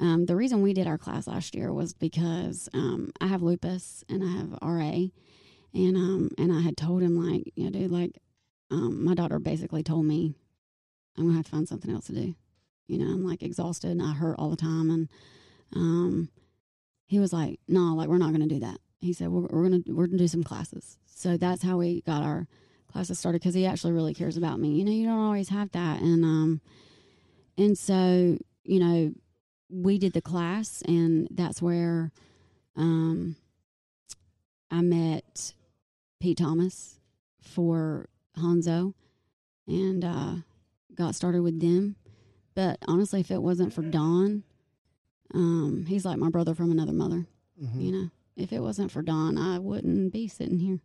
Um, 0.00 0.26
the 0.26 0.36
reason 0.36 0.62
we 0.62 0.74
did 0.74 0.86
our 0.86 0.98
class 0.98 1.26
last 1.26 1.54
year 1.54 1.72
was 1.72 1.92
because 1.92 2.68
um, 2.72 3.10
I 3.20 3.26
have 3.26 3.42
lupus 3.42 4.04
and 4.08 4.22
I 4.22 4.30
have 4.38 4.58
RA, 4.62 5.08
and 5.74 5.96
um, 5.96 6.30
and 6.38 6.52
I 6.52 6.60
had 6.60 6.76
told 6.76 7.02
him 7.02 7.16
like, 7.16 7.52
you 7.56 7.64
know, 7.64 7.70
dude, 7.70 7.90
like, 7.90 8.18
um, 8.70 9.04
my 9.04 9.14
daughter 9.14 9.38
basically 9.38 9.82
told 9.82 10.04
me 10.04 10.34
I'm 11.16 11.24
gonna 11.24 11.36
have 11.36 11.46
to 11.46 11.50
find 11.50 11.68
something 11.68 11.90
else 11.90 12.06
to 12.06 12.12
do. 12.12 12.34
You 12.86 12.98
know, 12.98 13.06
I'm 13.06 13.26
like 13.26 13.42
exhausted 13.42 13.90
and 13.90 14.02
I 14.02 14.12
hurt 14.12 14.36
all 14.38 14.50
the 14.50 14.56
time, 14.56 14.90
and 14.90 15.08
um, 15.74 16.28
he 17.06 17.18
was 17.18 17.32
like, 17.32 17.58
no, 17.66 17.94
like 17.94 18.08
we're 18.08 18.18
not 18.18 18.32
gonna 18.32 18.46
do 18.46 18.60
that. 18.60 18.78
He 19.00 19.12
said 19.12 19.30
we're, 19.30 19.48
we're 19.50 19.68
gonna 19.68 19.82
we're 19.88 20.06
gonna 20.06 20.18
do 20.18 20.28
some 20.28 20.44
classes. 20.44 20.98
So 21.06 21.36
that's 21.36 21.62
how 21.64 21.78
we 21.78 22.02
got 22.02 22.22
our 22.22 22.46
classes 22.90 23.18
started 23.18 23.40
because 23.40 23.54
he 23.54 23.66
actually 23.66 23.92
really 23.92 24.14
cares 24.14 24.36
about 24.36 24.58
me. 24.58 24.70
You 24.70 24.84
know, 24.84 24.92
you 24.92 25.06
don't 25.06 25.18
always 25.18 25.48
have 25.50 25.70
that, 25.72 26.00
and 26.00 26.24
um, 26.24 26.60
and 27.56 27.76
so 27.76 28.38
you 28.64 28.80
know, 28.80 29.12
we 29.70 29.98
did 29.98 30.12
the 30.12 30.20
class, 30.22 30.82
and 30.86 31.28
that's 31.30 31.62
where 31.62 32.12
um, 32.76 33.36
I 34.70 34.82
met 34.82 35.54
Pete 36.20 36.38
Thomas 36.38 36.98
for 37.40 38.08
Hanzo, 38.36 38.94
and 39.66 40.04
uh, 40.04 40.34
got 40.94 41.14
started 41.14 41.42
with 41.42 41.60
them. 41.60 41.96
But 42.54 42.78
honestly, 42.88 43.20
if 43.20 43.30
it 43.30 43.42
wasn't 43.42 43.72
for 43.72 43.82
Don, 43.82 44.42
um, 45.32 45.86
he's 45.86 46.04
like 46.04 46.18
my 46.18 46.28
brother 46.30 46.54
from 46.54 46.70
another 46.70 46.92
mother. 46.92 47.26
Mhm. 47.62 47.82
You 47.82 47.92
know, 47.92 48.10
if 48.36 48.52
it 48.52 48.60
wasn't 48.60 48.90
for 48.90 49.02
Don, 49.02 49.38
I 49.38 49.58
wouldn't 49.58 50.12
be 50.12 50.28
sitting 50.28 50.58
here. 50.58 50.80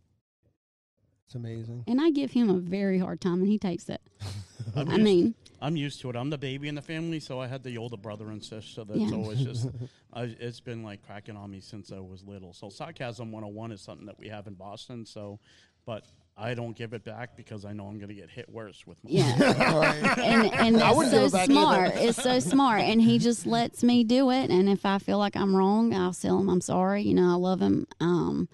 It's 1.33 1.35
amazing. 1.35 1.83
And 1.87 1.99
I 1.99 2.11
give 2.11 2.29
him 2.31 2.49
a 2.51 2.59
very 2.59 2.99
hard 2.99 3.19
time, 3.19 3.39
and 3.41 3.47
he 3.47 3.57
takes 3.57 3.89
it. 3.89 4.01
I'm 4.75 4.87
I 4.87 4.91
used- 4.93 5.03
mean, 5.03 5.35
I'm 5.61 5.75
used 5.75 5.99
to 6.01 6.09
it. 6.11 6.15
I'm 6.15 6.29
the 6.29 6.37
baby 6.37 6.67
in 6.67 6.75
the 6.75 6.81
family, 6.81 7.19
so 7.19 7.39
I 7.39 7.47
had 7.47 7.63
the 7.63 7.75
older 7.77 7.97
brother 7.97 8.27
and 8.29 8.43
sister. 8.43 8.83
That's 8.83 8.99
Yeah. 8.99 9.15
always 9.17 9.39
just, 9.39 9.67
I, 10.13 10.23
it's 10.39 10.59
been 10.59 10.83
like 10.83 11.03
cracking 11.07 11.35
on 11.35 11.49
me 11.49 11.59
since 11.59 11.91
I 11.91 11.99
was 11.99 12.23
little. 12.23 12.53
So 12.53 12.69
sarcasm 12.69 13.31
101 13.31 13.71
is 13.71 13.81
something 13.81 14.05
that 14.05 14.19
we 14.19 14.27
have 14.27 14.45
in 14.45 14.53
Boston. 14.53 15.05
So, 15.07 15.39
but 15.87 16.03
I 16.37 16.53
don't 16.53 16.75
give 16.77 16.93
it 16.93 17.03
back 17.03 17.35
because 17.35 17.65
I 17.65 17.73
know 17.73 17.87
I'm 17.87 17.97
going 17.97 18.09
to 18.09 18.13
get 18.15 18.29
hit 18.29 18.47
worse 18.49 18.85
with 18.85 19.03
my. 19.03 19.09
yeah. 19.09 20.15
and 20.21 20.53
and 20.53 20.75
I 20.83 20.93
that's 20.93 21.11
so 21.11 21.17
give 21.17 21.23
it 21.23 21.31
back 21.31 21.45
smart. 21.45 21.91
either. 21.95 22.07
It's 22.09 22.21
so 22.21 22.39
smart, 22.39 22.81
and 22.81 23.01
he 23.01 23.17
just 23.17 23.47
lets 23.47 23.83
me 23.83 24.03
do 24.03 24.29
it. 24.31 24.51
And 24.51 24.69
if 24.69 24.85
I 24.85 24.99
feel 24.99 25.17
like 25.17 25.35
I'm 25.35 25.55
wrong, 25.55 25.95
I'll 25.95 26.13
tell 26.13 26.37
him 26.39 26.49
I'm 26.49 26.61
sorry. 26.61 27.01
You 27.03 27.15
know, 27.15 27.31
I 27.31 27.35
love 27.35 27.59
him. 27.61 27.87
Um, 27.99 28.49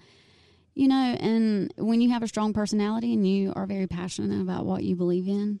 you 0.80 0.88
know, 0.88 1.14
and 1.20 1.70
when 1.76 2.00
you 2.00 2.08
have 2.10 2.22
a 2.22 2.28
strong 2.28 2.54
personality 2.54 3.12
and 3.12 3.28
you 3.28 3.52
are 3.54 3.66
very 3.66 3.86
passionate 3.86 4.40
about 4.40 4.64
what 4.64 4.82
you 4.82 4.96
believe 4.96 5.28
in, 5.28 5.60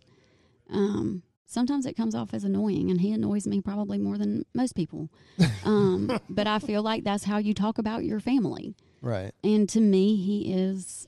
um, 0.70 1.22
sometimes 1.44 1.84
it 1.84 1.94
comes 1.94 2.14
off 2.14 2.32
as 2.32 2.42
annoying, 2.42 2.90
and 2.90 3.02
he 3.02 3.12
annoys 3.12 3.46
me 3.46 3.60
probably 3.60 3.98
more 3.98 4.16
than 4.16 4.44
most 4.54 4.74
people. 4.74 5.10
Um, 5.62 6.18
but 6.30 6.46
I 6.46 6.58
feel 6.58 6.82
like 6.82 7.04
that's 7.04 7.24
how 7.24 7.36
you 7.36 7.52
talk 7.52 7.76
about 7.76 8.02
your 8.02 8.18
family. 8.18 8.74
Right. 9.02 9.32
And 9.44 9.68
to 9.68 9.80
me, 9.80 10.16
he 10.16 10.54
is 10.54 11.06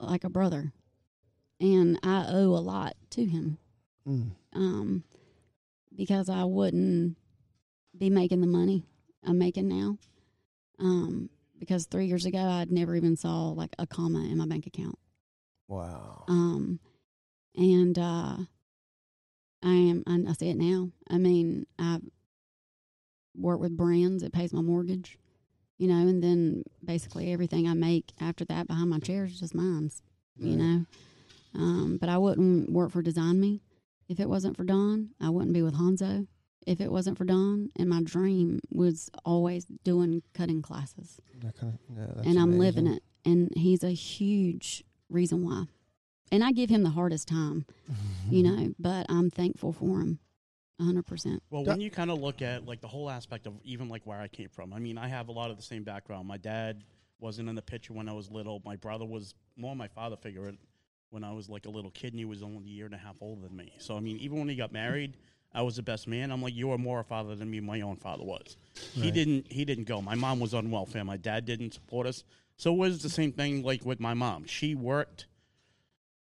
like 0.00 0.24
a 0.24 0.30
brother. 0.30 0.72
And 1.60 1.98
I 2.02 2.24
owe 2.30 2.54
a 2.54 2.64
lot 2.64 2.94
to 3.10 3.26
him 3.26 3.58
Mm. 4.08 4.30
um, 4.54 5.04
because 5.94 6.30
I 6.30 6.44
wouldn't 6.44 7.18
be 7.96 8.08
making 8.08 8.40
the 8.40 8.46
money 8.46 8.84
I'm 9.22 9.36
making 9.36 9.68
now. 9.68 9.98
Um, 10.78 11.28
because 11.58 11.86
three 11.86 12.06
years 12.06 12.26
ago, 12.26 12.38
I'd 12.38 12.70
never 12.70 12.94
even 12.96 13.16
saw 13.16 13.48
like 13.50 13.74
a 13.78 13.86
comma 13.86 14.20
in 14.20 14.38
my 14.38 14.46
bank 14.46 14.66
account. 14.66 14.98
Wow. 15.68 16.24
Um, 16.28 16.80
and 17.54 17.98
uh, 17.98 18.36
I 19.62 19.72
am, 19.72 20.02
I, 20.06 20.24
I 20.28 20.32
see 20.34 20.50
it 20.50 20.56
now. 20.56 20.90
I 21.10 21.18
mean, 21.18 21.66
I 21.78 21.98
work 23.36 23.60
with 23.60 23.76
brands, 23.76 24.22
it 24.22 24.32
pays 24.32 24.52
my 24.52 24.60
mortgage, 24.62 25.18
you 25.78 25.86
know, 25.88 26.06
and 26.08 26.22
then 26.22 26.62
basically 26.84 27.32
everything 27.32 27.68
I 27.68 27.74
make 27.74 28.12
after 28.20 28.44
that 28.46 28.66
behind 28.66 28.90
my 28.90 28.98
chair 28.98 29.24
is 29.24 29.38
just 29.38 29.54
mine's, 29.54 30.02
you 30.36 30.50
Right. 30.50 30.58
know. 30.58 30.86
Um, 31.54 31.98
but 32.00 32.08
I 32.08 32.18
wouldn't 32.18 32.70
work 32.72 32.90
for 32.90 33.02
Design 33.02 33.40
Me 33.40 33.62
if 34.08 34.20
it 34.20 34.28
wasn't 34.28 34.56
for 34.56 34.64
Don. 34.64 35.10
I 35.20 35.30
wouldn't 35.30 35.54
be 35.54 35.62
with 35.62 35.74
Hanzo 35.74 36.26
if 36.68 36.80
it 36.80 36.92
wasn't 36.92 37.16
for 37.16 37.24
Don. 37.24 37.70
And 37.76 37.88
my 37.88 38.02
dream 38.02 38.60
was 38.70 39.10
always 39.24 39.64
doing 39.84 40.22
cutting 40.34 40.60
classes 40.62 41.18
That 41.40 41.58
kinda- 41.58 41.78
yeah, 41.96 42.06
that's 42.14 42.26
and 42.26 42.38
I'm 42.38 42.58
living 42.58 42.86
it. 42.86 43.02
And 43.24 43.50
he's 43.56 43.82
a 43.82 43.90
huge 43.90 44.84
reason 45.08 45.44
why. 45.44 45.64
And 46.30 46.44
I 46.44 46.52
give 46.52 46.68
him 46.68 46.82
the 46.82 46.90
hardest 46.90 47.26
time, 47.26 47.64
you 48.30 48.42
know, 48.42 48.74
but 48.78 49.06
I'm 49.08 49.30
thankful 49.30 49.72
for 49.72 50.00
him, 50.02 50.18
hundred 50.78 51.06
percent. 51.06 51.42
Well, 51.50 51.64
when 51.64 51.80
you 51.80 51.90
kind 51.90 52.10
of 52.10 52.20
look 52.20 52.42
at 52.42 52.66
like 52.66 52.82
the 52.82 52.88
whole 52.88 53.08
aspect 53.08 53.46
of 53.46 53.54
even 53.64 53.88
like 53.88 54.06
where 54.06 54.20
I 54.20 54.28
came 54.28 54.50
from, 54.50 54.74
I 54.74 54.78
mean, 54.78 54.98
I 54.98 55.08
have 55.08 55.28
a 55.28 55.32
lot 55.32 55.50
of 55.50 55.56
the 55.56 55.62
same 55.62 55.84
background. 55.84 56.28
My 56.28 56.36
dad 56.36 56.84
wasn't 57.18 57.48
in 57.48 57.54
the 57.54 57.62
picture 57.62 57.94
when 57.94 58.08
I 58.10 58.12
was 58.12 58.30
little. 58.30 58.60
My 58.64 58.76
brother 58.76 59.06
was 59.06 59.34
more 59.56 59.74
my 59.74 59.88
father 59.88 60.16
figure 60.16 60.52
when 61.10 61.24
I 61.24 61.32
was 61.32 61.48
like 61.48 61.64
a 61.64 61.70
little 61.70 61.90
kid, 61.90 62.12
and 62.12 62.18
he 62.18 62.26
was 62.26 62.42
only 62.42 62.66
a 62.66 62.68
year 62.68 62.84
and 62.84 62.94
a 62.94 62.98
half 62.98 63.16
older 63.22 63.40
than 63.48 63.56
me. 63.56 63.72
So 63.78 63.96
I 63.96 64.00
mean, 64.00 64.18
even 64.18 64.38
when 64.38 64.48
he 64.50 64.54
got 64.54 64.70
married, 64.70 65.16
I 65.52 65.62
was 65.62 65.76
the 65.76 65.82
best 65.82 66.06
man. 66.06 66.30
I'm 66.30 66.42
like, 66.42 66.54
you 66.54 66.70
are 66.72 66.78
more 66.78 67.00
a 67.00 67.04
father 67.04 67.34
than 67.34 67.50
me. 67.50 67.60
My 67.60 67.80
own 67.80 67.96
father 67.96 68.24
was. 68.24 68.56
He 68.92 69.10
didn't. 69.10 69.50
He 69.50 69.64
didn't 69.64 69.84
go. 69.84 70.02
My 70.02 70.14
mom 70.14 70.40
was 70.40 70.54
on 70.54 70.70
welfare. 70.70 71.04
My 71.04 71.16
dad 71.16 71.46
didn't 71.46 71.74
support 71.74 72.06
us. 72.06 72.24
So 72.56 72.72
it 72.74 72.76
was 72.76 73.02
the 73.02 73.08
same 73.08 73.32
thing 73.32 73.62
like 73.62 73.84
with 73.84 74.00
my 74.00 74.14
mom. 74.14 74.46
She 74.46 74.74
worked 74.74 75.26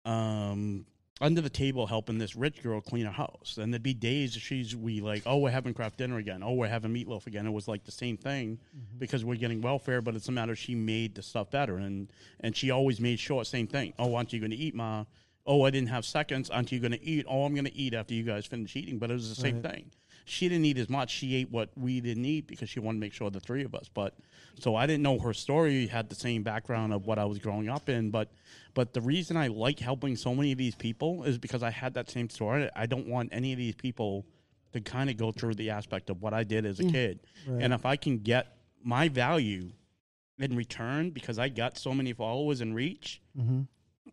um 0.05 0.87
under 1.21 1.41
the 1.41 1.51
table 1.51 1.87
helping 1.89 2.19
this 2.19 2.37
rich 2.37 2.63
girl 2.63 2.81
clean 2.81 3.05
her 3.07 3.13
house. 3.13 3.59
And 3.61 3.73
there'd 3.73 3.83
be 3.83 3.95
days 3.95 4.35
she's 4.35 4.77
we 4.77 5.01
like, 5.01 5.25
oh, 5.27 5.39
we're 5.39 5.51
having 5.51 5.75
Kraft 5.75 5.99
Dinner 5.99 6.19
again. 6.19 6.43
Oh, 6.45 6.53
we're 6.53 6.69
having 6.69 6.95
meatloaf 6.95 7.27
again. 7.27 7.45
It 7.47 7.51
was 7.51 7.67
like 7.67 7.85
the 7.85 7.91
same 7.91 8.17
thing 8.17 8.61
because 8.99 9.25
we're 9.25 9.35
getting 9.35 9.61
welfare, 9.61 10.01
but 10.01 10.15
it's 10.15 10.29
a 10.29 10.33
matter 10.33 10.55
she 10.55 10.77
made 10.77 11.17
the 11.17 11.23
stuff 11.23 11.51
better. 11.51 11.77
And 11.77 12.13
and 12.41 12.57
she 12.57 12.71
always 12.71 13.01
made 13.01 13.19
sure 13.19 13.45
same 13.45 13.67
thing. 13.67 13.95
Oh, 13.99 14.15
aren't 14.15 14.33
you 14.33 14.39
going 14.39 14.53
to 14.53 14.57
eat, 14.57 14.75
ma? 14.75 15.05
Oh, 15.49 15.63
I 15.65 15.71
didn't 15.71 15.89
have 15.89 16.05
seconds. 16.05 16.51
Aren't 16.51 16.71
you 16.71 16.79
going 16.79 16.93
to 16.93 17.03
eat? 17.03 17.25
Oh, 17.29 17.45
I'm 17.45 17.55
going 17.55 17.65
to 17.65 17.75
eat 17.75 17.95
after 17.95 18.13
you 18.15 18.23
guys 18.23 18.45
finish 18.47 18.77
eating. 18.77 18.99
But 18.99 19.11
it 19.11 19.15
was 19.15 19.29
the 19.35 19.41
same 19.41 19.63
thing. 19.63 19.91
She 20.27 20.47
didn't 20.49 20.67
eat 20.67 20.77
as 20.77 20.91
much. 20.91 21.11
She 21.11 21.35
ate 21.37 21.51
what 21.51 21.71
we 21.75 22.03
didn't 22.03 22.27
eat 22.27 22.47
because 22.47 22.69
she 22.69 22.81
wanted 22.81 22.99
to 22.99 23.01
make 23.01 23.15
sure 23.15 23.31
the 23.31 23.41
three 23.41 23.65
of 23.65 23.75
us. 23.75 23.89
But 23.93 24.15
so 24.61 24.77
I 24.77 24.87
didn't 24.87 25.03
know 25.03 25.19
her 25.21 25.33
story 25.33 25.87
had 25.87 26.11
the 26.11 26.15
same 26.15 26.43
background 26.43 26.93
of 26.93 27.07
what 27.07 27.19
I 27.19 27.25
was 27.25 27.39
growing 27.39 27.71
up 27.71 27.89
in. 27.89 28.11
But 28.11 28.31
but 28.75 28.93
the 28.93 29.01
reason 29.01 29.39
I 29.39 29.47
like 29.47 29.79
helping 29.79 30.17
so 30.17 30.35
many 30.35 30.53
of 30.53 30.59
these 30.59 30.75
people 30.75 31.25
is 31.25 31.39
because 31.39 31.63
I 31.63 31.71
had 31.71 31.95
that 31.95 32.11
same 32.11 32.29
story. 32.29 32.69
I 32.77 32.85
don't 32.85 33.07
want 33.09 33.31
any 33.33 33.53
of 33.55 33.59
these 33.59 33.75
people 33.75 34.27
to 34.75 34.83
kind 34.83 35.09
of 35.09 35.17
go 35.17 35.33
through 35.33 35.55
the 35.55 35.71
aspect 35.71 36.11
of 36.11 36.21
what 36.21 36.35
I 36.35 36.45
did 36.45 36.67
as 36.67 36.79
a 36.79 36.85
Yeah. 36.85 36.91
kid. 36.91 37.21
And 37.47 37.73
if 37.73 37.87
I 37.87 37.97
can 37.97 38.19
get 38.19 38.59
my 38.85 39.09
value 39.09 39.71
in 40.39 40.55
return 40.55 41.09
because 41.09 41.39
I 41.39 41.49
got 41.49 41.79
so 41.79 41.95
many 41.95 42.13
followers 42.13 42.61
and 42.61 42.75
reach, 42.75 43.23
Mm-hmm. 43.39 43.63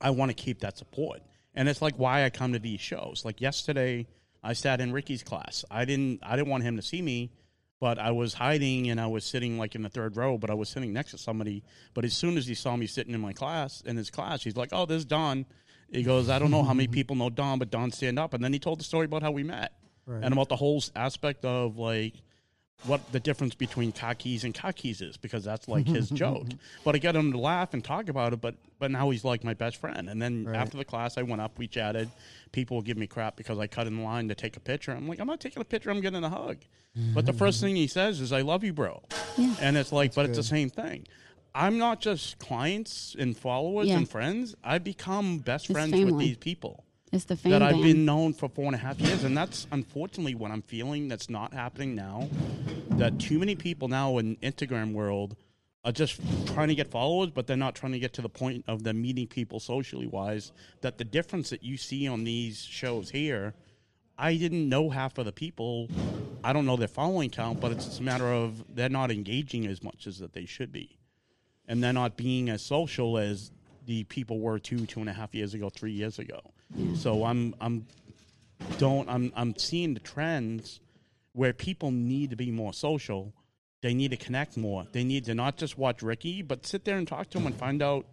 I 0.01 0.09
want 0.11 0.29
to 0.29 0.35
keep 0.35 0.59
that 0.61 0.77
support. 0.77 1.21
And 1.53 1.69
it's 1.69 1.81
like 1.81 1.95
why 1.95 2.25
I 2.25 2.29
come 2.29 2.53
to 2.53 2.59
these 2.59 2.81
shows. 2.81 3.23
Like 3.23 3.39
yesterday, 3.41 4.07
I 4.43 4.53
sat 4.53 4.81
in 4.81 4.91
Ricky's 4.91 5.23
class. 5.23 5.63
I 5.71 5.85
didn't 5.85 6.19
I 6.23 6.35
didn't 6.35 6.49
want 6.49 6.63
him 6.63 6.75
to 6.75 6.81
see 6.81 7.01
me, 7.01 7.31
but 7.79 7.97
I 7.97 8.11
was 8.11 8.33
hiding 8.33 8.89
and 8.89 8.99
I 8.99 9.07
was 9.07 9.23
sitting 9.23 9.57
like 9.57 9.73
in 9.75 9.81
the 9.81 9.89
third 9.89 10.17
row, 10.17 10.37
but 10.37 10.49
I 10.49 10.53
was 10.53 10.69
sitting 10.69 10.91
next 10.93 11.11
to 11.11 11.17
somebody. 11.17 11.63
But 11.93 12.03
as 12.05 12.13
soon 12.13 12.37
as 12.37 12.45
he 12.45 12.55
saw 12.55 12.75
me 12.75 12.87
sitting 12.87 13.13
in 13.13 13.21
my 13.21 13.33
class 13.33 13.81
in 13.81 13.95
his 13.97 14.09
class, 14.09 14.43
he's 14.43 14.55
like, 14.57 14.69
"Oh, 14.71 14.85
there's 14.85 15.05
Don." 15.05 15.45
He 15.91 16.03
goes, 16.03 16.29
"I 16.29 16.39
don't 16.39 16.51
know 16.51 16.63
how 16.63 16.73
many 16.73 16.87
people 16.99 17.15
know 17.15 17.29
Don, 17.29 17.57
but 17.59 17.71
Don 17.71 17.91
stand 17.91 18.19
up." 18.19 18.33
And 18.33 18.43
then 18.43 18.51
he 18.51 18.59
told 18.59 18.79
the 18.79 18.83
story 18.83 19.05
about 19.05 19.21
how 19.23 19.31
we 19.31 19.43
met 19.43 19.71
Right. 20.05 20.23
and 20.23 20.33
about 20.33 20.49
the 20.49 20.55
whole 20.57 20.83
aspect 20.95 21.45
of 21.45 21.77
like 21.77 22.15
what 22.83 23.11
the 23.11 23.19
difference 23.19 23.55
between 23.55 23.91
khakis 23.91 24.43
and 24.43 24.53
khakis 24.53 25.01
is 25.01 25.17
because 25.17 25.43
that's 25.43 25.67
like 25.67 25.87
his 25.87 26.09
joke. 26.23 26.47
But 26.83 26.95
I 26.95 26.99
got 26.99 27.15
him 27.15 27.31
to 27.31 27.37
laugh 27.37 27.73
and 27.73 27.83
talk 27.83 28.09
about 28.09 28.33
it. 28.33 28.41
But 28.41 28.55
but 28.79 28.91
now 28.91 29.09
he's 29.09 29.23
like 29.23 29.43
my 29.43 29.53
best 29.53 29.77
friend. 29.77 30.09
And 30.09 30.21
then 30.21 30.45
Right. 30.45 30.55
after 30.57 30.77
the 30.77 30.85
class, 30.85 31.17
I 31.17 31.23
went 31.23 31.41
up, 31.41 31.57
we 31.57 31.67
chatted. 31.67 32.09
People 32.51 32.77
would 32.77 32.85
give 32.85 32.97
me 32.97 33.07
crap 33.07 33.35
because 33.37 33.57
I 33.57 33.67
cut 33.67 33.87
in 33.87 34.03
line 34.03 34.27
to 34.29 34.35
take 34.35 34.55
a 34.57 34.59
picture. 34.59 34.91
I'm 34.91 35.07
like, 35.07 35.19
I'm 35.19 35.27
not 35.27 35.39
taking 35.39 35.61
a 35.61 35.65
picture. 35.65 35.89
I'm 35.89 36.01
getting 36.01 36.23
a 36.23 36.29
hug. 36.29 36.57
But 37.13 37.25
the 37.25 37.33
first 37.33 37.59
thing 37.59 37.75
he 37.75 37.87
says 37.87 38.21
is, 38.21 38.31
"I 38.31 38.39
love 38.41 38.63
you, 38.63 38.71
bro." 38.71 39.03
Yeah. 39.37 39.53
And 39.59 39.75
it's 39.75 39.91
like, 39.91 40.15
but 40.15 40.27
it's 40.27 40.37
the 40.37 40.43
same 40.43 40.69
thing. 40.69 41.05
I'm 41.53 41.77
not 41.77 41.99
just 42.01 42.37
clients 42.39 43.15
and 43.19 43.35
followers 43.35 43.87
Yeah. 43.87 43.97
and 43.97 44.09
friends. 44.09 44.55
I 44.63 44.77
become 44.77 45.39
best 45.39 45.65
It's 45.69 45.73
friends 45.73 45.91
with 45.93 46.17
these 46.19 46.37
people 46.37 46.84
It's 47.11 47.25
the 47.25 47.35
fan 47.35 47.51
that 47.51 47.61
I've 47.61 47.81
been 47.81 48.03
known 48.03 48.33
for 48.33 48.49
four 48.49 48.65
and 48.65 48.75
a 48.75 48.79
half 48.79 48.99
years, 48.99 49.23
and 49.23 49.37
that's 49.37 49.67
unfortunately 49.71 50.35
what 50.35 50.51
I'm 50.51 50.63
feeling. 50.63 51.07
That's 51.07 51.29
not 51.29 51.53
happening 51.53 51.95
now. 51.95 52.29
That 52.91 53.19
too 53.19 53.39
many 53.39 53.55
people 53.55 53.87
now 53.87 54.17
in 54.17 54.35
Instagram 54.37 54.93
world 54.93 55.35
are 55.85 55.91
just 55.91 56.19
trying 56.47 56.67
to 56.69 56.75
get 56.75 56.89
followers, 56.89 57.29
but 57.29 57.45
they're 57.45 57.55
not 57.55 57.75
trying 57.75 57.91
to 57.91 57.99
get 57.99 58.13
to 58.13 58.21
the 58.21 58.29
point 58.29 58.65
of 58.67 58.83
them 58.83 59.01
meeting 59.01 59.27
people 59.27 59.59
socially 59.59 60.07
wise. 60.07 60.51
That 60.81 60.97
the 60.97 61.03
difference 61.03 61.51
that 61.51 61.63
you 61.63 61.77
see 61.77 62.07
on 62.07 62.23
these 62.23 62.59
shows 62.59 63.11
here, 63.11 63.53
I 64.17 64.35
didn't 64.35 64.67
know 64.67 64.89
half 64.89 65.17
of 65.19 65.25
the 65.25 65.31
people. 65.31 65.87
I 66.43 66.53
don't 66.53 66.65
know 66.65 66.75
their 66.75 66.87
following 66.87 67.29
count, 67.29 67.59
but 67.61 67.71
it's 67.71 67.99
a 67.99 68.03
matter 68.03 68.31
of 68.31 68.63
they're 68.73 68.89
not 68.89 69.11
engaging 69.11 69.67
as 69.67 69.83
much 69.83 70.07
as 70.07 70.17
that 70.19 70.33
they 70.33 70.45
should 70.45 70.71
be, 70.71 70.97
and 71.67 71.83
they're 71.83 71.93
not 71.93 72.17
being 72.17 72.49
as 72.49 72.63
social 72.63 73.19
as 73.19 73.51
the 73.85 74.03
people 74.05 74.39
were 74.39 74.57
two, 74.57 74.87
two 74.87 74.99
and 74.99 75.09
a 75.09 75.13
half 75.13 75.35
years 75.35 75.53
ago, 75.53 75.69
three 75.69 75.91
years 75.91 76.17
ago. 76.17 76.41
Mm. 76.77 76.97
So 76.97 77.23
I'm 77.23 77.55
I'm 77.59 77.85
don't 78.77 79.09
I'm 79.09 79.31
I'm 79.35 79.55
seeing 79.57 79.93
the 79.93 79.99
trends 79.99 80.79
where 81.33 81.53
people 81.53 81.91
need 81.91 82.29
to 82.29 82.35
be 82.35 82.51
more 82.51 82.73
social. 82.73 83.33
They 83.81 83.93
need 83.93 84.11
to 84.11 84.17
connect 84.17 84.57
more. 84.57 84.87
They 84.91 85.03
need 85.03 85.25
to 85.25 85.35
not 85.35 85.57
just 85.57 85.77
watch 85.77 86.01
Ricky, 86.01 86.41
but 86.41 86.65
sit 86.65 86.85
there 86.85 86.97
and 86.97 87.07
talk 87.07 87.29
to 87.31 87.37
him 87.37 87.45
and 87.45 87.55
find 87.55 87.83
out 87.83 88.05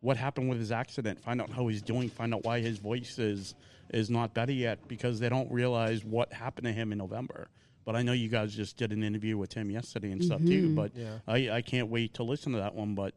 what 0.00 0.16
happened 0.16 0.48
with 0.48 0.58
his 0.58 0.70
accident, 0.72 1.20
find 1.20 1.40
out 1.40 1.50
how 1.50 1.66
he's 1.66 1.82
doing, 1.82 2.08
find 2.08 2.32
out 2.32 2.44
why 2.44 2.60
his 2.60 2.78
voice 2.78 3.18
is 3.18 3.54
is 3.90 4.10
not 4.10 4.34
better 4.34 4.52
yet 4.52 4.86
because 4.86 5.18
they 5.18 5.28
don't 5.28 5.50
realize 5.50 6.04
what 6.04 6.32
happened 6.32 6.66
to 6.66 6.72
him 6.72 6.92
in 6.92 6.98
November. 6.98 7.48
But 7.84 7.96
I 7.96 8.02
know 8.02 8.12
you 8.12 8.28
guys 8.28 8.54
just 8.54 8.76
did 8.76 8.92
an 8.92 9.02
interview 9.02 9.38
with 9.38 9.54
him 9.54 9.70
yesterday 9.70 10.12
and 10.12 10.22
stuff 10.22 10.40
too. 10.40 10.66
Mm-hmm. 10.66 10.74
But 10.74 10.92
Yeah. 10.94 11.18
I, 11.26 11.50
I 11.50 11.62
can't 11.62 11.88
wait 11.88 12.14
to 12.14 12.22
listen 12.22 12.52
to 12.52 12.58
that 12.58 12.74
one. 12.74 12.94
But 12.94 13.14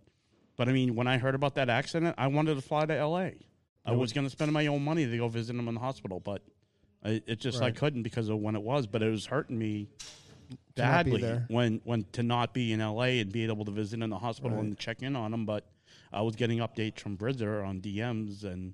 but 0.55 0.69
I 0.69 0.71
mean, 0.71 0.95
when 0.95 1.07
I 1.07 1.17
heard 1.17 1.35
about 1.35 1.55
that 1.55 1.69
accident, 1.69 2.15
I 2.17 2.27
wanted 2.27 2.55
to 2.55 2.61
fly 2.61 2.85
to 2.85 2.95
L.A. 2.95 3.35
I 3.86 3.91
was 3.93 4.13
going 4.13 4.25
to 4.25 4.29
spend 4.32 4.51
my 4.51 4.67
own 4.67 4.84
money 4.84 5.05
to 5.05 5.17
go 5.17 5.27
visit 5.27 5.55
him 5.55 5.67
in 5.67 5.73
the 5.75 5.79
hospital, 5.82 6.19
but 6.19 6.41
I, 7.03 7.21
it 7.25 7.39
just 7.39 7.61
I 7.61 7.71
couldn't 7.71 8.03
because 8.03 8.29
of 8.29 8.38
when 8.39 8.55
it 8.55 8.61
was. 8.61 8.86
But 8.88 9.01
it 9.01 9.09
was 9.09 9.25
hurting 9.25 9.57
me 9.57 9.88
To 10.75 10.82
not 10.84 11.05
be 11.05 11.11
badly 11.11 11.21
there. 11.21 11.45
when 11.49 11.82
when 11.84 12.05
to 12.13 12.23
not 12.23 12.53
be 12.53 12.73
in 12.73 12.82
L.A. 12.82 13.19
and 13.19 13.32
be 13.32 13.43
able 13.45 13.65
to 13.65 13.71
visit 13.71 14.01
in 14.01 14.09
the 14.09 14.17
hospital 14.19 14.57
Right. 14.57 14.65
and 14.65 14.77
check 14.77 15.01
in 15.01 15.15
on 15.15 15.34
him. 15.34 15.45
But 15.45 15.65
I 16.13 16.21
was 16.21 16.36
getting 16.36 16.59
updates 16.59 16.99
from 16.99 17.17
Brizzer 17.17 17.65
on 17.67 17.82
DMs 17.82 18.43
and 18.43 18.73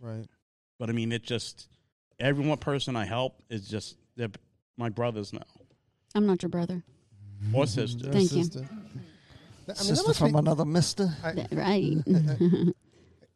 Right. 0.00 0.26
but 0.78 0.88
I 0.90 0.92
mean, 0.92 1.12
it 1.12 1.22
just 1.22 1.68
every 2.18 2.44
one 2.46 2.58
person 2.58 2.96
I 2.96 3.04
help 3.04 3.40
is 3.48 3.68
just 3.68 3.96
they're 4.16 4.28
my 4.76 4.88
brothers 4.88 5.32
now 5.32 5.40
I'm 6.14 6.26
not 6.26 6.42
your 6.42 6.48
brother. 6.50 6.82
or 7.52 7.66
sisters. 7.66 8.02
Their 8.02 8.12
Thank 8.12 8.32
you. 8.32 8.42
sister. 8.44 8.58
Th- 8.60 8.70
I 8.70 8.74
mean, 8.74 9.02
that 9.66 9.76
Sister 9.78 10.08
must 10.08 10.18
from 10.18 10.32
be- 10.32 10.38
another 10.38 10.64
mister. 10.64 11.14
Th- 11.34 11.46
right. 11.52 11.96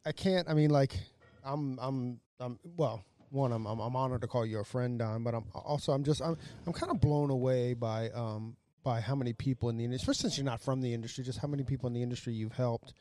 I 0.04 0.12
can't. 0.12 0.48
I 0.48 0.54
mean, 0.54 0.70
like, 0.70 0.98
I'm, 1.44 1.78
I'm, 1.80 2.20
I'm. 2.38 2.58
Well, 2.76 3.04
one, 3.30 3.52
I'm, 3.52 3.66
I'm, 3.66 3.78
I'm 3.80 3.94
honored 3.96 4.22
to 4.22 4.26
call 4.26 4.44
you 4.44 4.58
a 4.60 4.64
friend, 4.64 4.98
Don. 4.98 5.22
But 5.22 5.34
I'm 5.34 5.44
also, 5.54 5.92
I'm 5.92 6.04
just, 6.04 6.20
I'm, 6.22 6.36
I'm 6.66 6.72
kind 6.72 6.90
of 6.90 7.00
blown 7.00 7.30
away 7.30 7.74
by, 7.74 8.10
um, 8.10 8.56
by 8.82 9.00
how 9.00 9.14
many 9.14 9.32
people 9.32 9.68
in 9.68 9.76
the 9.76 9.84
industry, 9.84 10.10
especially 10.10 10.30
since 10.30 10.38
you're 10.38 10.44
not 10.44 10.60
from 10.60 10.80
the 10.80 10.92
industry, 10.92 11.22
just 11.22 11.38
how 11.38 11.46
many 11.48 11.62
people 11.62 11.86
in 11.86 11.92
the 11.92 12.02
industry 12.02 12.32
you've 12.32 12.54
helped, 12.54 12.94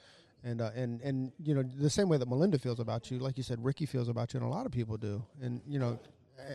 and, 0.44 0.62
uh, 0.62 0.72
and, 0.76 1.02
and, 1.02 1.32
you 1.44 1.56
know, 1.56 1.64
the 1.64 1.90
same 1.90 2.10
way 2.10 2.18
that 2.18 2.28
Melinda 2.28 2.60
feels 2.60 2.80
about 2.80 3.10
you, 3.10 3.18
like 3.18 3.38
you 3.38 3.44
said, 3.44 3.64
Ricky 3.64 3.86
feels 3.86 4.08
about 4.10 4.34
you, 4.34 4.40
and 4.40 4.48
a 4.48 4.52
lot 4.52 4.66
of 4.66 4.72
people 4.72 4.98
do. 4.98 5.24
And 5.42 5.62
you 5.68 5.80
know, 5.80 6.00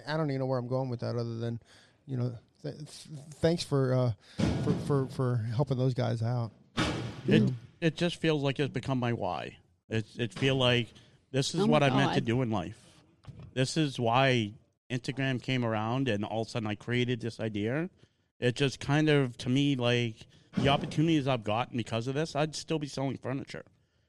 I- 0.06 0.16
don't 0.16 0.30
even 0.30 0.40
know 0.40 0.46
where 0.46 0.58
I'm 0.58 0.68
going 0.68 0.88
with 0.88 1.00
that, 1.00 1.16
other 1.16 1.38
than, 1.38 1.58
you 2.06 2.16
know, 2.16 2.32
th- 2.62 2.74
thanks 3.40 3.64
for, 3.64 3.94
uh, 3.94 4.12
for, 4.62 4.72
for, 4.86 5.06
for 5.08 5.36
helping 5.56 5.78
those 5.78 5.94
guys 5.94 6.22
out. 6.22 6.52
It 7.26 7.50
it 7.80 7.96
just 7.96 8.16
feels 8.16 8.42
like 8.42 8.60
it's 8.60 8.72
become 8.72 8.98
my 8.98 9.12
why. 9.14 9.56
It 9.94 10.06
it 10.18 10.32
feel 10.34 10.56
like 10.56 10.92
this 11.30 11.54
is 11.54 11.62
Oh 11.62 11.66
what 11.66 11.82
I 11.82 11.90
meant 11.90 12.14
to 12.14 12.20
do 12.20 12.42
in 12.42 12.50
life. 12.50 12.78
This 13.54 13.76
is 13.76 13.98
why 13.98 14.52
Instagram 14.90 15.40
came 15.40 15.64
around, 15.64 16.08
and 16.08 16.24
all 16.24 16.42
of 16.42 16.48
a 16.48 16.50
sudden 16.50 16.68
I 16.68 16.74
created 16.74 17.20
this 17.20 17.38
idea. 17.38 17.88
It 18.40 18.56
just 18.56 18.80
kind 18.80 19.08
of 19.08 19.38
to 19.38 19.48
me 19.48 19.76
like 19.76 20.26
the 20.56 20.68
opportunities 20.68 21.28
I've 21.28 21.44
gotten 21.44 21.76
because 21.76 22.08
of 22.08 22.14
this, 22.14 22.34
I'd 22.34 22.56
still 22.56 22.78
be 22.78 22.88
selling 22.88 23.16
furniture. 23.16 23.64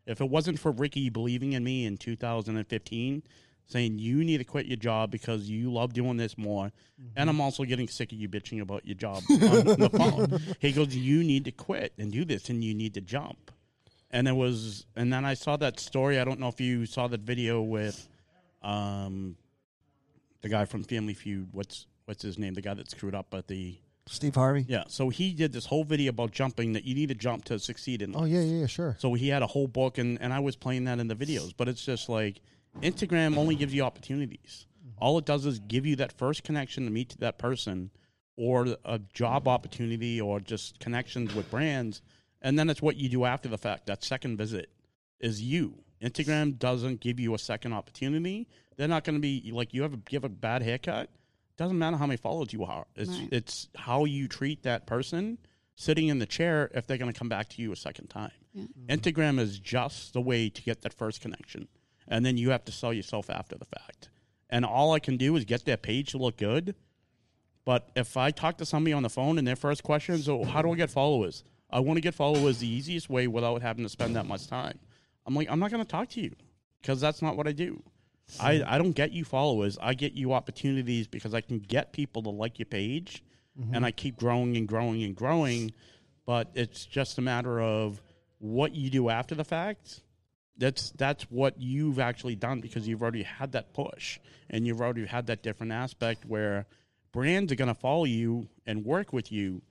If 0.06 0.22
it 0.22 0.30
wasn't 0.30 0.60
for 0.60 0.72
Ricky 0.72 1.10
believing 1.10 1.54
in 1.54 1.64
me 1.64 1.86
in 1.86 1.98
2015, 1.98 3.24
saying 3.68 4.00
you 4.00 4.24
need 4.24 4.38
to 4.38 4.44
quit 4.44 4.68
your 4.68 4.78
job 4.78 5.10
because 5.10 5.50
you 5.50 5.72
love 5.72 5.94
doing 5.94 6.18
this 6.18 6.38
more, 6.38 6.72
and 6.98 7.30
mm-hmm. 7.30 7.30
I'm 7.30 7.42
also 7.42 7.64
getting 7.64 7.88
sick 7.88 8.12
of 8.12 8.18
you 8.18 8.30
bitching 8.30 8.62
about 8.62 8.86
your 8.86 8.96
job 8.96 9.24
on 9.30 9.38
the 9.38 9.90
phone. 9.92 10.42
He 10.60 10.72
goes, 10.72 10.96
you 10.96 11.24
need 11.24 11.46
to 11.46 11.52
quit 11.52 11.94
and 11.98 12.12
do 12.12 12.26
this, 12.26 12.50
and 12.50 12.64
you 12.64 12.74
need 12.74 12.94
to 12.96 13.02
jump. 13.02 13.52
And 14.16 14.28
it 14.28 14.36
was, 14.36 14.86
and 14.96 15.12
then 15.12 15.26
I 15.26 15.34
saw 15.34 15.58
that 15.58 15.80
story. 15.80 16.20
I 16.20 16.24
don't 16.24 16.40
know 16.40 16.48
if 16.48 16.62
you 16.62 16.86
saw 16.86 17.08
that 17.08 17.22
video 17.22 17.62
with, 17.62 18.08
um, 18.62 19.36
the 20.42 20.50
guy 20.50 20.66
from 20.66 20.84
Family 20.84 21.14
Feud. 21.14 21.50
What's 21.52 21.88
what's 22.06 22.22
his 22.24 22.38
name? 22.38 22.54
The 22.54 22.62
guy 22.62 22.76
that 22.76 22.90
screwed 22.90 23.16
up 23.16 23.34
at 23.34 23.48
the 23.48 23.78
Steve 24.08 24.36
Harvey. 24.36 24.64
yeah. 24.68 24.84
So 24.88 25.10
he 25.10 25.34
did 25.34 25.52
this 25.52 25.66
whole 25.66 25.84
video 25.84 26.12
about 26.12 26.32
jumping 26.32 26.74
that 26.74 26.86
you 26.86 26.94
need 26.94 27.10
to 27.10 27.16
jump 27.16 27.46
to 27.46 27.58
succeed 27.58 28.02
in. 28.04 28.16
Oh 28.16 28.20
life. 28.20 28.30
yeah, 28.30 28.42
yeah, 28.42 28.60
yeah, 28.62 28.66
sure. 28.68 28.96
So 29.00 29.16
he 29.16 29.28
had 29.30 29.42
a 29.42 29.48
whole 29.48 29.68
book, 29.68 29.98
and, 29.98 30.22
and 30.22 30.32
I 30.32 30.40
was 30.40 30.56
playing 30.56 30.86
that 30.86 31.00
in 31.00 31.08
the 31.08 31.16
videos. 31.16 31.54
But 31.58 31.68
it's 31.68 31.84
just 31.84 32.08
like 32.08 32.42
Instagram 32.82 33.38
only 33.38 33.56
gives 33.56 33.74
you 33.74 33.82
opportunities. 33.84 34.68
All 34.98 35.18
it 35.18 35.26
does 35.26 35.46
is 35.46 35.60
give 35.60 35.86
you 35.86 35.96
that 35.98 36.14
first 36.14 36.44
connection 36.44 36.86
to 36.86 36.92
meet 36.92 37.16
that 37.20 37.38
person, 37.40 37.90
or 38.38 38.78
a 38.86 39.00
job 39.14 39.48
opportunity, 39.48 40.22
or 40.22 40.40
just 40.40 40.80
connections 40.80 41.34
with 41.34 41.50
brands, 41.50 42.02
and 42.46 42.60
then 42.60 42.70
it's 42.70 42.82
what 42.82 42.96
you 42.96 43.10
do 43.10 43.26
after 43.26 43.50
the 43.50 43.58
fact. 43.58 43.88
That 43.88 44.04
second 44.04 44.38
visit 44.38 44.70
is 45.20 45.42
you. 45.42 45.84
Instagram 46.00 46.60
doesn't 46.60 47.00
give 47.00 47.20
you 47.20 47.34
a 47.34 47.40
second 47.40 47.74
opportunity. 47.74 48.48
They're 48.78 48.88
not 48.88 49.04
going 49.04 49.16
to 49.16 49.20
be 49.20 49.50
like 49.52 49.74
you 49.74 49.82
have 49.82 49.96
a, 49.96 49.98
give 49.98 50.24
a 50.24 50.30
bad 50.30 50.62
haircut. 50.62 51.10
Doesn't 51.58 51.80
matter 51.80 51.98
how 51.98 52.06
many 52.06 52.18
followers 52.18 52.54
you 52.54 52.64
are. 52.64 52.86
It's 52.96 53.10
Right. 53.10 53.30
it's 53.32 53.68
how 53.76 54.06
you 54.06 54.28
treat 54.28 54.62
that 54.62 54.86
person 54.86 55.40
sitting 55.74 56.08
in 56.08 56.20
the 56.20 56.28
chair 56.28 56.70
if 56.76 56.86
they're 56.86 57.00
going 57.00 57.12
to 57.12 57.18
come 57.18 57.30
back 57.30 57.50
to 57.50 57.62
you 57.64 57.72
a 57.72 57.76
second 57.76 58.10
time. 58.10 58.32
Yeah. 58.54 58.66
Mm-hmm. 58.66 58.94
Instagram 58.94 59.40
is 59.40 59.58
just 59.58 60.14
the 60.14 60.22
way 60.22 60.50
to 60.50 60.62
get 60.62 60.84
that 60.84 60.94
first 60.94 61.22
connection. 61.22 61.68
And 62.08 62.24
then 62.24 62.38
you 62.38 62.52
have 62.52 62.64
to 62.66 62.72
sell 62.72 62.94
yourself 62.94 63.30
after 63.32 63.58
the 63.58 63.66
fact. 63.66 64.10
And 64.52 64.64
all 64.64 64.94
I 64.94 65.00
can 65.00 65.18
do 65.18 65.36
is 65.36 65.46
get 65.46 65.66
their 65.66 65.78
page 65.78 66.12
to 66.12 66.20
look 66.20 66.38
good. 66.38 66.76
But 67.66 67.90
if 67.96 68.16
I 68.16 68.30
talk 68.30 68.60
to 68.60 68.66
somebody 68.66 68.94
on 68.94 69.02
the 69.02 69.10
phone 69.10 69.40
and 69.40 69.48
their 69.48 69.56
first 69.56 69.82
question 69.82 70.14
is, 70.14 70.30
oh, 70.30 70.44
how 70.44 70.62
do 70.62 70.72
I 70.72 70.76
get 70.76 70.92
followers? 70.92 71.44
I 71.70 71.80
want 71.80 71.98
to 71.98 72.02
get 72.02 72.16
followers 72.16 72.60
the 72.60 72.68
easiest 72.68 73.10
way 73.10 73.28
without 73.28 73.62
having 73.62 73.84
to 73.84 73.90
spend 73.90 74.16
that 74.16 74.26
much 74.26 74.48
time. 74.48 74.80
I'm 75.26 75.36
like, 75.36 75.50
I'm 75.50 75.60
not 75.60 75.72
going 75.72 75.84
to 75.84 75.90
talk 75.90 76.10
to 76.10 76.22
you 76.22 76.32
because 76.82 77.02
that's 77.02 77.22
not 77.22 77.36
what 77.36 77.48
I 77.48 77.52
do. 77.52 77.82
I, 78.40 78.58
hmm. 78.58 78.64
I 78.68 78.78
don't 78.78 78.92
get 78.92 79.12
you 79.12 79.26
followers. 79.26 79.78
I 79.82 79.94
get 79.94 80.14
you 80.14 80.34
opportunities 80.34 81.08
because 81.08 81.34
I 81.34 81.42
can 81.42 81.60
get 81.60 81.94
people 81.94 82.24
to 82.24 82.30
like 82.30 82.60
your 82.60 82.68
page 82.68 83.24
and 83.58 83.72
mm-hmm. 83.72 83.86
I 83.86 83.92
keep 83.92 84.18
growing 84.18 84.58
and 84.58 84.68
growing 84.68 85.04
and 85.04 85.16
growing. 85.16 85.72
But 86.26 86.52
it's 86.56 86.86
just 86.86 87.18
a 87.18 87.22
matter 87.22 87.62
of 87.62 88.02
what 88.40 88.76
you 88.76 88.90
do 88.90 89.10
after 89.10 89.36
the 89.36 89.44
fact. 89.44 90.02
That's 90.58 90.92
that's 90.92 91.24
what 91.24 91.60
you've 91.60 92.00
actually 92.00 92.36
done 92.36 92.62
because 92.62 92.88
you've 92.88 93.02
already 93.02 93.24
had 93.24 93.52
that 93.54 93.74
push 93.74 94.20
and 94.50 94.66
you've 94.66 94.82
already 94.82 95.06
had 95.06 95.28
that 95.28 95.44
different 95.44 95.74
aspect 95.74 96.26
where 96.26 96.66
brands 97.12 97.52
are 97.52 97.56
going 97.56 97.68
to 97.68 97.80
follow 97.80 98.06
you 98.06 98.48
and 98.66 98.86
work 98.86 99.12
with 99.12 99.32
you 99.32 99.62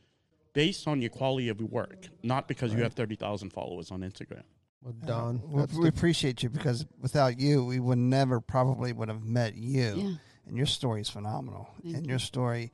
based 0.55 0.89
on 0.89 1.03
your 1.03 1.11
quality 1.11 1.51
of 1.51 1.61
your 1.61 1.69
work, 1.69 2.09
not 2.23 2.49
because 2.49 2.73
you 2.73 2.83
have 2.83 2.95
30,000 2.95 3.51
followers 3.51 3.91
on 3.91 4.01
Instagram. 4.01 4.43
Well, 4.83 4.95
Don, 5.05 5.43
We, 5.51 5.65
we 5.81 5.89
appreciate 5.89 6.43
you 6.43 6.51
because 6.51 6.87
without 7.01 7.39
you, 7.39 7.65
we 7.65 7.81
would 7.81 7.99
never 7.99 8.41
probably 8.41 8.93
would 8.93 9.09
have 9.09 9.25
met 9.25 9.55
you. 9.55 9.95
Yeah. 9.97 10.15
And 10.47 10.57
your 10.57 10.67
story 10.67 11.01
is 11.01 11.09
phenomenal. 11.09 11.69
Thank 11.83 11.97
and 11.97 12.07
you. 12.07 12.11
your 12.11 12.19
story, 12.19 12.71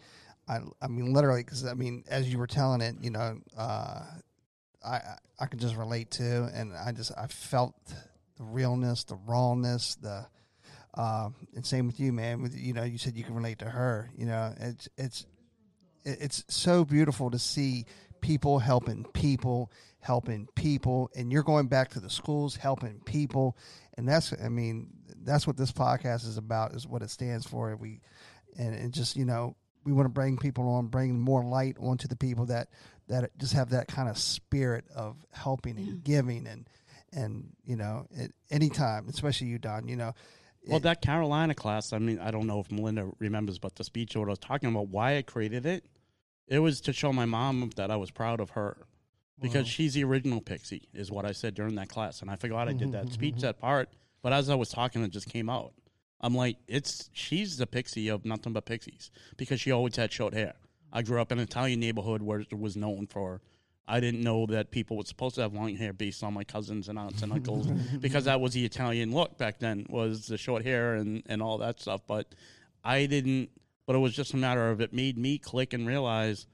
I, 0.48 0.58
I 0.82 0.88
mean, 0.88 1.12
literally, 1.12 1.44
because 1.44 1.64
I 1.64 1.74
mean, 1.74 2.04
as 2.08 2.30
you 2.30 2.38
were 2.38 2.48
telling 2.48 2.80
it, 2.80 2.96
you 3.00 3.10
know, 3.10 3.38
uh, 3.56 4.02
I, 4.84 4.90
I 4.90 5.16
I 5.38 5.46
could 5.46 5.60
just 5.60 5.76
relate 5.76 6.10
to, 6.12 6.50
and 6.52 6.72
I 6.74 6.92
just 6.92 7.12
I 7.16 7.28
felt 7.28 7.74
the 7.86 8.44
realness, 8.44 9.04
the 9.04 9.16
rawness, 9.26 9.94
the, 9.94 10.26
uh, 10.94 11.30
and 11.54 11.64
same 11.64 11.86
with 11.86 12.00
you, 12.00 12.12
man. 12.12 12.42
With 12.42 12.58
you 12.58 12.72
know, 12.72 12.82
you 12.82 12.98
said 12.98 13.16
you 13.16 13.24
can 13.24 13.34
relate 13.34 13.60
to 13.60 13.66
her. 13.66 14.10
You 14.16 14.26
know, 14.26 14.52
it's 14.58 14.88
it's 14.98 15.20
it- 15.20 15.26
it's 16.04 16.44
so 16.48 16.84
beautiful 16.84 17.30
to 17.30 17.38
see 17.38 17.86
people 18.20 18.58
helping 18.58 19.04
people 19.12 19.70
helping 20.00 20.48
people 20.54 21.10
and 21.14 21.30
you're 21.30 21.42
going 21.42 21.66
back 21.66 21.90
to 21.90 22.00
the 22.00 22.10
schools 22.10 22.56
helping 22.56 23.00
people. 23.04 23.56
And 23.96 24.08
that's 24.08 24.32
i 24.42 24.48
mean 24.48 24.88
that's 25.22 25.46
what 25.46 25.56
this 25.56 25.72
podcast 25.72 26.26
is 26.26 26.38
about 26.38 26.72
is 26.72 26.86
what 26.86 27.02
it 27.02 27.10
stands 27.10 27.46
for. 27.46 27.70
And 27.70 27.80
we 27.80 28.00
and 28.58 28.74
it 28.74 28.90
just 28.92 29.16
you 29.16 29.24
know 29.24 29.56
we 29.84 29.92
want 29.92 30.06
to 30.06 30.10
bring 30.10 30.36
people 30.36 30.68
on 30.68 30.86
bring 30.86 31.18
more 31.18 31.44
light 31.44 31.76
onto 31.80 32.08
the 32.08 32.16
people 32.16 32.46
that 32.46 32.68
that 33.08 33.36
just 33.38 33.52
have 33.52 33.70
that 33.70 33.88
kind 33.88 34.08
of 34.08 34.18
spirit 34.18 34.84
of 34.94 35.16
helping 35.32 35.76
and 35.76 35.88
mm. 35.88 36.04
giving 36.04 36.46
and 36.46 36.68
and 37.12 37.48
you 37.64 37.76
know 37.76 38.06
at 38.18 38.30
any 38.50 38.68
time 38.68 39.06
especially 39.08 39.48
you 39.48 39.58
don 39.58 39.88
you 39.88 39.96
know 39.96 40.14
Well, 40.66 40.78
it- 40.78 40.82
that 40.82 41.02
Carolina 41.02 41.54
class, 41.54 41.92
I 41.92 41.98
mean, 41.98 42.18
I 42.18 42.30
don't 42.30 42.46
know 42.46 42.60
if 42.60 42.70
Melinda 42.70 43.10
remembers, 43.18 43.58
but 43.58 43.76
the 43.76 43.84
speech 43.84 44.16
what 44.16 44.26
I 44.26 44.30
was 44.30 44.38
talking 44.38 44.68
about, 44.70 44.88
why 44.88 45.16
I 45.16 45.22
created 45.22 45.66
it, 45.66 45.84
it 46.46 46.58
was 46.58 46.80
to 46.82 46.92
show 46.92 47.12
my 47.12 47.24
mom 47.24 47.70
that 47.76 47.90
I 47.90 47.96
was 47.96 48.10
proud 48.10 48.40
of 48.40 48.50
her 48.50 48.76
because 49.40 49.66
she's 49.66 49.94
the 49.94 50.04
original 50.04 50.40
pixie, 50.40 50.88
is 50.92 51.10
what 51.10 51.24
I 51.24 51.32
said 51.32 51.54
during 51.54 51.76
that 51.76 51.88
class. 51.88 52.20
And 52.20 52.30
I 52.30 52.36
forgot 52.36 52.68
I 52.68 52.72
did 52.72 52.82
mm-hmm, 52.82 52.90
that 52.92 53.04
mm-hmm, 53.04 53.14
speech, 53.14 53.34
mm-hmm. 53.36 53.42
that 53.42 53.58
part. 53.58 53.88
But 54.22 54.32
as 54.32 54.50
I 54.50 54.54
was 54.54 54.68
talking, 54.68 55.02
it 55.02 55.10
just 55.10 55.28
came 55.28 55.48
out. 55.48 55.72
I'm 56.20 56.34
like, 56.34 56.58
it's 56.68 57.08
she's 57.12 57.56
the 57.56 57.66
pixie 57.66 58.08
of 58.08 58.26
nothing 58.26 58.52
but 58.52 58.66
pixies 58.66 59.10
because 59.38 59.60
she 59.60 59.70
always 59.70 59.96
had 59.96 60.12
short 60.12 60.34
hair. 60.34 60.54
I 60.92 61.02
grew 61.02 61.20
up 61.20 61.32
in 61.32 61.38
an 61.38 61.44
Italian 61.44 61.80
neighborhood 61.80 62.20
where 62.20 62.40
it 62.40 62.58
was 62.58 62.76
known 62.76 63.06
for. 63.06 63.40
I 63.90 63.98
didn't 63.98 64.22
know 64.22 64.46
that 64.46 64.70
people 64.70 64.96
were 64.96 65.04
supposed 65.04 65.34
to 65.34 65.40
have 65.40 65.52
long 65.52 65.74
hair 65.74 65.92
based 65.92 66.22
on 66.22 66.32
my 66.32 66.44
cousins 66.44 66.88
and 66.88 66.96
aunts 66.96 67.22
and 67.22 67.32
uncles 67.32 67.66
because 68.00 68.24
that 68.26 68.40
was 68.40 68.52
the 68.52 68.64
Italian 68.64 69.12
look 69.12 69.36
back 69.36 69.58
then 69.58 69.84
was 69.88 70.28
the 70.28 70.38
short 70.38 70.64
hair 70.64 70.94
and, 70.94 71.24
and 71.26 71.42
all 71.42 71.58
that 71.58 71.80
stuff. 71.80 72.00
But 72.06 72.32
I 72.84 73.06
didn't. 73.06 73.50
But 73.86 73.96
it 73.96 73.98
was 73.98 74.14
just 74.14 74.32
a 74.32 74.36
matter 74.36 74.70
of 74.70 74.80
it 74.80 74.92
made 74.92 75.18
me 75.18 75.38
click 75.38 75.72
and 75.72 75.88
realize 75.88 76.46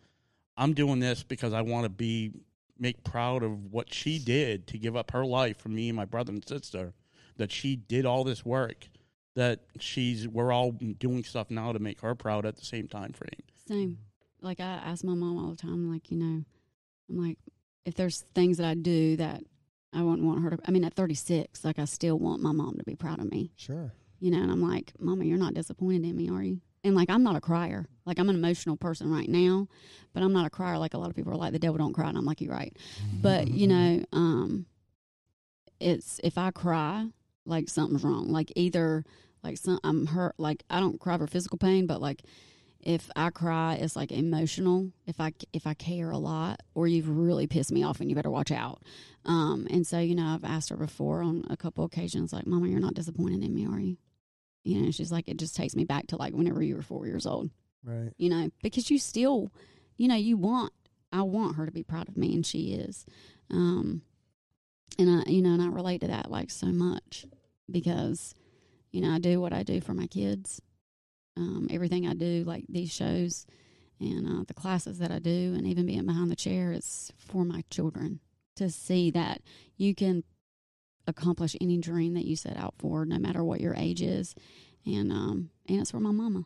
I'm 0.57 0.72
doing 0.72 0.99
this 1.01 1.22
because 1.22 1.53
I 1.53 1.61
want 1.61 1.84
to 1.84 1.91
be 1.91 2.32
make 2.78 3.05
proud 3.05 3.43
of 3.43 3.70
what 3.70 3.93
she 3.93 4.18
did 4.18 4.66
to 4.68 4.78
give 4.78 4.97
up 4.97 5.11
her 5.11 5.26
life 5.26 5.59
for 5.59 5.68
me 5.68 5.91
and 5.91 5.97
my 5.97 6.07
brother 6.07 6.32
and 6.32 6.47
sister. 6.49 6.95
That 7.37 7.53
she 7.53 7.76
did 7.76 8.07
all 8.07 8.24
this 8.24 8.47
work. 8.47 8.89
That 9.34 9.61
she's 9.78 10.26
we're 10.26 10.53
all 10.53 10.72
doing 10.72 11.22
stuff 11.22 11.51
now 11.51 11.72
to 11.72 11.78
make 11.78 12.01
her 12.01 12.14
proud 12.14 12.47
at 12.47 12.57
the 12.57 12.64
same 12.64 12.89
time 12.89 13.12
frame. 13.12 13.43
Same. 13.68 13.99
Like 14.41 14.61
I 14.61 14.64
ask 14.64 15.05
my 15.05 15.12
mom 15.12 15.37
all 15.37 15.51
the 15.51 15.57
time, 15.57 15.93
like, 15.93 16.11
you 16.11 16.16
know, 16.16 16.45
I'm 17.09 17.29
like, 17.29 17.39
if 17.85 17.95
there's 17.95 18.25
things 18.35 18.59
that 18.59 18.67
I 18.67 18.75
do 18.75 19.17
that 19.17 19.43
I 19.93 20.03
wouldn't 20.03 20.27
want 20.27 20.43
her 20.43 20.51
to, 20.51 20.59
I 20.67 20.71
mean, 20.71 20.85
at 20.85 20.95
36, 20.95 21.65
like 21.65 21.79
I 21.79 21.85
still 21.85 22.19
want 22.19 22.43
my 22.43 22.53
mom 22.53 22.77
to 22.79 22.85
be 22.85 22.97
proud 22.97 23.21
of 23.21 23.31
me, 23.31 23.53
sure. 23.57 23.93
you 24.21 24.31
know, 24.31 24.43
and 24.43 24.51
I'm 24.51 24.61
like, 24.61 24.93
Mama, 24.99 25.25
you're 25.25 25.39
not 25.39 25.55
disappointed 25.55 26.05
in 26.05 26.17
me, 26.17 26.29
are 26.29 26.43
you? 26.43 26.61
And 26.85 26.95
like, 26.95 27.11
I'm 27.11 27.23
not 27.23 27.37
a 27.37 27.41
crier. 27.41 27.87
Like, 28.05 28.19
I'm 28.19 28.29
an 28.29 28.37
emotional 28.37 28.77
person 28.77 29.11
right 29.11 29.29
now, 29.29 29.67
but 30.13 30.23
I'm 30.23 30.33
not 30.33 30.47
a 30.47 30.51
crier. 30.51 30.79
Like, 30.79 30.95
a 30.95 30.99
lot 30.99 31.11
of 31.11 31.17
people 31.17 31.33
are 31.33 31.37
like, 31.37 31.53
the 31.53 31.59
devil 31.59 31.79
don't 31.79 31.93
cry. 31.93 32.09
And 32.09 32.17
I'm 32.17 32.25
like, 32.25 32.41
you're 32.41 32.53
right. 32.53 32.77
But, 33.21 33.49
you 33.49 33.67
know, 33.67 34.05
um, 34.13 34.67
it's 35.81 36.21
if 36.23 36.39
I 36.39 36.53
cry, 36.53 37.09
like 37.45 37.69
something's 37.69 38.05
wrong. 38.05 38.29
Like, 38.29 38.53
either 38.55 39.05
like 39.43 39.57
some, 39.57 39.81
I'm 39.83 40.07
hurt, 40.07 40.35
like, 40.39 40.63
I 40.71 40.79
don't 40.79 41.01
cry 41.01 41.19
for 41.19 41.27
physical 41.27 41.59
pain, 41.59 41.87
but 41.87 42.01
like, 42.01 42.23
if 42.87 43.11
I 43.16 43.30
cry, 43.30 43.74
it's 43.74 43.97
like 43.97 44.12
emotional. 44.12 44.93
If 45.09 45.20
I 45.20 45.32
if 45.53 45.66
I 45.66 45.74
care 45.74 46.11
a 46.12 46.18
lot, 46.18 46.62
or 46.72 46.87
you've 46.87 47.09
really 47.09 47.49
pissed 47.49 47.72
me 47.72 47.82
off, 47.82 48.01
and 48.01 48.09
you 48.09 48.14
better 48.14 48.30
watch 48.30 48.53
out. 48.53 48.80
Um, 49.24 49.66
and 49.70 49.84
so 49.84 49.99
you 49.99 50.14
know, 50.14 50.26
I've 50.26 50.45
asked 50.45 50.70
her 50.70 50.76
before 50.76 51.20
on 51.20 51.45
a 51.51 51.57
couple 51.57 51.84
occasions, 51.84 52.32
like, 52.32 52.47
"Mama, 52.47 52.68
you're 52.68 52.78
not 52.78 52.95
disappointed 52.95 53.43
in 53.43 53.53
me, 53.53 53.66
are 53.66 53.80
you?" 53.80 53.97
You 54.62 54.82
know, 54.82 54.91
she's 54.93 55.11
like, 55.11 55.28
it 55.28 55.37
just 55.37 55.57
takes 55.57 55.74
me 55.74 55.84
back 55.84 56.07
to 56.09 56.16
like 56.16 56.32
whenever 56.32 56.62
you 56.62 56.76
were 56.76 56.82
four 56.82 57.07
years 57.07 57.26
old. 57.26 57.51
Right. 57.84 58.12
You 58.18 58.30
know, 58.30 58.51
because 58.62 58.89
you 58.89 58.99
still, 59.01 59.53
you 59.97 60.07
know, 60.07 60.14
you 60.14 60.37
want. 60.37 60.72
I 61.12 61.22
want 61.22 61.57
her 61.57 61.66
to 61.66 61.72
be 61.72 61.82
proud 61.82 62.09
of 62.09 62.16
me, 62.16 62.34
and 62.34 62.47
she 62.47 62.72
is. 62.72 63.05
Um, 63.51 64.03
and 64.97 65.11
I, 65.11 65.30
you 65.30 65.43
know, 65.43 65.55
and 65.55 65.62
I 65.62 65.68
relate 65.68 66.03
to 66.03 66.09
that 66.09 66.30
like 66.30 66.51
so 66.51 66.66
much 66.66 67.26
because, 67.68 68.34
you 68.93 69.01
know, 69.01 69.11
I 69.11 69.18
do 69.18 69.41
what 69.41 69.53
I 69.53 69.64
do 69.64 69.80
for 69.80 69.93
my 69.93 70.07
kids. 70.07 70.61
Um, 71.37 71.68
everything 71.70 72.07
I 72.07 72.14
do, 72.14 72.45
like 72.47 72.64
these 72.68 72.93
shows 72.93 73.47
and 74.01 74.26
uh, 74.26 74.45
the 74.47 74.55
classes 74.55 74.99
that 74.99 75.11
I 75.11 75.18
do, 75.18 75.55
and 75.57 75.66
even 75.66 75.87
being 75.87 76.07
behind 76.07 76.30
the 76.30 76.37
chair, 76.37 76.72
is 76.72 77.12
for 77.18 77.45
my 77.45 77.64
children 77.70 78.20
to 78.57 78.70
see 78.70 79.11
that 79.11 79.43
you 79.76 79.95
can 79.95 80.24
accomplish 81.07 81.57
any 81.61 81.78
dream 81.78 82.14
that 82.14 82.24
you 82.24 82.37
set 82.37 82.57
out 82.57 82.74
for, 82.78 83.05
no 83.05 83.18
matter 83.18 83.45
what 83.45 83.61
your 83.61 83.74
age 83.74 84.03
is. 84.03 84.34
And 84.84 85.11
um, 85.12 85.51
and 85.68 85.80
it's 85.80 85.91
for 85.91 86.01
my 86.01 86.12
mama, 86.12 86.45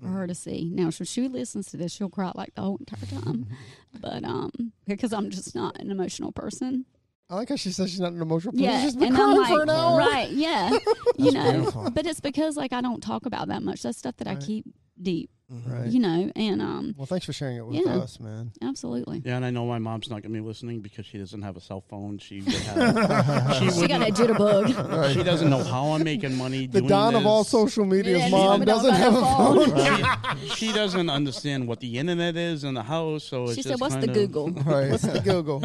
for 0.00 0.08
her 0.08 0.26
to 0.26 0.34
see. 0.34 0.70
Now, 0.72 0.88
if 0.88 1.00
she 1.06 1.28
listens 1.28 1.66
to 1.68 1.76
this, 1.76 1.92
she'll 1.92 2.08
cry 2.08 2.32
like 2.34 2.54
the 2.54 2.62
whole 2.62 2.76
entire 2.76 3.20
time. 3.20 3.46
but 4.00 4.24
um, 4.24 4.72
because 4.86 5.12
I'm 5.12 5.30
just 5.30 5.54
not 5.54 5.80
an 5.80 5.90
emotional 5.90 6.32
person. 6.32 6.86
I 7.32 7.36
like 7.36 7.48
how 7.48 7.56
she 7.56 7.72
says 7.72 7.88
she's 7.90 7.98
not 8.00 8.12
an 8.12 8.20
emotional 8.20 8.52
person. 8.52 8.64
Yeah, 8.64 8.82
She's 8.82 8.94
been 8.94 9.08
and 9.08 9.16
crying 9.16 9.30
I'm 9.30 9.36
like, 9.38 9.48
for 9.54 9.62
an 9.62 9.70
hour. 9.70 9.98
right? 9.98 10.28
Yeah, 10.30 10.70
you 11.16 11.32
know. 11.32 11.50
beautiful. 11.52 11.90
But 11.90 12.04
it's 12.06 12.20
because 12.20 12.58
like 12.58 12.74
I 12.74 12.82
don't 12.82 13.02
talk 13.02 13.24
about 13.24 13.48
that 13.48 13.62
much. 13.62 13.82
That's 13.82 13.96
stuff 13.96 14.16
that 14.18 14.28
I 14.28 14.34
keep 14.36 14.66
deep, 15.00 15.30
Right. 15.66 15.86
you 15.90 15.98
know. 15.98 16.30
And 16.36 16.60
um, 16.60 16.94
Well, 16.98 17.06
thanks 17.06 17.24
for 17.24 17.32
sharing 17.32 17.56
it 17.56 17.66
with 17.66 17.76
Yeah. 17.76 17.96
us, 17.96 18.20
man. 18.20 18.52
absolutely. 18.62 19.22
Yeah, 19.24 19.36
and 19.36 19.46
I 19.46 19.50
know 19.50 19.64
my 19.64 19.78
mom's 19.78 20.10
not 20.10 20.16
going 20.22 20.34
to 20.34 20.40
be 20.40 20.46
listening 20.46 20.80
because 20.82 21.06
she 21.06 21.16
doesn't 21.16 21.40
have 21.40 21.56
a 21.56 21.60
cell 21.60 21.80
phone. 21.80 22.18
She 22.18 22.42
would 22.42 22.52
have. 22.54 23.56
she, 23.56 23.70
She 23.80 23.88
got 23.88 24.06
a 24.06 24.12
jitterbug. 24.12 25.12
she 25.14 25.22
doesn't 25.22 25.48
know 25.48 25.64
how 25.64 25.86
I'm 25.92 26.04
making 26.04 26.36
money. 26.36 26.66
The 26.66 26.80
doing 26.80 26.88
Don 26.90 27.14
of 27.14 27.24
all 27.24 27.44
social 27.44 27.86
media's 27.86 28.18
Yeah, 28.20 28.28
mom 28.28 28.60
she 28.60 28.66
don't 28.66 28.76
doesn't 28.76 28.94
have 28.94 29.14
a 29.14 29.18
a 29.18 29.22
phone. 29.22 30.38
She, 30.40 30.48
she 30.66 30.72
doesn't 30.74 31.08
understand 31.08 31.66
what 31.66 31.80
the 31.80 31.98
internet 31.98 32.36
is 32.36 32.62
in 32.62 32.74
the 32.74 32.82
house. 32.82 33.24
So 33.24 33.44
it's 33.44 33.52
She 33.54 33.62
just 33.62 33.68
said, 33.70 33.80
"What's 33.80 33.94
the 33.96 34.02
kinda- 34.08 34.26
Google?" 34.26 34.50
right. 34.64 34.90
What's 34.90 35.02
the 35.04 35.20
Google? 35.20 35.62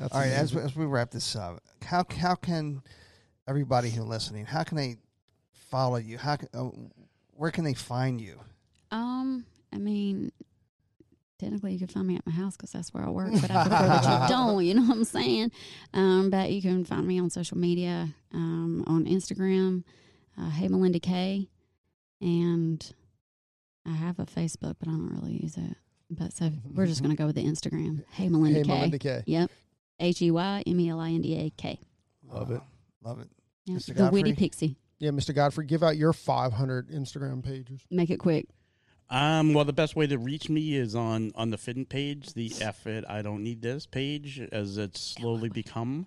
That's 0.00 0.14
All 0.14 0.20
right, 0.20 0.28
as 0.28 0.52
amazing. 0.52 0.58
we, 0.58 0.64
as 0.64 0.76
we 0.76 0.84
wrap 0.86 1.10
this 1.10 1.36
up, 1.36 1.62
how 1.84 2.06
how 2.16 2.34
can 2.34 2.82
everybody 3.46 3.90
who's 3.90 4.06
listening, 4.06 4.46
how 4.46 4.62
can 4.62 4.78
they 4.78 4.96
follow 5.52 5.98
you? 5.98 6.16
How 6.16 6.36
can, 6.36 6.48
uh, 6.54 6.70
where 7.34 7.50
can 7.50 7.64
they 7.64 7.74
find 7.74 8.18
you? 8.18 8.40
Um, 8.90 9.44
I 9.70 9.76
mean, 9.76 10.32
technically, 11.38 11.74
you 11.74 11.78
could 11.78 11.92
find 11.92 12.06
me 12.06 12.16
at 12.16 12.24
my 12.24 12.32
house 12.32 12.56
because 12.56 12.72
that's 12.72 12.94
where 12.94 13.04
I 13.04 13.10
work, 13.10 13.32
but 13.42 13.50
I 13.50 13.68
prefer 13.68 13.86
that 13.86 14.22
you 14.22 14.28
don't. 14.34 14.64
You 14.64 14.74
know 14.74 14.82
what 14.82 14.96
I'm 14.96 15.04
saying? 15.04 15.52
Um, 15.92 16.30
but 16.30 16.50
you 16.50 16.62
can 16.62 16.86
find 16.86 17.06
me 17.06 17.20
on 17.20 17.28
social 17.28 17.58
media, 17.58 18.08
um, 18.32 18.82
on 18.86 19.04
Instagram, 19.04 19.84
uh, 20.40 20.48
Hey 20.48 20.68
Melinda 20.68 20.98
K, 20.98 21.46
and 22.22 22.90
I 23.84 23.92
have 23.92 24.18
a 24.18 24.24
Facebook, 24.24 24.76
but 24.78 24.88
I 24.88 24.92
don't 24.92 25.14
really 25.20 25.42
use 25.42 25.58
it. 25.58 25.76
But 26.08 26.32
so 26.32 26.50
we're 26.74 26.86
just 26.86 27.02
gonna 27.02 27.16
go 27.16 27.26
with 27.26 27.36
the 27.36 27.44
Instagram. 27.44 28.02
Hey 28.12 28.30
Melinda 28.30 28.60
hey, 28.60 28.64
K. 28.64 28.68
Melinda 28.68 28.98
K. 28.98 29.22
Yep. 29.26 29.50
H 30.00 30.22
e 30.22 30.30
y 30.30 30.62
m 30.66 30.80
e 30.80 30.88
l 30.88 31.00
i 31.00 31.14
n 31.14 31.20
d 31.20 31.36
a 31.36 31.50
k. 31.50 31.78
Love 32.28 32.50
it. 32.50 32.60
Love 33.02 33.20
it. 33.20 33.28
Yep. 33.66 33.78
Mr. 33.78 33.94
The 33.94 34.10
witty 34.10 34.32
pixie. 34.34 34.76
Yeah, 34.98 35.10
Mr. 35.10 35.34
Godfrey, 35.34 35.64
give 35.64 35.82
out 35.82 35.96
your 35.96 36.12
500 36.12 36.90
Instagram 36.90 37.42
pages. 37.42 37.86
Make 37.90 38.10
it 38.10 38.18
quick. 38.18 38.46
Um, 39.08 39.54
well, 39.54 39.64
the 39.64 39.72
best 39.72 39.96
way 39.96 40.06
to 40.06 40.18
reach 40.18 40.48
me 40.48 40.76
is 40.76 40.94
on 40.94 41.32
on 41.34 41.50
the 41.50 41.58
Fitting 41.58 41.86
page, 41.86 42.32
the 42.34 42.52
F 42.60 42.86
it 42.86 43.04
I 43.08 43.22
don't 43.22 43.42
need 43.42 43.60
this 43.60 43.86
page, 43.86 44.40
as 44.52 44.78
it's 44.78 45.00
slowly 45.00 45.48
become. 45.62 46.06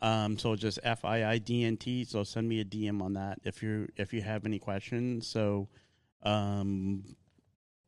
Um, 0.00 0.38
so 0.38 0.54
just 0.54 0.78
F 0.84 1.04
I 1.04 1.24
I 1.24 1.38
D 1.38 1.64
N 1.64 1.76
T. 1.76 2.04
So 2.04 2.22
send 2.22 2.48
me 2.48 2.60
a 2.60 2.64
DM 2.64 3.02
on 3.02 3.14
that 3.14 3.40
if 3.42 3.62
you 3.62 3.88
if 3.96 4.12
you 4.12 4.22
have 4.22 4.46
any 4.46 4.60
questions. 4.60 5.26
So, 5.26 5.68
um, 6.22 7.02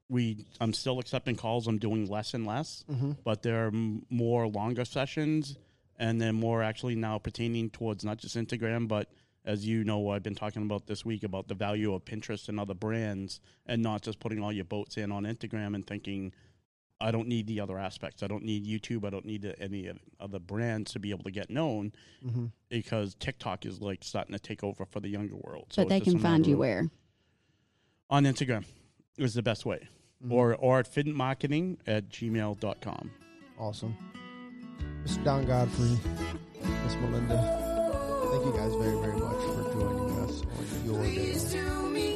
we 0.09 0.47
I'm 0.61 0.73
still 0.73 0.99
accepting 0.99 1.37
calls. 1.37 1.67
I'm 1.67 1.79
doing 1.79 2.07
less 2.09 2.35
and 2.35 2.47
less, 2.47 2.85
Mm-hmm. 2.91 3.13
but 3.25 3.43
there 3.43 3.65
are 3.65 3.69
m- 3.69 4.05
more 4.11 4.47
longer 4.49 4.85
sessions, 4.85 5.57
and 5.99 6.21
then 6.21 6.35
more 6.35 6.63
actually 6.63 6.95
now 6.97 7.19
pertaining 7.19 7.71
towards 7.71 8.05
not 8.05 8.19
just 8.19 8.37
Instagram, 8.37 8.87
but 8.89 9.09
as 9.45 9.65
you 9.67 9.85
know, 9.85 10.11
I've 10.11 10.23
been 10.25 10.35
talking 10.35 10.63
about 10.63 10.87
this 10.87 11.05
week 11.05 11.23
about 11.23 11.47
the 11.49 11.55
value 11.55 11.95
of 11.95 12.05
Pinterest 12.05 12.49
and 12.49 12.59
other 12.59 12.75
brands, 12.75 13.41
and 13.67 13.83
not 13.83 14.03
just 14.03 14.19
putting 14.21 14.43
all 14.43 14.53
your 14.53 14.65
boats 14.65 14.97
in 14.97 15.13
on 15.13 15.23
Instagram 15.25 15.75
and 15.75 15.87
thinking, 15.87 16.33
I 17.01 17.11
don't 17.11 17.29
need 17.29 17.47
the 17.47 17.61
other 17.61 17.79
aspects. 17.79 18.23
I 18.23 18.27
don't 18.27 18.43
need 18.43 18.65
YouTube. 18.67 19.05
I 19.05 19.11
don't 19.11 19.25
need 19.27 19.55
any 19.61 19.87
of- 19.89 19.99
other 20.19 20.39
brands 20.39 20.93
to 20.95 20.99
be 20.99 21.11
able 21.11 21.25
to 21.25 21.31
get 21.31 21.51
known 21.51 21.93
Mm-hmm. 22.25 22.47
because 22.69 23.15
TikTok 23.17 23.67
is 23.67 23.81
like 23.81 24.03
starting 24.03 24.33
to 24.33 24.39
take 24.39 24.65
over 24.65 24.85
for 24.85 25.01
the 25.01 25.09
younger 25.09 25.37
world. 25.37 25.67
So 25.71 25.83
but 25.83 25.91
they 25.91 26.01
can 26.01 26.15
find 26.19 26.37
another- 26.47 26.51
you 26.51 26.57
where? 26.59 26.91
on 28.09 28.25
Instagram 28.25 28.65
is 29.19 29.35
the 29.35 29.43
best 29.43 29.65
way, 29.67 29.89
Mm-hmm. 30.25 30.33
or 30.33 30.55
or 30.55 30.79
at 30.79 30.91
fitmarketing 30.91 31.77
at 31.87 32.09
gmail.com. 32.09 33.11
Awesome. 33.59 33.95
Mr. 35.05 35.23
Don 35.25 35.45
Godfrey, 35.45 35.99
Miss 36.85 36.95
Melinda, 36.97 37.37
thank 38.33 38.45
you 38.47 38.53
guys 38.53 38.75
very, 38.77 38.99
very 38.99 39.17
much 39.19 39.37
for 39.37 39.73
joining 39.75 40.19
us 40.21 40.41
on 40.41 40.87
your 40.87 41.03
day. 41.05 42.16